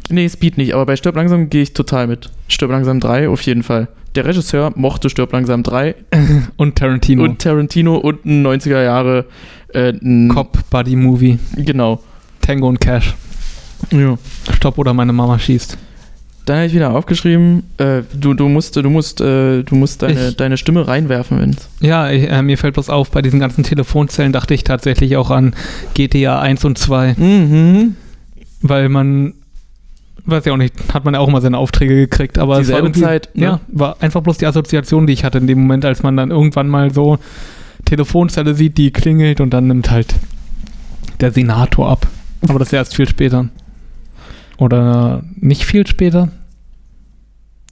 Nee, 0.10 0.30
Speed 0.30 0.58
nicht, 0.58 0.74
aber 0.74 0.86
bei 0.86 0.96
Stirb 0.96 1.16
langsam 1.16 1.50
gehe 1.50 1.64
ich 1.64 1.74
total 1.74 2.08
mit. 2.08 2.30
Stirb 2.48 2.72
langsam 2.72 3.00
3 3.00 3.30
auf 3.30 3.42
jeden 3.42 3.64
Fall. 3.64 3.88
Der 4.16 4.26
Regisseur 4.26 4.72
mochte 4.76 5.10
Stirb 5.10 5.34
langsam 5.34 5.62
3 5.64 5.96
Und 6.58 6.76
Tarantino. 6.78 7.24
und 7.24 7.40
Tarantino 7.42 7.98
und 7.98 8.26
ein 8.26 8.46
90er 8.46 8.82
Jahre 8.84 9.26
äh, 9.74 9.94
Cop-Buddy-Movie. 10.30 11.40
Genau. 11.58 12.02
Tango 12.42 12.68
und 12.70 12.80
Cash. 12.80 13.14
Ja. 13.92 14.18
Stopp 14.56 14.78
oder 14.78 14.94
meine 14.94 15.12
Mama 15.14 15.38
schießt. 15.38 15.78
Dann 16.46 16.58
habe 16.58 16.68
ich 16.68 16.74
wieder 16.74 16.94
aufgeschrieben, 16.94 17.64
äh, 17.78 18.04
du, 18.14 18.36
du 18.36 18.48
musst, 18.48 18.76
du 18.76 18.88
musst, 18.90 19.20
äh, 19.20 19.64
du 19.64 19.76
musst 19.76 20.04
deine, 20.04 20.30
Ich- 20.30 20.36
deine 20.38 20.58
Stimme 20.58 20.88
reinwerfen, 20.88 21.42
Vince. 21.42 21.68
Ja, 21.82 22.10
ich, 22.12 22.30
äh, 22.30 22.42
mir 22.44 22.58
fällt 22.60 22.76
bloß 22.76 22.90
auf, 22.92 23.10
bei 23.10 23.24
diesen 23.24 23.40
ganzen 23.40 23.64
Telefonzellen 23.64 24.32
dachte 24.32 24.54
ich 24.54 24.64
tatsächlich 24.64 25.18
auch 25.18 25.32
an 25.32 25.56
GTA 25.96 26.40
1 26.40 26.64
und 26.64 26.78
2, 26.78 27.16
Mhm. 27.18 27.96
weil 28.62 28.90
man, 28.90 29.34
weiß 30.26 30.46
ja 30.46 30.54
auch 30.54 30.58
nicht, 30.58 30.74
hat 30.94 31.06
man 31.06 31.14
ja 31.14 31.20
auch 31.20 31.30
mal 31.30 31.42
seine 31.42 31.58
Aufträge 31.58 31.96
gekriegt, 31.96 32.38
aber 32.38 32.60
es 32.60 32.72
war 32.72 32.82
Dieselbe 32.82 33.00
Zeit, 33.00 33.30
ne? 33.34 33.44
ja, 33.44 33.60
war 33.68 33.98
einfach 34.02 34.22
bloß 34.22 34.38
die 34.38 34.48
Assoziation, 34.48 35.08
die 35.08 35.14
ich 35.14 35.24
hatte 35.24 35.38
in 35.38 35.48
dem 35.48 35.60
Moment, 35.60 35.86
als 35.86 36.04
man 36.04 36.18
dann 36.18 36.32
irgendwann 36.32 36.68
mal 36.68 36.94
so 36.94 37.20
Telefonzelle 37.86 38.56
sieht, 38.56 38.78
die 38.78 38.92
klingelt 38.92 39.42
und 39.42 39.52
dann 39.52 39.68
nimmt 39.68 39.92
halt 39.92 40.16
der 41.20 41.32
Senator 41.32 41.90
ab. 41.90 42.08
Aber 42.48 42.60
das 42.60 42.70
ist 42.70 42.74
erst 42.74 42.96
viel 42.96 43.08
später. 43.08 43.50
Oder 44.58 45.24
nicht 45.36 45.66
viel 45.66 45.86
später? 45.86 46.30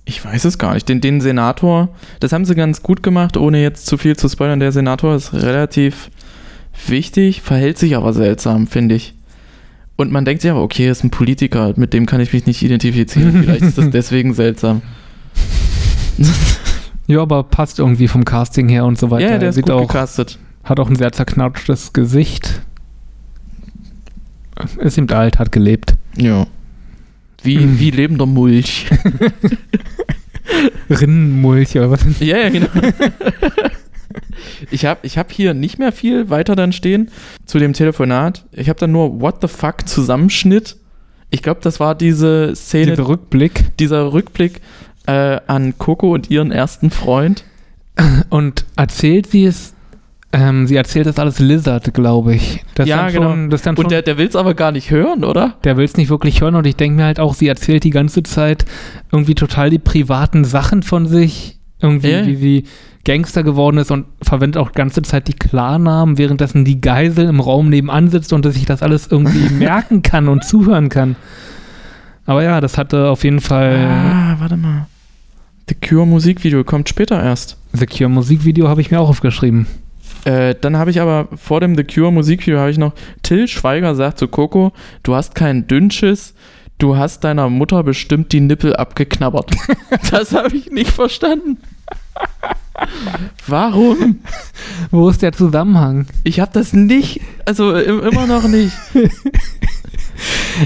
Ich 0.06 0.24
weiß 0.24 0.46
es 0.46 0.58
gar 0.58 0.74
nicht. 0.74 0.88
Den, 0.90 1.02
den 1.02 1.22
Senator, 1.22 1.90
das 2.20 2.34
haben 2.34 2.46
sie 2.46 2.56
ganz 2.56 2.84
gut 2.84 3.04
gemacht, 3.04 3.38
ohne 3.38 3.62
jetzt 3.62 3.86
zu 3.86 3.98
viel 3.98 4.18
zu 4.18 4.28
spoilern. 4.28 4.60
Der 4.60 4.72
Senator 4.72 5.16
ist 5.16 5.34
relativ 5.34 6.10
wichtig, 6.88 7.42
verhält 7.42 7.78
sich 7.78 7.96
aber 7.96 8.14
seltsam, 8.14 8.68
finde 8.68 8.96
ich. 8.96 9.14
Und 9.96 10.12
man 10.12 10.26
denkt 10.26 10.42
sich 10.42 10.50
aber, 10.52 10.62
okay, 10.64 10.90
ist 10.90 11.04
ein 11.04 11.12
Politiker, 11.12 11.74
mit 11.76 11.94
dem 11.94 12.06
kann 12.06 12.20
ich 12.20 12.34
mich 12.34 12.46
nicht 12.46 12.62
identifizieren. 12.64 13.32
Vielleicht 13.44 13.62
ist 13.62 13.78
das 13.78 13.90
deswegen 13.90 14.34
seltsam. 14.34 14.82
Ja, 17.06 17.22
aber 17.22 17.44
passt 17.44 17.80
irgendwie 17.80 18.08
vom 18.08 18.24
Casting 18.24 18.70
her 18.70 18.86
und 18.86 18.98
so 18.98 19.12
weiter. 19.12 19.24
ja, 19.26 19.32
der 19.38 19.42
Er 19.42 19.50
ist 19.50 19.56
sieht 19.56 19.66
gut 19.66 19.74
auch 19.74 19.88
gecastet. 19.88 20.40
Hat 20.64 20.80
auch 20.80 20.90
ein 20.90 20.96
sehr 20.96 21.12
zerknatschtes 21.12 21.92
Gesicht. 21.92 22.62
Ist 24.78 24.98
ihm 24.98 25.08
alt, 25.10 25.38
hat 25.38 25.52
gelebt. 25.52 25.96
Ja. 26.16 26.48
Wie, 27.44 27.58
Mhm. 27.58 27.78
wie 27.80 27.92
lebender 27.92 28.26
Mulch. 28.26 28.86
Rinnenmulch 30.90 31.76
oder 31.78 31.92
was? 31.92 32.06
Ja, 32.22 32.38
ja, 32.38 32.50
genau. 32.50 32.70
Ich 34.72 34.86
habe 34.86 35.00
ich 35.04 35.18
hab 35.18 35.32
hier 35.32 35.54
nicht 35.54 35.80
mehr 35.80 35.92
viel 35.92 36.30
weiter 36.30 36.56
dann 36.56 36.72
stehen 36.74 37.10
zu 37.46 37.60
dem 37.60 37.74
Telefonat. 37.74 38.46
Ich 38.52 38.70
habe 38.70 38.80
dann 38.80 38.92
nur 38.92 39.22
What 39.22 39.38
the 39.42 39.48
fuck 39.48 39.88
Zusammenschnitt. 39.88 40.78
Ich 41.30 41.42
glaube, 41.42 41.62
das 41.64 41.80
war 41.80 41.96
diese 41.96 42.56
Szene, 42.56 42.92
Dieser 42.92 43.08
Rückblick. 43.08 43.78
dieser 43.80 44.14
Rückblick 44.14 44.62
äh, 45.08 45.40
an 45.48 45.78
Coco 45.78 46.14
und 46.14 46.30
ihren 46.30 46.52
ersten 46.52 46.92
Freund. 46.92 47.44
Und 48.30 48.66
erzählt 48.76 49.28
sie 49.28 49.46
es, 49.46 49.74
ähm, 50.32 50.66
sie 50.66 50.76
erzählt 50.76 51.06
das 51.06 51.20
alles 51.20 51.38
Lizard, 51.40 51.94
glaube 51.94 52.34
ich. 52.36 52.64
Das 52.76 52.88
Ja, 52.88 53.10
genau. 53.10 53.30
Schon, 53.30 53.50
das 53.52 53.60
ist 53.62 53.66
dann 53.68 53.76
schon, 53.76 53.86
Und 53.86 53.92
der, 53.92 54.02
der 54.02 54.18
will 54.18 54.28
es 54.28 54.36
aber 54.36 54.54
gar 54.56 54.72
nicht 54.72 54.90
hören, 54.90 55.24
oder? 55.24 55.56
der 55.64 55.78
will 55.78 55.86
es 55.86 55.96
nicht 55.96 56.10
wirklich 56.10 56.42
hören 56.42 56.56
und 56.56 56.66
ich 56.66 56.76
denke 56.76 56.98
mir 56.98 57.06
halt 57.06 57.20
auch, 57.20 57.36
sie 57.36 57.48
erzählt 57.48 57.84
die 57.84 57.92
ganze 57.92 58.24
Zeit 58.24 58.66
irgendwie 59.12 59.36
total 59.36 59.70
die 59.70 59.80
privaten 59.80 60.44
Sachen 60.46 60.82
von 60.82 61.06
sich. 61.08 61.60
Irgendwie, 61.84 62.10
Ja. 62.12 62.26
wie 62.26 62.36
sie 62.36 62.64
Gangster 63.06 63.44
geworden 63.44 63.78
ist 63.78 63.92
und 63.92 64.06
verwendet 64.22 64.58
auch 64.62 64.70
die 64.72 64.78
ganze 64.78 65.02
Zeit 65.02 65.28
die 65.28 65.34
Klarnamen, 65.34 66.18
währenddessen 66.18 66.64
die 66.64 66.80
Geisel 66.80 67.28
im 67.28 67.42
Raum 67.42 67.70
nebenan 67.70 68.10
sitzt 68.10 68.32
und 68.34 68.46
dass 68.46 68.54
sich 68.56 68.66
das 68.66 68.82
alles 68.82 69.08
irgendwie 69.12 69.50
merken 69.54 70.02
kann 70.02 70.30
und 70.30 70.46
zuhören 70.46 70.88
kann. 70.90 71.16
Aber 72.26 72.42
ja, 72.44 72.62
das 72.62 72.78
hatte 72.78 73.10
auf 73.10 73.26
jeden 73.26 73.42
Fall. 73.42 73.76
Ah, 73.86 74.36
warte 74.40 74.56
mal. 74.56 74.88
The 75.68 75.76
Cure 75.76 76.08
Musikvideo 76.08 76.64
kommt 76.64 76.88
später 76.90 77.22
erst. 77.22 77.58
The 77.74 77.86
Cure 77.86 78.10
Musikvideo 78.10 78.68
habe 78.70 78.80
ich 78.82 78.92
mir 78.92 79.00
auch 79.02 79.10
aufgeschrieben. 79.10 79.68
Äh, 80.26 80.56
dann 80.62 80.78
habe 80.78 80.90
ich 80.92 81.02
aber 81.02 81.28
vor 81.36 81.60
dem 81.60 81.76
The 81.76 81.84
Cure 81.84 82.12
Musikvideo 82.14 82.60
habe 82.60 82.72
ich 82.72 82.78
noch 82.78 82.94
Till 83.24 83.48
Schweiger 83.50 83.96
sagt 83.96 84.20
zu 84.20 84.30
Coco, 84.30 84.72
du 85.04 85.16
hast 85.16 85.36
keinen 85.36 85.68
Dünnschiss, 85.68 86.34
du 86.78 86.96
hast 86.96 87.26
deiner 87.26 87.50
Mutter 87.50 87.84
bestimmt 87.84 88.32
die 88.32 88.40
Nippel 88.40 88.74
abgeknabbert. 88.74 89.52
das 90.12 90.34
habe 90.34 90.56
ich 90.56 90.72
nicht 90.72 90.92
verstanden. 90.92 91.58
Warum? 93.48 94.20
Wo 94.92 95.10
ist 95.10 95.22
der 95.22 95.32
Zusammenhang? 95.34 96.08
Ich 96.24 96.40
habe 96.40 96.52
das 96.54 96.74
nicht, 96.74 97.22
also 97.46 97.74
im, 97.76 98.02
immer 98.02 98.26
noch 98.28 98.48
nicht. 98.48 98.74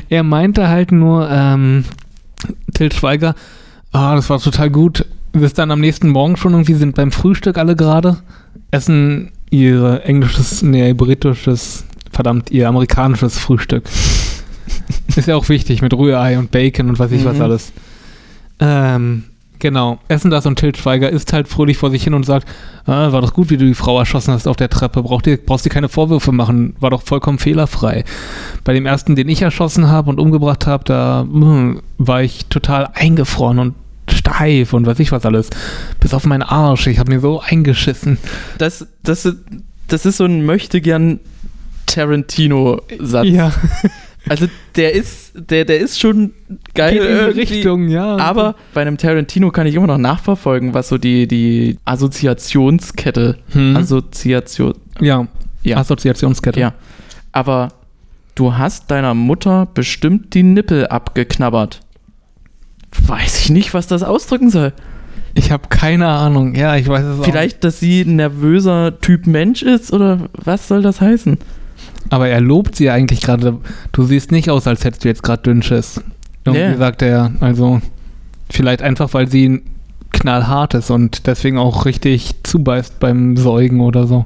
Er 0.09 0.22
meinte 0.24 0.68
halt 0.68 0.91
nur, 0.91 1.30
ähm, 1.32 1.86
Til 2.74 2.91
Schweiger, 2.91 3.34
ah, 3.91 4.15
das 4.15 4.30
war 4.30 4.39
total 4.39 4.70
gut. 4.70 5.05
Bis 5.32 5.53
dann 5.53 5.72
am 5.72 5.80
nächsten 5.80 6.09
Morgen 6.09 6.38
schon 6.38 6.51
irgendwie 6.53 6.74
sind 6.76 6.95
beim 6.95 7.11
Frühstück 7.11 7.57
alle 7.57 7.76
gerade, 7.76 8.18
essen 8.70 9.32
ihr 9.49 10.01
englisches, 10.03 10.61
nee, 10.61 10.93
britisches, 10.93 11.86
verdammt, 12.11 12.51
ihr 12.51 12.68
amerikanisches 12.68 13.39
Frühstück. 13.39 13.86
Ist 15.15 15.28
ja 15.28 15.36
auch 15.36 15.49
wichtig 15.49 15.82
mit 15.82 15.93
Rührei 15.93 16.38
und 16.38 16.51
Bacon 16.51 16.89
und 16.89 16.99
weiß 16.99 17.11
ich 17.13 17.26
was 17.26 17.38
Mhm. 17.38 17.41
alles. 17.41 17.72
Ähm, 18.59 19.24
genau, 19.60 19.99
essen 20.08 20.32
das 20.32 20.45
und 20.45 20.58
Til 20.58 20.76
Schweiger 20.76 21.10
isst 21.10 21.34
halt 21.34 21.47
fröhlich 21.47 21.78
vor 21.78 21.91
sich 21.91 22.03
hin 22.03 22.14
und 22.14 22.26
sagt, 22.26 22.47
ah, 22.86 23.12
war 23.12 23.22
doch 23.22 23.34
gut, 23.34 23.49
wie 23.49 23.58
du 23.58 23.66
die 23.66 23.74
Frau 23.74 23.99
erschossen 23.99 24.34
hast 24.34 24.47
auf 24.47 24.55
der 24.55 24.70
Treppe, 24.70 25.03
Brauch 25.03 25.22
dir, 25.22 25.38
brauchst 25.38 25.66
dir 25.66 25.70
keine 25.70 25.89
Vorwürfe 25.89 26.32
machen, 26.32 26.76
war 26.80 26.89
doch 26.89 27.01
vollkommen 27.01 27.39
fehlerfrei. 27.39 28.03
Bei 28.64 28.74
dem 28.74 28.86
ersten, 28.86 29.16
den 29.16 29.30
ich 29.30 29.41
erschossen 29.41 29.88
habe 29.89 30.10
und 30.10 30.20
umgebracht 30.20 30.68
habe, 30.68 30.84
da 30.84 31.22
hm, 31.22 31.82
war 31.97 32.22
ich 32.22 32.45
total 32.47 32.89
eingefroren 32.93 33.60
und 33.60 33.76
steif 34.10 34.74
und 34.74 34.86
weiß 34.86 34.99
ich 34.99 35.12
was 35.12 35.26
alles. 35.26 35.49
Bis 35.99 36.14
auf 36.14 36.26
meinen 36.26 36.43
Arsch, 36.43 36.88
ich 36.88 36.99
habe 36.99 37.12
mir 37.12 37.20
so 37.20 37.41
eingeschissen. 37.41 38.18
Das, 38.58 38.88
das, 39.03 39.28
das 39.88 40.05
ist 40.05 40.18
so 40.18 40.26
ein 40.26 40.45
möchte 40.45 40.82
gern 40.82 41.20
Tarantino-Satz. 41.88 43.28
Ja, 43.28 43.51
Also 44.30 44.47
der 44.75 44.93
ist, 44.93 45.34
der, 45.36 45.65
der 45.65 45.80
ist 45.80 45.99
schon 45.99 46.34
geil 46.73 46.93
geht 46.93 47.01
in 47.03 47.07
die. 47.34 47.39
Richtung, 47.39 47.88
ja. 47.89 48.17
Aber 48.17 48.55
bei 48.73 48.82
einem 48.82 48.97
Tarantino 48.97 49.51
kann 49.51 49.67
ich 49.67 49.75
immer 49.75 49.88
noch 49.88 49.97
nachverfolgen, 49.97 50.73
was 50.73 50.89
so 50.89 50.97
die, 50.97 51.28
die 51.28 51.78
Assoziationskette, 51.86 53.38
hm, 53.51 53.75
Assoziation, 53.75 54.73
ja, 54.99 55.28
Ja. 55.63 55.78
Assoziationskette. 55.78 56.59
ja. 56.59 56.73
Aber 57.32 57.69
du 58.36 58.55
hast 58.55 58.89
deiner 58.91 59.13
Mutter 59.13 59.67
bestimmt 59.73 60.34
die 60.34 60.43
Nippel 60.43 60.88
abgeknabbert. 60.88 61.82
Weiß 63.05 63.39
ich 63.41 63.49
nicht, 63.49 63.73
was 63.73 63.88
das 63.88 64.03
ausdrücken 64.03 64.49
soll. 64.49 64.73
Ich 65.36 65.51
habe 65.51 65.67
keine 65.69 66.07
Ahnung. 66.07 66.55
Ja, 66.55 66.75
ich 66.78 66.88
weiß 66.88 67.03
es 67.03 67.19
auch. 67.19 67.23
Vielleicht, 67.25 67.63
dass 67.63 67.80
sie 67.80 68.01
ein 68.01 68.15
nervöser 68.15 68.99
Typ 69.01 69.28
Mensch 69.28 69.61
ist 69.61 69.93
oder 69.93 70.30
was 70.34 70.67
soll 70.67 70.82
das 70.82 70.99
heißen? 70.99 71.38
Aber 72.10 72.28
er 72.30 72.39
lobt 72.41 72.76
sie 72.76 72.89
eigentlich 72.89 73.22
gerade. 73.22 73.58
Du 73.91 74.03
siehst 74.03 74.32
nicht 74.32 74.49
aus, 74.49 74.68
als 74.68 74.84
hättest 74.84 75.03
du 75.03 75.08
jetzt 75.10 75.24
gerade 75.24 75.43
Dünnschiss. 75.43 76.01
Irgendwie 76.45 76.62
Ja. 76.64 76.78
sagt 76.78 77.01
er, 77.01 77.32
also 77.41 77.82
vielleicht 78.49 78.82
einfach, 78.82 79.14
weil 79.14 79.28
sie 79.28 79.62
knallhart 80.12 80.74
ist 80.74 80.89
und 80.89 81.28
deswegen 81.28 81.58
auch 81.58 81.86
richtig 81.86 82.36
zubeißt 82.43 82.99
beim 82.99 83.36
Säugen 83.38 83.82
oder 83.82 84.08
so. 84.08 84.26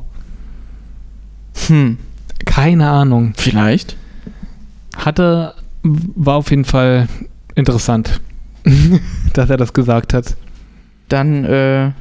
Hm, 1.68 1.98
Keine 2.46 2.90
Ahnung. 2.90 3.34
vielleicht. 3.36 3.98
Hatte, 4.96 5.54
war 5.84 6.36
auf 6.36 6.50
jeden 6.50 6.66
Fall 6.66 7.08
interessant, 7.56 8.22
dass 9.34 9.50
er 9.50 9.58
das 9.58 9.74
gesagt 9.74 10.14
hat. 10.14 10.36
Dann 11.10 11.44
äh, 11.46 11.92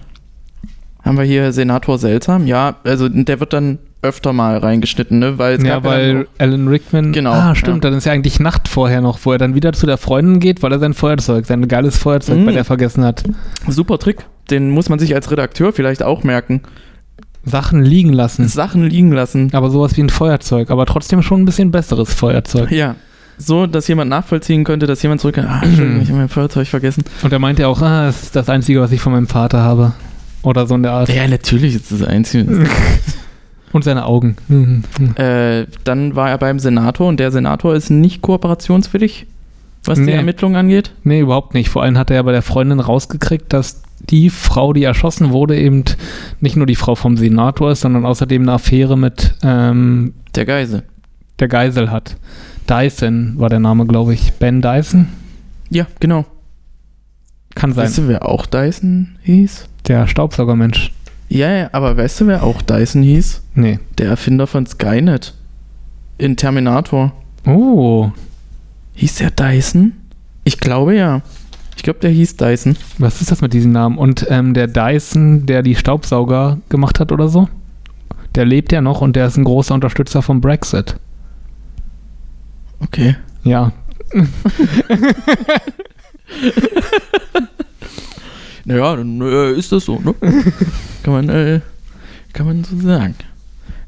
haben 1.03 1.17
wir 1.19 1.25
hier 1.25 1.53
Senator 1.53 1.99
Seltsam. 1.99 2.47
Ja, 2.47 2.77
also 2.85 3.09
der 3.09 3.41
wird 3.41 3.53
dann 3.53 3.79
öfter 4.03 4.33
mal 4.33 4.57
reingeschnitten, 4.59 5.19
ne? 5.19 5.39
Weil 5.39 5.57
es 5.59 5.63
Ja, 5.65 5.85
weil 5.85 6.27
Alan 6.39 6.69
Rickman. 6.69 7.13
Genau, 7.13 7.33
Ah, 7.33 7.55
stimmt, 7.55 7.85
ja. 7.85 7.91
dann 7.91 7.99
ist 7.99 8.07
ja 8.07 8.13
eigentlich 8.13 8.41
Nacht 8.41 8.67
vorher 8.69 9.01
noch, 9.03 9.19
wo 9.25 9.33
er 9.33 9.39
dann 9.39 9.55
wieder 9.55 9.73
zu 9.75 9.87
der 9.87 9.99
Freundin 9.99 10.41
geht, 10.41 10.63
weil 10.63 10.73
er 10.73 10.79
sein 10.79 10.95
Feuerzeug, 10.95 11.45
sein 11.47 11.69
geiles 11.69 11.97
Feuerzeug 11.99 12.39
Mhm. 12.39 12.47
bei 12.47 12.53
der 12.53 12.65
vergessen 12.65 13.05
hat. 13.05 13.25
super 13.69 13.99
Trick. 13.99 14.25
Den 14.51 14.71
muss 14.71 14.89
man 14.89 14.99
sich 14.99 15.15
als 15.15 15.31
Redakteur 15.31 15.73
vielleicht 15.73 16.03
auch 16.03 16.25
merken. 16.25 16.63
Sachen 17.45 17.83
liegen 17.83 18.13
lassen. 18.13 18.49
Sachen 18.49 18.85
liegen 18.85 19.13
lassen. 19.13 19.51
Aber 19.53 19.71
sowas 19.71 19.97
wie 19.97 20.03
ein 20.03 20.11
Feuerzeug, 20.11 20.71
aber 20.71 20.87
trotzdem 20.87 21.23
schon 21.23 21.43
ein 21.43 21.45
bisschen 21.45 21.71
besseres 21.71 22.13
Feuerzeug. 22.13 22.71
Ja. 22.71 22.97
So, 23.39 23.67
dass 23.67 23.89
jemand 23.89 24.11
nachvollziehen 24.11 24.65
könnte, 24.65 24.87
dass 24.87 25.03
jemand 25.03 25.21
zurück. 25.23 25.39
Ah, 25.39 25.61
Entschuldigung, 25.63 26.03
ich 26.03 26.09
habe 26.09 26.19
mein 26.19 26.29
Feuerzeug 26.29 26.67
vergessen. 26.69 27.05
Und 27.23 27.33
er 27.33 27.39
meinte 27.39 27.67
auch, 27.69 27.81
ah, 27.81 28.07
das 28.07 28.25
ist 28.25 28.37
das 28.37 28.51
Einzige, 28.51 28.81
was 28.83 28.93
ich 28.93 29.01
von 29.01 29.13
meinem 29.13 29.29
Vater 29.29 29.63
habe. 29.63 29.93
Oder 30.43 30.67
so 30.67 30.75
in 30.75 30.83
der 30.83 30.93
Art. 30.93 31.09
Ja, 31.15 31.27
natürlich 31.27 31.75
ist 31.75 31.91
das 31.93 32.03
Einzige. 32.03 32.67
Und 33.73 33.85
seine 33.85 34.05
Augen. 34.05 34.37
Mhm. 34.49 34.83
äh, 35.17 35.67
dann 35.85 36.17
war 36.17 36.31
er 36.31 36.39
beim 36.39 36.59
Senator 36.59 37.09
und 37.09 37.21
der 37.21 37.31
Senator 37.31 37.75
ist 37.75 37.91
nicht 37.91 38.21
kooperationswillig, 38.23 39.27
was 39.85 39.99
die 39.99 40.07
Nee. 40.07 40.13
Ermittlungen 40.13 40.57
angeht. 40.57 40.93
Nee, 41.05 41.21
überhaupt 41.21 41.55
nicht. 41.55 41.69
Vor 41.69 41.83
allem 41.83 41.97
hat 41.97 42.11
er 42.11 42.17
ja 42.17 42.23
bei 42.23 42.33
der 42.33 42.43
Freundin 42.43 42.81
rausgekriegt, 42.81 43.53
dass 43.53 43.83
die 44.01 44.29
Frau, 44.31 44.73
die 44.73 44.83
erschossen 44.83 45.31
wurde, 45.31 45.57
eben 45.59 45.85
nicht 46.41 46.57
nur 46.57 46.67
die 46.67 46.75
Frau 46.75 46.95
vom 46.97 47.17
Senator 47.17 47.71
ist, 47.71 47.83
sondern 47.83 48.05
außerdem 48.07 48.43
eine 48.43 48.53
Affäre 48.53 48.97
mit 48.99 49.35
ähm, 49.43 50.15
Der 50.35 50.47
Geise. 50.47 50.83
der 51.39 51.49
Geisel 51.49 51.91
hat. 51.91 52.17
Dyson 52.69 53.35
war 53.37 53.49
der 53.51 53.61
Name, 53.61 53.87
glaube 53.87 54.15
ich. 54.15 54.33
Ben 54.35 54.63
Dyson? 54.63 55.09
Ja, 55.71 55.87
genau. 56.01 56.25
Kann 57.55 57.73
sein. 57.73 57.85
Weißt 57.85 57.99
du, 57.99 58.09
wer 58.09 58.27
auch 58.27 58.47
Dyson 58.47 59.17
hieß? 59.23 59.67
Der 59.89 60.07
Staubsaugermensch. 60.07 60.93
Ja, 61.31 61.53
ja, 61.53 61.69
aber 61.73 61.97
weißt 61.97 62.21
du, 62.23 62.27
wer 62.27 62.43
auch 62.43 62.61
Dyson 62.61 63.03
hieß? 63.03 63.41
Nee. 63.55 63.79
Der 63.99 64.09
Erfinder 64.09 64.49
von 64.49 64.67
Skynet. 64.67 65.33
In 66.19 66.37
Terminator. 66.37 67.13
Oh, 67.47 68.11
Hieß 68.95 69.15
der 69.17 69.31
Dyson? 69.31 69.93
Ich 70.45 70.59
glaube 70.59 70.97
ja. 70.97 71.23
Ich 71.77 71.85
glaube, 71.85 72.01
der 72.01 72.11
hieß 72.11 72.37
Dyson. 72.37 72.77
was 72.99 73.21
ist 73.21 73.31
das 73.31 73.43
mit 73.43 73.53
diesem 73.55 73.71
Namen? 73.73 73.97
Und 73.97 74.27
ähm, 74.29 74.55
der 74.55 74.67
Dyson, 74.67 75.47
der 75.47 75.63
die 75.63 75.77
Staubsauger 75.77 76.59
gemacht 76.69 76.99
hat 76.99 77.13
oder 77.13 77.29
so, 77.29 77.49
der 78.35 78.45
lebt 78.45 78.73
ja 78.73 78.81
noch 78.81 79.01
und 79.01 79.15
der 79.15 79.29
ist 79.29 79.37
ein 79.39 79.45
großer 79.45 79.73
Unterstützer 79.73 80.23
vom 80.23 80.41
Brexit. 80.41 80.97
Okay. 82.81 83.15
Ja, 83.45 83.73
Naja, 88.65 88.97
dann 88.97 89.21
äh, 89.21 89.53
ist 89.53 89.73
das 89.73 89.85
so, 89.85 89.99
ne? 89.99 90.15
kann 91.03 91.13
man, 91.15 91.29
äh, 91.29 91.61
kann 92.33 92.47
man 92.47 92.65
so 92.65 92.79
sagen. 92.79 93.15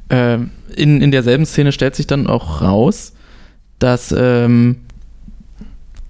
Ähm, 0.09 0.51
in, 0.75 1.01
in 1.01 1.11
derselben 1.11 1.45
Szene 1.45 1.71
stellt 1.71 1.95
sich 1.95 2.07
dann 2.07 2.27
auch 2.27 2.61
raus, 2.61 3.13
dass 3.79 4.13
ähm, 4.17 4.77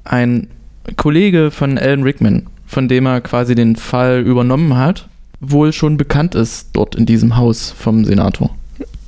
ein 0.04 0.48
Kollege 0.96 1.52
von 1.52 1.78
Alan 1.78 2.04
Rickman, 2.04 2.48
von 2.66 2.88
dem 2.88 3.06
er 3.06 3.22
quasi 3.22 3.56
den 3.56 3.76
Fall 3.76 4.22
übernommen 4.22 4.76
hat, 4.76 5.08
wohl 5.40 5.74
schon 5.74 5.98
bekannt 5.98 6.36
ist 6.36 6.70
dort 6.74 6.96
in 6.96 7.06
diesem 7.06 7.36
Haus 7.36 7.72
vom 7.72 8.06
Senator. 8.06 8.56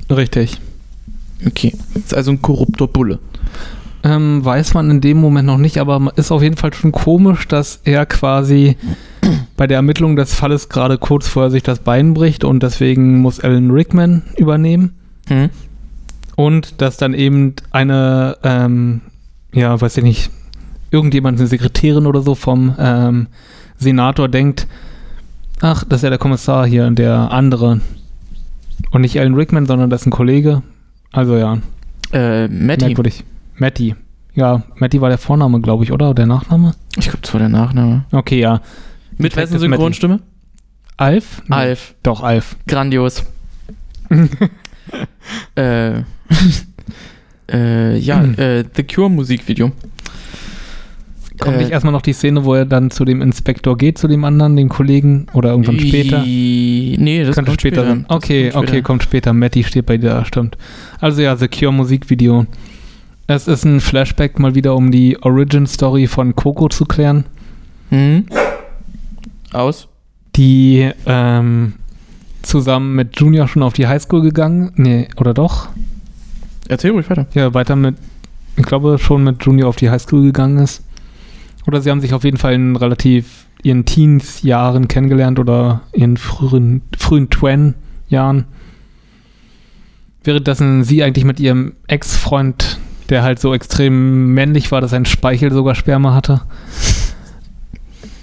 richtig. 0.09 0.59
Okay. 1.45 1.73
Ist 1.93 2.13
also 2.13 2.31
ein 2.31 2.41
korrupter 2.41 2.87
Bulle. 2.87 3.19
Ähm, 4.05 4.45
weiß 4.45 4.75
man 4.75 4.91
in 4.91 5.01
dem 5.01 5.17
Moment 5.19 5.47
noch 5.47 5.57
nicht, 5.57 5.79
aber 5.79 6.13
ist 6.15 6.31
auf 6.31 6.43
jeden 6.43 6.57
Fall 6.57 6.71
schon 6.75 6.91
komisch, 6.91 7.47
dass 7.47 7.81
er 7.85 8.05
quasi 8.05 8.77
bei 9.57 9.65
der 9.65 9.77
Ermittlung 9.77 10.15
des 10.15 10.35
Falles 10.35 10.69
gerade 10.69 10.99
kurz 10.99 11.27
vorher 11.27 11.49
sich 11.49 11.63
das 11.63 11.79
Bein 11.79 12.13
bricht 12.13 12.43
und 12.43 12.61
deswegen 12.61 13.17
muss 13.17 13.39
Alan 13.39 13.71
Rickman 13.71 14.21
übernehmen. 14.37 14.93
Hm? 15.27 15.49
Und 16.35 16.81
dass 16.83 16.97
dann 16.97 17.15
eben 17.15 17.55
eine, 17.71 18.37
ähm, 18.43 19.01
ja, 19.53 19.81
weiß 19.81 19.97
ich 19.97 20.03
nicht, 20.03 20.29
irgendjemand, 20.91 21.39
eine 21.39 21.47
Sekretärin 21.47 22.05
oder 22.05 22.21
so 22.21 22.35
vom 22.35 22.75
ähm, 22.77 23.25
Senator 23.79 24.29
denkt, 24.29 24.67
ach, 25.61 25.83
das 25.83 25.99
ist 25.99 26.03
ja 26.03 26.09
der 26.09 26.19
Kommissar 26.19 26.67
hier, 26.67 26.91
der 26.91 27.31
andere. 27.31 27.79
Und 28.91 29.01
nicht 29.01 29.19
Alan 29.19 29.33
Rickman, 29.33 29.65
sondern 29.65 29.89
das 29.89 30.01
ist 30.01 30.07
ein 30.07 30.11
Kollege. 30.11 30.61
Also 31.11 31.37
ja, 31.37 31.57
Äh, 32.13 32.47
Matty. 32.49 32.85
merkwürdig. 32.85 33.23
Matty. 33.57 33.95
Ja, 34.33 34.63
Matty 34.77 34.99
war 35.01 35.09
der 35.09 35.17
Vorname, 35.17 35.61
glaube 35.61 35.83
ich, 35.83 35.91
oder? 35.91 36.13
Der 36.13 36.25
Nachname? 36.25 36.73
Ich 36.97 37.05
glaube, 37.05 37.19
das 37.21 37.33
war 37.33 37.39
der 37.39 37.49
Nachname. 37.49 38.05
Okay, 38.11 38.39
ja. 38.39 38.61
Mit 39.17 39.35
wessen 39.35 39.59
Synchronstimme? 39.59 40.19
Alf? 40.97 41.41
Nee, 41.47 41.55
Alf. 41.55 41.95
Doch, 42.03 42.21
Alf. 42.21 42.57
Grandios. 42.67 43.23
äh, 45.55 45.99
äh, 47.51 47.97
ja, 47.97 48.17
Mhm. 48.21 48.33
äh, 48.35 48.63
The 48.75 48.83
Cure 48.83 49.09
Musikvideo. 49.09 49.71
Kommt 51.39 51.55
Äh, 51.55 51.59
nicht 51.59 51.71
erstmal 51.71 51.91
noch 51.91 52.01
die 52.01 52.13
Szene, 52.13 52.45
wo 52.45 52.53
er 52.55 52.65
dann 52.65 52.91
zu 52.91 53.03
dem 53.03 53.21
Inspektor 53.21 53.77
geht, 53.77 53.97
zu 53.97 54.07
dem 54.07 54.23
anderen, 54.23 54.55
dem 54.55 54.69
Kollegen, 54.69 55.27
oder 55.33 55.49
irgendwann 55.51 55.79
später? 55.79 56.19
Nee, 56.23 57.23
das 57.25 57.35
Könnte 57.35 57.51
kommt 57.51 57.61
später 57.61 57.83
später. 57.85 58.05
Okay, 58.15 58.49
kommt 58.51 58.55
okay, 58.63 58.67
später. 58.67 58.81
kommt 58.83 59.03
später. 59.03 59.33
Matty 59.33 59.63
steht 59.63 59.85
bei 59.85 59.97
dir, 59.97 60.23
stimmt. 60.25 60.57
Also 61.01 61.21
ja, 61.21 61.35
The 61.35 61.47
Cure 61.49 61.73
Musikvideo. 61.73 62.45
Es 63.27 63.47
ist 63.47 63.65
ein 63.65 63.79
Flashback 63.81 64.37
mal 64.39 64.53
wieder, 64.55 64.75
um 64.75 64.91
die 64.91 65.17
Origin-Story 65.21 66.07
von 66.07 66.35
Coco 66.35 66.69
zu 66.69 66.85
klären, 66.85 67.25
Hm? 67.89 68.25
Aus? 69.53 69.87
die 70.35 70.91
ähm, 71.05 71.73
zusammen 72.41 72.93
mit 72.95 73.17
Junior 73.19 73.47
schon 73.47 73.63
auf 73.63 73.71
die 73.73 73.87
Highschool 73.87 74.21
gegangen. 74.21 74.73
Nee, 74.75 75.07
oder 75.15 75.33
doch? 75.33 75.69
Erzähl 76.67 76.91
ruhig 76.91 77.09
weiter. 77.09 77.25
Ja, 77.33 77.53
weiter 77.53 77.77
mit, 77.77 77.95
ich 78.57 78.63
glaube 78.65 78.97
schon 78.99 79.23
mit 79.23 79.43
Junior 79.45 79.69
auf 79.69 79.77
die 79.77 79.89
Highschool 79.89 80.23
gegangen 80.23 80.57
ist. 80.57 80.83
Oder 81.67 81.81
sie 81.81 81.89
haben 81.89 82.01
sich 82.01 82.13
auf 82.13 82.25
jeden 82.25 82.35
Fall 82.37 82.53
in 82.53 82.75
relativ 82.75 83.45
ihren 83.63 83.85
Teens-Jahren 83.85 84.89
kennengelernt 84.89 85.39
oder 85.39 85.81
ihren 85.93 86.17
frühen, 86.17 86.81
frühen 86.97 87.29
Twen-Jahren. 87.29 88.43
Währenddessen 90.23 90.83
sie 90.83 91.01
eigentlich 91.01 91.25
mit 91.25 91.39
ihrem 91.39 91.73
Ex-Freund, 91.87 92.77
der 93.09 93.23
halt 93.23 93.39
so 93.39 93.53
extrem 93.53 94.33
männlich 94.33 94.71
war, 94.71 94.81
dass 94.81 94.91
sein 94.91 95.05
Speichel 95.05 95.51
sogar 95.51 95.75
Sperma 95.75 96.13
hatte. 96.13 96.41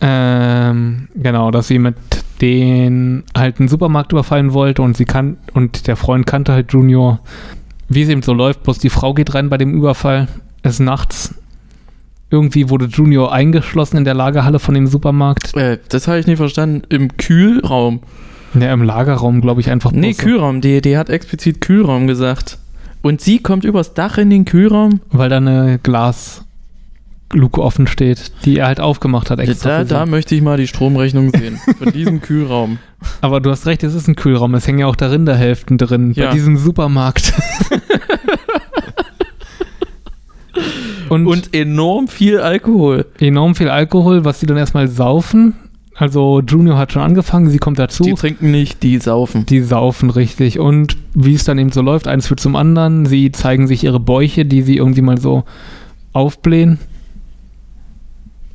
ähm, 0.00 1.08
genau, 1.14 1.50
dass 1.50 1.68
sie 1.68 1.78
mit 1.78 1.96
den 2.40 3.24
halt 3.36 3.60
einen 3.60 3.68
Supermarkt 3.68 4.12
überfallen 4.12 4.52
wollte 4.52 4.82
und 4.82 4.96
sie 4.96 5.04
kann 5.04 5.36
und 5.54 5.86
der 5.86 5.96
Freund 5.96 6.26
kannte 6.26 6.52
halt 6.52 6.72
Junior 6.72 7.20
wie 7.94 8.02
es 8.02 8.08
eben 8.08 8.22
so 8.22 8.32
läuft, 8.32 8.62
bloß 8.62 8.78
die 8.78 8.90
Frau 8.90 9.14
geht 9.14 9.34
rein 9.34 9.48
bei 9.48 9.58
dem 9.58 9.74
Überfall. 9.74 10.28
Es 10.62 10.74
ist 10.74 10.80
nachts. 10.80 11.34
Irgendwie 12.30 12.70
wurde 12.70 12.86
Junior 12.86 13.32
eingeschlossen 13.32 13.98
in 13.98 14.04
der 14.04 14.14
Lagerhalle 14.14 14.58
von 14.58 14.74
dem 14.74 14.86
Supermarkt. 14.86 15.54
Äh, 15.56 15.78
das 15.88 16.08
habe 16.08 16.18
ich 16.18 16.26
nicht 16.26 16.38
verstanden. 16.38 16.82
Im 16.88 17.16
Kühlraum. 17.16 18.00
Ja, 18.58 18.72
im 18.72 18.82
Lagerraum, 18.82 19.40
glaube 19.40 19.60
ich, 19.60 19.70
einfach. 19.70 19.92
Nee. 19.92 20.14
Kühlraum. 20.14 20.60
Die, 20.60 20.80
die 20.80 20.96
hat 20.96 21.10
explizit 21.10 21.60
Kühlraum 21.60 22.06
gesagt. 22.06 22.58
Und 23.02 23.20
sie 23.20 23.40
kommt 23.40 23.64
übers 23.64 23.94
Dach 23.94 24.16
in 24.18 24.30
den 24.30 24.44
Kühlraum. 24.44 25.00
Weil 25.10 25.28
da 25.28 25.38
eine 25.38 25.80
Glasluke 25.82 27.60
offen 27.60 27.86
steht, 27.88 28.30
die 28.44 28.58
er 28.58 28.66
halt 28.68 28.78
aufgemacht 28.80 29.28
hat 29.30 29.40
extra. 29.40 29.78
Da, 29.78 29.84
da 29.84 30.06
möchte 30.06 30.34
ich 30.34 30.42
mal 30.42 30.56
die 30.56 30.68
Stromrechnung 30.68 31.30
sehen. 31.30 31.58
Von 31.78 31.92
diesem 31.92 32.20
Kühlraum. 32.20 32.78
Aber 33.20 33.40
du 33.40 33.50
hast 33.50 33.66
recht, 33.66 33.82
es 33.82 33.94
ist 33.94 34.06
ein 34.08 34.14
Kühlraum. 34.16 34.54
Es 34.54 34.66
hängen 34.68 34.78
ja 34.78 34.86
auch 34.86 34.94
da 34.96 35.08
Rinderhälften 35.08 35.78
drin. 35.78 36.12
Ja. 36.12 36.26
Bei 36.28 36.32
diesem 36.32 36.56
Supermarkt. 36.56 37.32
Und, 41.08 41.26
Und 41.26 41.52
enorm 41.54 42.08
viel 42.08 42.38
Alkohol. 42.40 43.06
enorm 43.18 43.54
viel 43.54 43.68
Alkohol, 43.68 44.24
was 44.24 44.40
sie 44.40 44.46
dann 44.46 44.56
erstmal 44.56 44.88
saufen. 44.88 45.54
Also 45.94 46.40
Junior 46.40 46.78
hat 46.78 46.92
schon 46.92 47.02
angefangen, 47.02 47.50
sie 47.50 47.58
kommt 47.58 47.78
dazu. 47.78 48.02
Die 48.04 48.14
trinken 48.14 48.50
nicht, 48.50 48.82
die 48.82 48.98
saufen. 48.98 49.44
Die 49.46 49.60
saufen 49.60 50.08
richtig. 50.10 50.58
Und 50.58 50.96
wie 51.14 51.34
es 51.34 51.44
dann 51.44 51.58
eben 51.58 51.70
so 51.70 51.82
läuft, 51.82 52.08
eins 52.08 52.26
führt 52.26 52.40
zum 52.40 52.56
anderen. 52.56 53.04
Sie 53.06 53.30
zeigen 53.30 53.66
sich 53.66 53.84
ihre 53.84 54.00
Bäuche, 54.00 54.44
die 54.46 54.62
sie 54.62 54.76
irgendwie 54.78 55.02
mal 55.02 55.18
so 55.18 55.44
aufblähen. 56.14 56.78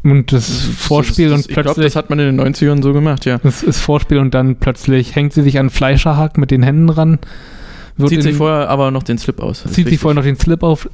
Und 0.03 0.31
das 0.31 0.49
Vorspiel 0.49 1.29
das, 1.29 1.33
und 1.33 1.39
das, 1.45 1.47
Ich 1.49 1.53
glaube, 1.53 1.63
plötzlich. 1.65 1.85
das 1.87 1.95
hat 1.95 2.09
man 2.09 2.19
in 2.19 2.37
den 2.37 2.53
90ern 2.55 2.81
so 2.81 2.93
gemacht, 2.93 3.25
ja. 3.25 3.39
das 3.39 3.61
ist 3.61 3.79
Vorspiel 3.79 4.19
und 4.19 4.33
dann 4.33 4.55
plötzlich 4.55 5.15
hängt 5.15 5.33
sie 5.33 5.41
sich 5.41 5.59
an 5.59 5.69
Fleischerhack 5.69 6.37
mit 6.37 6.49
den 6.49 6.63
Händen 6.63 6.89
ran. 6.89 7.19
Zieht 7.99 8.11
in- 8.13 8.21
sich 8.21 8.35
vorher 8.35 8.69
aber 8.69 8.91
noch 8.91 9.03
den 9.03 9.17
Slip 9.17 9.41
aus. 9.41 9.63
Das 9.63 9.73
zieht 9.73 9.89
sich 9.89 9.99
vorher 9.99 10.15
noch 10.15 10.23
den 10.23 10.37
Slip 10.37 10.63
auf, 10.63 10.89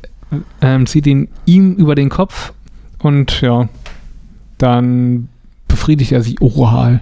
ähm, 0.62 0.86
zieht 0.88 1.06
ihn 1.06 1.28
ihm 1.46 1.74
über 1.76 1.96
den 1.96 2.10
Kopf 2.10 2.54
und 3.00 3.41
ja, 3.41 3.70
dann 4.58 5.28
befriedigt 5.74 6.11
er 6.11 6.21
sich 6.21 6.39
oral. 6.39 7.01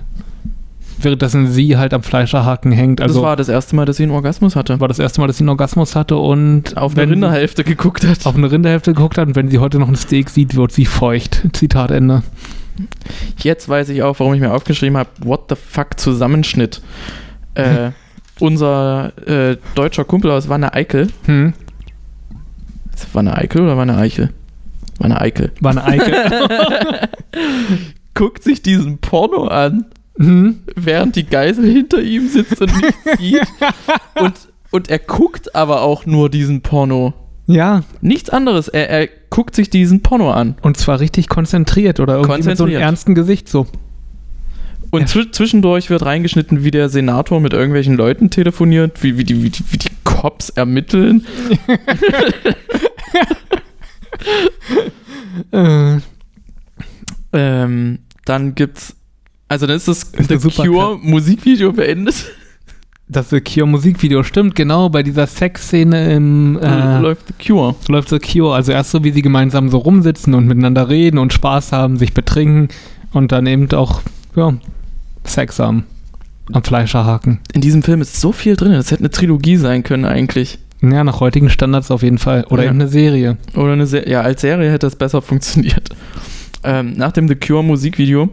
währenddessen 1.01 1.47
sie 1.51 1.78
halt 1.78 1.93
am 1.93 2.03
Fleischerhaken 2.03 2.72
hängt. 2.72 3.01
Also 3.01 3.15
das 3.15 3.24
war 3.24 3.36
das 3.36 3.49
erste 3.49 3.76
Mal, 3.76 3.86
dass 3.86 3.97
sie 3.97 4.03
einen 4.03 4.11
Orgasmus 4.13 4.55
hatte. 4.55 4.80
war 4.80 4.88
das 4.88 4.99
erste 4.99 5.19
Mal, 5.19 5.28
dass 5.28 5.38
sie 5.38 5.41
einen 5.43 5.49
Orgasmus 5.49 5.95
hatte 5.95 6.15
und 6.17 6.78
Auf 6.78 6.95
eine 6.97 7.09
Rinderhälfte 7.11 7.63
geguckt 7.63 8.05
hat. 8.07 8.26
auf 8.26 8.36
eine 8.36 8.49
Rinderhälfte 8.51 8.93
geguckt 8.93 9.17
hat 9.17 9.28
und 9.28 9.36
wenn 9.36 9.49
sie 9.49 9.57
heute 9.59 9.78
noch 9.80 9.88
ein 9.89 9.95
Steak 9.95 10.30
sieht, 10.30 10.55
wird 10.55 10.72
sie 10.72 10.86
feucht. 10.86 11.41
Zitat 11.53 11.91
Ende. 11.91 12.22
Jetzt 13.39 13.67
weiß 13.67 13.89
ich 13.89 14.03
auch, 14.03 14.19
warum 14.19 14.34
ich 14.36 14.39
mir 14.39 14.53
aufgeschrieben 14.53 14.95
habe, 14.97 15.09
what 15.24 15.41
the 15.49 15.55
fuck 15.55 15.99
Zusammenschnitt. 15.99 16.82
Äh, 17.55 17.91
unser 18.39 19.11
äh, 19.28 19.57
deutscher 19.76 20.05
Kumpel 20.05 20.32
aus 20.32 20.47
Wanne 20.49 20.74
Eickel, 20.74 21.07
Hm. 21.26 21.53
Wanne 23.13 23.36
Eickel 23.36 23.61
oder 23.63 23.76
Wanne 23.78 23.97
Eichel? 23.97 24.30
Wanne 24.99 25.19
Eickel. 25.19 25.51
War 25.59 25.72
eine 25.72 25.84
Eike. 25.84 27.09
Guckt 28.14 28.43
sich 28.43 28.62
diesen 28.62 28.97
Porno 28.99 29.47
an, 29.47 29.86
hm. 30.18 30.59
während 30.76 31.16
die 31.16 31.26
Geisel 31.26 31.66
hinter 31.66 32.01
ihm 32.01 32.28
sitzt 32.28 32.62
und 32.62 32.72
nichts 32.82 33.03
sieht. 33.20 33.41
Und, 34.16 34.34
und 34.72 34.89
er 34.89 34.99
guckt 34.99 35.55
aber 35.55 35.82
auch 35.82 36.05
nur 36.05 36.30
diesen 36.30 36.62
Porno. 36.62 37.14
Ja, 37.47 37.84
Nichts 38.01 38.30
anderes. 38.30 38.68
Er, 38.68 38.89
er 38.89 39.09
guckt 39.30 39.55
sich 39.55 39.70
diesen 39.70 40.01
Porno 40.01 40.32
an. 40.32 40.55
und 40.62 40.78
zwar 40.78 40.99
richtig 40.99 41.28
konzentriert 41.30 41.99
oder 41.99 42.16
irgendwie 42.16 42.36
mit 42.36 42.43
so 42.43 42.49
einem 42.49 42.57
Konzentriert. 42.57 42.82
ernsten 42.82 43.16
Gesicht 43.16 43.49
so. 43.49 43.68
Und 44.91 45.07
zwischendurch 45.07 45.89
wird 45.89 46.05
reingeschnitten, 46.05 46.66
wie 46.66 46.72
der 46.72 46.89
Senator 46.89 47.39
mit 47.39 47.53
irgendwelchen 47.53 47.95
Leuten 47.95 48.30
telefoniert, 48.30 49.01
wie, 49.03 49.18
wie, 49.18 49.24
die, 49.24 49.41
wie, 49.41 49.49
die, 49.49 49.64
wie 49.70 49.78
die 49.78 49.89
Cops 50.03 50.49
ermitteln. 50.49 51.26
Äh, 55.51 55.97
Ähm, 57.34 58.00
dann 58.26 58.56
gibt's. 58.56 58.96
Also 59.48 59.68
dann 59.68 59.76
ist 59.76 59.88
das 59.88 60.04
Ist 60.04 60.30
The 60.30 60.38
Cure 60.50 60.98
Musikvideo 61.02 61.74
beendet. 61.74 62.26
das 63.10 63.30
The 63.30 63.42
Cure 63.42 63.68
Musikvideo 63.68 64.24
stimmt, 64.24 64.56
genau, 64.56 64.88
bei 64.90 65.04
dieser 65.04 65.28
Sexszene 65.28 66.14
im 66.14 66.58
äh, 66.62 67.00
läuft 67.00 67.28
The 67.28 67.48
Cure. 67.48 67.76
läuft 67.90 68.10
The 68.10 68.20
Cure. 68.20 68.56
Also 68.56 68.72
erst 68.72 68.92
so, 68.92 69.04
wie 69.04 69.12
sie 69.12 69.22
gemeinsam 69.22 69.70
so 69.70 69.80
rumsitzen 69.80 70.34
und 70.34 70.48
miteinander 70.48 70.88
reden 70.88 71.18
und 71.18 71.34
Spaß 71.34 71.74
haben, 71.74 71.98
sich 71.98 72.14
betrinken 72.14 72.70
und 73.12 73.32
dann 73.34 73.46
eben 73.48 73.70
auch, 73.74 74.02
ja, 74.36 74.54
Sex 75.26 75.60
haben. 75.60 75.84
Am 76.54 76.64
Fleischerhaken. 76.64 77.40
In 77.54 77.62
diesem 77.62 77.84
Film 77.84 78.02
ist 78.02 78.20
so 78.20 78.32
viel 78.32 78.56
drin. 78.58 78.72
Das 78.74 78.92
hätte 78.92 79.02
eine 79.02 79.12
Trilogie 79.12 79.56
sein 79.58 79.84
können 79.84 80.06
eigentlich. 80.06 80.60
Ja, 80.82 81.04
nach 81.04 81.20
heutigen 81.20 81.50
Standards 81.50 81.92
auf 81.92 82.02
jeden 82.04 82.18
Fall. 82.18 82.46
Oder 82.50 82.64
Ja. 82.64 82.70
eben 82.72 82.82
eine 82.82 82.90
Serie. 82.90 83.38
Oder 83.56 83.74
eine 83.74 83.86
Serie. 83.86 84.10
Ja, 84.12 84.22
als 84.22 84.42
Serie 84.42 84.70
hätte 84.70 84.88
das 84.88 84.96
besser 84.96 85.22
funktioniert. 85.22 85.90
Ähm, 86.64 86.93
nach 86.93 87.12
dem 87.12 87.28
The 87.28 87.36
Cure 87.36 87.64
Musikvideo 87.64 88.30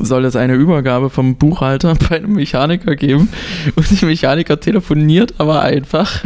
soll 0.00 0.24
es 0.24 0.36
eine 0.36 0.54
Übergabe 0.54 1.10
vom 1.10 1.36
Buchhalter 1.36 1.94
bei 2.08 2.16
einem 2.16 2.34
Mechaniker 2.34 2.96
geben. 2.96 3.28
Und 3.74 4.00
der 4.00 4.08
Mechaniker 4.08 4.58
telefoniert 4.60 5.34
aber 5.38 5.62
einfach 5.62 6.22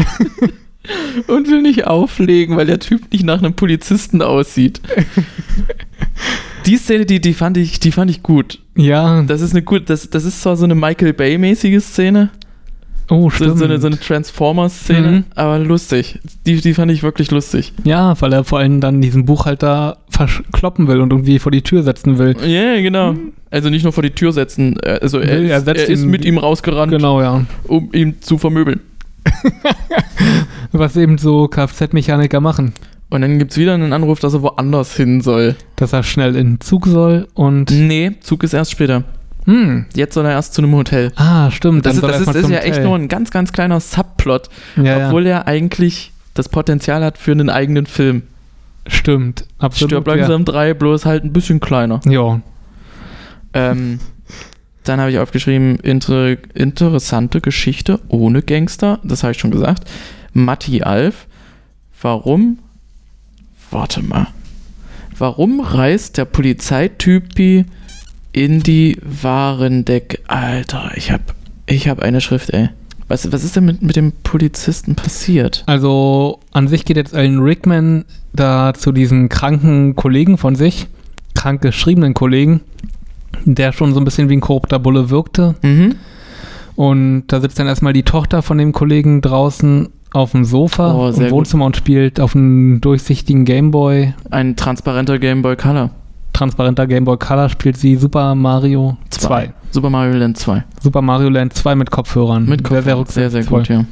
und 1.27 1.49
will 1.49 1.63
nicht 1.63 1.87
auflegen, 1.87 2.57
weil 2.57 2.67
der 2.67 2.79
Typ 2.79 3.13
nicht 3.13 3.25
nach 3.25 3.39
einem 3.39 3.55
Polizisten 3.55 4.23
aussieht. 4.23 4.81
Die 6.67 6.77
Szene, 6.77 7.07
die, 7.07 7.21
die, 7.21 7.35
fand 7.35 7.57
ich, 7.57 7.81
die 7.81 7.93
fand 7.93 8.11
ich 8.11 8.23
gut. 8.23 8.61
Ja, 8.77 9.23
Das 9.23 9.41
ist 9.41 9.53
eine 9.53 9.63
gut, 9.63 9.89
das, 9.89 10.11
das 10.11 10.25
ist 10.25 10.43
zwar 10.43 10.57
so 10.57 10.65
eine 10.65 10.75
Michael 10.75 11.13
Bay-mäßige 11.13 11.83
Szene, 11.83 12.31
oh, 13.11 13.25
so, 13.25 13.31
stimmt. 13.31 13.59
so 13.59 13.65
eine, 13.65 13.79
so 13.81 13.87
eine 13.87 13.99
Transformers-Szene, 13.99 15.11
Mhm. 15.11 15.25
aber 15.35 15.59
lustig. 15.59 16.19
Die, 16.47 16.61
die 16.61 16.75
fand 16.75 16.91
ich 16.91 17.03
wirklich 17.03 17.31
lustig. 17.31 17.73
Ja, 17.85 18.21
weil 18.21 18.33
er 18.33 18.45
vor 18.45 18.59
allem 18.59 18.81
dann 18.81 19.01
diesen 19.01 19.25
Buchhalter 19.27 19.99
verkloppen 20.11 20.89
will 20.89 21.01
und 21.01 21.13
irgendwie 21.13 21.39
vor 21.39 21.53
die 21.53 21.63
Tür 21.63 21.83
setzen 21.83 22.19
will. 22.19 22.37
Ja, 22.41 22.47
yeah, 22.47 22.81
genau. 22.81 23.15
Also 23.51 23.71
nicht 23.71 23.85
nur 23.85 23.93
vor 23.93 24.03
die 24.03 24.11
Tür 24.11 24.33
setzen, 24.33 24.77
äh, 24.83 24.99
also 25.01 25.19
er, 25.19 25.39
Will, 25.39 25.49
er 25.51 25.59
ist, 25.59 25.65
setzt 25.67 25.83
er 25.83 25.89
ist 25.89 26.03
ihn- 26.03 26.11
mit 26.11 26.25
ihm 26.25 26.39
rausgerannt, 26.39 26.91
Genau, 26.93 27.21
ja. 27.21 27.45
um 27.69 27.91
ihn 27.93 28.17
zu 28.21 28.39
vermöbeln. 28.39 28.81
Was 30.73 30.97
eben 30.97 31.19
so 31.19 31.49
Kfz-Mechaniker 31.49 32.41
machen. 32.41 32.73
Und 33.09 33.21
dann 33.23 33.39
gibt 33.39 33.53
es 33.53 33.59
wieder 33.59 33.75
einen 33.75 33.93
Anruf, 33.93 34.19
dass 34.21 34.35
er 34.35 34.43
woanders 34.43 34.97
hin 34.97 35.21
soll. 35.21 35.55
Dass 35.77 35.93
er 35.93 36.03
schnell 36.03 36.35
in 36.37 36.55
den 36.55 36.61
Zug 36.61 36.87
soll 36.87 37.29
und. 37.35 37.71
Nee, 37.71 38.13
Zug 38.21 38.43
ist 38.43 38.53
erst 38.53 38.73
später. 38.73 39.05
Hm. 39.47 39.87
Jetzt 39.95 40.15
soll 40.15 40.25
er 40.27 40.33
erst 40.33 40.55
zu 40.55 40.63
einem 40.63 40.75
Hotel. 40.75 41.13
Ah, 41.17 41.51
stimmt. 41.51 41.87
Das, 41.87 41.95
ist, 41.95 42.03
das 42.03 42.21
ist, 42.21 42.29
ist 42.29 42.37
ja 42.37 42.43
zum 42.43 42.53
echt 42.53 42.67
Hotel. 42.67 42.85
nur 42.85 42.97
ein 42.97 43.09
ganz, 43.09 43.31
ganz 43.31 43.53
kleiner 43.53 43.81
Subplot, 43.81 44.49
Ja, 44.77 44.83
ja. 44.99 45.07
obwohl 45.07 45.27
er 45.27 45.47
eigentlich 45.47 46.13
das 46.35 46.49
Potenzial 46.49 47.05
hat 47.05 47.17
für 47.19 47.33
einen 47.33 47.49
eigenen 47.49 47.87
Film. 47.87 48.23
Stimmt. 48.87 49.45
Absolut. 49.59 49.91
Stirb 49.91 50.07
langsam 50.07 50.45
3, 50.45 50.75
bloß 50.75 51.07
halt 51.07 51.25
ein 51.25 51.33
bisschen 51.33 51.61
kleiner. 51.61 52.01
Ja. 52.07 52.13
ja. 52.13 52.41
Ähm, 53.55 54.01
dann 54.85 55.01
habe 55.01 55.11
ich 55.11 55.19
aufgeschrieben, 55.19 55.77
inter 55.77 56.37
interessante 56.55 57.41
Geschichte 57.41 58.01
ohne 58.09 58.43
Gangster. 58.43 59.01
Das 59.03 59.23
habe 59.23 59.33
ich 59.33 59.39
schon 59.39 59.51
gesagt. 59.51 59.85
Matti 60.33 60.83
Alf. 60.83 61.27
Warum? 62.01 62.59
Warte 63.71 64.03
mal. 64.03 64.29
Warum 65.19 65.61
reist 65.61 66.19
der 66.19 66.27
Polizeitypi 66.27 67.65
in 68.37 68.61
die 68.63 68.99
Warendeck? 69.03 70.23
Alter, 70.29 70.91
ich 70.95 71.11
habe 71.11 71.25
ich 71.65 71.89
hab 71.89 72.01
eine 72.01 72.21
Schrift, 72.21 72.51
ey. 72.51 72.69
Was, 73.09 73.33
was 73.33 73.43
ist 73.43 73.57
denn 73.57 73.65
mit, 73.65 73.83
mit 73.83 73.97
dem 73.97 74.13
Polizisten 74.13 74.95
passiert? 74.95 75.65
Also 75.67 76.41
an 76.53 76.69
sich 76.69 76.85
geht 76.85 76.99
jetzt 76.99 77.15
Alan 77.15 77.39
Rickman 77.39 78.05
da 78.35 78.75
zu 78.75 78.93
diesen 78.93 79.31
kranken 79.31 79.97
Kollegen 79.97 80.37
von 80.37 80.55
sich, 80.55 80.87
krank 81.35 81.63
geschriebenen 81.63 82.13
Kollegen, 82.13 82.61
der 83.47 83.73
schon 83.73 83.95
so 83.95 84.01
ein 84.01 84.05
bisschen 84.05 84.29
wie 84.29 84.37
ein 84.37 84.41
korrupter 84.41 84.79
Bulle 84.79 85.09
wirkte. 85.09 85.55
Mhm. 85.63 85.95
Und 86.75 87.29
da 87.29 87.41
sitzt 87.41 87.59
dann 87.59 87.69
erstmal 87.69 87.95
die 87.95 88.03
Tochter 88.03 88.43
von 88.43 88.59
dem 88.59 88.73
Kollegen 88.73 89.23
draußen 89.23 89.89
auf 90.13 90.33
dem 90.33 90.45
Sofa 90.45 90.95
Oh, 90.95 91.09
im 91.09 91.31
Wohnzimmer 91.31 91.65
und 91.65 91.77
spielt 91.77 92.21
auf 92.21 92.37
einem 92.37 92.83
durchsichtigen 92.83 93.47
Gameboy, 93.47 94.13
Ein 94.31 94.57
transparenter 94.57 95.19
Game 95.19 95.41
Boy 95.41 95.57
Color. 95.57 95.91
Transparenter 96.37 96.87
Gameboy 96.87 97.17
Color, 97.17 97.49
spielt 97.49 97.77
sie 97.77 97.97
Super 97.97 98.35
Mario 98.35 98.97
2. 99.11 99.53
Super 99.71 99.91
Mario 99.91 100.17
Land 100.17 100.37
2. 100.37 100.65
Super 100.83 101.03
Mario 101.03 101.31
Land 101.31 101.55
2 101.55 101.75
mit 101.75 101.91
Kopfhörern. 101.91 102.45
Mit 102.47 102.67
Sehr, 102.67 102.83
sehr, 102.83 102.95
Kopfhörern. 102.95 103.07
sehr, 103.07 103.31
sehr 103.31 103.45
gut, 103.45 103.69
ja. 103.69 103.85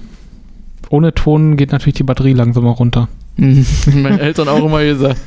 Ohne 0.91 1.15
Ton 1.15 1.57
geht 1.57 1.73
natürlich 1.73 1.97
die 1.97 2.03
Batterie 2.03 2.35
langsamer 2.35 2.71
runter. 2.73 3.09
Meine 3.37 4.21
Eltern 4.21 4.49
auch 4.49 4.65
immer 4.65 4.85
gesagt. 4.85 5.21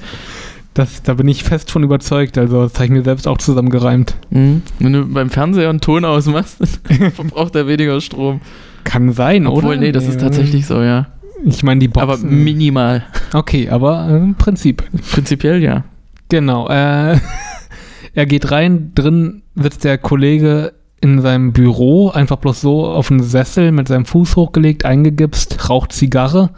Das, 0.75 1.01
da 1.01 1.15
bin 1.15 1.27
ich 1.27 1.43
fest 1.43 1.71
von 1.71 1.81
überzeugt. 1.81 2.37
Also, 2.37 2.63
das 2.63 2.75
habe 2.75 2.85
ich 2.85 2.91
mir 2.91 3.01
selbst 3.01 3.27
auch 3.27 3.39
zusammengereimt. 3.39 4.15
Mhm. 4.29 4.61
Wenn 4.77 4.93
du 4.93 5.05
beim 5.05 5.31
Fernseher 5.31 5.69
einen 5.71 5.81
Ton 5.81 6.05
ausmachst, 6.05 6.59
verbraucht 7.15 7.55
er 7.55 7.67
weniger 7.67 7.99
Strom. 7.99 8.41
Kann 8.83 9.11
sein, 9.11 9.47
Obwohl, 9.47 9.71
oder? 9.71 9.77
nee, 9.77 9.91
das 9.91 10.07
ist 10.07 10.21
tatsächlich 10.21 10.67
so, 10.67 10.81
ja. 10.83 11.07
Ich 11.43 11.63
meine, 11.63 11.79
die 11.79 11.87
Boxen. 11.87 12.09
Aber 12.09 12.17
minimal. 12.19 13.03
okay, 13.33 13.69
aber 13.69 14.07
äh, 14.07 14.17
im 14.17 14.35
Prinzip. 14.35 14.83
Prinzipiell 15.11 15.63
ja. 15.63 15.83
Genau. 16.29 16.67
Äh, 16.67 17.19
er 18.13 18.25
geht 18.25 18.51
rein, 18.51 18.91
drin 18.95 19.43
sitzt 19.55 19.83
der 19.83 19.97
Kollege 19.97 20.73
in 21.01 21.21
seinem 21.21 21.53
Büro, 21.53 22.09
einfach 22.09 22.37
bloß 22.37 22.61
so 22.61 22.85
auf 22.85 23.11
einen 23.11 23.23
Sessel 23.23 23.71
mit 23.71 23.87
seinem 23.87 24.05
Fuß 24.05 24.35
hochgelegt, 24.35 24.85
eingegipst, 24.85 25.69
raucht 25.69 25.93
Zigarre, 25.93 26.49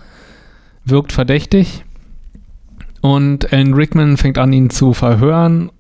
wirkt 0.85 1.11
verdächtig. 1.11 1.83
Und 3.01 3.51
Alan 3.53 3.73
Rickman 3.73 4.17
fängt 4.17 4.37
an, 4.37 4.53
ihn 4.53 4.69
zu 4.69 4.93
verhören, 4.93 5.71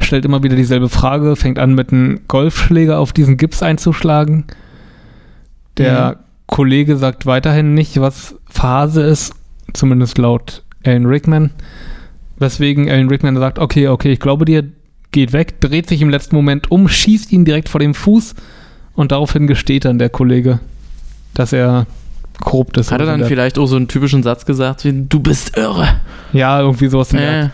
stellt 0.00 0.24
immer 0.24 0.42
wieder 0.42 0.56
dieselbe 0.56 0.88
Frage, 0.88 1.36
fängt 1.36 1.58
an, 1.58 1.74
mit 1.74 1.92
einem 1.92 2.20
Golfschläger 2.28 2.98
auf 2.98 3.12
diesen 3.12 3.36
Gips 3.36 3.62
einzuschlagen. 3.62 4.44
Der 5.76 6.20
Kollege 6.46 6.96
sagt 6.96 7.26
weiterhin 7.26 7.74
nicht, 7.74 8.00
was 8.00 8.36
Phase 8.48 9.02
ist, 9.02 9.34
zumindest 9.72 10.18
laut 10.18 10.62
Alan 10.84 11.06
Rickman. 11.06 11.50
Weswegen 12.38 12.90
Alan 12.90 13.08
Rickman 13.08 13.36
sagt, 13.36 13.58
okay, 13.58 13.88
okay, 13.88 14.12
ich 14.12 14.20
glaube 14.20 14.44
dir, 14.44 14.64
geht 15.10 15.32
weg, 15.32 15.60
dreht 15.60 15.88
sich 15.88 16.02
im 16.02 16.10
letzten 16.10 16.36
Moment 16.36 16.70
um, 16.70 16.88
schießt 16.88 17.32
ihn 17.32 17.44
direkt 17.44 17.68
vor 17.68 17.80
dem 17.80 17.94
Fuß 17.94 18.34
und 18.94 19.12
daraufhin 19.12 19.46
gesteht 19.46 19.84
dann 19.84 19.98
der 19.98 20.10
Kollege, 20.10 20.60
dass 21.34 21.52
er 21.52 21.86
korrupt 22.40 22.76
ist. 22.76 22.92
Hat 22.92 23.00
er 23.00 23.06
dann 23.06 23.24
vielleicht 23.24 23.58
auch 23.58 23.66
so 23.66 23.76
einen 23.76 23.88
typischen 23.88 24.22
Satz 24.22 24.44
gesagt 24.44 24.84
wie, 24.84 25.06
du 25.08 25.20
bist 25.20 25.56
irre. 25.56 26.00
Ja, 26.32 26.60
irgendwie 26.60 26.88
sowas. 26.88 27.12
Äh. 27.14 27.48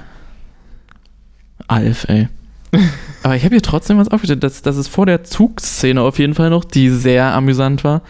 Alf, 1.68 2.08
ey. 2.08 2.28
Aber 3.22 3.36
ich 3.36 3.44
habe 3.44 3.54
hier 3.54 3.62
trotzdem 3.62 3.98
was 3.98 4.08
aufgestellt. 4.08 4.42
Das, 4.42 4.62
das 4.62 4.76
ist 4.76 4.88
vor 4.88 5.06
der 5.06 5.22
Zugszene 5.22 6.00
auf 6.00 6.18
jeden 6.18 6.34
Fall 6.34 6.50
noch, 6.50 6.64
die 6.64 6.90
sehr 6.90 7.32
amüsant 7.34 7.84
war. 7.84 8.02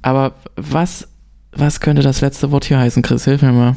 Aber 0.00 0.34
was, 0.56 1.08
was 1.52 1.80
könnte 1.80 2.02
das 2.02 2.20
letzte 2.20 2.50
Wort 2.50 2.64
hier 2.64 2.78
heißen, 2.78 3.02
Chris? 3.02 3.24
Hilf 3.24 3.42
mir 3.42 3.52
mal. 3.52 3.76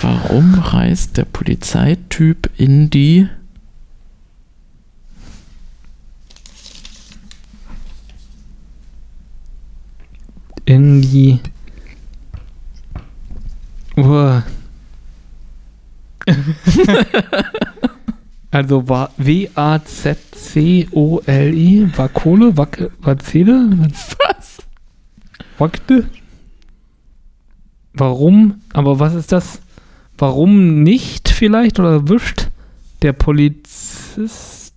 Warum 0.00 0.54
reist 0.54 1.16
der 1.16 1.24
Polizeityp 1.24 2.50
in 2.56 2.90
die. 2.90 3.28
In 10.64 11.02
die. 11.02 11.40
Uah. 13.96 14.42
Also 18.50 18.88
war 18.88 19.10
W-A-Z-C-O-L-I, 19.16 19.88
Vakole, 21.96 22.56
Wak- 22.56 22.90
Wazele, 23.00 23.68
Was? 24.28 24.58
Wakte? 25.58 26.08
Warum? 27.94 28.60
Aber 28.72 29.00
was 29.00 29.14
ist 29.14 29.32
das? 29.32 29.60
Warum 30.18 30.82
nicht 30.82 31.28
vielleicht 31.28 31.78
oder 31.80 32.08
wischt 32.08 32.48
der 33.02 33.12
Polizist 33.12 34.72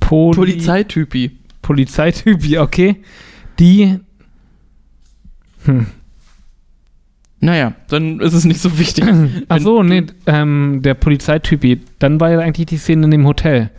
Poli 0.00 0.36
Polizeitypi. 0.36 1.30
Polizeityp, 1.62 2.44
ja, 2.44 2.62
okay, 2.62 2.96
die 3.58 4.00
hm. 5.64 5.86
Naja, 7.42 7.72
dann 7.88 8.20
ist 8.20 8.34
es 8.34 8.44
nicht 8.44 8.60
so 8.60 8.78
wichtig. 8.78 9.04
Ach 9.48 9.60
so, 9.60 9.82
nee, 9.82 10.04
ähm, 10.26 10.80
der 10.82 10.94
Polizeitypi, 10.94 11.80
dann 11.98 12.20
war 12.20 12.30
ja 12.30 12.38
eigentlich 12.40 12.66
die 12.66 12.76
Szene 12.76 13.06
in 13.06 13.10
dem 13.10 13.26
Hotel. 13.26 13.70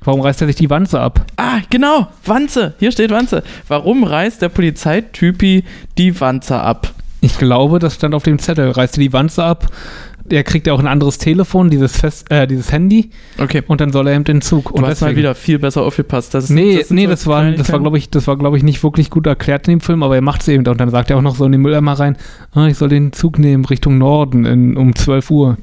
Warum 0.00 0.20
reißt 0.20 0.42
er 0.42 0.46
sich 0.46 0.56
die 0.56 0.68
Wanze 0.68 1.00
ab? 1.00 1.26
Ah, 1.36 1.60
genau, 1.70 2.08
Wanze. 2.24 2.74
Hier 2.78 2.92
steht 2.92 3.10
Wanze. 3.10 3.42
Warum 3.66 4.04
reißt 4.04 4.42
der 4.42 4.50
Polizeitypi 4.50 5.64
die 5.96 6.20
Wanze 6.20 6.60
ab? 6.60 6.92
Ich 7.26 7.38
glaube, 7.38 7.80
das 7.80 7.96
stand 7.96 8.14
auf 8.14 8.22
dem 8.22 8.38
Zettel. 8.38 8.70
Reißt 8.70 8.96
er 8.98 9.00
die 9.00 9.12
Wanze 9.12 9.42
ab, 9.42 9.66
der 10.24 10.44
kriegt 10.44 10.68
ja 10.68 10.72
auch 10.72 10.78
ein 10.78 10.86
anderes 10.86 11.18
Telefon, 11.18 11.70
dieses, 11.70 11.96
Fest, 11.96 12.30
äh, 12.30 12.46
dieses 12.46 12.70
Handy, 12.70 13.10
Okay. 13.36 13.64
und 13.66 13.80
dann 13.80 13.90
soll 13.90 14.06
er 14.06 14.14
eben 14.14 14.22
den 14.22 14.40
Zug. 14.42 14.66
Du 14.68 14.74
und 14.74 14.82
hast 14.86 15.00
mal 15.00 15.08
deswegen- 15.08 15.18
wieder 15.18 15.34
viel 15.34 15.58
besser 15.58 15.82
aufgepasst. 15.82 16.34
Das 16.34 16.44
ist, 16.44 16.50
Nee, 16.50 16.78
das 16.78 16.90
nee, 16.90 17.06
das 17.08 17.26
war, 17.26 17.50
das 17.50 17.72
war 17.72 17.80
glaube 17.80 17.98
ich, 17.98 18.10
das 18.10 18.28
war, 18.28 18.36
glaube 18.36 18.56
ich, 18.56 18.62
nicht 18.62 18.80
wirklich 18.84 19.10
gut 19.10 19.26
erklärt 19.26 19.66
in 19.66 19.74
dem 19.78 19.80
Film, 19.80 20.04
aber 20.04 20.14
er 20.14 20.22
macht 20.22 20.42
es 20.42 20.48
eben. 20.48 20.64
Und 20.66 20.80
dann 20.80 20.90
sagt 20.90 21.10
er 21.10 21.16
auch 21.16 21.22
noch 21.22 21.34
so 21.34 21.44
in 21.46 21.52
den 21.52 21.60
Mülleimer 21.62 21.94
rein, 21.94 22.16
ah, 22.52 22.66
ich 22.68 22.78
soll 22.78 22.90
den 22.90 23.12
Zug 23.12 23.40
nehmen 23.40 23.64
Richtung 23.64 23.98
Norden 23.98 24.44
in, 24.46 24.76
um 24.76 24.94
12 24.94 25.30
Uhr. 25.32 25.56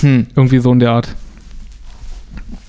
Hm. 0.00 0.28
Irgendwie 0.36 0.58
so 0.60 0.70
in 0.72 0.78
der 0.78 0.92
Art. 0.92 1.08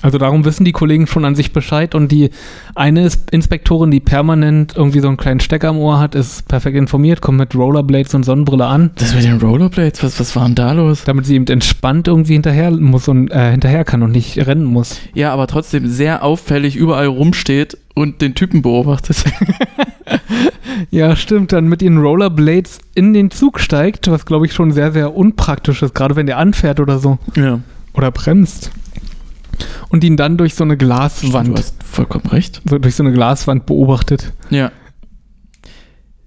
Also 0.01 0.17
darum 0.17 0.45
wissen 0.45 0.65
die 0.65 0.71
Kollegen 0.71 1.07
schon 1.07 1.25
an 1.25 1.35
sich 1.35 1.53
Bescheid 1.53 1.93
und 1.95 2.11
die 2.11 2.31
eine 2.75 3.09
Inspektorin, 3.31 3.91
die 3.91 3.99
permanent 3.99 4.73
irgendwie 4.75 4.99
so 4.99 5.07
einen 5.07 5.17
kleinen 5.17 5.39
Stecker 5.39 5.69
am 5.69 5.77
Ohr 5.77 5.99
hat, 5.99 6.15
ist 6.15 6.47
perfekt 6.47 6.75
informiert, 6.77 7.21
kommt 7.21 7.37
mit 7.37 7.55
Rollerblades 7.55 8.13
und 8.15 8.23
Sonnenbrille 8.23 8.65
an, 8.65 8.91
Das 8.95 9.13
mit 9.13 9.23
den 9.23 9.39
Rollerblades, 9.39 10.03
was, 10.03 10.19
was 10.19 10.35
war 10.35 10.45
denn 10.45 10.55
da 10.55 10.71
los? 10.71 11.03
damit 11.05 11.25
sie 11.25 11.35
eben 11.35 11.47
entspannt 11.47 12.07
irgendwie 12.07 12.33
hinterher 12.33 12.71
muss 12.71 13.07
und 13.07 13.31
äh, 13.31 13.51
hinterher 13.51 13.83
kann 13.83 14.01
und 14.03 14.11
nicht 14.11 14.37
rennen 14.45 14.65
muss. 14.65 14.99
Ja, 15.13 15.33
aber 15.33 15.47
trotzdem 15.47 15.87
sehr 15.87 16.23
auffällig 16.23 16.75
überall 16.75 17.07
rumsteht 17.07 17.77
und 17.93 18.21
den 18.21 18.35
Typen 18.35 18.61
beobachtet. 18.61 19.23
Ja, 20.89 21.15
stimmt, 21.15 21.53
dann 21.53 21.67
mit 21.67 21.81
ihren 21.81 21.97
Rollerblades 21.99 22.79
in 22.95 23.13
den 23.13 23.29
Zug 23.29 23.59
steigt, 23.59 24.09
was 24.09 24.25
glaube 24.25 24.45
ich 24.45 24.53
schon 24.53 24.71
sehr, 24.71 24.91
sehr 24.91 25.15
unpraktisch 25.15 25.83
ist, 25.83 25.93
gerade 25.93 26.15
wenn 26.15 26.25
der 26.25 26.37
anfährt 26.37 26.79
oder 26.79 26.97
so. 26.99 27.17
ja. 27.35 27.59
Oder 27.93 28.09
bremst. 28.09 28.71
Und 29.89 30.03
ihn 30.03 30.17
dann 30.17 30.37
durch 30.37 30.55
so 30.55 30.63
eine 30.63 30.77
Du 30.77 30.85
Glaswand, 30.85 31.57
hast 31.57 31.83
vollkommen 31.83 32.25
recht. 32.27 32.61
so 32.67 32.77
durch 32.77 32.95
so 32.95 33.03
eine 33.03 33.13
Glaswand 33.13 33.65
beobachtet. 33.65 34.33
Ja. 34.49 34.71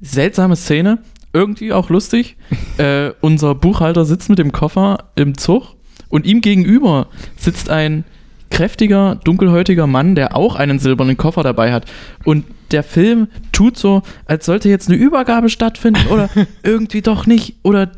Seltsame 0.00 0.56
Szene, 0.56 0.98
irgendwie 1.32 1.72
auch 1.72 1.90
lustig. 1.90 2.36
äh, 2.78 3.10
unser 3.20 3.54
Buchhalter 3.54 4.04
sitzt 4.04 4.28
mit 4.28 4.38
dem 4.38 4.52
Koffer 4.52 5.10
im 5.16 5.36
Zug 5.36 5.76
und 6.08 6.26
ihm 6.26 6.40
gegenüber 6.40 7.08
sitzt 7.36 7.70
ein 7.70 8.04
kräftiger, 8.50 9.16
dunkelhäutiger 9.24 9.86
Mann, 9.86 10.14
der 10.14 10.36
auch 10.36 10.54
einen 10.54 10.78
silbernen 10.78 11.16
Koffer 11.16 11.42
dabei 11.42 11.72
hat. 11.72 11.86
Und 12.24 12.44
der 12.70 12.82
Film 12.84 13.28
tut 13.52 13.76
so, 13.76 14.02
als 14.26 14.46
sollte 14.46 14.68
jetzt 14.68 14.88
eine 14.88 14.96
Übergabe 14.96 15.48
stattfinden 15.48 16.06
oder 16.08 16.30
irgendwie 16.62 17.02
doch 17.02 17.26
nicht. 17.26 17.56
Oder 17.64 17.90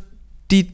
die, 0.50 0.72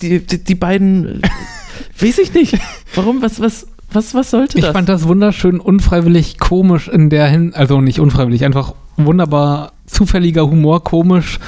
die, 0.00 0.20
die, 0.20 0.44
die 0.44 0.54
beiden, 0.54 1.22
weiß 2.00 2.18
ich 2.18 2.34
nicht. 2.34 2.56
Warum, 2.94 3.20
was, 3.20 3.40
was, 3.40 3.66
was, 3.96 4.14
was 4.14 4.30
sollte 4.30 4.58
Ich 4.58 4.64
das? 4.64 4.72
fand 4.72 4.88
das 4.88 5.08
wunderschön 5.08 5.58
unfreiwillig 5.58 6.38
komisch 6.38 6.86
in 6.86 7.10
der 7.10 7.26
Hin, 7.26 7.52
also 7.54 7.80
nicht 7.80 7.98
unfreiwillig, 7.98 8.44
einfach 8.44 8.74
wunderbar 8.96 9.72
zufälliger 9.86 10.48
Humor 10.48 10.84
komisch, 10.84 11.40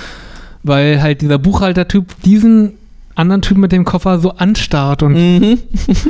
weil 0.63 1.01
halt 1.01 1.21
dieser 1.21 1.39
Buchhaltertyp 1.39 2.07
diesen 2.25 2.73
anderen 3.15 3.43
Typen 3.43 3.61
mit 3.61 3.73
dem 3.73 3.85
Koffer 3.85 4.19
so 4.19 4.33
anstarrt 4.33 5.03
und 5.03 5.13
mhm. 5.13 5.59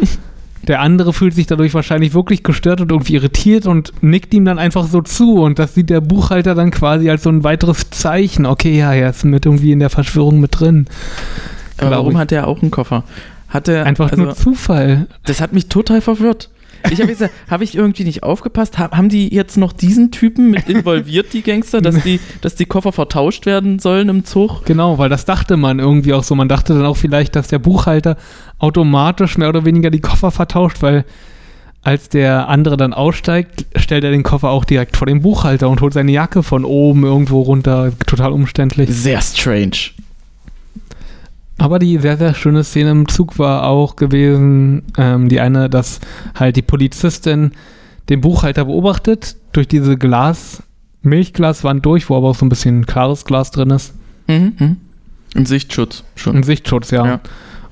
der 0.67 0.81
andere 0.81 1.13
fühlt 1.13 1.35
sich 1.35 1.47
dadurch 1.47 1.75
wahrscheinlich 1.75 2.15
wirklich 2.15 2.43
gestört 2.43 2.81
und 2.81 2.91
irgendwie 2.93 3.15
irritiert 3.15 3.67
und 3.67 3.93
nickt 4.03 4.33
ihm 4.35 4.45
dann 4.45 4.59
einfach 4.59 4.87
so 4.87 5.01
zu 5.01 5.43
und 5.43 5.59
das 5.59 5.75
sieht 5.75 5.91
der 5.91 6.01
Buchhalter 6.01 6.55
dann 6.55 6.71
quasi 6.71 7.11
als 7.11 7.23
so 7.23 7.31
ein 7.31 7.45
weiteres 7.45 7.91
Zeichen. 7.91 8.47
Okay, 8.47 8.79
ja, 8.79 8.93
er 8.93 9.11
ist 9.11 9.25
mit 9.25 9.47
irgendwie 9.47 9.73
in 9.73 9.79
der 9.79 9.91
Verschwörung 9.91 10.41
mit 10.41 10.61
drin. 10.61 10.87
Aber 11.79 11.91
warum 11.91 12.13
ich. 12.13 12.19
hat 12.19 12.31
der 12.31 12.47
auch 12.47 12.61
einen 12.61 12.71
Koffer? 12.71 13.05
Hat 13.49 13.67
der, 13.67 13.87
Einfach 13.87 14.11
also, 14.11 14.23
nur 14.25 14.35
Zufall. 14.35 15.07
das 15.25 15.41
hat 15.41 15.53
mich 15.53 15.69
total 15.69 16.01
verwirrt. 16.01 16.51
Ich 16.91 17.01
habe 17.01 17.09
gesagt, 17.11 17.33
habe 17.51 17.65
ich 17.65 17.75
irgendwie 17.75 18.05
nicht 18.05 18.23
aufgepasst? 18.23 18.79
Ha- 18.79 18.91
haben 18.93 19.09
die 19.09 19.35
jetzt 19.35 19.57
noch 19.57 19.73
diesen 19.73 20.11
Typen 20.11 20.51
mit 20.51 20.69
involviert, 20.69 21.33
die 21.33 21.43
Gangster, 21.43 21.81
dass 21.81 22.03
die, 22.03 22.21
dass 22.41 22.55
die 22.55 22.67
Koffer 22.67 22.93
vertauscht 22.93 23.47
werden 23.47 23.79
sollen 23.79 24.09
im 24.09 24.25
Zug? 24.25 24.65
Genau, 24.65 24.99
weil 24.99 25.09
das 25.09 25.25
dachte 25.25 25.57
man 25.57 25.79
irgendwie 25.81 26.13
auch 26.13 26.23
so. 26.23 26.35
Man 26.35 26.49
dachte 26.49 26.75
dann 26.75 26.85
auch 26.87 26.97
vielleicht, 26.97 27.35
dass 27.37 27.49
der 27.49 27.59
Buchhalter 27.59 28.17
automatisch 28.59 29.39
mehr 29.39 29.49
oder 29.49 29.65
weniger 29.65 29.91
die 29.91 30.01
Koffer 30.01 30.31
vertauscht, 30.31 30.83
weil 30.83 31.05
als 31.83 32.09
der 32.09 32.49
andere 32.49 32.77
dann 32.77 32.93
aussteigt, 32.93 33.67
stellt 33.77 34.05
er 34.05 34.11
den 34.11 34.23
Koffer 34.25 34.51
auch 34.51 34.65
direkt 34.65 34.97
vor 34.97 35.07
den 35.07 35.23
Buchhalter 35.23 35.69
und 35.69 35.81
holt 35.81 35.95
seine 35.95 36.13
Jacke 36.13 36.43
von 36.43 36.65
oben 36.65 37.05
irgendwo 37.05 37.41
runter. 37.41 37.93
Total 38.07 38.33
umständlich. 38.33 38.91
Sehr 38.91 39.21
strange. 39.23 39.71
Aber 41.59 41.81
die 41.81 41.99
sehr, 41.99 42.17
sehr 42.17 42.35
schöne 42.35 42.63
Szene 42.63 42.91
im 42.91 43.09
Zug 43.09 43.39
war 43.39 43.65
auch 43.65 43.97
gewesen, 43.97 44.85
ähm, 44.97 45.29
die 45.29 45.41
eine, 45.41 45.69
dass 45.69 46.01
halt 46.35 46.57
die 46.57 46.63
Polizistin 46.63 47.51
den 48.09 48.21
Buchhalter 48.21 48.65
beobachtet, 48.65 49.37
durch 49.53 49.67
diese 49.69 49.97
Glas, 49.97 50.63
Milchglaswand 51.03 51.85
durch, 51.85 52.09
wo 52.09 52.17
aber 52.17 52.29
auch 52.29 52.35
so 52.37 52.47
ein 52.47 52.49
bisschen 52.49 52.87
klares 52.87 53.25
Glas 53.25 53.51
drin 53.51 53.71
ist. 53.71 53.95
Mhm. 54.29 54.53
mhm. 54.59 54.77
Im 55.35 55.45
Sichtschutz 55.45 56.05
schon. 56.15 56.37
Ein 56.37 56.43
Sichtschutz, 56.43 56.91
ja. 56.91 57.05
Ja. 57.05 57.21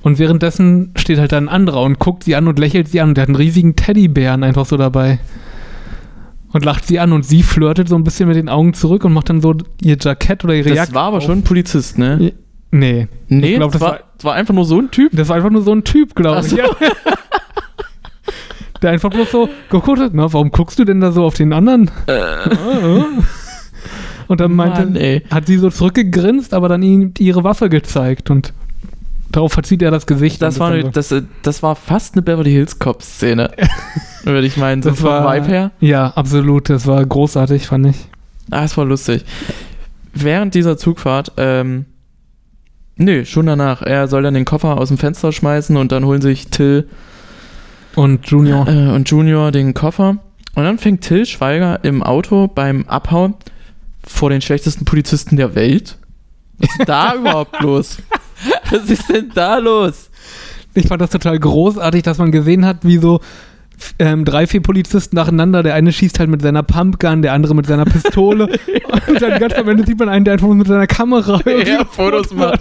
Und 0.03 0.19
währenddessen 0.19 0.93
steht 0.97 1.19
halt 1.19 1.33
dann 1.33 1.49
ein 1.49 1.49
anderer 1.49 1.83
und 1.83 1.99
guckt 1.99 2.25
sie 2.25 2.37
an 2.37 2.49
und 2.49 2.59
lächelt 2.59 2.89
sie 2.89 3.01
an. 3.01 3.09
Und 3.09 3.17
der 3.17 3.23
hat 3.23 3.29
einen 3.29 3.37
riesigen 3.37 3.77
Teddybären 3.77 4.45
einfach 4.45 4.67
so 4.67 4.77
dabei. 4.77 5.19
Und 6.53 6.65
lacht 6.65 6.87
sie 6.87 6.99
an 7.01 7.13
und 7.13 7.25
sie 7.25 7.43
flirtet 7.43 7.89
so 7.89 7.97
ein 7.97 8.05
bisschen 8.05 8.29
mit 8.29 8.37
den 8.37 8.49
Augen 8.49 8.75
zurück 8.75 9.05
und 9.05 9.15
macht 9.15 9.31
dann 9.31 9.41
so 9.41 9.55
ihr 9.81 9.97
Jackett 10.01 10.45
oder 10.45 10.55
ihre 10.55 10.69
Das 10.69 10.77
Jacke. 10.77 10.95
war 10.95 11.05
aber 11.05 11.17
auf. 11.17 11.25
schon 11.25 11.39
ein 11.39 11.45
Polizist, 11.45 11.99
ne? 11.99 12.33
Nee. 12.79 13.09
Nee, 13.29 13.57
glaub, 13.57 13.73
das, 13.73 13.81
das 13.81 13.91
war, 13.91 14.01
das 14.17 14.25
war 14.25 14.35
einfach 14.35 14.55
nur 14.55 14.65
so 14.65 14.79
ein 14.81 14.91
Typ. 14.91 15.13
Das 15.15 15.29
war 15.29 15.37
einfach 15.37 15.51
nur 15.51 15.63
so 15.63 15.73
ein 15.73 15.85
Typ, 15.85 16.15
glaube 16.15 16.41
ich. 16.41 16.47
so. 16.49 16.57
Ja. 16.57 16.65
Der 18.83 18.91
einfach 18.91 19.09
bloß 19.11 19.31
so 19.31 19.49
geguckt 19.71 19.99
hat, 20.01 20.13
na, 20.13 20.31
warum 20.33 20.51
guckst 20.51 20.79
du 20.79 20.85
denn 20.85 21.01
da 21.01 21.11
so 21.11 21.25
auf 21.25 21.35
den 21.35 21.53
anderen? 21.55 21.91
Und 24.29 24.41
dann 24.41 24.53
meinte, 24.53 24.85
Mann, 24.87 25.21
hat 25.31 25.47
sie 25.47 25.57
so 25.57 25.71
zurückgegrinst, 25.71 26.53
aber 26.53 26.69
dann 26.69 26.83
ihm 26.83 27.15
ihre 27.19 27.45
Waffe 27.45 27.69
gezeigt 27.69 28.29
und 28.29 28.53
darauf 29.31 29.53
verzieht 29.53 29.83
er 29.83 29.93
das 29.93 30.07
Gesicht. 30.07 30.43
Das 30.43 30.59
war, 30.59 30.73
eine, 30.73 30.91
das, 30.91 31.13
äh, 31.13 31.23
das 31.43 31.63
war 31.63 31.77
fast 31.77 32.15
eine 32.15 32.23
Beverly 32.23 32.51
Hills 32.51 32.79
Cop-Szene. 32.81 33.53
Würde 34.25 34.47
ich 34.47 34.57
meinen, 34.57 34.83
so 34.83 34.91
Das 34.91 34.99
vom 35.01 35.09
war- 35.11 35.33
Vibe 35.37 35.47
her. 35.47 35.71
Ja, 35.81 36.09
absolut. 36.09 36.69
Das 36.71 36.87
war 36.89 37.05
großartig, 37.07 37.67
fand 37.69 37.87
ich. 37.87 37.97
Ah, 38.51 38.65
es 38.65 38.77
war 38.77 38.85
lustig. 38.85 39.25
Während 40.13 40.55
dieser 40.55 40.77
Zugfahrt, 40.77 41.33
ähm, 41.37 41.85
nö, 42.97 43.25
schon 43.25 43.47
danach. 43.47 43.83
Er 43.83 44.09
soll 44.09 44.23
dann 44.23 44.35
den 44.35 44.45
Koffer 44.45 44.79
aus 44.79 44.89
dem 44.89 44.99
Fenster 44.99 45.33
schmeißen 45.33 45.77
und 45.77 45.93
dann 45.93 46.05
holen 46.05 46.21
sich 46.23 46.49
Till 46.49 46.89
Und 47.95 48.27
Junior. 48.29 48.67
äh, 48.69 48.91
und 48.93 49.09
Junior 49.09 49.51
den 49.53 49.75
Koffer. 49.75 50.19
Und 50.55 50.65
dann 50.65 50.79
fängt 50.79 51.03
Till 51.03 51.27
Schweiger 51.27 51.85
im 51.85 52.03
Auto 52.03 52.49
beim 52.49 52.85
Abhauen 52.89 53.35
vor 54.05 54.31
den 54.31 54.41
schlechtesten 54.41 54.85
Polizisten 54.85 55.37
der 55.37 55.55
Welt. 55.55 55.99
Was 56.59 56.71
ist 56.71 56.79
denn 56.79 56.87
da 56.87 57.15
überhaupt 57.19 57.61
los? 57.61 57.99
Was 58.71 58.89
ist 58.89 59.09
denn 59.11 59.31
da 59.35 59.59
los? 59.59 60.11
Ich 60.75 60.89
fand 60.89 61.01
das 61.03 61.11
total 61.11 61.39
großartig, 61.39 62.03
dass 62.03 62.19
man 62.19 62.33
gesehen 62.33 62.65
hat, 62.67 62.79
wie 62.83 62.99
so 62.99 63.21
ähm, 63.99 64.25
drei, 64.25 64.47
vier 64.47 64.63
Polizisten 64.63 65.17
nacheinander. 65.17 65.63
Der 65.63 65.75
eine 65.75 65.93
schießt 65.93 66.19
halt 66.19 66.31
mit 66.31 66.43
seiner 66.43 66.63
Pumpgun, 66.63 67.23
der 67.23 67.33
andere 67.33 67.55
mit 67.55 67.67
seiner 67.67 67.85
Pistole. 67.85 68.47
und 69.09 69.23
dann 69.23 69.39
ganz 69.39 69.55
am 69.55 69.69
Ende 69.69 69.87
sieht 69.87 69.99
man 69.99 70.09
einen, 70.09 70.25
der 70.25 70.35
einfach 70.35 70.49
mit 70.49 70.67
seiner 70.67 70.87
Kamera 70.87 71.41
Ja, 71.47 71.85
Fotos 71.85 72.33
macht. 72.33 72.61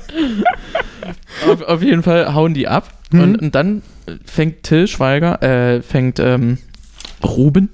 auf, 1.50 1.62
auf 1.62 1.84
jeden 1.84 2.04
Fall 2.04 2.34
hauen 2.34 2.54
die 2.54 2.68
ab. 2.68 2.90
Mhm. 3.12 3.20
Und, 3.20 3.42
und 3.42 3.56
dann 3.56 3.82
fängt 4.26 4.64
Till 4.64 4.88
Schweiger, 4.88 5.42
äh, 5.42 5.82
fängt 5.82 6.20
ähm, 6.20 6.58
Ruben 7.24 7.70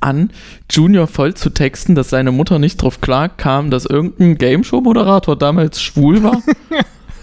an, 0.00 0.30
Junior 0.70 1.06
voll 1.06 1.34
zu 1.34 1.50
texten, 1.50 1.94
dass 1.94 2.10
seine 2.10 2.32
Mutter 2.32 2.58
nicht 2.58 2.80
drauf 2.80 3.00
klar 3.00 3.28
kam, 3.28 3.70
dass 3.70 3.84
irgendein 3.84 4.38
Gameshow-Moderator 4.38 5.36
damals 5.36 5.82
schwul 5.82 6.22
war. 6.22 6.42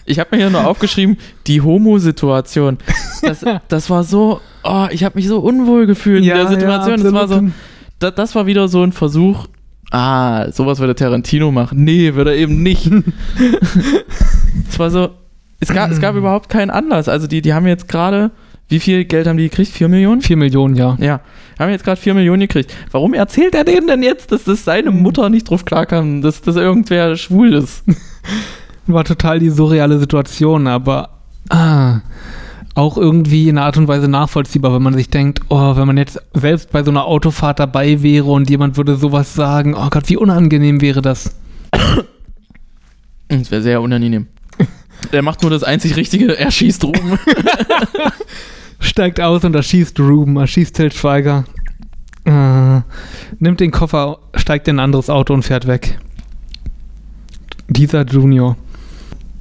Ich 0.03 0.19
habe 0.19 0.35
mir 0.35 0.41
hier 0.41 0.49
nur 0.49 0.65
aufgeschrieben, 0.65 1.17
die 1.47 1.61
Homo-Situation. 1.61 2.79
Das, 3.21 3.45
das 3.67 3.89
war 3.89 4.03
so, 4.03 4.41
oh, 4.63 4.87
ich 4.91 5.03
habe 5.03 5.17
mich 5.17 5.27
so 5.27 5.39
unwohl 5.39 5.85
gefühlt 5.85 6.23
in 6.23 6.29
der 6.29 6.47
Situation. 6.47 7.03
das, 7.03 7.13
war 7.13 7.27
so, 7.27 7.35
absolut. 7.35 7.53
da, 7.99 8.11
das 8.11 8.35
war 8.35 8.45
wieder 8.47 8.67
so 8.67 8.83
ein 8.83 8.91
Versuch, 8.91 9.47
ah, 9.91 10.51
sowas 10.51 10.79
würde 10.79 10.95
Tarantino 10.95 11.51
machen. 11.51 11.83
Nee, 11.83 12.15
würde 12.15 12.31
er 12.31 12.37
eben 12.37 12.63
nicht. 12.63 12.89
es 14.69 14.79
war 14.79 14.89
so, 14.89 15.09
es 15.59 15.69
gab, 15.69 15.91
es 15.91 15.99
gab 15.99 16.15
überhaupt 16.15 16.49
keinen 16.49 16.71
Anlass. 16.71 17.07
Also 17.07 17.27
die, 17.27 17.41
die 17.41 17.53
haben 17.53 17.67
jetzt 17.67 17.87
gerade 17.87 18.31
Wie 18.67 18.79
viel 18.79 19.05
Geld 19.05 19.27
haben 19.27 19.37
die 19.37 19.49
gekriegt? 19.49 19.71
4 19.71 19.89
Millionen? 19.89 20.21
4 20.21 20.37
Millionen, 20.37 20.75
ja. 20.75 20.95
Ja, 20.99 21.19
haben 21.59 21.71
jetzt 21.71 21.83
gerade 21.83 21.99
4 21.99 22.13
Millionen 22.13 22.41
gekriegt. 22.41 22.73
Warum 22.89 23.13
erzählt 23.13 23.53
er 23.53 23.63
denen 23.63 23.87
denn 23.87 24.01
jetzt, 24.01 24.31
dass 24.31 24.45
das 24.45 24.63
seine 24.63 24.91
Mutter 24.91 25.29
nicht 25.29 25.49
drauf 25.49 25.65
klarkam, 25.65 26.21
dass 26.21 26.41
das 26.41 26.55
irgendwer 26.55 27.15
schwul 27.15 27.53
ist? 27.53 27.83
War 28.87 29.03
total 29.03 29.39
die 29.39 29.49
surreale 29.49 29.99
Situation, 29.99 30.67
aber 30.67 31.09
ah, 31.49 31.99
auch 32.73 32.97
irgendwie 32.97 33.49
in 33.49 33.57
einer 33.57 33.65
Art 33.65 33.77
und 33.77 33.87
Weise 33.87 34.07
nachvollziehbar, 34.07 34.73
wenn 34.73 34.83
man 34.83 34.93
sich 34.93 35.09
denkt, 35.09 35.41
oh, 35.49 35.75
wenn 35.75 35.87
man 35.87 35.97
jetzt 35.97 36.21
selbst 36.33 36.71
bei 36.71 36.83
so 36.83 36.91
einer 36.91 37.05
Autofahrt 37.05 37.59
dabei 37.59 38.01
wäre 38.01 38.31
und 38.31 38.49
jemand 38.49 38.77
würde 38.77 38.95
sowas 38.95 39.33
sagen, 39.33 39.75
oh 39.75 39.89
Gott, 39.89 40.07
wie 40.07 40.17
unangenehm 40.17 40.81
wäre 40.81 41.01
das. 41.01 41.35
Das 43.27 43.51
wäre 43.51 43.61
sehr 43.61 43.81
unangenehm. 43.81 44.27
Der 45.11 45.21
macht 45.21 45.41
nur 45.41 45.51
das 45.51 45.63
einzig 45.63 45.95
Richtige, 45.95 46.37
er 46.37 46.51
schießt 46.51 46.83
rum. 46.83 46.93
Steigt 48.79 49.19
aus 49.19 49.43
und 49.43 49.55
erschießt 49.55 49.99
Ruben, 49.99 50.37
erschießt 50.37 50.75
Til 50.75 50.91
Schweiger. 50.91 51.45
Äh, 52.25 52.81
nimmt 53.39 53.59
den 53.59 53.71
Koffer, 53.71 54.19
steigt 54.35 54.67
in 54.67 54.77
ein 54.77 54.85
anderes 54.85 55.09
Auto 55.09 55.33
und 55.33 55.43
fährt 55.43 55.67
weg. 55.67 55.99
Dieser 57.67 58.05
Junior. 58.05 58.57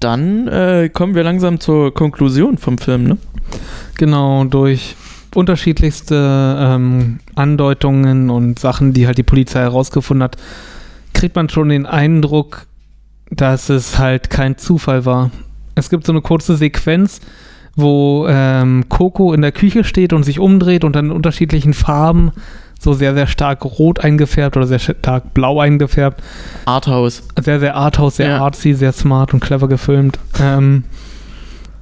Dann 0.01 0.49
äh, 0.49 0.91
kommen 0.93 1.15
wir 1.15 1.23
langsam 1.23 1.61
zur 1.61 1.93
Konklusion 1.93 2.59
vom 2.59 2.79
Film, 2.79 3.05
ne? 3.05 3.19
Genau, 3.97 4.45
durch 4.45 4.97
unterschiedlichste 5.35 6.57
ähm, 6.59 7.21
Andeutungen 7.35 8.31
und 8.31 8.59
Sachen, 8.59 8.93
die 8.93 9.07
halt 9.07 9.19
die 9.19 9.23
Polizei 9.23 9.61
herausgefunden 9.61 10.25
hat, 10.25 10.37
kriegt 11.15 11.37
man 11.37 11.49
schon 11.49 11.69
den 11.69 11.87
Eindruck, 11.87 12.67
dass 13.31 13.69
es 13.69 13.99
halt 13.99 14.31
kein 14.31 14.59
Zufall 14.59 15.05
war. 15.05 15.31
Es 15.75 15.91
gibt 15.91 16.07
so 16.07 16.13
eine 16.13 16.23
kurze 16.23 16.57
Sequenz, 16.57 17.21
wo 17.77 18.27
ähm, 18.29 18.87
Coco 18.89 19.33
in 19.33 19.43
der 19.43 19.53
Küche 19.53 19.85
steht 19.85 20.13
und 20.13 20.25
sich 20.25 20.41
umdreht 20.41 20.85
und 20.85 20.97
dann 20.97 21.07
in 21.07 21.13
unterschiedlichen 21.13 21.75
Farben, 21.75 22.33
so 22.83 22.95
sehr, 22.95 23.13
sehr 23.15 23.27
stark 23.27 23.63
rot 23.65 24.01
eingefärbt 24.01 24.57
oder 24.57 24.67
sehr 24.67 24.79
stark 24.79 25.35
blau 25.35 25.61
eingefärbt, 25.61 26.23
Arthouse. 26.65 27.23
sehr, 27.39 27.61
sehr 27.61 27.77
arthouse, 27.77 28.17
sehr 28.17 28.29
Ja. 28.31 28.41
artsy, 28.41 28.73
sehr 28.73 28.93
smart 28.93 29.35
und 29.35 29.41
clever 29.41 29.69
gefilmt. 29.69 30.19
Ähm, 30.41 30.85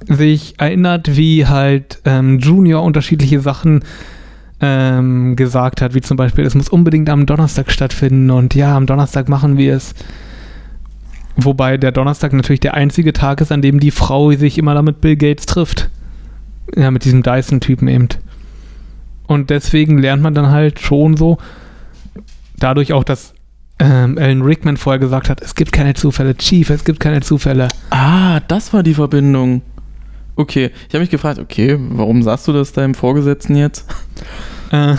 sich 0.07 0.55
erinnert, 0.59 1.15
wie 1.15 1.47
halt 1.47 1.99
ähm, 2.05 2.39
Junior 2.39 2.83
unterschiedliche 2.83 3.39
Sachen 3.39 3.83
ähm, 4.61 5.37
gesagt 5.37 5.81
hat, 5.81 5.93
wie 5.93 6.01
zum 6.01 6.17
Beispiel, 6.17 6.45
es 6.45 6.53
muss 6.55 6.67
unbedingt 6.67 7.09
am 7.09 7.25
Donnerstag 7.25 7.71
stattfinden 7.71 8.29
und 8.29 8.53
ja, 8.55 8.75
am 8.75 8.85
Donnerstag 8.85 9.29
machen 9.29 9.57
wir 9.57 9.75
es. 9.75 9.93
Wobei 11.37 11.77
der 11.77 11.93
Donnerstag 11.93 12.33
natürlich 12.33 12.59
der 12.59 12.73
einzige 12.73 13.13
Tag 13.13 13.39
ist, 13.39 13.51
an 13.53 13.61
dem 13.61 13.79
die 13.79 13.91
Frau 13.91 14.31
sich 14.33 14.57
immer 14.57 14.73
da 14.73 14.81
mit 14.81 14.99
Bill 14.99 15.15
Gates 15.15 15.45
trifft. 15.45 15.89
Ja, 16.75 16.91
mit 16.91 17.05
diesem 17.05 17.23
Dyson-Typen 17.23 17.87
eben. 17.87 18.09
Und 19.29 19.51
deswegen 19.51 19.99
lernt 19.99 20.23
man 20.23 20.33
dann 20.33 20.49
halt 20.49 20.79
schon 20.79 21.15
so, 21.15 21.37
dadurch 22.57 22.93
auch, 22.93 23.03
dass 23.03 23.35
ähm, 23.77 24.17
Alan 24.17 24.41
Rickman 24.41 24.75
vorher 24.75 24.97
gesagt 24.97 25.29
hat, 25.29 25.39
es 25.39 25.53
gibt 25.53 25.71
keine 25.71 25.93
Zufälle, 25.93 26.35
Chief, 26.35 26.67
es 26.71 26.83
gibt 26.83 26.99
keine 26.99 27.21
Zufälle. 27.21 27.67
Ah, 27.91 28.39
das 28.47 28.73
war 28.73 28.81
die 28.81 28.95
Verbindung. 28.95 29.61
Okay, 30.35 30.71
ich 30.87 30.95
habe 30.95 31.01
mich 31.01 31.11
gefragt, 31.11 31.37
okay, 31.37 31.77
warum 31.79 32.23
sagst 32.23 32.47
du 32.47 32.53
das 32.53 32.73
deinem 32.73 32.95
Vorgesetzten 32.95 33.55
jetzt? 33.55 33.85
Äh, 34.71 34.97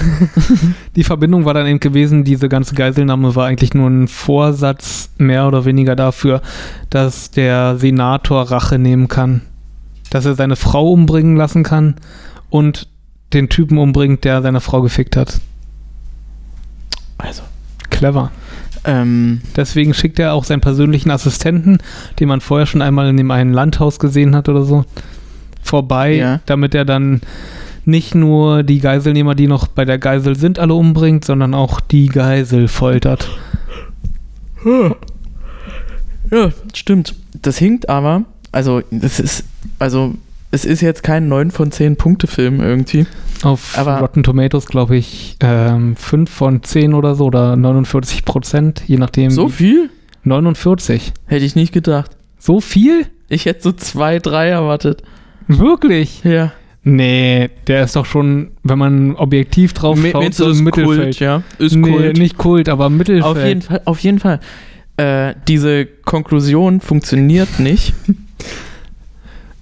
die 0.97 1.05
Verbindung 1.05 1.45
war 1.45 1.55
dann 1.55 1.69
eben 1.69 1.79
gewesen, 1.79 2.25
diese 2.25 2.49
ganze 2.49 2.75
Geiselnahme 2.75 3.37
war 3.37 3.47
eigentlich 3.47 3.73
nur 3.73 3.89
ein 3.89 4.09
Vorsatz, 4.09 5.11
mehr 5.17 5.47
oder 5.47 5.65
weniger 5.65 5.95
dafür, 5.95 6.43
dass 6.89 7.31
der 7.31 7.77
Senator 7.79 8.51
Rache 8.51 8.81
nehmen 8.81 9.07
kann. 9.07 9.43
Dass 10.11 10.27
er 10.27 10.35
seine 10.35 10.57
Frau 10.57 10.91
umbringen 10.91 11.37
lassen 11.37 11.63
kann 11.63 11.95
und 12.49 12.89
den 13.33 13.49
Typen 13.49 13.79
umbringt, 13.79 14.25
der 14.25 14.43
seine 14.43 14.61
Frau 14.61 14.83
gefickt 14.83 15.17
hat. 15.17 15.41
Also, 17.19 17.43
Clever. 17.91 18.31
ähm, 18.85 19.41
Deswegen 19.57 19.95
schickt 19.95 20.19
er 20.19 20.33
auch 20.33 20.45
seinen 20.45 20.61
persönlichen 20.63 21.11
Assistenten, 21.11 21.79
den 22.19 22.29
man 22.29 22.41
vorher 22.41 22.67
schon 22.67 22.83
einmal 22.83 23.09
in 23.09 23.17
dem 23.17 23.31
einen 23.31 23.53
Landhaus 23.53 23.99
gesehen 23.99 24.35
hat 24.35 24.49
oder 24.49 24.65
so, 24.65 24.85
vorbei, 25.63 26.15
Ja. 26.15 26.41
damit 26.47 26.75
er 26.75 26.85
dann 26.85 27.21
nicht 27.85 28.15
nur 28.15 28.63
die 28.63 28.79
Geiselnehmer, 28.81 29.35
die 29.35 29.47
noch 29.47 29.67
bei 29.67 29.85
der 29.85 29.99
Geisel 29.99 30.37
sind, 30.37 30.59
alle 30.59 30.75
umbringt, 30.75 31.25
sondern 31.25 31.55
auch 31.55 31.81
die 31.81 32.07
Geisel 32.07 32.69
foltert. 32.69 33.29
ja, 36.31 36.51
stimmt. 36.75 37.15
Das 37.43 37.59
hinkt 37.59 37.89
aber, 37.89 38.25
also, 38.53 38.83
das 38.91 39.21
ist, 39.21 39.45
also, 39.79 40.15
es 40.51 40.65
ist 40.65 40.81
jetzt 40.81 41.03
kein 41.03 41.29
9 41.29 41.51
von 41.51 41.71
10 41.71 41.97
Punkte 41.97 42.27
Film 42.27 42.61
irgendwie. 42.61 43.07
Auf 43.43 43.77
Aber- 43.79 43.99
Rotten 44.01 44.23
Tomatoes, 44.23 44.67
glaube 44.67 44.97
ich, 44.97 45.37
ähm, 45.41 45.97
5 45.97 46.31
von 46.31 46.63
10 46.63 46.95
oder 46.95 47.15
so 47.15 47.27
oder 47.27 47.57
49 47.57 48.25
Prozent, 48.25 48.83
je 48.87 48.97
nachdem. 48.97 49.31
So 49.31 49.49
viel? 49.49 49.91
49. 50.25 51.13
Hätte 51.27 51.45
ich 51.45 51.57
nicht 51.57 51.73
gedacht. 51.73 52.11
So 52.39 52.61
viel? 52.61 53.07
Ich 53.29 53.47
hätte 53.47 53.63
so 53.63 53.73
2, 53.73 54.19
3 54.19 54.49
erwartet. 54.49 55.03
Wirklich? 55.49 56.23
Ja. 56.25 56.53
Nee, 56.83 57.51
der 57.67 57.85
ist 57.85 57.95
doch 57.97 58.07
schon, 58.07 58.53
wenn 58.63 58.79
man 58.79 59.15
objektiv 59.17 59.73
drauf 59.75 59.99
Me- 59.99 60.11
schaut, 60.13 60.33
so 60.35 60.49
ist 60.49 60.61
Mittelfeld. 60.63 60.99
Kult, 61.03 61.21
ja? 61.21 61.43
Ist 61.59 61.77
nee, 61.77 61.91
Kult. 61.91 62.17
nicht 62.19 62.39
Kult, 62.39 62.69
aber 62.71 62.89
Mittelfeld. 62.89 63.25
Auf 63.25 63.45
jeden 63.45 63.63
Fall, 63.63 63.81
auf 63.85 63.99
jeden 64.01 64.19
Fall. 64.19 64.41
Äh, 64.97 65.35
diese 65.49 65.87
Konklusion 65.87 66.81
funktioniert 66.81 67.59
nicht. 67.61 67.95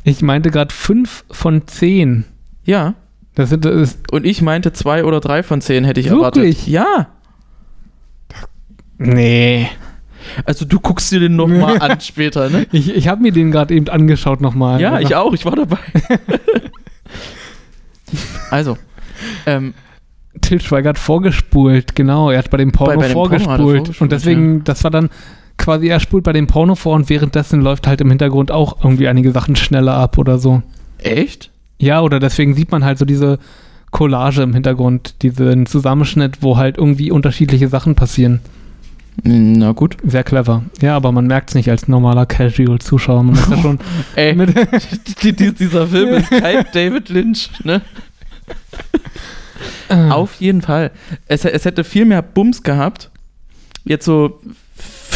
Ich 0.09 0.23
meinte 0.23 0.51
gerade 0.51 0.73
5 0.75 1.25
von 1.31 1.67
10. 1.67 2.25
Ja. 2.65 2.95
Das 3.35 3.51
sind, 3.51 3.65
das 3.65 3.75
ist, 3.75 4.13
Und 4.13 4.25
ich 4.27 4.43
meinte 4.43 4.73
2 4.73 5.05
oder 5.05 5.21
3 5.21 5.43
von 5.43 5.61
10 5.61 5.85
hätte 5.85 6.01
ich 6.01 6.11
Wirklich? 6.11 6.67
erwartet. 6.67 6.67
Ja. 6.69 7.09
nee. 8.99 9.69
Also 10.45 10.65
du 10.65 10.79
guckst 10.81 11.11
dir 11.13 11.21
den 11.21 11.37
nochmal 11.37 11.79
an 11.81 12.01
später, 12.03 12.51
ne? 12.51 12.67
Ich, 12.73 12.95
ich 12.95 13.09
habe 13.09 13.23
mir 13.23 13.33
den 13.33 13.51
gerade 13.51 13.75
eben 13.75 13.89
angeschaut 13.89 14.41
nochmal. 14.41 14.81
Ja, 14.81 14.99
ich 15.01 15.15
auch, 15.17 15.33
ich 15.33 15.45
war 15.45 15.57
dabei. 15.57 15.79
also, 18.51 18.77
ähm, 19.47 19.75
Til 20.41 20.61
Schweiger 20.61 20.91
hat 20.91 20.99
vorgespult, 20.99 21.95
genau. 21.97 22.31
Er 22.31 22.39
hat 22.39 22.51
bei 22.51 22.59
dem 22.59 22.73
Porno 22.73 22.95
Bei- 22.95 23.01
bei 23.01 23.09
dem 23.09 23.15
Porno 23.15 23.31
hat 23.35 23.41
er 23.41 23.45
vorgespult. 23.47 23.77
vorgespult, 23.87 24.01
und 24.03 24.13
deswegen, 24.13 24.65
das 24.65 24.85
war 24.85 24.91
dann 24.91 25.11
quasi, 25.59 25.89
er 25.89 26.01
spult 26.01 26.25
bei 26.25 26.33
dem 26.33 26.47
Porno 26.47 26.75
vor 26.75 26.95
und 26.95 27.11
währenddessen 27.11 27.61
läuft 27.61 27.87
halt 27.87 28.01
im 28.01 28.09
Hintergrund 28.09 28.51
auch 28.51 28.83
irgendwie 28.83 29.09
einige 29.09 29.33
Sachen 29.33 29.57
schneller 29.57 29.95
ab 29.95 30.17
oder 30.19 30.39
so. 30.39 30.63
echt? 30.99 31.51
Ja, 31.81 32.01
oder 32.01 32.19
deswegen 32.19 32.55
sieht 32.55 32.73
man 32.73 32.85
halt 32.85 32.99
so 32.99 33.05
diese 33.05 33.39
Collage 33.91 34.43
im 34.43 34.53
Hintergrund, 34.53 35.23
diesen 35.23 35.67
Zusammenschnitt, 35.67 36.39
wo 36.43 36.57
halt 36.57 36.77
irgendwie 36.77 37.11
unterschiedliche 37.11 37.69
Sachen 37.69 37.95
passieren. 37.95 38.41
Na 39.25 39.73
gut. 39.73 39.97
Sehr 40.05 40.23
clever. 40.25 40.63
Ja, 40.81 40.97
aber 40.97 41.13
man 41.13 41.27
merkt 41.27 41.51
es 41.51 41.55
nicht 41.55 41.71
als 41.71 41.89
normaler 41.89 42.27
Casual-Zuschauer. 42.27 43.23
Man 43.23 43.35
ist 43.35 43.51
ja 43.51 43.57
schon 43.63 43.79
Ey, 44.15 44.37
die, 45.23 45.33
die, 45.33 45.53
dieser 45.53 45.87
Film 45.87 46.15
ist 46.15 46.31
kein 46.31 46.65
David 46.73 47.09
Lynch, 47.09 47.51
ne? 47.65 47.83
Auf 49.89 50.35
jeden 50.35 50.63
Fall. 50.63 50.93
Es, 51.27 51.45
es 51.45 51.65
hätte 51.65 51.83
viel 51.83 52.05
mehr 52.05 52.23
Bums 52.23 52.63
gehabt. 52.63 53.11
Jetzt 53.85 54.05
so 54.05 54.41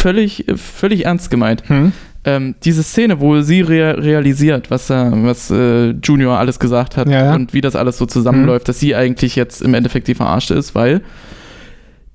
völlig, 0.03 0.45
völlig 0.55 1.05
ernst 1.05 1.29
gemeint. 1.31 1.63
Hm? 1.67 1.91
Ähm, 2.25 2.55
diese 2.63 2.83
Szene, 2.83 3.19
wo 3.19 3.41
sie 3.41 3.61
rea 3.61 3.91
realisiert, 3.91 4.69
was, 4.71 4.89
äh, 4.89 5.11
was 5.11 5.49
äh, 5.51 5.89
Junior 6.03 6.37
alles 6.37 6.57
gesagt 6.59 6.95
hat 6.95 7.09
Ja, 7.09 7.25
ja. 7.25 7.35
und 7.35 7.53
wie 7.53 7.59
das 7.61 7.75
alles 7.75 7.97
so 7.97 8.05
zusammenläuft, 8.05 8.67
dass 8.69 8.79
sie 8.79 8.95
eigentlich 8.95 9.35
jetzt 9.35 9.61
im 9.61 9.73
Endeffekt 9.73 10.07
die 10.07 10.15
Verarschte 10.15 10.53
ist, 10.53 10.73
weil 10.75 11.01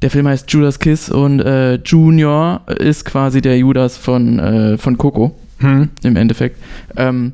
der 0.00 0.10
Film 0.10 0.26
heißt 0.28 0.50
Judas 0.50 0.78
Kiss 0.78 1.10
und 1.10 1.40
äh, 1.40 1.74
Junior 1.84 2.62
ist 2.78 3.04
quasi 3.04 3.40
der 3.42 3.58
Judas 3.58 3.96
von, 3.96 4.38
äh, 4.38 4.78
von 4.78 4.96
Coco 4.96 5.34
Hm? 5.60 5.88
im 6.04 6.16
Endeffekt. 6.16 6.56
Ähm, 6.96 7.32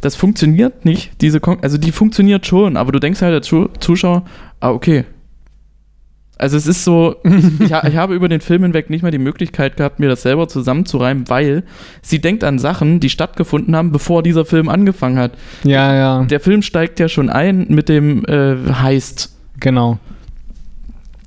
das 0.00 0.16
funktioniert 0.16 0.84
nicht, 0.86 1.12
diese 1.20 1.40
Kon 1.40 1.58
also 1.62 1.76
die 1.76 1.92
funktioniert 1.92 2.46
schon, 2.46 2.76
aber 2.78 2.90
du 2.90 2.98
denkst 3.00 3.20
halt 3.20 3.34
als 3.34 3.54
Zuschauer, 3.80 4.24
ah, 4.60 4.70
okay. 4.70 5.04
Also 6.40 6.56
es 6.56 6.66
ist 6.66 6.84
so, 6.84 7.16
ich, 7.60 7.72
ha 7.72 7.86
ich 7.86 7.96
habe 7.96 8.14
über 8.14 8.28
den 8.28 8.40
Film 8.40 8.62
hinweg 8.62 8.88
nicht 8.88 9.02
mal 9.02 9.10
die 9.10 9.18
Möglichkeit 9.18 9.76
gehabt, 9.76 10.00
mir 10.00 10.08
das 10.08 10.22
selber 10.22 10.48
zusammenzureimen, 10.48 11.28
weil 11.28 11.64
sie 12.00 12.18
denkt 12.18 12.44
an 12.44 12.58
Sachen, 12.58 12.98
die 12.98 13.10
stattgefunden 13.10 13.76
haben, 13.76 13.92
bevor 13.92 14.22
dieser 14.22 14.46
Film 14.46 14.70
angefangen 14.70 15.18
hat. 15.18 15.32
Ja, 15.64 15.94
ja, 15.94 16.24
Der 16.24 16.40
Film 16.40 16.62
steigt 16.62 16.98
ja 16.98 17.10
schon 17.10 17.28
ein 17.28 17.66
mit 17.68 17.90
dem 17.90 18.24
äh, 18.24 18.56
Heist 18.72 19.36
genau. 19.60 19.98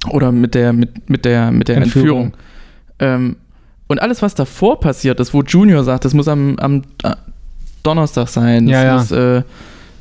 oder 0.09 0.32
mit 0.32 0.55
der, 0.55 0.74
mit, 0.74 1.07
mit 1.11 1.26
der, 1.26 1.51
mit 1.51 1.68
der 1.68 1.78
Entführung. 1.78 2.24
Entführung. 2.24 2.34
Ähm, 2.97 3.36
und 3.86 4.01
alles, 4.01 4.24
was 4.24 4.34
davor 4.34 4.80
passiert 4.80 5.20
ist, 5.20 5.32
wo 5.36 5.43
Junior 5.43 5.84
sagt, 5.84 6.05
das 6.05 6.16
muss 6.16 6.28
am, 6.28 6.57
am 6.57 6.82
äh, 7.03 7.11
Donnerstag 7.84 8.30
sein, 8.30 8.66
das 8.66 8.74
Ja, 8.74 8.84
ja. 8.84 8.93
muss, 8.95 9.11
äh, 9.11 9.43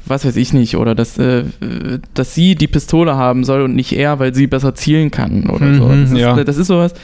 was 0.07 0.25
weiß 0.25 0.37
ich 0.37 0.53
nicht, 0.53 0.77
oder 0.77 0.95
dass, 0.95 1.19
äh, 1.19 1.45
dass 2.15 2.35
sie 2.35 2.55
die 2.55 2.67
Pistole 2.67 3.17
haben 3.17 3.45
soll 3.45 3.63
und 3.63 3.75
nicht 3.75 3.93
er, 3.93 4.19
weil 4.19 4.35
sie 4.35 4.47
besser 4.47 4.75
zielen 4.75 5.11
kann 5.11 5.49
oder 5.49 5.75
so. 5.75 5.85
Mhm, 5.87 6.03
Das 6.03 6.11
ist, 6.13 6.19
ja. 6.19 6.45
das 6.45 6.57
ist 6.57 6.67
sowas, 6.67 6.95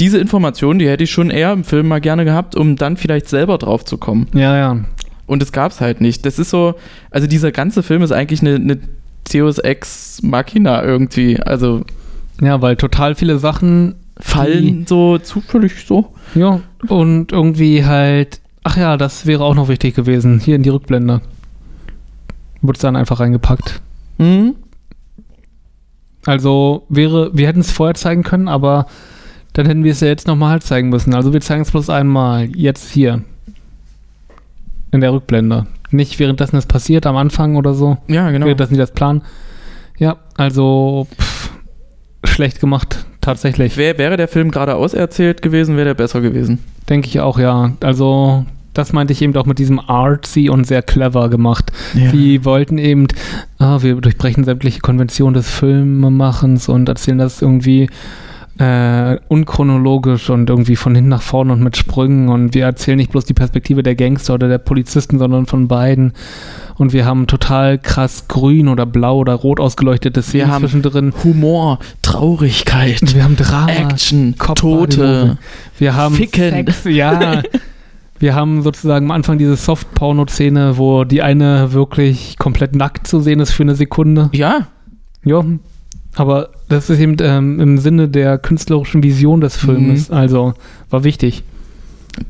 diese 0.00 0.18
Information, 0.18 0.78
die 0.78 0.88
hätte 0.88 1.04
ich 1.04 1.10
schon 1.10 1.30
eher 1.30 1.52
im 1.52 1.64
Film 1.64 1.88
mal 1.88 2.00
gerne 2.00 2.24
gehabt, 2.24 2.54
um 2.56 2.76
dann 2.76 2.96
vielleicht 2.96 3.28
selber 3.28 3.58
drauf 3.58 3.84
zu 3.84 3.96
kommen. 3.98 4.26
Ja, 4.34 4.56
ja. 4.56 4.84
Und 5.26 5.42
das 5.42 5.52
gab 5.52 5.72
es 5.72 5.80
halt 5.80 6.00
nicht. 6.00 6.24
Das 6.24 6.38
ist 6.38 6.50
so, 6.50 6.74
also 7.10 7.26
dieser 7.26 7.52
ganze 7.52 7.82
Film 7.82 8.02
ist 8.02 8.12
eigentlich 8.12 8.40
eine, 8.40 8.54
eine 8.54 8.78
Deus 9.32 9.58
Ex 9.58 10.20
Machina 10.22 10.82
irgendwie. 10.82 11.38
Also 11.40 11.82
Ja, 12.40 12.62
weil 12.62 12.76
total 12.76 13.14
viele 13.14 13.38
Sachen 13.38 13.94
fallen 14.18 14.86
so 14.88 15.18
zufällig 15.18 15.84
so. 15.86 16.12
Ja, 16.34 16.60
und 16.88 17.30
irgendwie 17.32 17.84
halt, 17.84 18.40
ach 18.64 18.76
ja, 18.76 18.96
das 18.96 19.26
wäre 19.26 19.44
auch 19.44 19.54
noch 19.54 19.68
wichtig 19.68 19.94
gewesen, 19.94 20.40
hier 20.40 20.56
in 20.56 20.62
die 20.62 20.70
Rückblende. 20.70 21.20
Wurde 22.60 22.80
dann 22.80 22.96
einfach 22.96 23.20
reingepackt. 23.20 23.80
Mhm. 24.18 24.56
Also 26.26 26.84
wäre, 26.88 27.30
wir 27.32 27.46
hätten 27.46 27.60
es 27.60 27.70
vorher 27.70 27.94
zeigen 27.94 28.22
können, 28.22 28.48
aber 28.48 28.86
dann 29.52 29.66
hätten 29.66 29.84
wir 29.84 29.92
es 29.92 30.00
ja 30.00 30.08
jetzt 30.08 30.26
nochmal 30.26 30.60
zeigen 30.60 30.88
müssen. 30.88 31.14
Also 31.14 31.32
wir 31.32 31.40
zeigen 31.40 31.62
es 31.62 31.70
bloß 31.70 31.90
einmal, 31.90 32.44
jetzt 32.54 32.90
hier. 32.90 33.22
In 34.90 35.00
der 35.00 35.12
Rückblende. 35.12 35.66
Nicht 35.90 36.18
währenddessen 36.18 36.56
es 36.56 36.66
passiert, 36.66 37.06
am 37.06 37.16
Anfang 37.16 37.56
oder 37.56 37.74
so. 37.74 37.98
Ja, 38.08 38.30
genau. 38.30 38.46
Währenddessen 38.46 38.74
die 38.74 38.78
das 38.78 38.92
planen. 38.92 39.22
Ja, 39.98 40.16
also 40.36 41.06
pff, 41.18 41.50
schlecht 42.24 42.60
gemacht, 42.60 43.04
tatsächlich. 43.20 43.76
Wär, 43.76 43.98
wäre 43.98 44.16
der 44.16 44.28
Film 44.28 44.50
geradeaus 44.50 44.94
erzählt 44.94 45.42
gewesen, 45.42 45.76
wäre 45.76 45.86
der 45.86 45.94
besser 45.94 46.20
gewesen. 46.20 46.62
Denke 46.88 47.08
ich 47.08 47.20
auch, 47.20 47.38
ja. 47.38 47.72
Also, 47.80 48.44
das 48.74 48.92
meinte 48.92 49.12
ich 49.12 49.22
eben 49.22 49.36
auch 49.36 49.46
mit 49.46 49.58
diesem 49.58 49.80
artsy 49.80 50.48
und 50.48 50.66
sehr 50.66 50.82
clever 50.82 51.28
gemacht. 51.28 51.72
Ja. 51.94 52.10
Die 52.12 52.44
wollten 52.44 52.78
eben, 52.78 53.08
ah, 53.58 53.82
wir 53.82 53.96
durchbrechen 53.96 54.44
sämtliche 54.44 54.80
Konventionen 54.80 55.34
des 55.34 55.50
Filmemachens 55.50 56.68
und 56.68 56.88
erzählen 56.88 57.18
das 57.18 57.42
irgendwie 57.42 57.88
äh, 58.58 59.18
unchronologisch 59.28 60.30
und 60.30 60.50
irgendwie 60.50 60.76
von 60.76 60.94
hinten 60.94 61.10
nach 61.10 61.22
vorne 61.22 61.52
und 61.52 61.62
mit 61.62 61.76
Sprüngen 61.76 62.28
und 62.28 62.54
wir 62.54 62.64
erzählen 62.64 62.96
nicht 62.96 63.12
bloß 63.12 63.24
die 63.24 63.34
Perspektive 63.34 63.84
der 63.84 63.94
Gangster 63.94 64.34
oder 64.34 64.48
der 64.48 64.58
Polizisten, 64.58 65.18
sondern 65.18 65.46
von 65.46 65.68
beiden. 65.68 66.12
Und 66.76 66.92
wir 66.92 67.04
haben 67.04 67.26
total 67.26 67.78
krass 67.78 68.26
grün 68.28 68.68
oder 68.68 68.86
blau 68.86 69.18
oder 69.18 69.34
rot 69.34 69.60
ausgeleuchtete 69.60 70.22
Szenen 70.22 70.46
Wir 70.46 70.52
haben 70.52 70.62
zwischendrin. 70.62 71.12
Humor, 71.24 71.78
Traurigkeit, 72.02 73.14
Wir 73.14 73.24
haben 73.24 73.36
Drama, 73.36 73.70
Action, 73.70 74.34
Kopfbody-Movie. 74.38 74.96
Tote. 74.96 75.38
Wir 75.78 75.94
haben 75.94 76.14
Ficken. 76.14 76.66
Sex, 76.66 76.84
ja. 76.84 77.42
Wir 78.18 78.34
haben 78.34 78.62
sozusagen 78.62 79.06
am 79.06 79.10
Anfang 79.12 79.38
diese 79.38 79.56
Soft-Porno-Szene, 79.56 80.78
wo 80.78 81.04
die 81.04 81.22
eine 81.22 81.72
wirklich 81.72 82.36
komplett 82.38 82.74
nackt 82.74 83.06
zu 83.06 83.20
sehen 83.20 83.40
ist 83.40 83.52
für 83.52 83.62
eine 83.62 83.74
Sekunde. 83.74 84.30
Ja, 84.32 84.68
Ja, 85.24 85.44
aber 86.14 86.50
das 86.68 86.90
ist 86.90 86.98
eben 86.98 87.16
ähm, 87.20 87.60
im 87.60 87.78
Sinne 87.78 88.08
der 88.08 88.38
künstlerischen 88.38 89.02
Vision 89.02 89.40
des 89.40 89.56
Filmes. 89.56 90.10
Also 90.10 90.54
war 90.90 91.04
wichtig. 91.04 91.44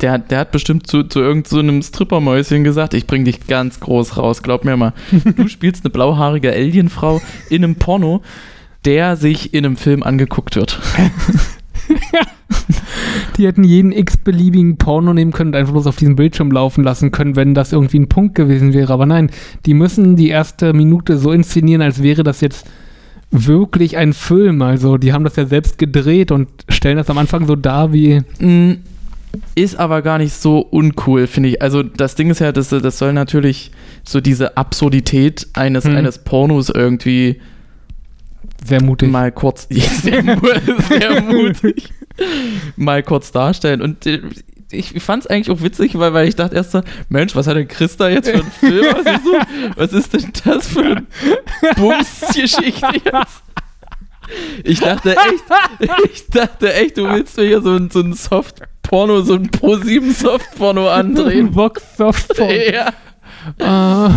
der, 0.00 0.18
der 0.18 0.40
hat 0.40 0.50
bestimmt 0.52 0.86
zu, 0.86 1.04
zu 1.04 1.20
irgendeinem 1.20 1.80
so 1.80 1.88
Strippermäuschen 1.88 2.64
gesagt, 2.64 2.92
ich 2.92 3.06
bring 3.06 3.24
dich 3.24 3.46
ganz 3.46 3.80
groß 3.80 4.18
raus, 4.18 4.42
glaub 4.42 4.64
mir 4.64 4.76
mal. 4.76 4.92
Du 5.36 5.48
spielst 5.48 5.84
eine 5.84 5.90
blauhaarige 5.90 6.52
Alienfrau 6.52 7.22
in 7.48 7.64
einem 7.64 7.76
Porno, 7.76 8.22
der 8.84 9.16
sich 9.16 9.54
in 9.54 9.64
einem 9.64 9.76
Film 9.76 10.02
angeguckt 10.02 10.56
wird. 10.56 10.78
Die 13.36 13.46
hätten 13.46 13.64
jeden 13.64 13.92
x-beliebigen 13.92 14.76
Porno 14.78 15.14
nehmen 15.14 15.32
können 15.32 15.50
und 15.50 15.56
einfach 15.56 15.72
bloß 15.72 15.86
auf 15.86 15.96
diesem 15.96 16.16
Bildschirm 16.16 16.50
laufen 16.50 16.82
lassen 16.84 17.12
können, 17.12 17.36
wenn 17.36 17.54
das 17.54 17.72
irgendwie 17.72 17.98
ein 18.00 18.08
Punkt 18.08 18.34
gewesen 18.34 18.72
wäre. 18.72 18.92
Aber 18.92 19.06
nein, 19.06 19.30
die 19.66 19.74
müssen 19.74 20.16
die 20.16 20.28
erste 20.28 20.72
Minute 20.72 21.18
so 21.18 21.32
inszenieren, 21.32 21.82
als 21.82 22.02
wäre 22.02 22.22
das 22.24 22.40
jetzt 22.40 22.66
wirklich 23.30 23.96
ein 23.96 24.12
Film. 24.12 24.62
Also 24.62 24.96
die 24.96 25.12
haben 25.12 25.24
das 25.24 25.36
ja 25.36 25.46
selbst 25.46 25.78
gedreht 25.78 26.30
und 26.32 26.48
stellen 26.68 26.96
das 26.96 27.10
am 27.10 27.18
Anfang 27.18 27.46
so 27.46 27.54
dar 27.56 27.92
wie 27.92 28.22
Mm, 28.40 28.78
Ist 29.54 29.78
aber 29.78 30.02
gar 30.02 30.18
nicht 30.18 30.32
so 30.32 30.60
uncool, 30.60 31.26
finde 31.26 31.50
ich. 31.50 31.62
Also 31.62 31.82
das 31.82 32.14
Ding 32.14 32.30
ist 32.30 32.40
ja, 32.40 32.50
das, 32.52 32.70
das 32.70 32.98
soll 32.98 33.12
natürlich 33.12 33.70
so 34.04 34.20
diese 34.20 34.56
Absurdität 34.56 35.46
eines, 35.52 35.84
Hm. 35.84 35.96
eines 35.96 36.18
Pornos 36.18 36.70
irgendwie 36.70 37.36
sehr 38.68 38.82
mutig. 38.82 39.10
mal 39.10 39.32
kurz, 39.32 39.66
sehr, 39.70 40.22
sehr 40.88 41.22
mutig, 41.22 41.92
mal 42.76 43.02
kurz 43.02 43.32
darstellen. 43.32 43.82
Und 43.82 44.06
äh, 44.06 44.20
ich 44.70 45.02
fand 45.02 45.24
es 45.24 45.30
eigentlich 45.30 45.50
auch 45.50 45.62
witzig, 45.62 45.98
weil, 45.98 46.12
weil 46.12 46.28
ich 46.28 46.36
dachte 46.36 46.54
erst 46.54 46.72
so, 46.72 46.82
Mensch, 47.08 47.34
was 47.34 47.46
hat 47.46 47.56
denn 47.56 47.68
Christa 47.68 48.08
jetzt 48.08 48.28
für 48.28 48.40
einen 48.40 48.50
Film? 48.50 48.86
Was 48.92 49.14
ist, 49.14 49.24
so, 49.24 49.32
was 49.76 49.92
ist 49.92 50.12
denn 50.12 50.32
das 50.44 50.66
für 50.68 50.84
eine 50.84 51.06
Bumsgeschichte 51.76 52.86
jetzt? 53.04 53.42
Ich 54.62 54.80
dachte 54.80 55.16
echt, 55.16 55.94
ich 56.12 56.26
dachte 56.26 56.74
echt, 56.74 56.98
du 56.98 57.08
willst 57.08 57.36
mir 57.38 57.46
hier 57.46 57.62
so 57.62 57.74
ein, 57.76 57.90
so 57.90 58.00
ein 58.00 58.12
Soft-Porno, 58.12 59.22
so 59.22 59.34
ein 59.34 59.50
Pro-7 59.50 60.12
Soft-Porno 60.12 60.88
andrehen. 60.90 61.54
Vox 61.54 61.82
Softporn. 61.96 62.54
Ja. 62.72 62.92
Ah. 63.60 64.10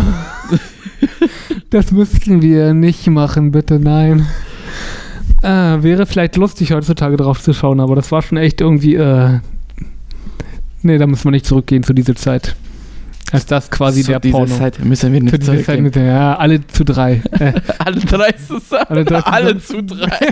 Das 1.72 1.90
müssten 1.90 2.40
wir 2.42 2.72
nicht 2.74 3.06
machen, 3.08 3.50
bitte, 3.50 3.78
nein. 3.80 4.26
Ah, 5.44 5.78
wäre 5.82 6.06
vielleicht 6.06 6.36
lustig, 6.36 6.70
heutzutage 6.70 7.16
drauf 7.16 7.42
zu 7.42 7.52
schauen, 7.52 7.80
aber 7.80 7.96
das 7.96 8.12
war 8.12 8.22
schon 8.22 8.38
echt 8.38 8.60
irgendwie, 8.60 8.94
äh, 8.94 9.40
nee, 10.82 10.98
da 10.98 11.08
müssen 11.08 11.24
wir 11.24 11.32
nicht 11.32 11.46
zurückgehen 11.46 11.82
zu 11.82 11.92
dieser 11.94 12.14
Zeit. 12.14 12.54
Als 13.32 13.46
das 13.46 13.68
quasi 13.68 14.02
Zu 14.02 14.12
der 14.12 14.20
dieser 14.20 14.38
Porno. 14.38 14.54
Zeit 14.56 14.78
müssen 14.84 15.12
wir 15.12 15.18
Zu 15.18 15.24
nicht 15.24 15.38
dieser 15.42 15.46
Zeit 15.54 15.64
zurückgehen. 15.64 15.82
mit 15.82 15.94
der, 15.96 16.04
ja, 16.04 16.36
alle 16.36 16.64
zu 16.68 16.84
drei. 16.84 17.22
Äh, 17.40 17.54
Alle 17.78 17.98
drei 18.02 18.30
zusammen. 18.32 18.86
Alle 18.88 19.04
drei 19.04 19.18
Alle, 19.24 19.58
zusammen. 19.58 19.88
zu 19.88 19.96
drei. 19.96 20.28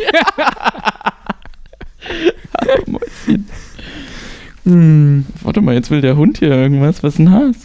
Mh. 4.64 5.24
Warte 5.42 5.60
mal, 5.60 5.74
jetzt 5.74 5.90
will 5.90 6.00
der 6.02 6.16
Hund 6.16 6.38
hier 6.38 6.50
irgendwas. 6.50 7.02
Was 7.02 7.14
ist 7.14 7.18
ein 7.18 7.30
Has? 7.32 7.56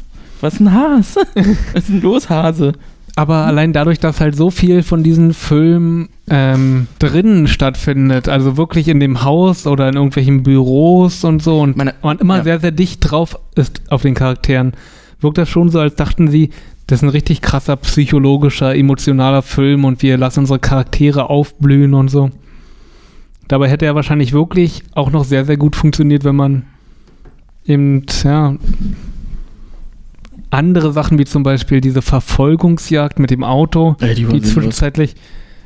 Was 0.42 0.54
ist 0.56 0.60
ein 0.62 0.74
Has? 0.74 1.16
Was 1.16 1.84
ist 1.84 1.90
denn 1.90 2.02
los, 2.02 2.30
Hase? 2.30 2.74
Aber 3.18 3.46
allein 3.46 3.72
dadurch, 3.72 4.00
dass 4.00 4.20
halt 4.20 4.36
so 4.36 4.50
viel 4.52 4.84
von 4.84 5.02
diesen 5.02 5.34
Filmen 5.34 6.10
ähm, 6.30 6.88
drinnen 7.00 7.48
stattfindet, 7.48 8.28
also 8.28 8.58
wirklich 8.58 8.90
in 8.90 9.00
dem 9.00 9.24
Haus 9.24 9.68
oder 9.68 9.88
in 9.88 9.96
irgendwelchen 9.96 10.44
Büros 10.44 11.24
und 11.24 11.42
so 11.42 11.62
und 11.62 11.78
Meine- 11.78 11.94
man 12.02 12.20
immer 12.20 12.38
ja. 12.38 12.44
sehr, 12.44 12.60
sehr 12.60 12.72
dicht 12.72 13.00
drauf 13.00 13.40
ist 13.56 13.82
auf 13.90 14.02
den 14.02 14.16
Charakteren, 14.16 14.74
wirkt 15.22 15.38
das 15.38 15.48
schon 15.50 15.70
so, 15.70 15.80
als 15.80 15.96
dachten 15.96 16.28
sie, 16.30 16.50
das 16.88 17.00
ist 17.00 17.04
ein 17.04 17.10
richtig 17.10 17.42
krasser 17.42 17.78
psychologischer, 17.78 18.76
emotionaler 18.76 19.42
Film 19.44 19.86
und 19.86 20.04
wir 20.04 20.18
lassen 20.18 20.42
unsere 20.42 20.60
Charaktere 20.60 21.30
aufblühen 21.30 21.94
und 21.94 22.10
so. 22.10 22.32
Dabei 23.48 23.70
hätte 23.70 23.86
er 23.86 23.96
wahrscheinlich 23.96 24.34
wirklich 24.34 24.84
auch 24.94 25.10
noch 25.10 25.24
sehr, 25.24 25.46
sehr 25.46 25.58
gut 25.58 25.76
funktioniert, 25.76 26.26
wenn 26.26 26.36
man 26.36 26.64
eben, 27.66 28.06
ja, 28.24 28.56
andere 30.56 30.92
Sachen 30.92 31.20
wie 31.20 31.26
zum 31.26 31.44
Beispiel 31.44 31.82
diese 31.82 32.02
Verfolgungsjagd 32.02 33.20
mit 33.20 33.30
dem 33.30 33.44
Auto, 33.44 33.96
die 34.02 34.42
zwischenzeitlich, 34.42 35.16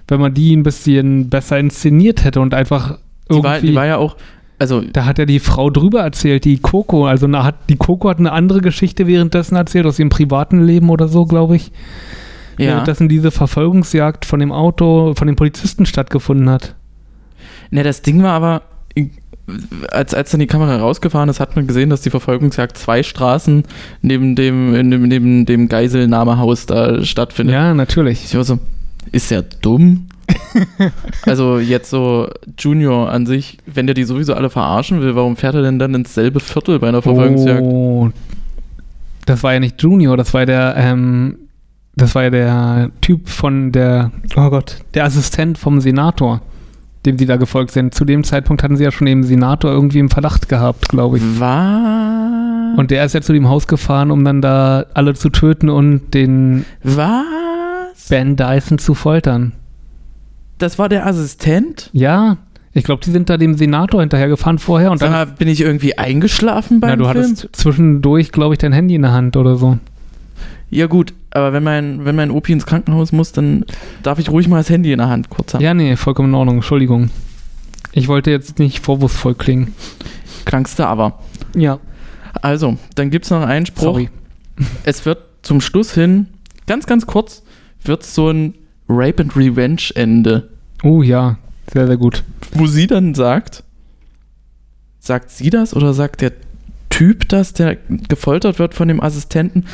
wenn 0.08 0.20
man 0.20 0.34
die 0.34 0.56
ein 0.56 0.64
bisschen 0.64 1.30
besser 1.30 1.58
inszeniert 1.60 2.24
hätte 2.24 2.42
und 2.42 2.54
einfach 2.54 2.98
Die 3.30 3.36
irgendwie, 3.36 3.44
war, 3.44 3.60
die 3.60 3.76
war 3.76 3.86
ja 3.86 3.98
auch, 3.98 4.18
also 4.58 4.82
da 4.82 5.06
hat 5.06 5.20
ja 5.20 5.26
die 5.26 5.40
Frau 5.40 5.70
drüber 5.70 6.02
erzählt, 6.02 6.44
die 6.44 6.58
Coco, 6.58 7.06
also 7.06 7.28
na, 7.28 7.44
hat, 7.44 7.56
die 7.70 7.78
Coco 7.78 8.10
hat 8.10 8.20
eine 8.20 8.32
andere 8.32 8.62
Geschichte 8.62 9.08
währenddessen 9.08 9.56
erzählt, 9.56 9.86
aus 9.86 10.00
ihrem 10.00 10.10
privaten 10.10 10.62
Leben 10.62 10.90
oder 10.90 11.08
so, 11.08 11.26
glaube 11.26 11.56
ich. 11.56 11.72
ja, 12.58 12.68
Währenddessen 12.68 13.08
diese 13.08 13.32
Verfolgungsjagd 13.32 14.26
von 14.26 14.40
dem 14.40 14.52
Auto, 14.52 15.14
von 15.16 15.28
den 15.28 15.36
Polizisten 15.36 15.86
stattgefunden 15.86 16.50
hat. 16.50 16.76
ne, 17.72 17.84
das 17.84 18.02
Ding 18.02 18.22
war 18.22 18.34
aber, 18.34 18.64
als, 19.90 20.14
als 20.14 20.32
dann 20.32 20.40
die 20.40 20.48
Kamera 20.48 20.78
rausgefahren 20.78 21.30
ist, 21.30 21.40
hat 21.40 21.56
man 21.56 21.68
gesehen, 21.68 21.90
dass 21.90 22.02
die 22.02 22.10
Verfolgungsjagd 22.10 22.78
zwei 22.78 23.04
Straßen 23.04 23.64
neben 24.02 24.36
dem, 24.36 24.72
neben, 24.72 25.08
neben 25.08 25.46
dem 25.46 25.70
Geiselnahmehaus 25.70 26.66
da 26.66 27.04
stattfindet. 27.04 27.54
Ja, 27.54 27.74
natürlich. 27.74 28.26
Ich 28.26 28.36
war 28.36 28.44
so, 28.44 28.60
ist 29.12 29.32
er 29.32 29.44
dumm? 29.44 30.08
also 31.26 31.60
jetzt 31.60 31.90
so 31.90 32.30
Junior 32.58 33.10
an 33.12 33.26
sich, 33.26 33.58
wenn 33.66 33.88
der 33.88 33.94
die 33.94 34.04
sowieso 34.04 34.34
alle 34.34 34.50
verarschen 34.50 35.02
will, 35.02 35.16
warum 35.16 35.36
fährt 35.36 35.56
er 35.56 35.62
denn 35.62 35.80
dann 35.80 35.94
ins 35.94 36.14
selbe 36.14 36.40
Viertel 36.40 36.80
bei 36.80 36.90
einer 36.90 37.02
Verfolgungsjagd? 37.02 37.62
Oh, 37.62 38.10
das 39.26 39.44
war 39.44 39.54
ja 39.54 39.60
nicht 39.60 39.82
Junior, 39.82 40.18
das 40.18 40.34
war 40.34 40.42
ja 40.42 40.46
der, 40.46 40.74
ähm, 40.78 41.38
das 41.96 42.16
war 42.16 42.24
ja 42.24 42.30
der 42.30 42.92
Typ 43.02 43.30
von 43.30 43.72
der, 43.72 44.12
oh 44.36 44.50
Gott, 44.50 44.78
der 44.94 45.06
Assistent 45.06 45.58
vom 45.58 45.82
Senator, 45.82 46.42
dem 47.06 47.18
sie 47.18 47.26
da 47.26 47.38
gefolgt 47.38 47.72
sind. 47.72 47.94
Zu 47.94 48.06
dem 48.06 48.24
Zeitpunkt 48.24 48.62
hatten 48.64 48.76
sie 48.78 48.84
ja 48.84 48.92
schon 48.92 49.06
den 49.08 49.24
Senator 49.24 49.72
irgendwie 49.72 50.00
im 50.00 50.10
Verdacht 50.10 50.50
gehabt, 50.50 50.90
glaube 50.90 51.18
ich. 51.18 51.24
Was? 51.40 52.78
Und 52.78 52.92
der 52.92 53.06
ist 53.06 53.14
ja 53.14 53.22
zu 53.22 53.34
dem 53.34 53.48
Haus 53.50 53.68
gefahren, 53.68 54.12
um 54.12 54.24
dann 54.24 54.42
da 54.42 54.86
alle 54.94 55.14
zu 55.14 55.30
töten 55.30 55.70
und 55.70 56.14
den 56.14 56.66
Was? 56.84 57.24
Ben 58.10 58.36
Dyson 58.36 58.78
zu 58.80 58.94
foltern. 58.96 59.54
Das 60.58 60.78
war 60.78 60.90
der 60.90 61.06
Assistent? 61.06 61.90
Ja, 61.94 62.38
ich 62.74 62.84
glaube, 62.84 63.02
die 63.04 63.12
sind 63.12 63.30
da 63.30 63.38
dem 63.38 63.56
Senator 63.56 64.02
hinterhergefahren 64.02 64.60
vorher 64.60 64.92
und 64.92 65.00
Sag 65.00 65.08
dann. 65.12 65.14
mal, 65.14 65.26
bin 65.38 65.48
ich 65.48 65.62
irgendwie 65.62 65.98
eingeschlafen 65.98 66.80
beim 66.80 66.92
Na, 66.92 66.96
du 66.98 67.06
Film? 67.06 67.18
hattest 67.18 67.50
zwischendurch, 67.54 68.32
glaube 68.32 68.54
ich, 68.54 68.60
dein 68.60 68.74
Handy 68.74 68.96
in 68.96 69.02
der 69.04 69.12
Hand 69.12 69.38
oder 69.38 69.56
so. 69.56 69.78
Ja 70.70 70.86
gut, 70.88 71.14
aber 71.32 71.54
wenn 71.54 71.64
mein, 71.64 72.06
wenn 72.06 72.16
mein 72.16 72.32
Opi 72.32 72.54
ins 72.54 72.66
Krankenhaus 72.66 73.12
muss, 73.12 73.32
dann 73.32 73.66
darf 74.04 74.20
ich 74.20 74.30
ruhig 74.30 74.48
mal 74.48 74.58
das 74.58 74.70
Handy 74.70 74.92
in 74.92 74.98
der 75.00 75.10
Hand 75.10 75.30
kurz 75.30 75.54
haben. 75.54 75.62
Ja, 75.64 75.74
nee, 75.74 75.96
vollkommen 75.96 76.30
in 76.30 76.36
Ordnung, 76.36 76.56
Entschuldigung. 76.58 77.10
Ich 77.92 78.08
wollte 78.08 78.32
jetzt 78.32 78.60
nicht 78.60 78.80
vorwurfsvoll 78.86 79.36
klingen. 79.36 79.74
Klangste 80.46 80.88
aber. 80.88 81.20
Ja, 81.56 81.80
Also, 82.42 82.78
dann 82.96 83.10
gibt 83.10 83.26
es 83.26 83.32
noch 83.32 83.42
einen 83.42 83.66
Spruch. 83.66 83.84
sorry. 83.84 84.10
es 84.84 85.06
wird 85.06 85.20
zum 85.42 85.62
Schluss 85.62 85.94
hin, 85.94 86.28
ganz, 86.68 86.86
ganz 86.86 87.06
kurz, 87.08 87.44
wird 87.84 88.04
so 88.04 88.30
ein 88.30 88.54
Rape 88.88 89.22
and 89.24 89.36
Revenge 89.36 89.82
Ende, 89.96 90.50
Oh 90.84 91.02
ja, 91.04 91.38
sehr, 91.74 91.88
sehr 91.88 91.98
gut. 91.98 92.24
wo 92.54 92.66
sie 92.68 92.88
dann 92.88 93.14
sagt, 93.16 93.64
sagt 95.00 95.30
sie 95.32 95.50
das 95.50 95.76
oder 95.76 95.94
sagt 95.94 96.22
der 96.22 96.32
Typ 96.90 97.30
das, 97.30 97.54
der 97.54 97.78
gefoltert 98.08 98.60
wird 98.60 98.74
von 98.74 98.88
dem 98.88 99.02
Assistenten 99.02 99.66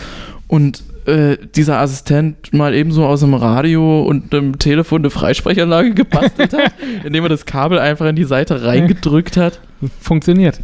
und 0.47 0.83
äh, 1.05 1.37
dieser 1.55 1.79
Assistent 1.79 2.53
mal 2.53 2.73
ebenso 2.73 3.05
aus 3.05 3.19
dem 3.19 3.33
Radio 3.33 4.03
und 4.03 4.33
einem 4.33 4.57
Telefon 4.57 5.01
eine 5.01 5.09
Freisprechanlage 5.09 5.93
gebastelt 5.93 6.53
hat, 6.53 6.73
indem 7.03 7.23
er 7.23 7.29
das 7.29 7.45
Kabel 7.45 7.79
einfach 7.79 8.07
in 8.07 8.15
die 8.15 8.23
Seite 8.23 8.63
reingedrückt 8.63 9.37
hat. 9.37 9.59
Funktioniert. 9.99 10.59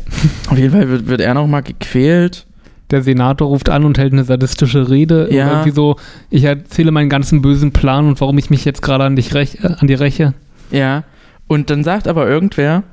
Auf 0.50 0.58
jeden 0.58 0.72
Fall 0.72 0.90
wird, 0.90 1.08
wird 1.08 1.22
er 1.22 1.34
nochmal 1.34 1.64
gequält. 1.64 2.46
Der 2.90 3.04
Senator 3.04 3.48
ruft 3.48 3.70
an 3.70 3.86
und 3.86 3.98
hält 3.98 4.14
eine 4.14 4.24
sadistische 4.24 4.90
Rede. 4.90 5.30
Ja. 5.32 5.50
Irgendwie 5.50 5.72
so, 5.72 5.96
ich 6.30 6.44
erzähle 6.44 6.92
meinen 6.92 7.10
ganzen 7.10 7.42
bösen 7.42 7.72
Plan 7.72 8.08
und 8.08 8.20
warum 8.20 8.38
ich 8.38 8.50
mich 8.50 8.66
jetzt 8.66 8.82
gerade 8.82 9.04
an 9.04 9.16
dich 9.16 9.34
rech, 9.34 9.60
äh, 9.64 9.76
an 9.78 9.88
die 9.88 9.94
räche. 9.94 10.34
Ja. 10.72 11.04
Und 11.48 11.70
dann 11.70 11.84
sagt 11.84 12.08
aber 12.08 12.28
irgendwer, 12.28 12.84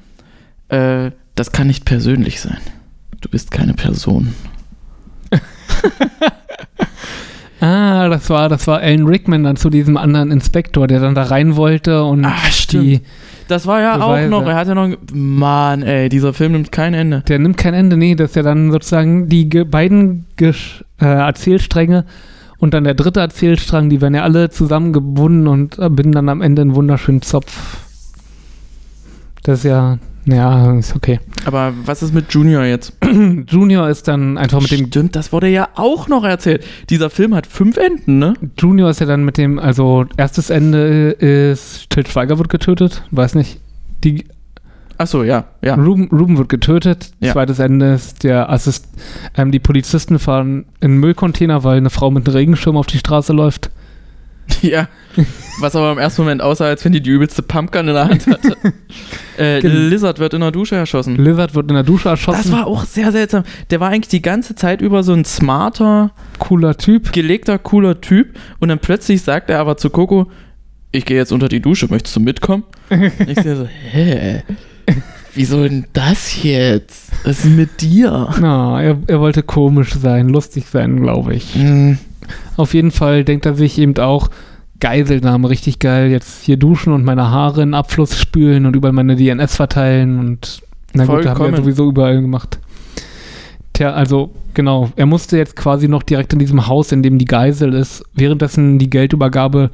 äh, 0.69 1.11
das 1.35 1.53
kann 1.53 1.67
nicht 1.67 1.85
persönlich 1.85 2.41
sein. 2.41 2.59
Du 3.21 3.29
bist 3.29 3.51
keine 3.51 3.75
Person. 3.75 4.35
Ah, 7.61 8.09
das 8.09 8.31
war, 8.31 8.49
das 8.49 8.67
war 8.67 8.79
Alan 8.81 9.07
Rickman 9.07 9.43
dann 9.45 9.57
zu 9.57 9.69
diesem 9.71 9.97
anderen 9.97 10.31
Inspektor, 10.31 10.87
der 10.87 11.01
dann 11.01 11.15
da 11.15 11.25
rein 11.25 11.57
wollte 11.57 12.05
und 12.05 12.25
Ah, 12.25 12.35
die, 12.71 13.01
Das 13.49 13.67
war 13.67 13.81
ja 13.81 13.97
Beweise. 13.97 14.27
auch 14.27 14.31
noch, 14.43 14.47
er 14.49 14.55
hat 14.55 14.69
ja 14.69 14.75
noch, 14.75 14.89
Mann, 15.13 15.83
ey, 15.83 16.09
dieser 16.09 16.33
Film 16.35 16.53
nimmt 16.53 16.71
kein 16.71 16.95
Ende. 16.95 17.23
der 17.27 17.39
nimmt 17.41 17.57
kein 17.57 17.75
Ende, 17.75 17.97
nee, 17.97 18.15
das 18.15 18.31
ist 18.31 18.37
ja 18.37 18.43
dann 18.43 18.71
sozusagen 18.71 19.29
die 19.29 19.45
beiden 19.47 20.27
Gesch 20.37 20.85
äh, 21.01 21.07
Erzählstränge 21.07 22.05
und 22.59 22.75
dann 22.75 22.85
der 22.85 22.95
dritte 22.95 23.21
Erzählstrang, 23.21 23.89
die 23.91 24.01
werden 24.01 24.15
ja 24.15 24.23
alle 24.23 24.51
zusammengebunden 24.51 25.49
und 25.49 25.79
äh, 25.79 25.89
binden 25.91 26.13
dann 26.13 26.29
am 26.29 26.43
Ende 26.43 26.63
einen 26.63 26.75
wunderschönen 26.77 27.23
Zopf. 27.23 27.79
Das 29.43 29.61
ist 29.61 29.65
ja, 29.65 29.99
ja, 30.33 30.79
ist 30.79 30.95
okay. 30.95 31.21
Aber 31.45 31.73
was 31.85 32.03
ist 32.03 32.13
mit 32.13 32.33
Junior 32.33 32.65
jetzt? 32.65 32.93
Junior 33.49 33.89
ist 33.89 34.09
dann 34.09 34.39
einfach 34.39 34.61
mit 34.61 34.71
dem 34.71 34.87
Stimmt, 34.87 35.17
das 35.17 35.33
wurde 35.33 35.49
ja 35.49 35.69
auch 35.75 36.09
noch 36.09 36.25
erzählt. 36.25 36.65
Dieser 36.91 37.11
Film 37.11 37.35
hat 37.35 37.47
fünf 37.47 37.77
Enden, 37.77 38.19
ne? 38.19 38.35
Junior 38.59 38.91
ist 38.91 39.01
ja 39.01 39.07
dann 39.07 39.25
mit 39.25 39.39
dem, 39.39 39.59
also 39.59 40.07
erstes 40.17 40.51
Ende 40.51 41.11
ist 41.11 41.91
Til 41.91 42.07
Schweiger 42.07 42.39
wird 42.39 42.49
getötet, 42.49 43.03
weiß 43.11 43.35
nicht. 43.35 43.61
Die 44.05 44.25
Achso, 44.99 45.23
ja, 45.23 45.45
ja. 45.63 45.77
Ruben, 45.77 46.09
Ruben 46.11 46.37
wird 46.39 46.49
getötet. 46.49 47.13
Ja. 47.21 47.33
Zweites 47.33 47.61
Ende 47.61 47.95
ist 47.95 48.25
der 48.25 48.51
Assist, 48.51 48.89
ähm, 49.37 49.53
die 49.53 49.61
Polizisten 49.61 50.19
fahren 50.19 50.67
in 50.81 50.91
einen 50.91 51.01
Müllcontainer, 51.01 51.63
weil 51.63 51.77
eine 51.77 51.91
Frau 51.91 52.11
mit 52.11 52.27
einem 52.27 52.37
Regenschirm 52.37 52.77
auf 52.77 52.87
die 52.87 52.99
Straße 52.99 53.33
läuft. 53.33 53.71
Ja. 54.63 54.89
Was 55.61 55.75
aber 55.75 55.91
im 55.93 55.99
ersten 55.99 56.23
Moment 56.23 56.43
aussah, 56.43 56.67
als 56.67 56.85
wenn 56.85 56.93
die 56.93 57.01
die 57.01 57.11
übelste 57.11 57.43
Pumpgun 57.43 57.89
in 57.89 57.95
der 57.95 58.05
Hand 58.09 58.27
hatte. 58.27 58.57
äh, 59.37 59.61
Gen- 59.61 59.89
Lizard 59.91 60.19
wird 60.21 60.35
in 60.35 60.41
der 60.41 60.53
Dusche 60.53 60.77
erschossen. 60.77 61.17
Lizard 61.17 61.55
wird 61.55 61.69
in 61.69 61.75
der 61.75 61.83
Dusche 61.83 62.09
erschossen. 62.09 62.43
Das 62.43 62.53
war 62.53 62.67
auch 62.69 62.85
sehr 62.85 63.11
seltsam. 63.11 63.43
Der 63.71 63.81
war 63.81 63.89
eigentlich 63.89 64.09
die 64.09 64.23
ganze 64.23 64.55
Zeit 64.55 64.81
über 64.81 65.03
so 65.03 65.13
ein 65.13 65.25
smarter, 65.25 66.13
cooler 66.39 66.77
Typ. 66.77 67.13
gelegter, 67.13 67.59
cooler 67.59 68.01
Typ. 68.01 68.39
Und 68.61 68.69
dann 68.69 68.79
plötzlich 68.79 69.23
sagt 69.23 69.51
er 69.51 69.59
aber 69.59 69.77
zu 69.77 69.91
Coco, 69.91 70.31
ich 70.93 71.05
gehe 71.05 71.17
jetzt 71.17 71.33
unter 71.33 71.49
die 71.49 71.61
Dusche, 71.61 71.89
möchtest 71.91 72.15
du 72.17 72.21
mitkommen? 72.21 72.63
Und 72.91 73.13
ich 73.29 73.41
sehe 73.41 73.57
so, 73.57 73.67
hä? 73.67 74.43
Wieso 75.35 75.63
denn 75.65 75.87
das 75.93 76.43
jetzt? 76.43 77.11
Was 77.25 77.45
ist 77.45 77.57
mit 77.57 77.81
dir? 77.81 78.29
Na, 78.41 78.81
er, 78.83 78.99
er 79.09 79.21
wollte 79.21 79.43
komisch 79.43 79.93
sein, 79.95 80.29
lustig 80.29 80.67
sein, 80.71 81.01
glaube 81.01 81.35
ich. 81.35 81.55
Hm, 81.55 81.99
Auf 82.57 82.75
jeden 82.75 82.91
Fall 82.91 83.25
denkt 83.25 83.47
er 83.47 83.55
sich 83.55 83.79
eben 83.79 83.97
auch, 83.99 84.31
Geiselnahme, 84.81 85.51
richtig 85.51 85.81
geil, 85.81 86.11
jetzt 86.11 86.45
hier 86.45 86.57
duschen 86.57 86.93
und 86.93 87.05
meine 87.05 87.31
Haare 87.31 87.63
in 87.63 87.75
Abfluss 87.75 88.17
spülen 88.17 88.65
und 88.65 88.77
überall 88.77 88.93
meine 88.93 89.17
DNS 89.17 89.57
verteilen 89.57 90.19
und 90.21 90.63
na 90.95 91.05
gut, 91.05 91.09
da 91.09 91.15
haben 91.15 91.25
wir 91.25 91.25
Vollkommen. 91.25 91.51
ja 91.55 91.57
sowieso 91.63 91.89
überall 91.89 92.21
gemacht. 92.21 92.59
Tja, 93.73 93.93
also 93.93 94.31
genau, 94.55 94.91
er 94.97 95.07
musste 95.07 95.37
jetzt 95.37 95.57
quasi 95.57 95.89
noch 95.89 96.03
direkt 96.03 96.33
in 96.33 96.39
diesem 96.39 96.67
Haus, 96.67 96.93
in 96.93 97.03
dem 97.03 97.19
die 97.19 97.25
Geisel 97.25 97.75
ist, 97.75 98.05
währenddessen 98.15 98.79
die 98.79 98.89
Geldübergabe 98.89 99.71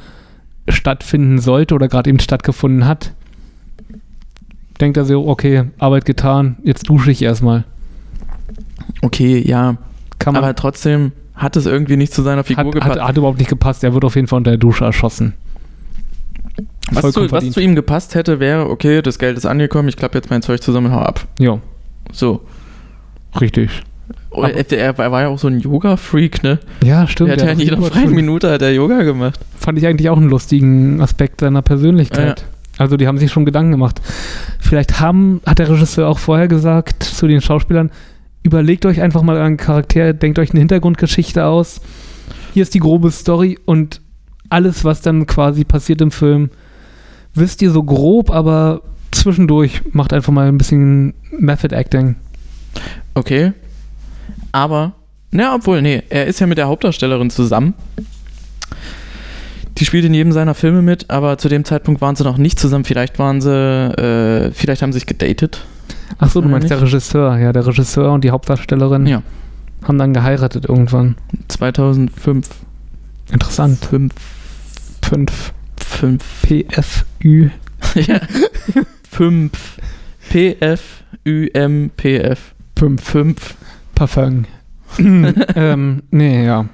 stattfinden 0.68 1.38
sollte 1.38 1.74
oder 1.74 1.88
gerade 1.88 2.08
eben 2.08 2.18
stattgefunden 2.18 2.86
hat, 2.86 3.12
denkt 4.80 4.96
er 4.96 5.04
so, 5.04 5.26
okay, 5.28 5.64
Arbeit 5.78 6.04
getan, 6.06 6.56
jetzt 6.64 6.88
dusche 6.88 7.10
ich 7.10 7.22
erstmal. 7.22 7.64
Okay, 9.02 9.42
ja. 9.46 9.76
Kann 10.18 10.34
man, 10.34 10.44
Aber 10.44 10.54
trotzdem 10.54 11.12
hat 11.34 11.56
es 11.56 11.66
irgendwie 11.66 11.96
nicht 11.96 12.14
zu 12.14 12.22
seiner 12.22 12.44
Figur 12.44 12.66
hat, 12.66 12.72
gepasst. 12.72 13.00
hat, 13.00 13.08
hat 13.08 13.16
überhaupt 13.16 13.38
nicht 13.38 13.50
gepasst, 13.50 13.82
er 13.84 13.94
wird 13.94 14.04
auf 14.04 14.14
jeden 14.16 14.28
Fall 14.28 14.38
unter 14.38 14.52
der 14.52 14.58
Dusche 14.58 14.84
erschossen. 14.84 15.34
was, 16.92 17.12
zu, 17.12 17.30
was 17.30 17.50
zu 17.50 17.60
ihm 17.60 17.74
gepasst 17.74 18.14
hätte, 18.14 18.40
wäre, 18.40 18.68
okay, 18.70 19.02
das 19.02 19.18
Geld 19.18 19.36
ist 19.36 19.46
angekommen, 19.46 19.88
ich 19.88 19.96
klappe 19.96 20.16
jetzt 20.18 20.30
mein 20.30 20.42
Zeug 20.42 20.62
zusammen 20.62 20.86
und 20.86 20.92
hau 20.92 21.00
ab. 21.00 21.26
Ja, 21.38 21.58
So. 22.12 22.40
richtig. 23.40 23.70
Er, 24.36 24.98
er 24.98 25.12
war 25.12 25.22
ja 25.22 25.28
auch 25.28 25.38
so 25.38 25.46
ein 25.46 25.60
Yoga-Freak, 25.60 26.42
ne? 26.42 26.58
Ja, 26.82 27.06
stimmt. 27.06 27.30
Der 27.30 27.36
hat 27.36 27.44
ja 27.44 27.52
in 27.52 27.60
jeder 27.60 27.80
freien. 27.80 28.10
Minute 28.10 28.50
hat 28.50 28.62
er 28.62 28.72
Yoga 28.72 29.02
gemacht. 29.02 29.38
Fand 29.58 29.78
ich 29.78 29.86
eigentlich 29.86 30.10
auch 30.10 30.16
einen 30.16 30.28
lustigen 30.28 31.00
Aspekt 31.00 31.40
seiner 31.40 31.62
Persönlichkeit. 31.62 32.44
Also 32.76 32.96
die 32.96 33.06
haben 33.06 33.18
sich 33.18 33.30
schon 33.30 33.44
Gedanken 33.44 33.70
gemacht. 33.70 34.00
Vielleicht 34.58 34.98
haben, 34.98 35.40
hat 35.46 35.60
der 35.60 35.70
Regisseur 35.70 36.08
auch 36.08 36.18
vorher 36.18 36.48
gesagt 36.48 37.04
zu 37.04 37.28
den 37.28 37.40
Schauspielern, 37.40 37.92
überlegt 38.44 38.86
euch 38.86 39.00
einfach 39.00 39.22
mal 39.22 39.36
euren 39.36 39.56
Charakter, 39.56 40.12
denkt 40.12 40.38
euch 40.38 40.50
eine 40.50 40.60
Hintergrundgeschichte 40.60 41.44
aus. 41.44 41.80
Hier 42.52 42.62
ist 42.62 42.74
die 42.74 42.78
grobe 42.78 43.10
Story 43.10 43.58
und 43.64 44.00
alles, 44.50 44.84
was 44.84 45.00
dann 45.00 45.26
quasi 45.26 45.64
passiert 45.64 46.00
im 46.00 46.12
Film, 46.12 46.50
wisst 47.34 47.62
ihr 47.62 47.72
so 47.72 47.82
grob, 47.82 48.30
aber 48.30 48.82
zwischendurch 49.10 49.82
macht 49.92 50.12
einfach 50.12 50.32
mal 50.32 50.46
ein 50.46 50.58
bisschen 50.58 51.14
Method 51.36 51.74
Acting. 51.74 52.16
Okay. 53.14 53.52
Aber, 54.52 54.92
na, 55.30 55.54
obwohl, 55.54 55.82
nee, 55.82 56.02
er 56.10 56.26
ist 56.26 56.38
ja 56.38 56.46
mit 56.46 56.58
der 56.58 56.68
Hauptdarstellerin 56.68 57.30
zusammen. 57.30 57.74
Die 59.78 59.84
spielt 59.84 60.04
in 60.04 60.14
jedem 60.14 60.30
seiner 60.30 60.54
Filme 60.54 60.82
mit, 60.82 61.10
aber 61.10 61.38
zu 61.38 61.48
dem 61.48 61.64
Zeitpunkt 61.64 62.00
waren 62.00 62.14
sie 62.14 62.22
noch 62.22 62.38
nicht 62.38 62.60
zusammen. 62.60 62.84
Vielleicht 62.84 63.18
waren 63.18 63.40
sie, 63.40 63.50
äh, 63.50 64.52
vielleicht 64.52 64.82
haben 64.82 64.92
sie 64.92 65.00
sich 65.00 65.06
gedatet. 65.06 65.66
Achso, 66.18 66.40
du 66.40 66.46
Oder 66.46 66.52
meinst 66.56 66.70
der 66.70 66.80
Regisseur. 66.80 67.36
Ja, 67.38 67.52
der 67.52 67.66
Regisseur 67.66 68.12
und 68.12 68.24
die 68.24 68.30
Hauptdarstellerin 68.30 69.06
Ja. 69.06 69.22
haben 69.84 69.98
dann 69.98 70.12
geheiratet 70.14 70.66
irgendwann. 70.68 71.16
2005. 71.48 72.48
Interessant. 73.32 73.78
5. 73.84 74.12
5 75.02 75.52
5. 75.76 76.24
PFÜ. 76.42 77.50
ja. 77.94 78.20
5. 79.10 79.50
PF, 80.30 80.80
UM, 81.26 81.90
PF. 81.96 82.54
5 82.78 83.02
5. 83.02 83.54
Parfum. 83.94 84.44
ähm, 84.98 86.02
nee, 86.10 86.44
ja. 86.44 86.66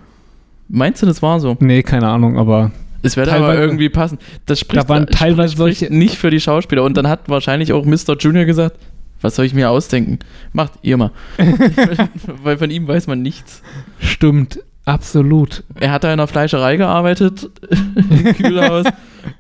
Meinst 0.69 1.03
du, 1.03 1.07
das 1.07 1.21
war 1.23 1.41
so? 1.41 1.57
Nee, 1.61 1.83
keine 1.83 2.09
Ahnung, 2.09 2.39
aber 2.39 2.71
Es 3.03 3.17
wird 3.17 3.29
aber 3.29 3.57
irgendwie 3.59 3.89
passen. 3.89 4.19
Das 4.47 4.61
spricht, 4.61 4.85
Da 4.85 4.89
waren 4.89 5.07
teilweise 5.07 5.55
spricht 5.55 5.81
solche- 5.81 5.95
nicht 5.95 6.17
für 6.17 6.31
die 6.31 6.41
Schauspieler. 6.41 6.85
Und 6.85 6.97
dann 6.97 7.09
hat 7.09 7.29
wahrscheinlich 7.29 7.73
auch 7.73 7.85
Mr. 7.85 8.17
Junior 8.19 8.45
gesagt, 8.45 8.79
was 9.21 9.37
soll 9.37 9.45
ich 9.45 9.55
mir 9.55 9.71
ausdenken? 9.71 10.19
Macht 10.53 10.73
ihr 10.83 10.97
mal. 10.97 11.11
Weil 12.43 12.59
von 12.59 12.71
ihm 12.71 12.89
weiß 12.89 13.07
man 13.07 13.23
nichts. 13.23 13.63
stimmt. 14.01 14.61
Absolut. 14.87 15.63
Er 15.79 15.93
hat 15.93 16.05
da 16.05 16.11
in 16.11 16.17
der 16.17 16.27
Fleischerei 16.27 16.77
gearbeitet, 16.77 17.51
im 17.71 18.35
Kühlhaus. 18.35 18.87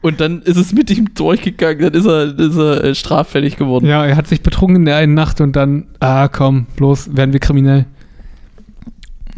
und 0.02 0.20
dann 0.20 0.42
ist 0.42 0.58
es 0.58 0.72
mit 0.72 0.90
ihm 0.90 1.14
durchgegangen. 1.14 1.80
Dann 1.80 1.94
ist 1.94 2.06
er, 2.06 2.38
ist 2.38 2.56
er 2.56 2.84
äh, 2.84 2.94
straffällig 2.94 3.56
geworden. 3.56 3.86
Ja, 3.86 4.04
er 4.04 4.16
hat 4.16 4.28
sich 4.28 4.42
betrunken 4.42 4.76
in 4.76 4.84
der 4.84 4.96
einen 4.96 5.14
Nacht 5.14 5.40
und 5.40 5.56
dann, 5.56 5.86
ah 5.98 6.28
komm, 6.28 6.66
bloß 6.76 7.16
werden 7.16 7.32
wir 7.32 7.40
kriminell. 7.40 7.86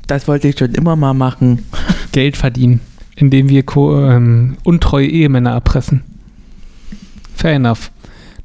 Das 0.06 0.28
wollte 0.28 0.48
ich 0.48 0.58
schon 0.58 0.74
immer 0.74 0.96
mal 0.96 1.14
machen. 1.14 1.64
Geld 2.10 2.36
verdienen, 2.36 2.80
indem 3.16 3.48
wir 3.48 3.64
ähm, 3.76 4.56
untreue 4.64 5.06
Ehemänner 5.06 5.52
erpressen. 5.52 6.02
Fair 7.34 7.54
enough. 7.54 7.90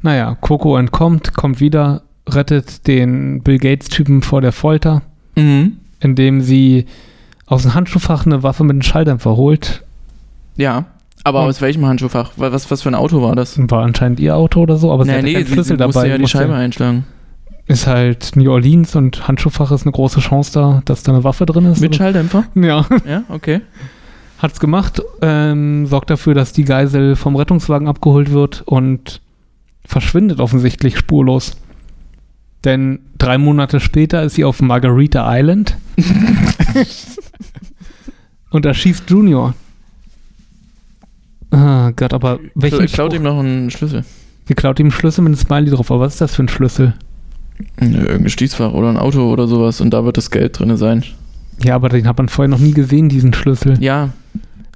Naja, 0.01 0.37
Coco 0.39 0.77
entkommt, 0.77 1.33
kommt 1.35 1.59
wieder, 1.59 2.03
rettet 2.29 2.87
den 2.87 3.41
Bill 3.41 3.57
Gates-Typen 3.57 4.21
vor 4.21 4.41
der 4.41 4.51
Folter, 4.51 5.01
Mhm. 5.35 5.77
indem 5.99 6.41
sie 6.41 6.85
aus 7.45 7.63
dem 7.63 7.73
Handschuhfach 7.73 8.25
eine 8.25 8.43
Waffe 8.43 8.63
mit 8.63 8.71
einem 8.73 8.81
Schalldämpfer 8.81 9.35
holt. 9.37 9.83
Ja. 10.57 10.85
Aber 11.23 11.41
Und- 11.43 11.49
aus 11.49 11.61
welchem 11.61 11.85
Handschuhfach? 11.85 12.31
Was, 12.37 12.69
was 12.71 12.81
für 12.83 12.89
ein 12.89 12.95
Auto 12.95 13.21
war 13.21 13.35
das? 13.35 13.57
War 13.69 13.83
anscheinend 13.83 14.19
ihr 14.19 14.35
Auto 14.35 14.61
oder 14.61 14.77
so, 14.77 14.91
aber 14.91 15.03
sie 15.05 15.11
hatte 15.11 15.23
nee, 15.23 15.33
keinen 15.33 15.45
sie, 15.45 15.53
Schlüssel 15.53 15.77
sie 15.77 15.83
musste 15.83 15.99
dabei. 15.99 16.07
ja 16.09 16.15
die 16.15 16.21
musste- 16.21 16.37
Scheibe 16.37 16.53
einschlagen. 16.55 17.05
Ist 17.65 17.85
halt 17.85 18.31
New 18.35 18.49
Orleans 18.49 18.95
und 18.95 19.27
Handschuhfach 19.27 19.71
ist 19.71 19.83
eine 19.83 19.91
große 19.91 20.21
Chance 20.21 20.51
da, 20.53 20.81
dass 20.85 21.03
da 21.03 21.11
eine 21.13 21.23
Waffe 21.25 21.45
drin 21.45 21.65
ist. 21.65 21.81
Mit 21.81 21.89
oder? 21.91 21.97
Schalldämpfer? 21.97 22.45
ja. 22.55 22.85
Ja, 23.05 23.23
okay. 23.29 23.59
Hat's 24.39 24.59
gemacht, 24.59 25.01
ähm, 25.21 25.85
sorgt 25.87 26.09
dafür, 26.09 26.33
dass 26.33 26.53
die 26.53 26.63
Geisel 26.63 27.15
vom 27.17 27.35
Rettungswagen 27.35 27.87
abgeholt 27.87 28.31
wird 28.31 28.61
und 28.65 29.19
verschwindet 29.87 30.39
offensichtlich 30.39 30.97
spurlos. 30.97 31.53
Denn 32.63 32.99
drei 33.17 33.37
Monate 33.37 33.79
später 33.79 34.21
ist 34.23 34.35
sie 34.35 34.43
auf 34.43 34.61
Margarita 34.61 35.25
Island. 35.35 35.75
Und 38.49 38.65
da 38.65 38.73
schießt 38.73 39.09
Junior. 39.09 39.53
Ah 41.51 41.91
Gott, 41.95 42.13
aber 42.13 42.39
welchen 42.55 42.79
Kla- 42.81 42.93
Klaut 42.93 43.11
Spruch- 43.11 43.15
ihm 43.17 43.23
noch 43.23 43.39
einen 43.39 43.69
Schlüssel. 43.71 44.03
geklaut 44.47 44.79
ihm 44.79 44.87
einen 44.87 44.91
Schlüssel 44.91 45.21
mit 45.21 45.29
einem 45.31 45.37
Smiley 45.37 45.69
drauf. 45.71 45.91
Aber 45.91 46.01
was 46.01 46.13
ist 46.13 46.21
das 46.21 46.35
für 46.35 46.43
ein 46.43 46.49
Schlüssel? 46.49 46.93
Ja, 47.79 47.87
irgendein 47.87 48.29
Schließfach 48.29 48.71
oder 48.73 48.89
ein 48.89 48.97
Auto 48.97 49.31
oder 49.31 49.47
sowas 49.47 49.81
und 49.81 49.91
da 49.91 50.03
wird 50.05 50.17
das 50.17 50.29
Geld 50.29 50.59
drin 50.59 50.75
sein. 50.77 51.03
Ja, 51.63 51.75
aber 51.75 51.89
den 51.89 52.07
hat 52.07 52.17
man 52.17 52.29
vorher 52.29 52.49
noch 52.49 52.59
nie 52.59 52.73
gesehen, 52.73 53.09
diesen 53.09 53.33
Schlüssel. 53.33 53.81
Ja, 53.81 54.09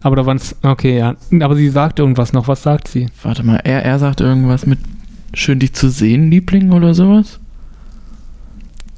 Aber 0.01 0.15
da 0.15 0.25
waren's. 0.25 0.55
Okay, 0.63 0.97
ja. 0.97 1.15
Aber 1.41 1.55
sie 1.55 1.69
sagt 1.69 1.99
irgendwas 1.99 2.33
noch. 2.33 2.47
Was 2.47 2.63
sagt 2.63 2.87
sie? 2.87 3.07
warte 3.21 3.43
mal, 3.43 3.57
er, 3.63 3.83
er 3.85 3.99
sagt 3.99 4.19
irgendwas 4.21 4.65
mit 4.65 4.79
schön 5.33 5.59
dich 5.59 5.73
zu 5.73 5.89
sehen, 5.89 6.29
Liebling 6.29 6.71
oder 6.71 6.93
sowas. 6.93 7.39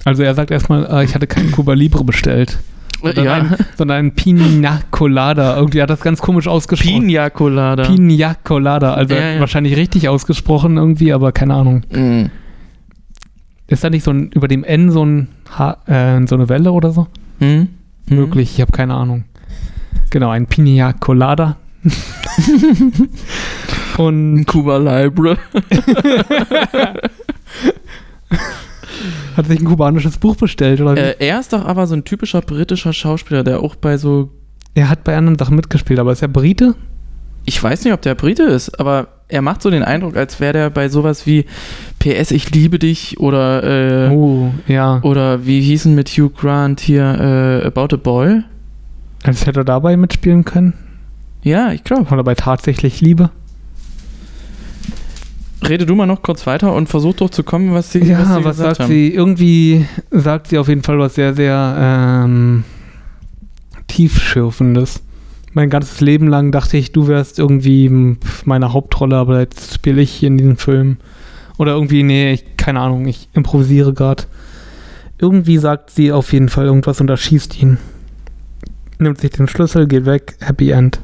Also 0.05 0.23
er 0.23 0.34
sagt 0.35 0.51
erstmal, 0.51 0.85
äh, 0.85 1.05
ich 1.05 1.15
hatte 1.15 1.27
keinen 1.27 1.51
Cuba 1.51 1.73
Libre 1.73 2.03
bestellt. 2.03 2.60
Sondern, 3.01 3.27
ein, 3.27 3.55
sondern 3.77 3.97
ein 3.97 4.15
Pina 4.15 4.80
Colada. 4.91 5.57
Irgendwie 5.57 5.81
hat 5.81 5.89
das 5.89 5.99
ganz 5.99 6.22
komisch 6.22 6.47
ausgesprochen. 6.47 7.07
Pina 7.07 7.30
Colada. 7.30 7.84
Pina 7.84 8.34
Colada. 8.43 8.93
Also 8.93 9.14
Ja, 9.14 9.31
ja. 9.31 9.39
wahrscheinlich 9.41 9.76
richtig 9.76 10.07
ausgesprochen 10.07 10.77
irgendwie, 10.77 11.11
aber 11.11 11.34
keine 11.34 11.53
Ahnung. 11.55 11.84
Mm. 11.91 12.27
Ist 13.68 13.84
da 13.84 13.89
nicht 13.89 14.03
so 14.03 14.11
ein, 14.11 14.31
über 14.31 14.47
dem 14.47 14.64
N 14.64 14.89
so, 14.89 15.05
ein 15.05 15.27
ha 15.57 15.77
äh, 15.85 16.26
so 16.27 16.35
eine 16.35 16.47
Welle 16.47 16.72
oder 16.72 16.91
so? 16.91 17.07
Hm? 17.39 17.68
Hm? 18.07 18.18
Möglich, 18.18 18.53
ich 18.53 18.61
habe 18.61 18.72
keine 18.72 18.93
Ahnung. 18.93 19.26
Genau, 20.10 20.30
ein 20.30 20.47
Pina 20.47 20.93
Colada. 20.93 21.57
Und 23.98 24.45
Cuba 24.45 24.78
Libre. 24.78 25.38
hat 29.38 29.48
sich 29.48 29.60
ein 29.60 29.65
kubanisches 29.65 30.18
Buch 30.18 30.36
bestellt, 30.36 30.82
oder? 30.82 30.95
wie? 30.95 30.99
Äh, 30.99 31.15
er 31.20 31.40
ist 31.40 31.53
doch 31.53 31.65
aber 31.65 31.88
so 31.88 31.95
ein 31.95 32.03
typischer 32.03 32.41
britischer 32.41 32.94
Schauspieler, 32.94 33.44
der 33.44 33.60
auch 33.61 33.76
bei 33.76 33.98
so. 33.98 34.30
er 34.76 34.90
hat 34.90 35.03
bei 35.03 35.15
anderen 35.18 35.38
Sachen 35.38 35.56
mitgespielt, 35.56 35.99
aber 35.99 36.11
ist 36.11 36.22
er 36.22 36.28
Brite? 36.28 36.76
Ich 37.45 37.61
weiß 37.61 37.84
nicht, 37.84 37.94
ob 37.94 38.02
der 38.02 38.15
Brite 38.15 38.44
ist, 38.44 38.80
aber 38.80 39.07
er 39.28 39.41
macht 39.41 39.61
so 39.61 39.70
den 39.70 39.84
Eindruck, 39.84 40.15
als 40.15 40.40
wäre 40.40 40.53
der 40.53 40.70
bei 40.70 40.88
sowas 40.88 41.26
wie 41.26 41.45
PS, 41.99 42.32
ich 42.32 42.52
liebe 42.52 42.80
dich 42.80 43.20
oder. 43.20 43.64
Äh, 43.64 44.10
Oh, 44.14 44.52
ja. 44.68 44.99
Oder 45.02 45.45
wie 45.45 45.60
hießen 45.61 45.94
mit 45.94 46.10
Hugh 46.10 46.30
Grant 46.30 46.80
hier 46.80 47.03
äh, 47.64 47.65
About 47.68 47.95
a 47.95 47.98
Boy? 47.98 48.44
Als 49.24 49.45
hätte 49.45 49.61
er 49.61 49.65
dabei 49.65 49.98
mitspielen 49.98 50.45
können. 50.45 50.74
Ja, 51.41 51.72
ich 51.72 51.84
glaube. 51.84 52.11
Oder 52.14 52.24
bei 52.24 52.36
Tatsächlich 52.36 53.02
Liebe. 53.02 53.30
Rede 55.68 55.85
du 55.85 55.95
mal 55.95 56.06
noch 56.06 56.22
kurz 56.22 56.45
weiter 56.45 56.73
und 56.73 56.88
versuch 56.90 57.14
doch 57.15 57.30
zu 57.30 57.44
kommen, 57.44 57.73
was 57.73 57.91
sie, 57.91 57.99
Ja, 58.03 58.19
was 58.19 58.27
was, 58.30 58.35
sie 58.35 58.41
gesagt 58.44 58.57
sagt 58.57 58.80
haben. 58.81 58.88
sie? 58.90 59.07
Irgendwie 59.14 59.85
sagt 60.11 60.48
sie 60.48 60.57
auf 60.57 60.68
jeden 60.68 60.84
Fall 60.84 60.99
was 60.99 61.15
sehr, 61.15 61.34
sehr 61.34 61.76
ähm, 61.80 62.64
tiefschürfendes. 63.88 65.02
Mein 65.53 65.69
ganzes 65.69 66.02
Leben 66.02 66.27
lang 66.27 66.52
dachte 66.52 66.77
ich, 66.77 66.91
du 66.91 67.07
wärst 67.07 67.38
irgendwie 67.40 68.18
meine 68.44 68.73
Hauptrolle, 68.73 69.15
aber 69.15 69.40
jetzt 69.40 69.76
spiele 69.76 70.02
ich 70.02 70.11
hier 70.11 70.27
in 70.27 70.38
diesem 70.38 70.57
Film. 70.57 70.98
Oder 71.57 71.73
irgendwie, 71.73 72.02
nee, 72.03 72.34
ich, 72.34 72.57
keine 72.57 72.80
Ahnung, 72.80 73.06
ich 73.07 73.30
improvisiere 73.34 73.94
gerade. 73.94 74.23
Irgendwie 75.19 75.60
sagt 75.60 75.91
sie 75.91 76.11
auf 76.11 76.34
jeden 76.34 76.49
Fall 76.49 76.65
irgendwas 76.65 76.99
und 76.99 77.10
erschießt 77.10 77.61
ihn. 77.61 77.77
Nimmt 78.98 79.22
sich 79.22 79.31
den 79.31 79.48
Schlüssel, 79.48 79.88
geht 79.88 80.06
weg, 80.06 80.35
Happy 80.41 80.72
End. 80.72 80.99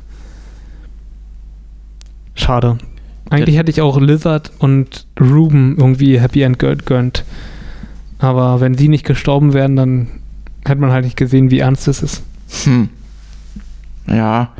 Schade. 2.33 2.77
Eigentlich 3.29 3.57
hätte 3.57 3.71
ich 3.71 3.81
auch 3.81 3.99
Lizard 3.99 4.51
und 4.59 5.05
Ruben 5.19 5.75
irgendwie 5.77 6.19
Happy 6.19 6.41
End 6.41 6.57
gö- 6.57 6.83
gönnt. 6.83 7.23
Aber 8.17 8.59
wenn 8.59 8.75
sie 8.77 8.87
nicht 8.87 9.05
gestorben 9.05 9.53
wären, 9.53 9.75
dann 9.75 10.07
hätte 10.65 10.81
man 10.81 10.91
halt 10.91 11.05
nicht 11.05 11.17
gesehen, 11.17 11.51
wie 11.51 11.59
ernst 11.59 11.87
es 11.87 12.01
ist. 12.01 12.23
Hm. 12.63 12.89
Ja, 14.07 14.53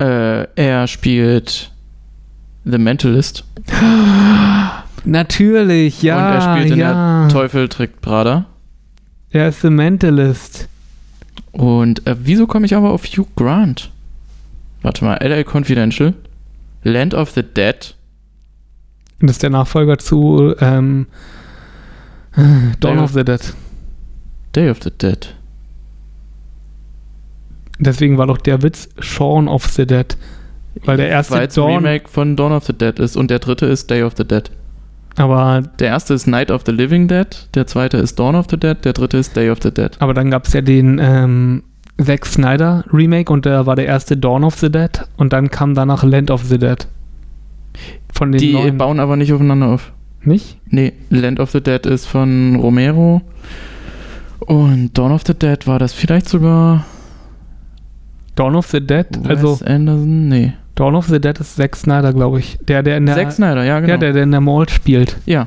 äh, 0.00 0.46
er 0.56 0.86
spielt 0.88 1.70
The 2.64 2.78
Mentalist 2.78 3.44
Natürlich, 5.04 6.02
ja. 6.02 6.16
und 6.16 6.34
er 6.34 6.40
spielt 6.40 6.72
in 6.72 6.78
ja. 6.78 7.22
der 7.22 7.32
Teufel 7.32 7.68
trägt 7.68 8.00
Prada. 8.00 8.46
Er 9.30 9.48
ist 9.48 9.60
The 9.62 9.70
Mentalist. 9.70 10.68
Und 11.52 12.06
äh, 12.06 12.16
wieso 12.18 12.46
komme 12.46 12.66
ich 12.66 12.74
aber 12.74 12.90
auf 12.90 13.04
Hugh 13.04 13.28
Grant? 13.36 13.90
Warte 14.82 15.04
mal, 15.04 15.16
LA 15.22 15.44
Confidential, 15.44 16.14
Land 16.82 17.14
of 17.14 17.30
the 17.30 17.42
Dead, 17.42 17.94
das 19.20 19.32
ist 19.32 19.42
der 19.42 19.50
Nachfolger 19.50 19.98
zu 19.98 20.54
ähm, 20.60 21.06
Dawn 22.80 22.96
Day 22.96 23.04
of 23.04 23.12
the 23.12 23.24
Dead. 23.24 23.54
Day 24.54 24.70
of 24.70 24.78
the 24.82 24.90
Dead. 24.90 25.34
Deswegen 27.78 28.18
war 28.18 28.26
doch 28.26 28.38
der 28.38 28.62
Witz 28.62 28.88
Shaun 29.00 29.48
of 29.48 29.66
the 29.66 29.86
Dead. 29.86 30.16
Weil 30.84 30.96
der 30.98 31.08
erste 31.08 31.34
Weil 31.34 31.46
es 31.46 31.56
ein 31.58 31.62
Dawn, 31.62 31.74
Remake 31.86 32.08
von 32.08 32.36
Dawn 32.36 32.52
of 32.52 32.64
the 32.64 32.72
Dead 32.72 32.98
ist 32.98 33.16
und 33.16 33.30
der 33.30 33.38
dritte 33.38 33.66
ist 33.66 33.90
Day 33.90 34.02
of 34.02 34.12
the 34.16 34.24
Dead. 34.26 34.50
aber, 35.16 35.62
Der 35.78 35.88
erste 35.88 36.12
ist 36.14 36.26
Night 36.26 36.50
of 36.50 36.62
the 36.66 36.72
Living 36.72 37.08
Dead, 37.08 37.26
der 37.54 37.66
zweite 37.66 37.96
ist 37.96 38.18
Dawn 38.18 38.34
of 38.34 38.46
the 38.50 38.58
Dead, 38.58 38.76
der 38.84 38.92
dritte 38.92 39.16
ist 39.16 39.34
Day 39.36 39.48
of 39.50 39.58
the 39.62 39.70
Dead. 39.72 39.90
aber 40.00 40.12
dann 40.12 40.30
gab 40.30 40.44
es 40.46 40.52
ja 40.52 40.60
den 40.60 40.98
ähm, 41.02 41.62
Zack 42.02 42.26
Snyder 42.26 42.84
Remake 42.92 43.32
und 43.32 43.46
der 43.46 43.64
war 43.64 43.74
der 43.76 43.86
erste 43.86 44.18
Dawn 44.18 44.44
of 44.44 44.56
the 44.58 44.70
Dead 44.70 44.90
und 45.16 45.32
dann 45.32 45.50
kam 45.50 45.74
danach 45.74 46.02
Land 46.02 46.30
of 46.30 46.44
the 46.44 46.58
Dead. 46.58 46.86
Von 48.12 48.32
den 48.32 48.40
Die 48.40 48.52
neuen. 48.52 48.78
bauen 48.78 49.00
aber 49.00 49.16
nicht 49.16 49.32
aufeinander 49.32 49.68
auf. 49.68 49.92
Nicht? 50.22 50.58
Nee, 50.70 50.92
Land 51.10 51.38
of 51.40 51.50
the 51.50 51.60
Dead 51.60 51.84
ist 51.86 52.06
von 52.06 52.56
Romero. 52.56 53.22
Und 54.40 54.96
Dawn 54.96 55.12
of 55.12 55.22
the 55.26 55.34
Dead 55.34 55.66
war 55.66 55.78
das 55.78 55.92
vielleicht 55.92 56.28
sogar 56.28 56.84
Dawn 58.34 58.54
of 58.54 58.66
the 58.66 58.80
Dead, 58.80 59.06
also 59.24 59.52
Wes 59.54 59.62
Anderson? 59.62 60.28
Nee. 60.28 60.52
Dawn 60.74 60.94
of 60.94 61.06
the 61.06 61.20
Dead 61.20 61.38
ist 61.40 61.56
Zack 61.56 61.74
Snyder, 61.74 62.12
glaube 62.12 62.40
ich. 62.40 62.58
Der, 62.68 62.82
der 62.82 62.98
in 62.98 63.06
der, 63.06 63.14
Zack 63.14 63.32
Snyder, 63.32 63.64
ja, 63.64 63.80
genau. 63.80 63.92
ja, 63.94 63.98
der, 63.98 64.12
der 64.12 64.22
in 64.24 64.30
der 64.30 64.40
Mall 64.42 64.68
spielt. 64.68 65.16
Ja. 65.24 65.46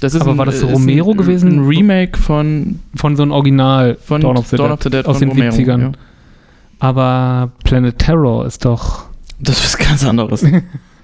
Das 0.00 0.14
ist 0.14 0.20
Aber 0.20 0.36
war 0.36 0.46
das 0.46 0.62
Romero 0.62 1.12
ein, 1.12 1.16
gewesen? 1.16 1.52
Ein 1.60 1.66
Remake 1.66 2.18
von, 2.18 2.80
Von 2.96 3.16
so 3.16 3.22
einem 3.22 3.32
Original 3.32 3.96
von 4.02 4.20
Dawn 4.20 4.36
of 4.36 4.48
the 4.48 4.56
Dead. 4.90 5.06
aus 5.06 5.18
von 5.18 5.28
den 5.30 5.50
70ern. 5.52 5.80
Ja. 5.80 5.92
Aber 6.80 7.52
Planet 7.64 7.98
Terror 7.98 8.44
ist 8.46 8.64
doch. 8.64 9.06
Das 9.38 9.58
ist 9.58 9.64
was 9.64 9.78
ganz 9.88 10.04
anderes. 10.04 10.44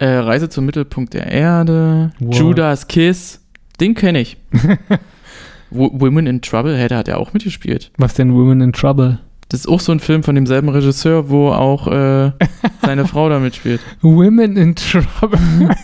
äh, 0.00 0.06
Reise 0.16 0.48
zum 0.48 0.66
Mittelpunkt 0.66 1.14
der 1.14 1.26
Erde, 1.30 2.10
Wow. 2.18 2.34
Judas 2.38 2.88
Kiss, 2.88 3.40
den 3.80 3.94
kenne 3.94 4.20
ich. 4.20 4.36
Wo- 5.70 5.90
Women 6.00 6.26
in 6.26 6.42
Trouble, 6.42 6.76
hey, 6.76 6.88
da 6.88 6.96
hat 6.98 7.08
er 7.08 7.18
auch 7.18 7.32
mitgespielt. 7.32 7.92
Was 7.96 8.14
denn 8.14 8.34
Women 8.34 8.60
in 8.60 8.72
Trouble? 8.72 9.18
Das 9.48 9.60
ist 9.60 9.66
auch 9.68 9.80
so 9.80 9.92
ein 9.92 10.00
Film 10.00 10.22
von 10.22 10.34
demselben 10.34 10.68
Regisseur, 10.68 11.28
wo 11.30 11.50
auch 11.50 11.86
äh, 11.88 12.32
seine 12.82 13.06
Frau 13.06 13.28
da 13.28 13.38
mitspielt. 13.38 13.80
Women 14.00 14.56
in 14.56 14.74
Trouble. 14.74 15.38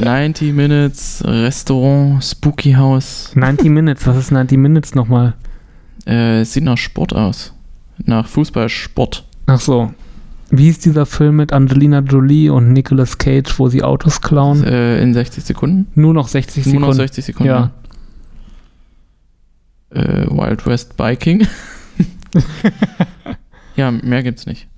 90 0.00 0.52
Minutes, 0.52 1.22
Restaurant, 1.26 2.22
Spooky 2.22 2.72
House. 2.72 3.32
90 3.34 3.68
Minutes, 3.70 4.06
was 4.06 4.16
ist 4.16 4.30
90 4.30 4.58
Minutes 4.58 4.94
nochmal? 4.94 5.34
Äh, 6.06 6.40
es 6.42 6.52
sieht 6.52 6.62
nach 6.64 6.78
Sport 6.78 7.14
aus. 7.14 7.52
Nach 8.04 8.28
Fußballsport. 8.28 9.24
Ach 9.46 9.60
so. 9.60 9.92
Wie 10.50 10.64
hieß 10.64 10.78
dieser 10.78 11.06
Film 11.06 11.36
mit 11.36 11.52
Angelina 11.52 12.00
Jolie 12.00 12.50
und 12.50 12.72
Nicolas 12.72 13.18
Cage, 13.18 13.58
wo 13.58 13.68
sie 13.68 13.82
Autos 13.82 14.20
klauen? 14.20 14.62
Äh, 14.64 15.00
in 15.02 15.12
60 15.12 15.44
Sekunden. 15.44 15.88
Nur 15.94 16.14
noch 16.14 16.28
60 16.28 16.64
Nur 16.66 16.70
Sekunden. 16.72 16.88
noch 16.88 16.94
60 16.94 17.24
Sekunden. 17.24 17.48
Ja. 17.48 17.70
Äh, 19.90 20.26
Wild 20.28 20.66
West 20.66 20.96
Biking. 20.96 21.46
ja, 23.76 23.90
mehr 23.90 24.22
gibt's 24.22 24.46
nicht. 24.46 24.68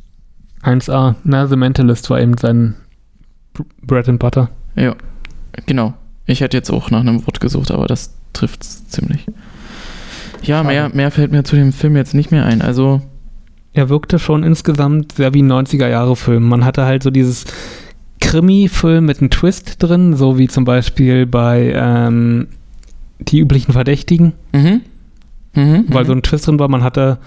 1A. 0.62 1.16
Na, 1.24 1.46
The 1.46 1.56
Mentalist 1.56 2.08
war 2.10 2.20
eben 2.20 2.36
sein 2.38 2.74
Bread 3.82 4.08
and 4.08 4.18
Butter. 4.18 4.50
Ja, 4.76 4.96
genau. 5.66 5.94
Ich 6.26 6.40
hätte 6.40 6.56
jetzt 6.56 6.70
auch 6.70 6.90
nach 6.90 7.00
einem 7.00 7.26
Wort 7.26 7.40
gesucht, 7.40 7.70
aber 7.70 7.86
das 7.86 8.14
trifft's 8.32 8.86
ziemlich. 8.88 9.26
Ja, 10.42 10.58
Schade. 10.62 10.68
mehr, 10.68 10.88
mehr 10.90 11.10
fällt 11.10 11.32
mir 11.32 11.42
zu 11.44 11.56
dem 11.56 11.72
Film 11.72 11.96
jetzt 11.96 12.14
nicht 12.14 12.30
mehr 12.30 12.44
ein. 12.44 12.62
Also, 12.62 13.00
Er 13.78 13.88
wirkte 13.88 14.18
schon 14.18 14.42
insgesamt 14.42 15.12
sehr 15.12 15.34
wie 15.34 15.42
ein 15.42 15.52
90er-Jahre-Film. 15.52 16.48
Man 16.48 16.64
hatte 16.64 16.84
halt 16.84 17.04
so 17.04 17.10
dieses 17.10 17.44
Krimi-Film 18.18 19.04
mit 19.06 19.20
einem 19.20 19.30
Twist 19.30 19.80
drin, 19.80 20.16
so 20.16 20.36
wie 20.36 20.48
zum 20.48 20.64
Beispiel 20.64 21.26
bei 21.26 21.72
ähm, 21.76 22.48
Die 23.20 23.38
üblichen 23.38 23.70
Verdächtigen, 23.72 24.32
mhm. 24.52 24.80
Mhm, 25.54 25.84
weil 25.90 26.02
mhm. 26.02 26.06
so 26.08 26.12
ein 26.14 26.22
Twist 26.24 26.48
drin 26.48 26.58
war. 26.58 26.66
Man 26.66 26.82
hatte 26.82 27.18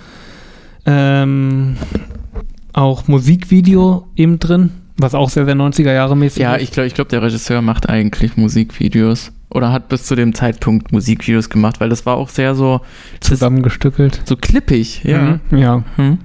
ähm, 0.85 1.77
auch 2.73 3.07
Musikvideo 3.07 4.09
eben 4.17 4.37
drin, 4.39 4.71
was 4.97 5.15
auch 5.15 5.29
sehr, 5.29 5.45
sehr 5.45 5.55
90er-Jahre-mäßig 5.55 6.41
Ja, 6.41 6.55
ist. 6.55 6.63
ich 6.63 6.71
glaube, 6.71 6.87
ich 6.87 6.95
glaub, 6.95 7.07
der 7.07 7.21
Regisseur 7.21 7.61
macht 7.61 7.87
eigentlich 7.87 8.35
Musikvideos. 8.35 9.31
Oder 9.49 9.71
hat 9.71 9.87
bis 9.87 10.03
zu 10.03 10.15
dem 10.15 10.33
Zeitpunkt 10.33 10.91
Musikvideos 10.91 11.49
gemacht, 11.49 11.79
weil 11.79 11.87
das 11.87 12.05
war 12.05 12.17
auch 12.17 12.27
sehr 12.27 12.55
so, 12.55 12.81
zusammengestückelt. 13.21 14.21
so 14.25 14.35
klippig. 14.35 15.05
Ja. 15.05 15.39
Mhm, 15.49 15.57
ja, 15.57 15.83
Hm. 15.95 16.17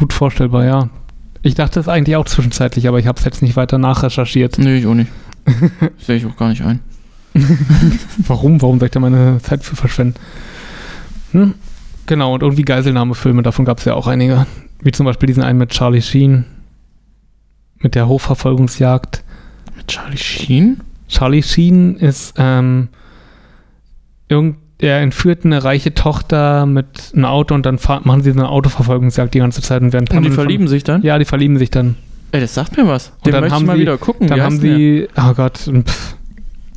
Gut 0.00 0.12
vorstellbar, 0.12 0.64
ja. 0.64 0.88
Ich 1.42 1.54
dachte 1.54 1.78
es 1.78 1.88
eigentlich 1.88 2.16
auch 2.16 2.24
zwischenzeitlich, 2.24 2.88
aber 2.88 2.98
ich 2.98 3.06
habe 3.06 3.18
es 3.18 3.24
jetzt 3.24 3.42
nicht 3.42 3.56
weiter 3.56 3.78
nachrecherchiert. 3.78 4.58
Nee, 4.58 4.78
ich 4.78 4.86
auch 4.86 4.94
nicht. 4.94 5.12
Sehe 5.98 6.16
ich 6.16 6.26
auch 6.26 6.36
gar 6.36 6.48
nicht 6.48 6.62
ein. 6.62 6.80
Warum? 8.26 8.60
Warum 8.60 8.78
soll 8.78 8.86
ich 8.86 8.92
da 8.92 9.00
meine 9.00 9.38
Zeit 9.42 9.62
für 9.62 9.76
verschwenden? 9.76 10.18
Hm? 11.32 11.54
Genau, 12.06 12.34
und 12.34 12.42
irgendwie 12.42 12.62
Geiselnahmefilme, 12.62 13.42
davon 13.42 13.64
gab 13.64 13.78
es 13.78 13.84
ja 13.84 13.94
auch 13.94 14.06
einige. 14.06 14.46
Wie 14.82 14.90
zum 14.90 15.06
Beispiel 15.06 15.26
diesen 15.28 15.42
einen 15.42 15.58
mit 15.58 15.70
Charlie 15.70 16.02
Sheen. 16.02 16.46
Mit 17.78 17.94
der 17.94 18.08
Hochverfolgungsjagd. 18.08 19.22
Mit 19.76 19.86
Charlie 19.86 20.16
Sheen? 20.16 20.80
Charlie 21.08 21.42
Sheen 21.42 21.96
ist, 21.96 22.34
ähm, 22.36 22.88
irgend, 24.28 24.56
er 24.80 25.00
entführt 25.00 25.44
eine 25.44 25.62
reiche 25.62 25.94
Tochter 25.94 26.66
mit 26.66 26.86
einem 27.14 27.24
Auto 27.26 27.54
und 27.54 27.66
dann 27.66 27.78
fahr, 27.78 28.00
machen 28.04 28.22
sie 28.22 28.30
eine 28.30 28.48
Autoverfolgungsjagd 28.48 29.34
die 29.34 29.38
ganze 29.40 29.62
Zeit 29.62 29.82
und 29.82 29.92
werden 29.92 30.08
Und 30.16 30.22
die 30.24 30.30
verlieben 30.30 30.68
sich 30.68 30.84
dann? 30.84 31.02
Ja, 31.02 31.18
die 31.18 31.24
verlieben 31.24 31.58
sich 31.58 31.70
dann. 31.70 31.96
Ey, 32.32 32.40
das 32.40 32.54
sagt 32.54 32.76
mir 32.76 32.86
was. 32.86 33.08
Und 33.18 33.26
Den 33.26 33.32
dann 33.32 33.40
möchte 33.42 33.54
haben 33.56 33.62
ich 33.62 33.66
mal 33.66 33.74
sie- 33.76 33.80
wieder 33.82 33.98
gucken. 33.98 34.28
Dann 34.28 34.38
Wie 34.38 34.42
haben 34.42 34.52
heißt 34.54 34.62
der? 34.62 34.76
sie, 34.76 35.08
oh 35.16 35.34
Gott, 35.34 35.58
pff, 35.58 36.16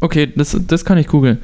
Okay, 0.02 0.28
das, 0.36 0.58
das 0.68 0.84
kann 0.84 0.98
ich 0.98 1.08
googeln. 1.08 1.38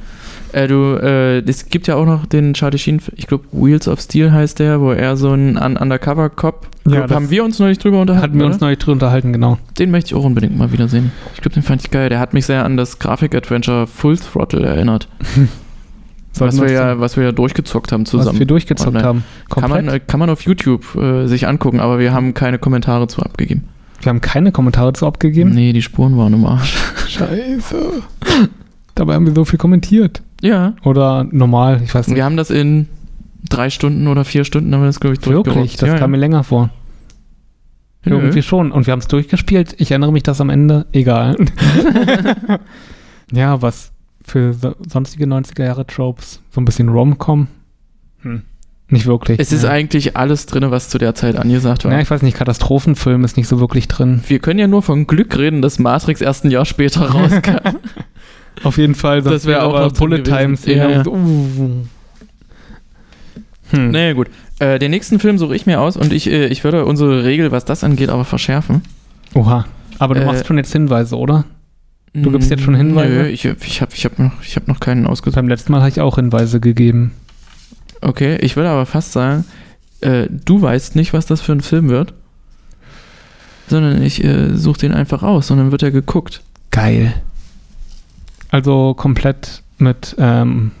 Äh, 0.52 0.66
du, 0.68 0.98
äh, 1.00 1.38
es 1.48 1.70
gibt 1.70 1.86
ja 1.86 1.94
auch 1.94 2.04
noch 2.04 2.26
den 2.26 2.52
Charlie 2.52 2.76
Sheen, 2.76 3.00
ich 3.16 3.26
glaube 3.26 3.44
Wheels 3.52 3.88
of 3.88 4.00
Steel 4.00 4.32
heißt 4.32 4.58
der, 4.58 4.80
wo 4.82 4.90
er 4.92 5.16
so 5.16 5.32
ein 5.32 5.56
Un 5.56 5.78
Undercover-Cop, 5.78 6.66
Ja, 6.86 6.90
Glaub, 6.96 7.06
das 7.06 7.16
haben 7.16 7.30
wir 7.30 7.42
uns 7.44 7.58
neulich 7.58 7.78
drüber 7.78 8.00
unterhalten, 8.02 8.22
hatten 8.32 8.38
wir 8.38 8.44
uns 8.46 8.56
oder? 8.56 8.66
neulich 8.66 8.78
drüber 8.80 8.92
unterhalten, 8.94 9.32
genau. 9.32 9.56
Den 9.78 9.90
möchte 9.90 10.08
ich 10.08 10.14
auch 10.14 10.24
unbedingt 10.24 10.58
mal 10.58 10.72
wieder 10.72 10.88
sehen. 10.88 11.10
Ich 11.34 11.40
glaube, 11.40 11.54
den 11.54 11.62
fand 11.62 11.82
ich 11.82 11.90
geil. 11.90 12.10
Der 12.10 12.18
hat 12.18 12.34
mich 12.34 12.44
sehr 12.44 12.64
an 12.66 12.76
das 12.76 12.98
Grafik-Adventure 12.98 13.86
Full 13.86 14.18
Throttle 14.18 14.66
erinnert, 14.66 15.08
Was 16.38 16.60
wir, 16.60 16.70
ja, 16.70 17.00
was 17.00 17.16
wir 17.16 17.24
ja 17.24 17.32
durchgezockt 17.32 17.92
haben 17.92 18.02
was 18.04 18.10
zusammen. 18.10 18.38
wir 18.38 18.46
durchgezockt 18.46 18.88
online. 18.88 19.04
haben. 19.06 19.24
Kann 19.48 19.62
Komplett. 19.62 19.86
man, 19.86 19.94
äh, 19.94 20.00
kann 20.00 20.20
man 20.20 20.30
auf 20.30 20.42
YouTube 20.42 20.94
äh, 20.94 21.26
sich 21.26 21.46
angucken, 21.46 21.80
aber 21.80 21.98
wir 21.98 22.12
haben 22.12 22.34
keine 22.34 22.58
Kommentare 22.58 23.08
zu 23.08 23.22
abgegeben. 23.22 23.64
wir 24.00 24.10
haben 24.10 24.20
keine 24.20 24.52
Kommentare 24.52 24.92
zu 24.92 25.06
abgegeben. 25.06 25.50
Nee, 25.50 25.72
die 25.72 25.82
Spuren 25.82 26.16
waren 26.16 26.32
im 26.32 26.46
Arsch. 26.46 26.76
Scheiße. 27.08 28.02
Dabei 28.94 29.14
haben 29.14 29.26
wir 29.26 29.34
so 29.34 29.44
viel 29.44 29.58
kommentiert. 29.58 30.22
Ja, 30.40 30.74
Oder 30.84 31.26
normal, 31.30 31.80
ich 31.84 31.94
weiß 31.94 32.06
nicht. 32.08 32.16
wir 32.16 32.24
haben 32.24 32.36
das 32.36 32.50
in 32.50 32.88
drei 33.48 33.68
Stunden 33.70 34.06
oder 34.06 34.24
vier 34.24 34.44
Stunden, 34.44 34.72
haben 34.74 34.82
wir 34.82 34.86
das, 34.86 35.00
glaube 35.00 35.14
ich, 35.14 35.26
Wirklich, 35.26 35.44
durchgerockt. 35.44 35.82
das 35.82 35.88
ja, 35.88 35.98
kam 35.98 36.12
mir 36.12 36.16
länger 36.16 36.44
vor. 36.44 36.70
ja. 38.04 38.12
Irgendwie 38.12 38.42
schon. 38.42 38.72
Und 38.72 38.86
wir 38.86 38.92
haben 38.92 39.00
es 39.00 39.08
durchgespielt. 39.08 39.74
Ich 39.78 39.90
erinnere 39.90 40.12
mich, 40.12 40.22
dass 40.22 40.40
am 40.40 40.48
Ende, 40.50 40.86
egal. 40.92 41.36
ja, 43.32 43.60
was 43.60 43.92
für 44.30 44.52
so, 44.54 44.74
sonstige 44.88 45.26
90er 45.26 45.64
Jahre 45.64 45.86
Tropes. 45.86 46.40
So 46.50 46.60
ein 46.60 46.64
bisschen 46.64 46.88
Rom-Com. 46.88 47.48
Hm. 48.22 48.42
Nicht 48.88 49.06
wirklich. 49.06 49.38
Es 49.38 49.52
ist 49.52 49.62
ja. 49.62 49.70
eigentlich 49.70 50.16
alles 50.16 50.46
drin, 50.46 50.68
was 50.70 50.88
zu 50.88 50.98
der 50.98 51.14
Zeit 51.14 51.36
angesagt 51.36 51.84
war. 51.84 51.92
Ja, 51.92 52.00
ich 52.00 52.10
weiß 52.10 52.22
nicht, 52.22 52.36
Katastrophenfilm 52.36 53.24
ist 53.24 53.36
nicht 53.36 53.46
so 53.46 53.60
wirklich 53.60 53.86
drin. 53.86 54.22
wir 54.26 54.40
können 54.40 54.58
ja 54.58 54.66
nur 54.66 54.82
von 54.82 55.06
Glück 55.06 55.38
reden, 55.38 55.62
dass 55.62 55.78
Matrix 55.78 56.20
erst 56.20 56.44
ein 56.44 56.50
Jahr 56.50 56.64
später 56.64 57.02
rauskam. 57.10 57.76
Auf 58.64 58.78
jeden 58.78 58.96
Fall. 58.96 59.22
Das 59.22 59.46
wäre 59.46 59.62
auch 59.62 59.78
noch 59.78 59.92
Bullet 59.92 60.18
gewesen. 60.18 60.36
Time 60.36 60.56
Szene. 60.56 60.92
Ja, 60.92 61.06
uh. 61.06 61.86
Hm. 63.70 63.90
naja, 63.92 64.12
gut. 64.14 64.28
Äh, 64.58 64.80
den 64.80 64.90
nächsten 64.90 65.20
Film 65.20 65.38
suche 65.38 65.54
ich 65.54 65.66
mir 65.66 65.80
aus 65.80 65.96
und 65.96 66.12
ich, 66.12 66.28
äh, 66.28 66.46
ich 66.48 66.64
würde 66.64 66.84
unsere 66.84 67.24
Regel, 67.24 67.52
was 67.52 67.64
das 67.64 67.84
angeht, 67.84 68.08
aber 68.08 68.24
verschärfen. 68.24 68.82
Oha. 69.34 69.66
Aber 70.00 70.14
du 70.14 70.22
Äh, 70.22 70.24
machst 70.24 70.46
schon 70.48 70.58
jetzt 70.58 70.72
Hinweise, 70.72 71.16
oder? 71.16 71.44
Du 72.12 72.32
gibst 72.32 72.50
jetzt 72.50 72.62
schon 72.62 72.74
Hinweise? 72.74 73.12
Nö, 73.14 73.26
ich, 73.28 73.44
ich 73.44 73.80
habe 73.80 73.92
ich 73.94 74.04
hab 74.04 74.18
noch, 74.18 74.32
ich 74.42 74.56
hab 74.56 74.66
noch 74.66 74.80
keinen 74.80 75.06
ausgesucht. 75.06 75.36
Beim 75.36 75.48
letzten 75.48 75.72
Mal 75.72 75.80
habe 75.80 75.90
ich 75.90 76.00
auch 76.00 76.16
Hinweise 76.16 76.58
gegeben. 76.58 77.12
Okay, 78.00 78.36
ich 78.36 78.56
würde 78.56 78.70
aber 78.70 78.86
fast 78.86 79.12
sagen, 79.12 79.44
äh, 80.00 80.26
du 80.28 80.60
weißt 80.60 80.96
nicht, 80.96 81.12
was 81.12 81.26
das 81.26 81.40
für 81.40 81.52
ein 81.52 81.60
Film 81.60 81.88
wird, 81.88 82.14
sondern 83.68 84.02
ich 84.02 84.24
äh, 84.24 84.56
suche 84.56 84.80
den 84.80 84.92
einfach 84.92 85.22
aus 85.22 85.50
und 85.50 85.58
dann 85.58 85.70
wird 85.70 85.82
er 85.82 85.90
geguckt. 85.92 86.42
Geil. 86.70 87.14
Also 88.50 88.94
komplett 88.94 89.62
mit, 89.78 90.16
ähm, 90.18 90.72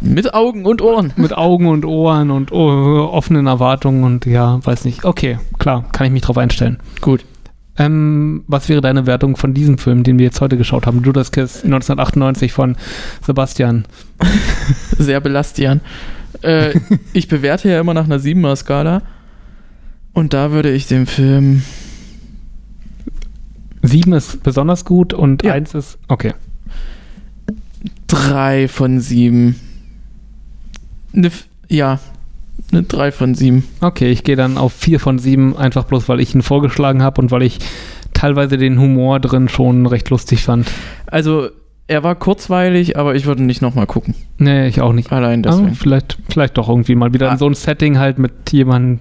Mit 0.00 0.32
Augen 0.32 0.64
und 0.64 0.80
Ohren. 0.80 1.12
mit 1.16 1.36
Augen 1.36 1.66
und 1.66 1.84
Ohren 1.84 2.30
und 2.30 2.52
oh, 2.52 3.08
offenen 3.10 3.46
Erwartungen 3.48 4.04
und 4.04 4.26
ja, 4.26 4.64
weiß 4.64 4.84
nicht. 4.84 5.04
Okay, 5.04 5.38
klar, 5.58 5.84
kann 5.92 6.06
ich 6.06 6.12
mich 6.12 6.22
drauf 6.22 6.38
einstellen. 6.38 6.78
Gut. 7.00 7.24
Ähm, 7.80 8.44
was 8.46 8.68
wäre 8.68 8.82
deine 8.82 9.06
Wertung 9.06 9.38
von 9.38 9.54
diesem 9.54 9.78
Film, 9.78 10.02
den 10.02 10.18
wir 10.18 10.26
jetzt 10.26 10.42
heute 10.42 10.58
geschaut 10.58 10.86
haben? 10.86 11.02
Judas 11.02 11.32
Kiss 11.32 11.64
1998 11.64 12.52
von 12.52 12.76
Sebastian. 13.26 13.86
Sehr 14.98 15.18
belastend. 15.22 15.80
Äh, 16.42 16.78
ich 17.14 17.28
bewerte 17.28 17.70
ja 17.70 17.80
immer 17.80 17.94
nach 17.94 18.04
einer 18.04 18.18
7er 18.18 18.54
Skala. 18.54 19.00
Und 20.12 20.34
da 20.34 20.52
würde 20.52 20.70
ich 20.70 20.88
dem 20.88 21.06
Film. 21.06 21.62
Sieben 23.80 24.12
ist 24.12 24.42
besonders 24.42 24.84
gut 24.84 25.14
und 25.14 25.42
Ja. 25.42 25.54
eins 25.54 25.72
ist, 25.74 25.98
okay. 26.08 26.34
3 28.08 28.68
von 28.68 29.00
7. 29.00 29.54
Ne, 31.12 31.30
ja, 31.68 31.98
eine 32.72 32.82
3 32.82 33.12
von 33.12 33.34
7. 33.34 33.64
Okay, 33.80 34.10
ich 34.10 34.24
gehe 34.24 34.36
dann 34.36 34.58
auf 34.58 34.72
vier 34.72 35.00
von 35.00 35.18
sieben, 35.18 35.56
einfach 35.56 35.84
bloß, 35.84 36.08
weil 36.08 36.20
ich 36.20 36.34
ihn 36.34 36.42
vorgeschlagen 36.42 37.02
habe 37.02 37.20
und 37.20 37.30
weil 37.30 37.42
ich 37.42 37.58
teilweise 38.14 38.56
den 38.58 38.78
Humor 38.80 39.20
drin 39.20 39.48
schon 39.48 39.86
recht 39.86 40.10
lustig 40.10 40.42
fand. 40.42 40.70
Also, 41.06 41.48
er 41.86 42.02
war 42.04 42.14
kurzweilig, 42.14 42.96
aber 42.98 43.14
ich 43.16 43.26
würde 43.26 43.42
nicht 43.42 43.62
nochmal 43.62 43.86
gucken. 43.86 44.14
Nee, 44.38 44.68
ich 44.68 44.80
auch 44.80 44.92
nicht. 44.92 45.10
Allein 45.12 45.44
Aber 45.44 45.56
deswegen. 45.56 45.74
vielleicht, 45.74 46.18
vielleicht 46.28 46.56
doch 46.58 46.68
irgendwie 46.68 46.94
mal 46.94 47.12
wieder 47.12 47.28
Ah. 47.30 47.32
in 47.32 47.38
so 47.38 47.46
ein 47.46 47.54
Setting 47.54 47.98
halt 47.98 48.18
mit 48.18 48.32
jemandem 48.52 49.00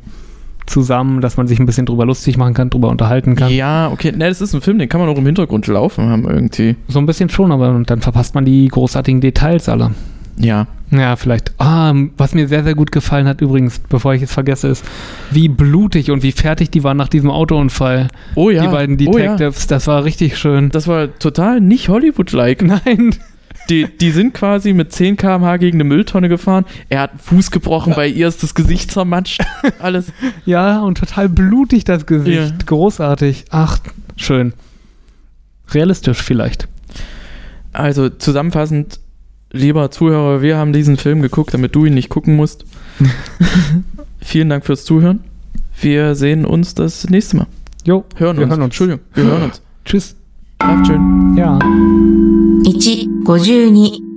zusammen, 0.65 1.21
dass 1.21 1.35
man 1.37 1.47
sich 1.47 1.59
ein 1.59 1.65
bisschen 1.65 1.85
drüber 1.85 2.05
lustig 2.05 2.37
machen 2.37 2.53
kann, 2.53 2.69
drüber 2.69 2.89
unterhalten 2.89 3.35
kann. 3.35 3.51
Ja, 3.51 3.89
okay. 3.91 4.11
Ne, 4.11 4.27
das 4.29 4.39
ist 4.41 4.53
ein 4.53 4.61
Film, 4.61 4.77
den 4.79 4.87
kann 4.89 5.01
man 5.01 5.09
auch 5.09 5.17
im 5.17 5.25
Hintergrund 5.25 5.65
laufen 5.67 6.05
haben 6.09 6.27
irgendwie. 6.29 6.75
So 6.87 6.99
ein 6.99 7.05
bisschen 7.07 7.29
schon, 7.29 7.51
aber 7.51 7.81
dann 7.85 8.01
verpasst 8.01 8.35
man 8.35 8.45
die 8.45 8.67
großartigen 8.67 9.19
Details 9.21 9.67
alle. 9.69 9.91
Ja. 10.39 10.67
Ja, 10.91 11.15
vielleicht. 11.17 11.53
Ah, 11.59 11.93
was 12.17 12.33
mir 12.33 12.47
sehr, 12.47 12.63
sehr 12.63 12.73
gut 12.73 12.91
gefallen 12.91 13.27
hat 13.27 13.41
übrigens, 13.41 13.77
bevor 13.77 14.15
ich 14.15 14.23
es 14.23 14.33
vergesse, 14.33 14.69
ist, 14.69 14.83
wie 15.29 15.47
blutig 15.47 16.09
und 16.09 16.23
wie 16.23 16.31
fertig 16.31 16.71
die 16.71 16.83
waren 16.83 16.97
nach 16.97 17.09
diesem 17.09 17.29
Autounfall. 17.29 18.07
Oh 18.33 18.49
ja. 18.49 18.63
die 18.63 18.69
beiden 18.69 18.95
oh 19.07 19.17
ja. 19.17 19.35
Detectives, 19.35 19.67
das 19.67 19.85
war 19.85 20.03
richtig 20.03 20.37
schön. 20.37 20.69
Das 20.69 20.87
war 20.87 21.19
total 21.19 21.61
nicht 21.61 21.89
Hollywood-like. 21.89 22.63
Nein. 22.63 23.15
Die, 23.69 23.85
die 23.85 24.09
sind 24.09 24.33
quasi 24.33 24.73
mit 24.73 24.91
10 24.91 25.15
km/h 25.17 25.57
gegen 25.57 25.77
eine 25.77 25.83
Mülltonne 25.83 26.27
gefahren. 26.27 26.65
Er 26.87 27.01
hat 27.01 27.11
einen 27.11 27.19
Fuß 27.19 27.51
gebrochen, 27.51 27.93
bei 27.95 28.07
ihr 28.07 28.27
ist 28.27 28.41
das 28.41 28.55
Gesicht 28.55 28.89
zermatscht. 28.89 29.43
Alles. 29.79 30.11
Ja, 30.45 30.79
und 30.79 30.97
total 30.97 31.29
blutig 31.29 31.83
das 31.83 32.07
Gesicht. 32.07 32.51
Ja. 32.51 32.65
Großartig. 32.65 33.45
Ach, 33.51 33.77
schön. 34.15 34.53
Realistisch 35.71 36.23
vielleicht. 36.23 36.67
Also 37.71 38.09
zusammenfassend, 38.09 38.99
lieber 39.51 39.91
Zuhörer, 39.91 40.41
wir 40.41 40.57
haben 40.57 40.73
diesen 40.73 40.97
Film 40.97 41.21
geguckt, 41.21 41.53
damit 41.53 41.75
du 41.75 41.85
ihn 41.85 41.93
nicht 41.93 42.09
gucken 42.09 42.35
musst. 42.35 42.65
Vielen 44.21 44.49
Dank 44.49 44.65
fürs 44.65 44.85
Zuhören. 44.85 45.21
Wir 45.81 46.15
sehen 46.15 46.45
uns 46.45 46.75
das 46.75 47.09
nächste 47.09 47.37
Mal. 47.37 47.47
Jo, 47.85 48.03
Hören 48.15 48.37
wir 48.37 48.43
uns. 48.43 48.51
hören 48.51 48.61
uns. 48.61 48.65
Entschuldigung, 48.65 49.01
wir 49.13 49.23
hören 49.23 49.43
uns. 49.43 49.61
Tschüss. 49.85 50.15
Schlaft 50.61 50.87
schön. 50.87 51.35
Ja. 51.37 51.57
1、52 52.65 54.08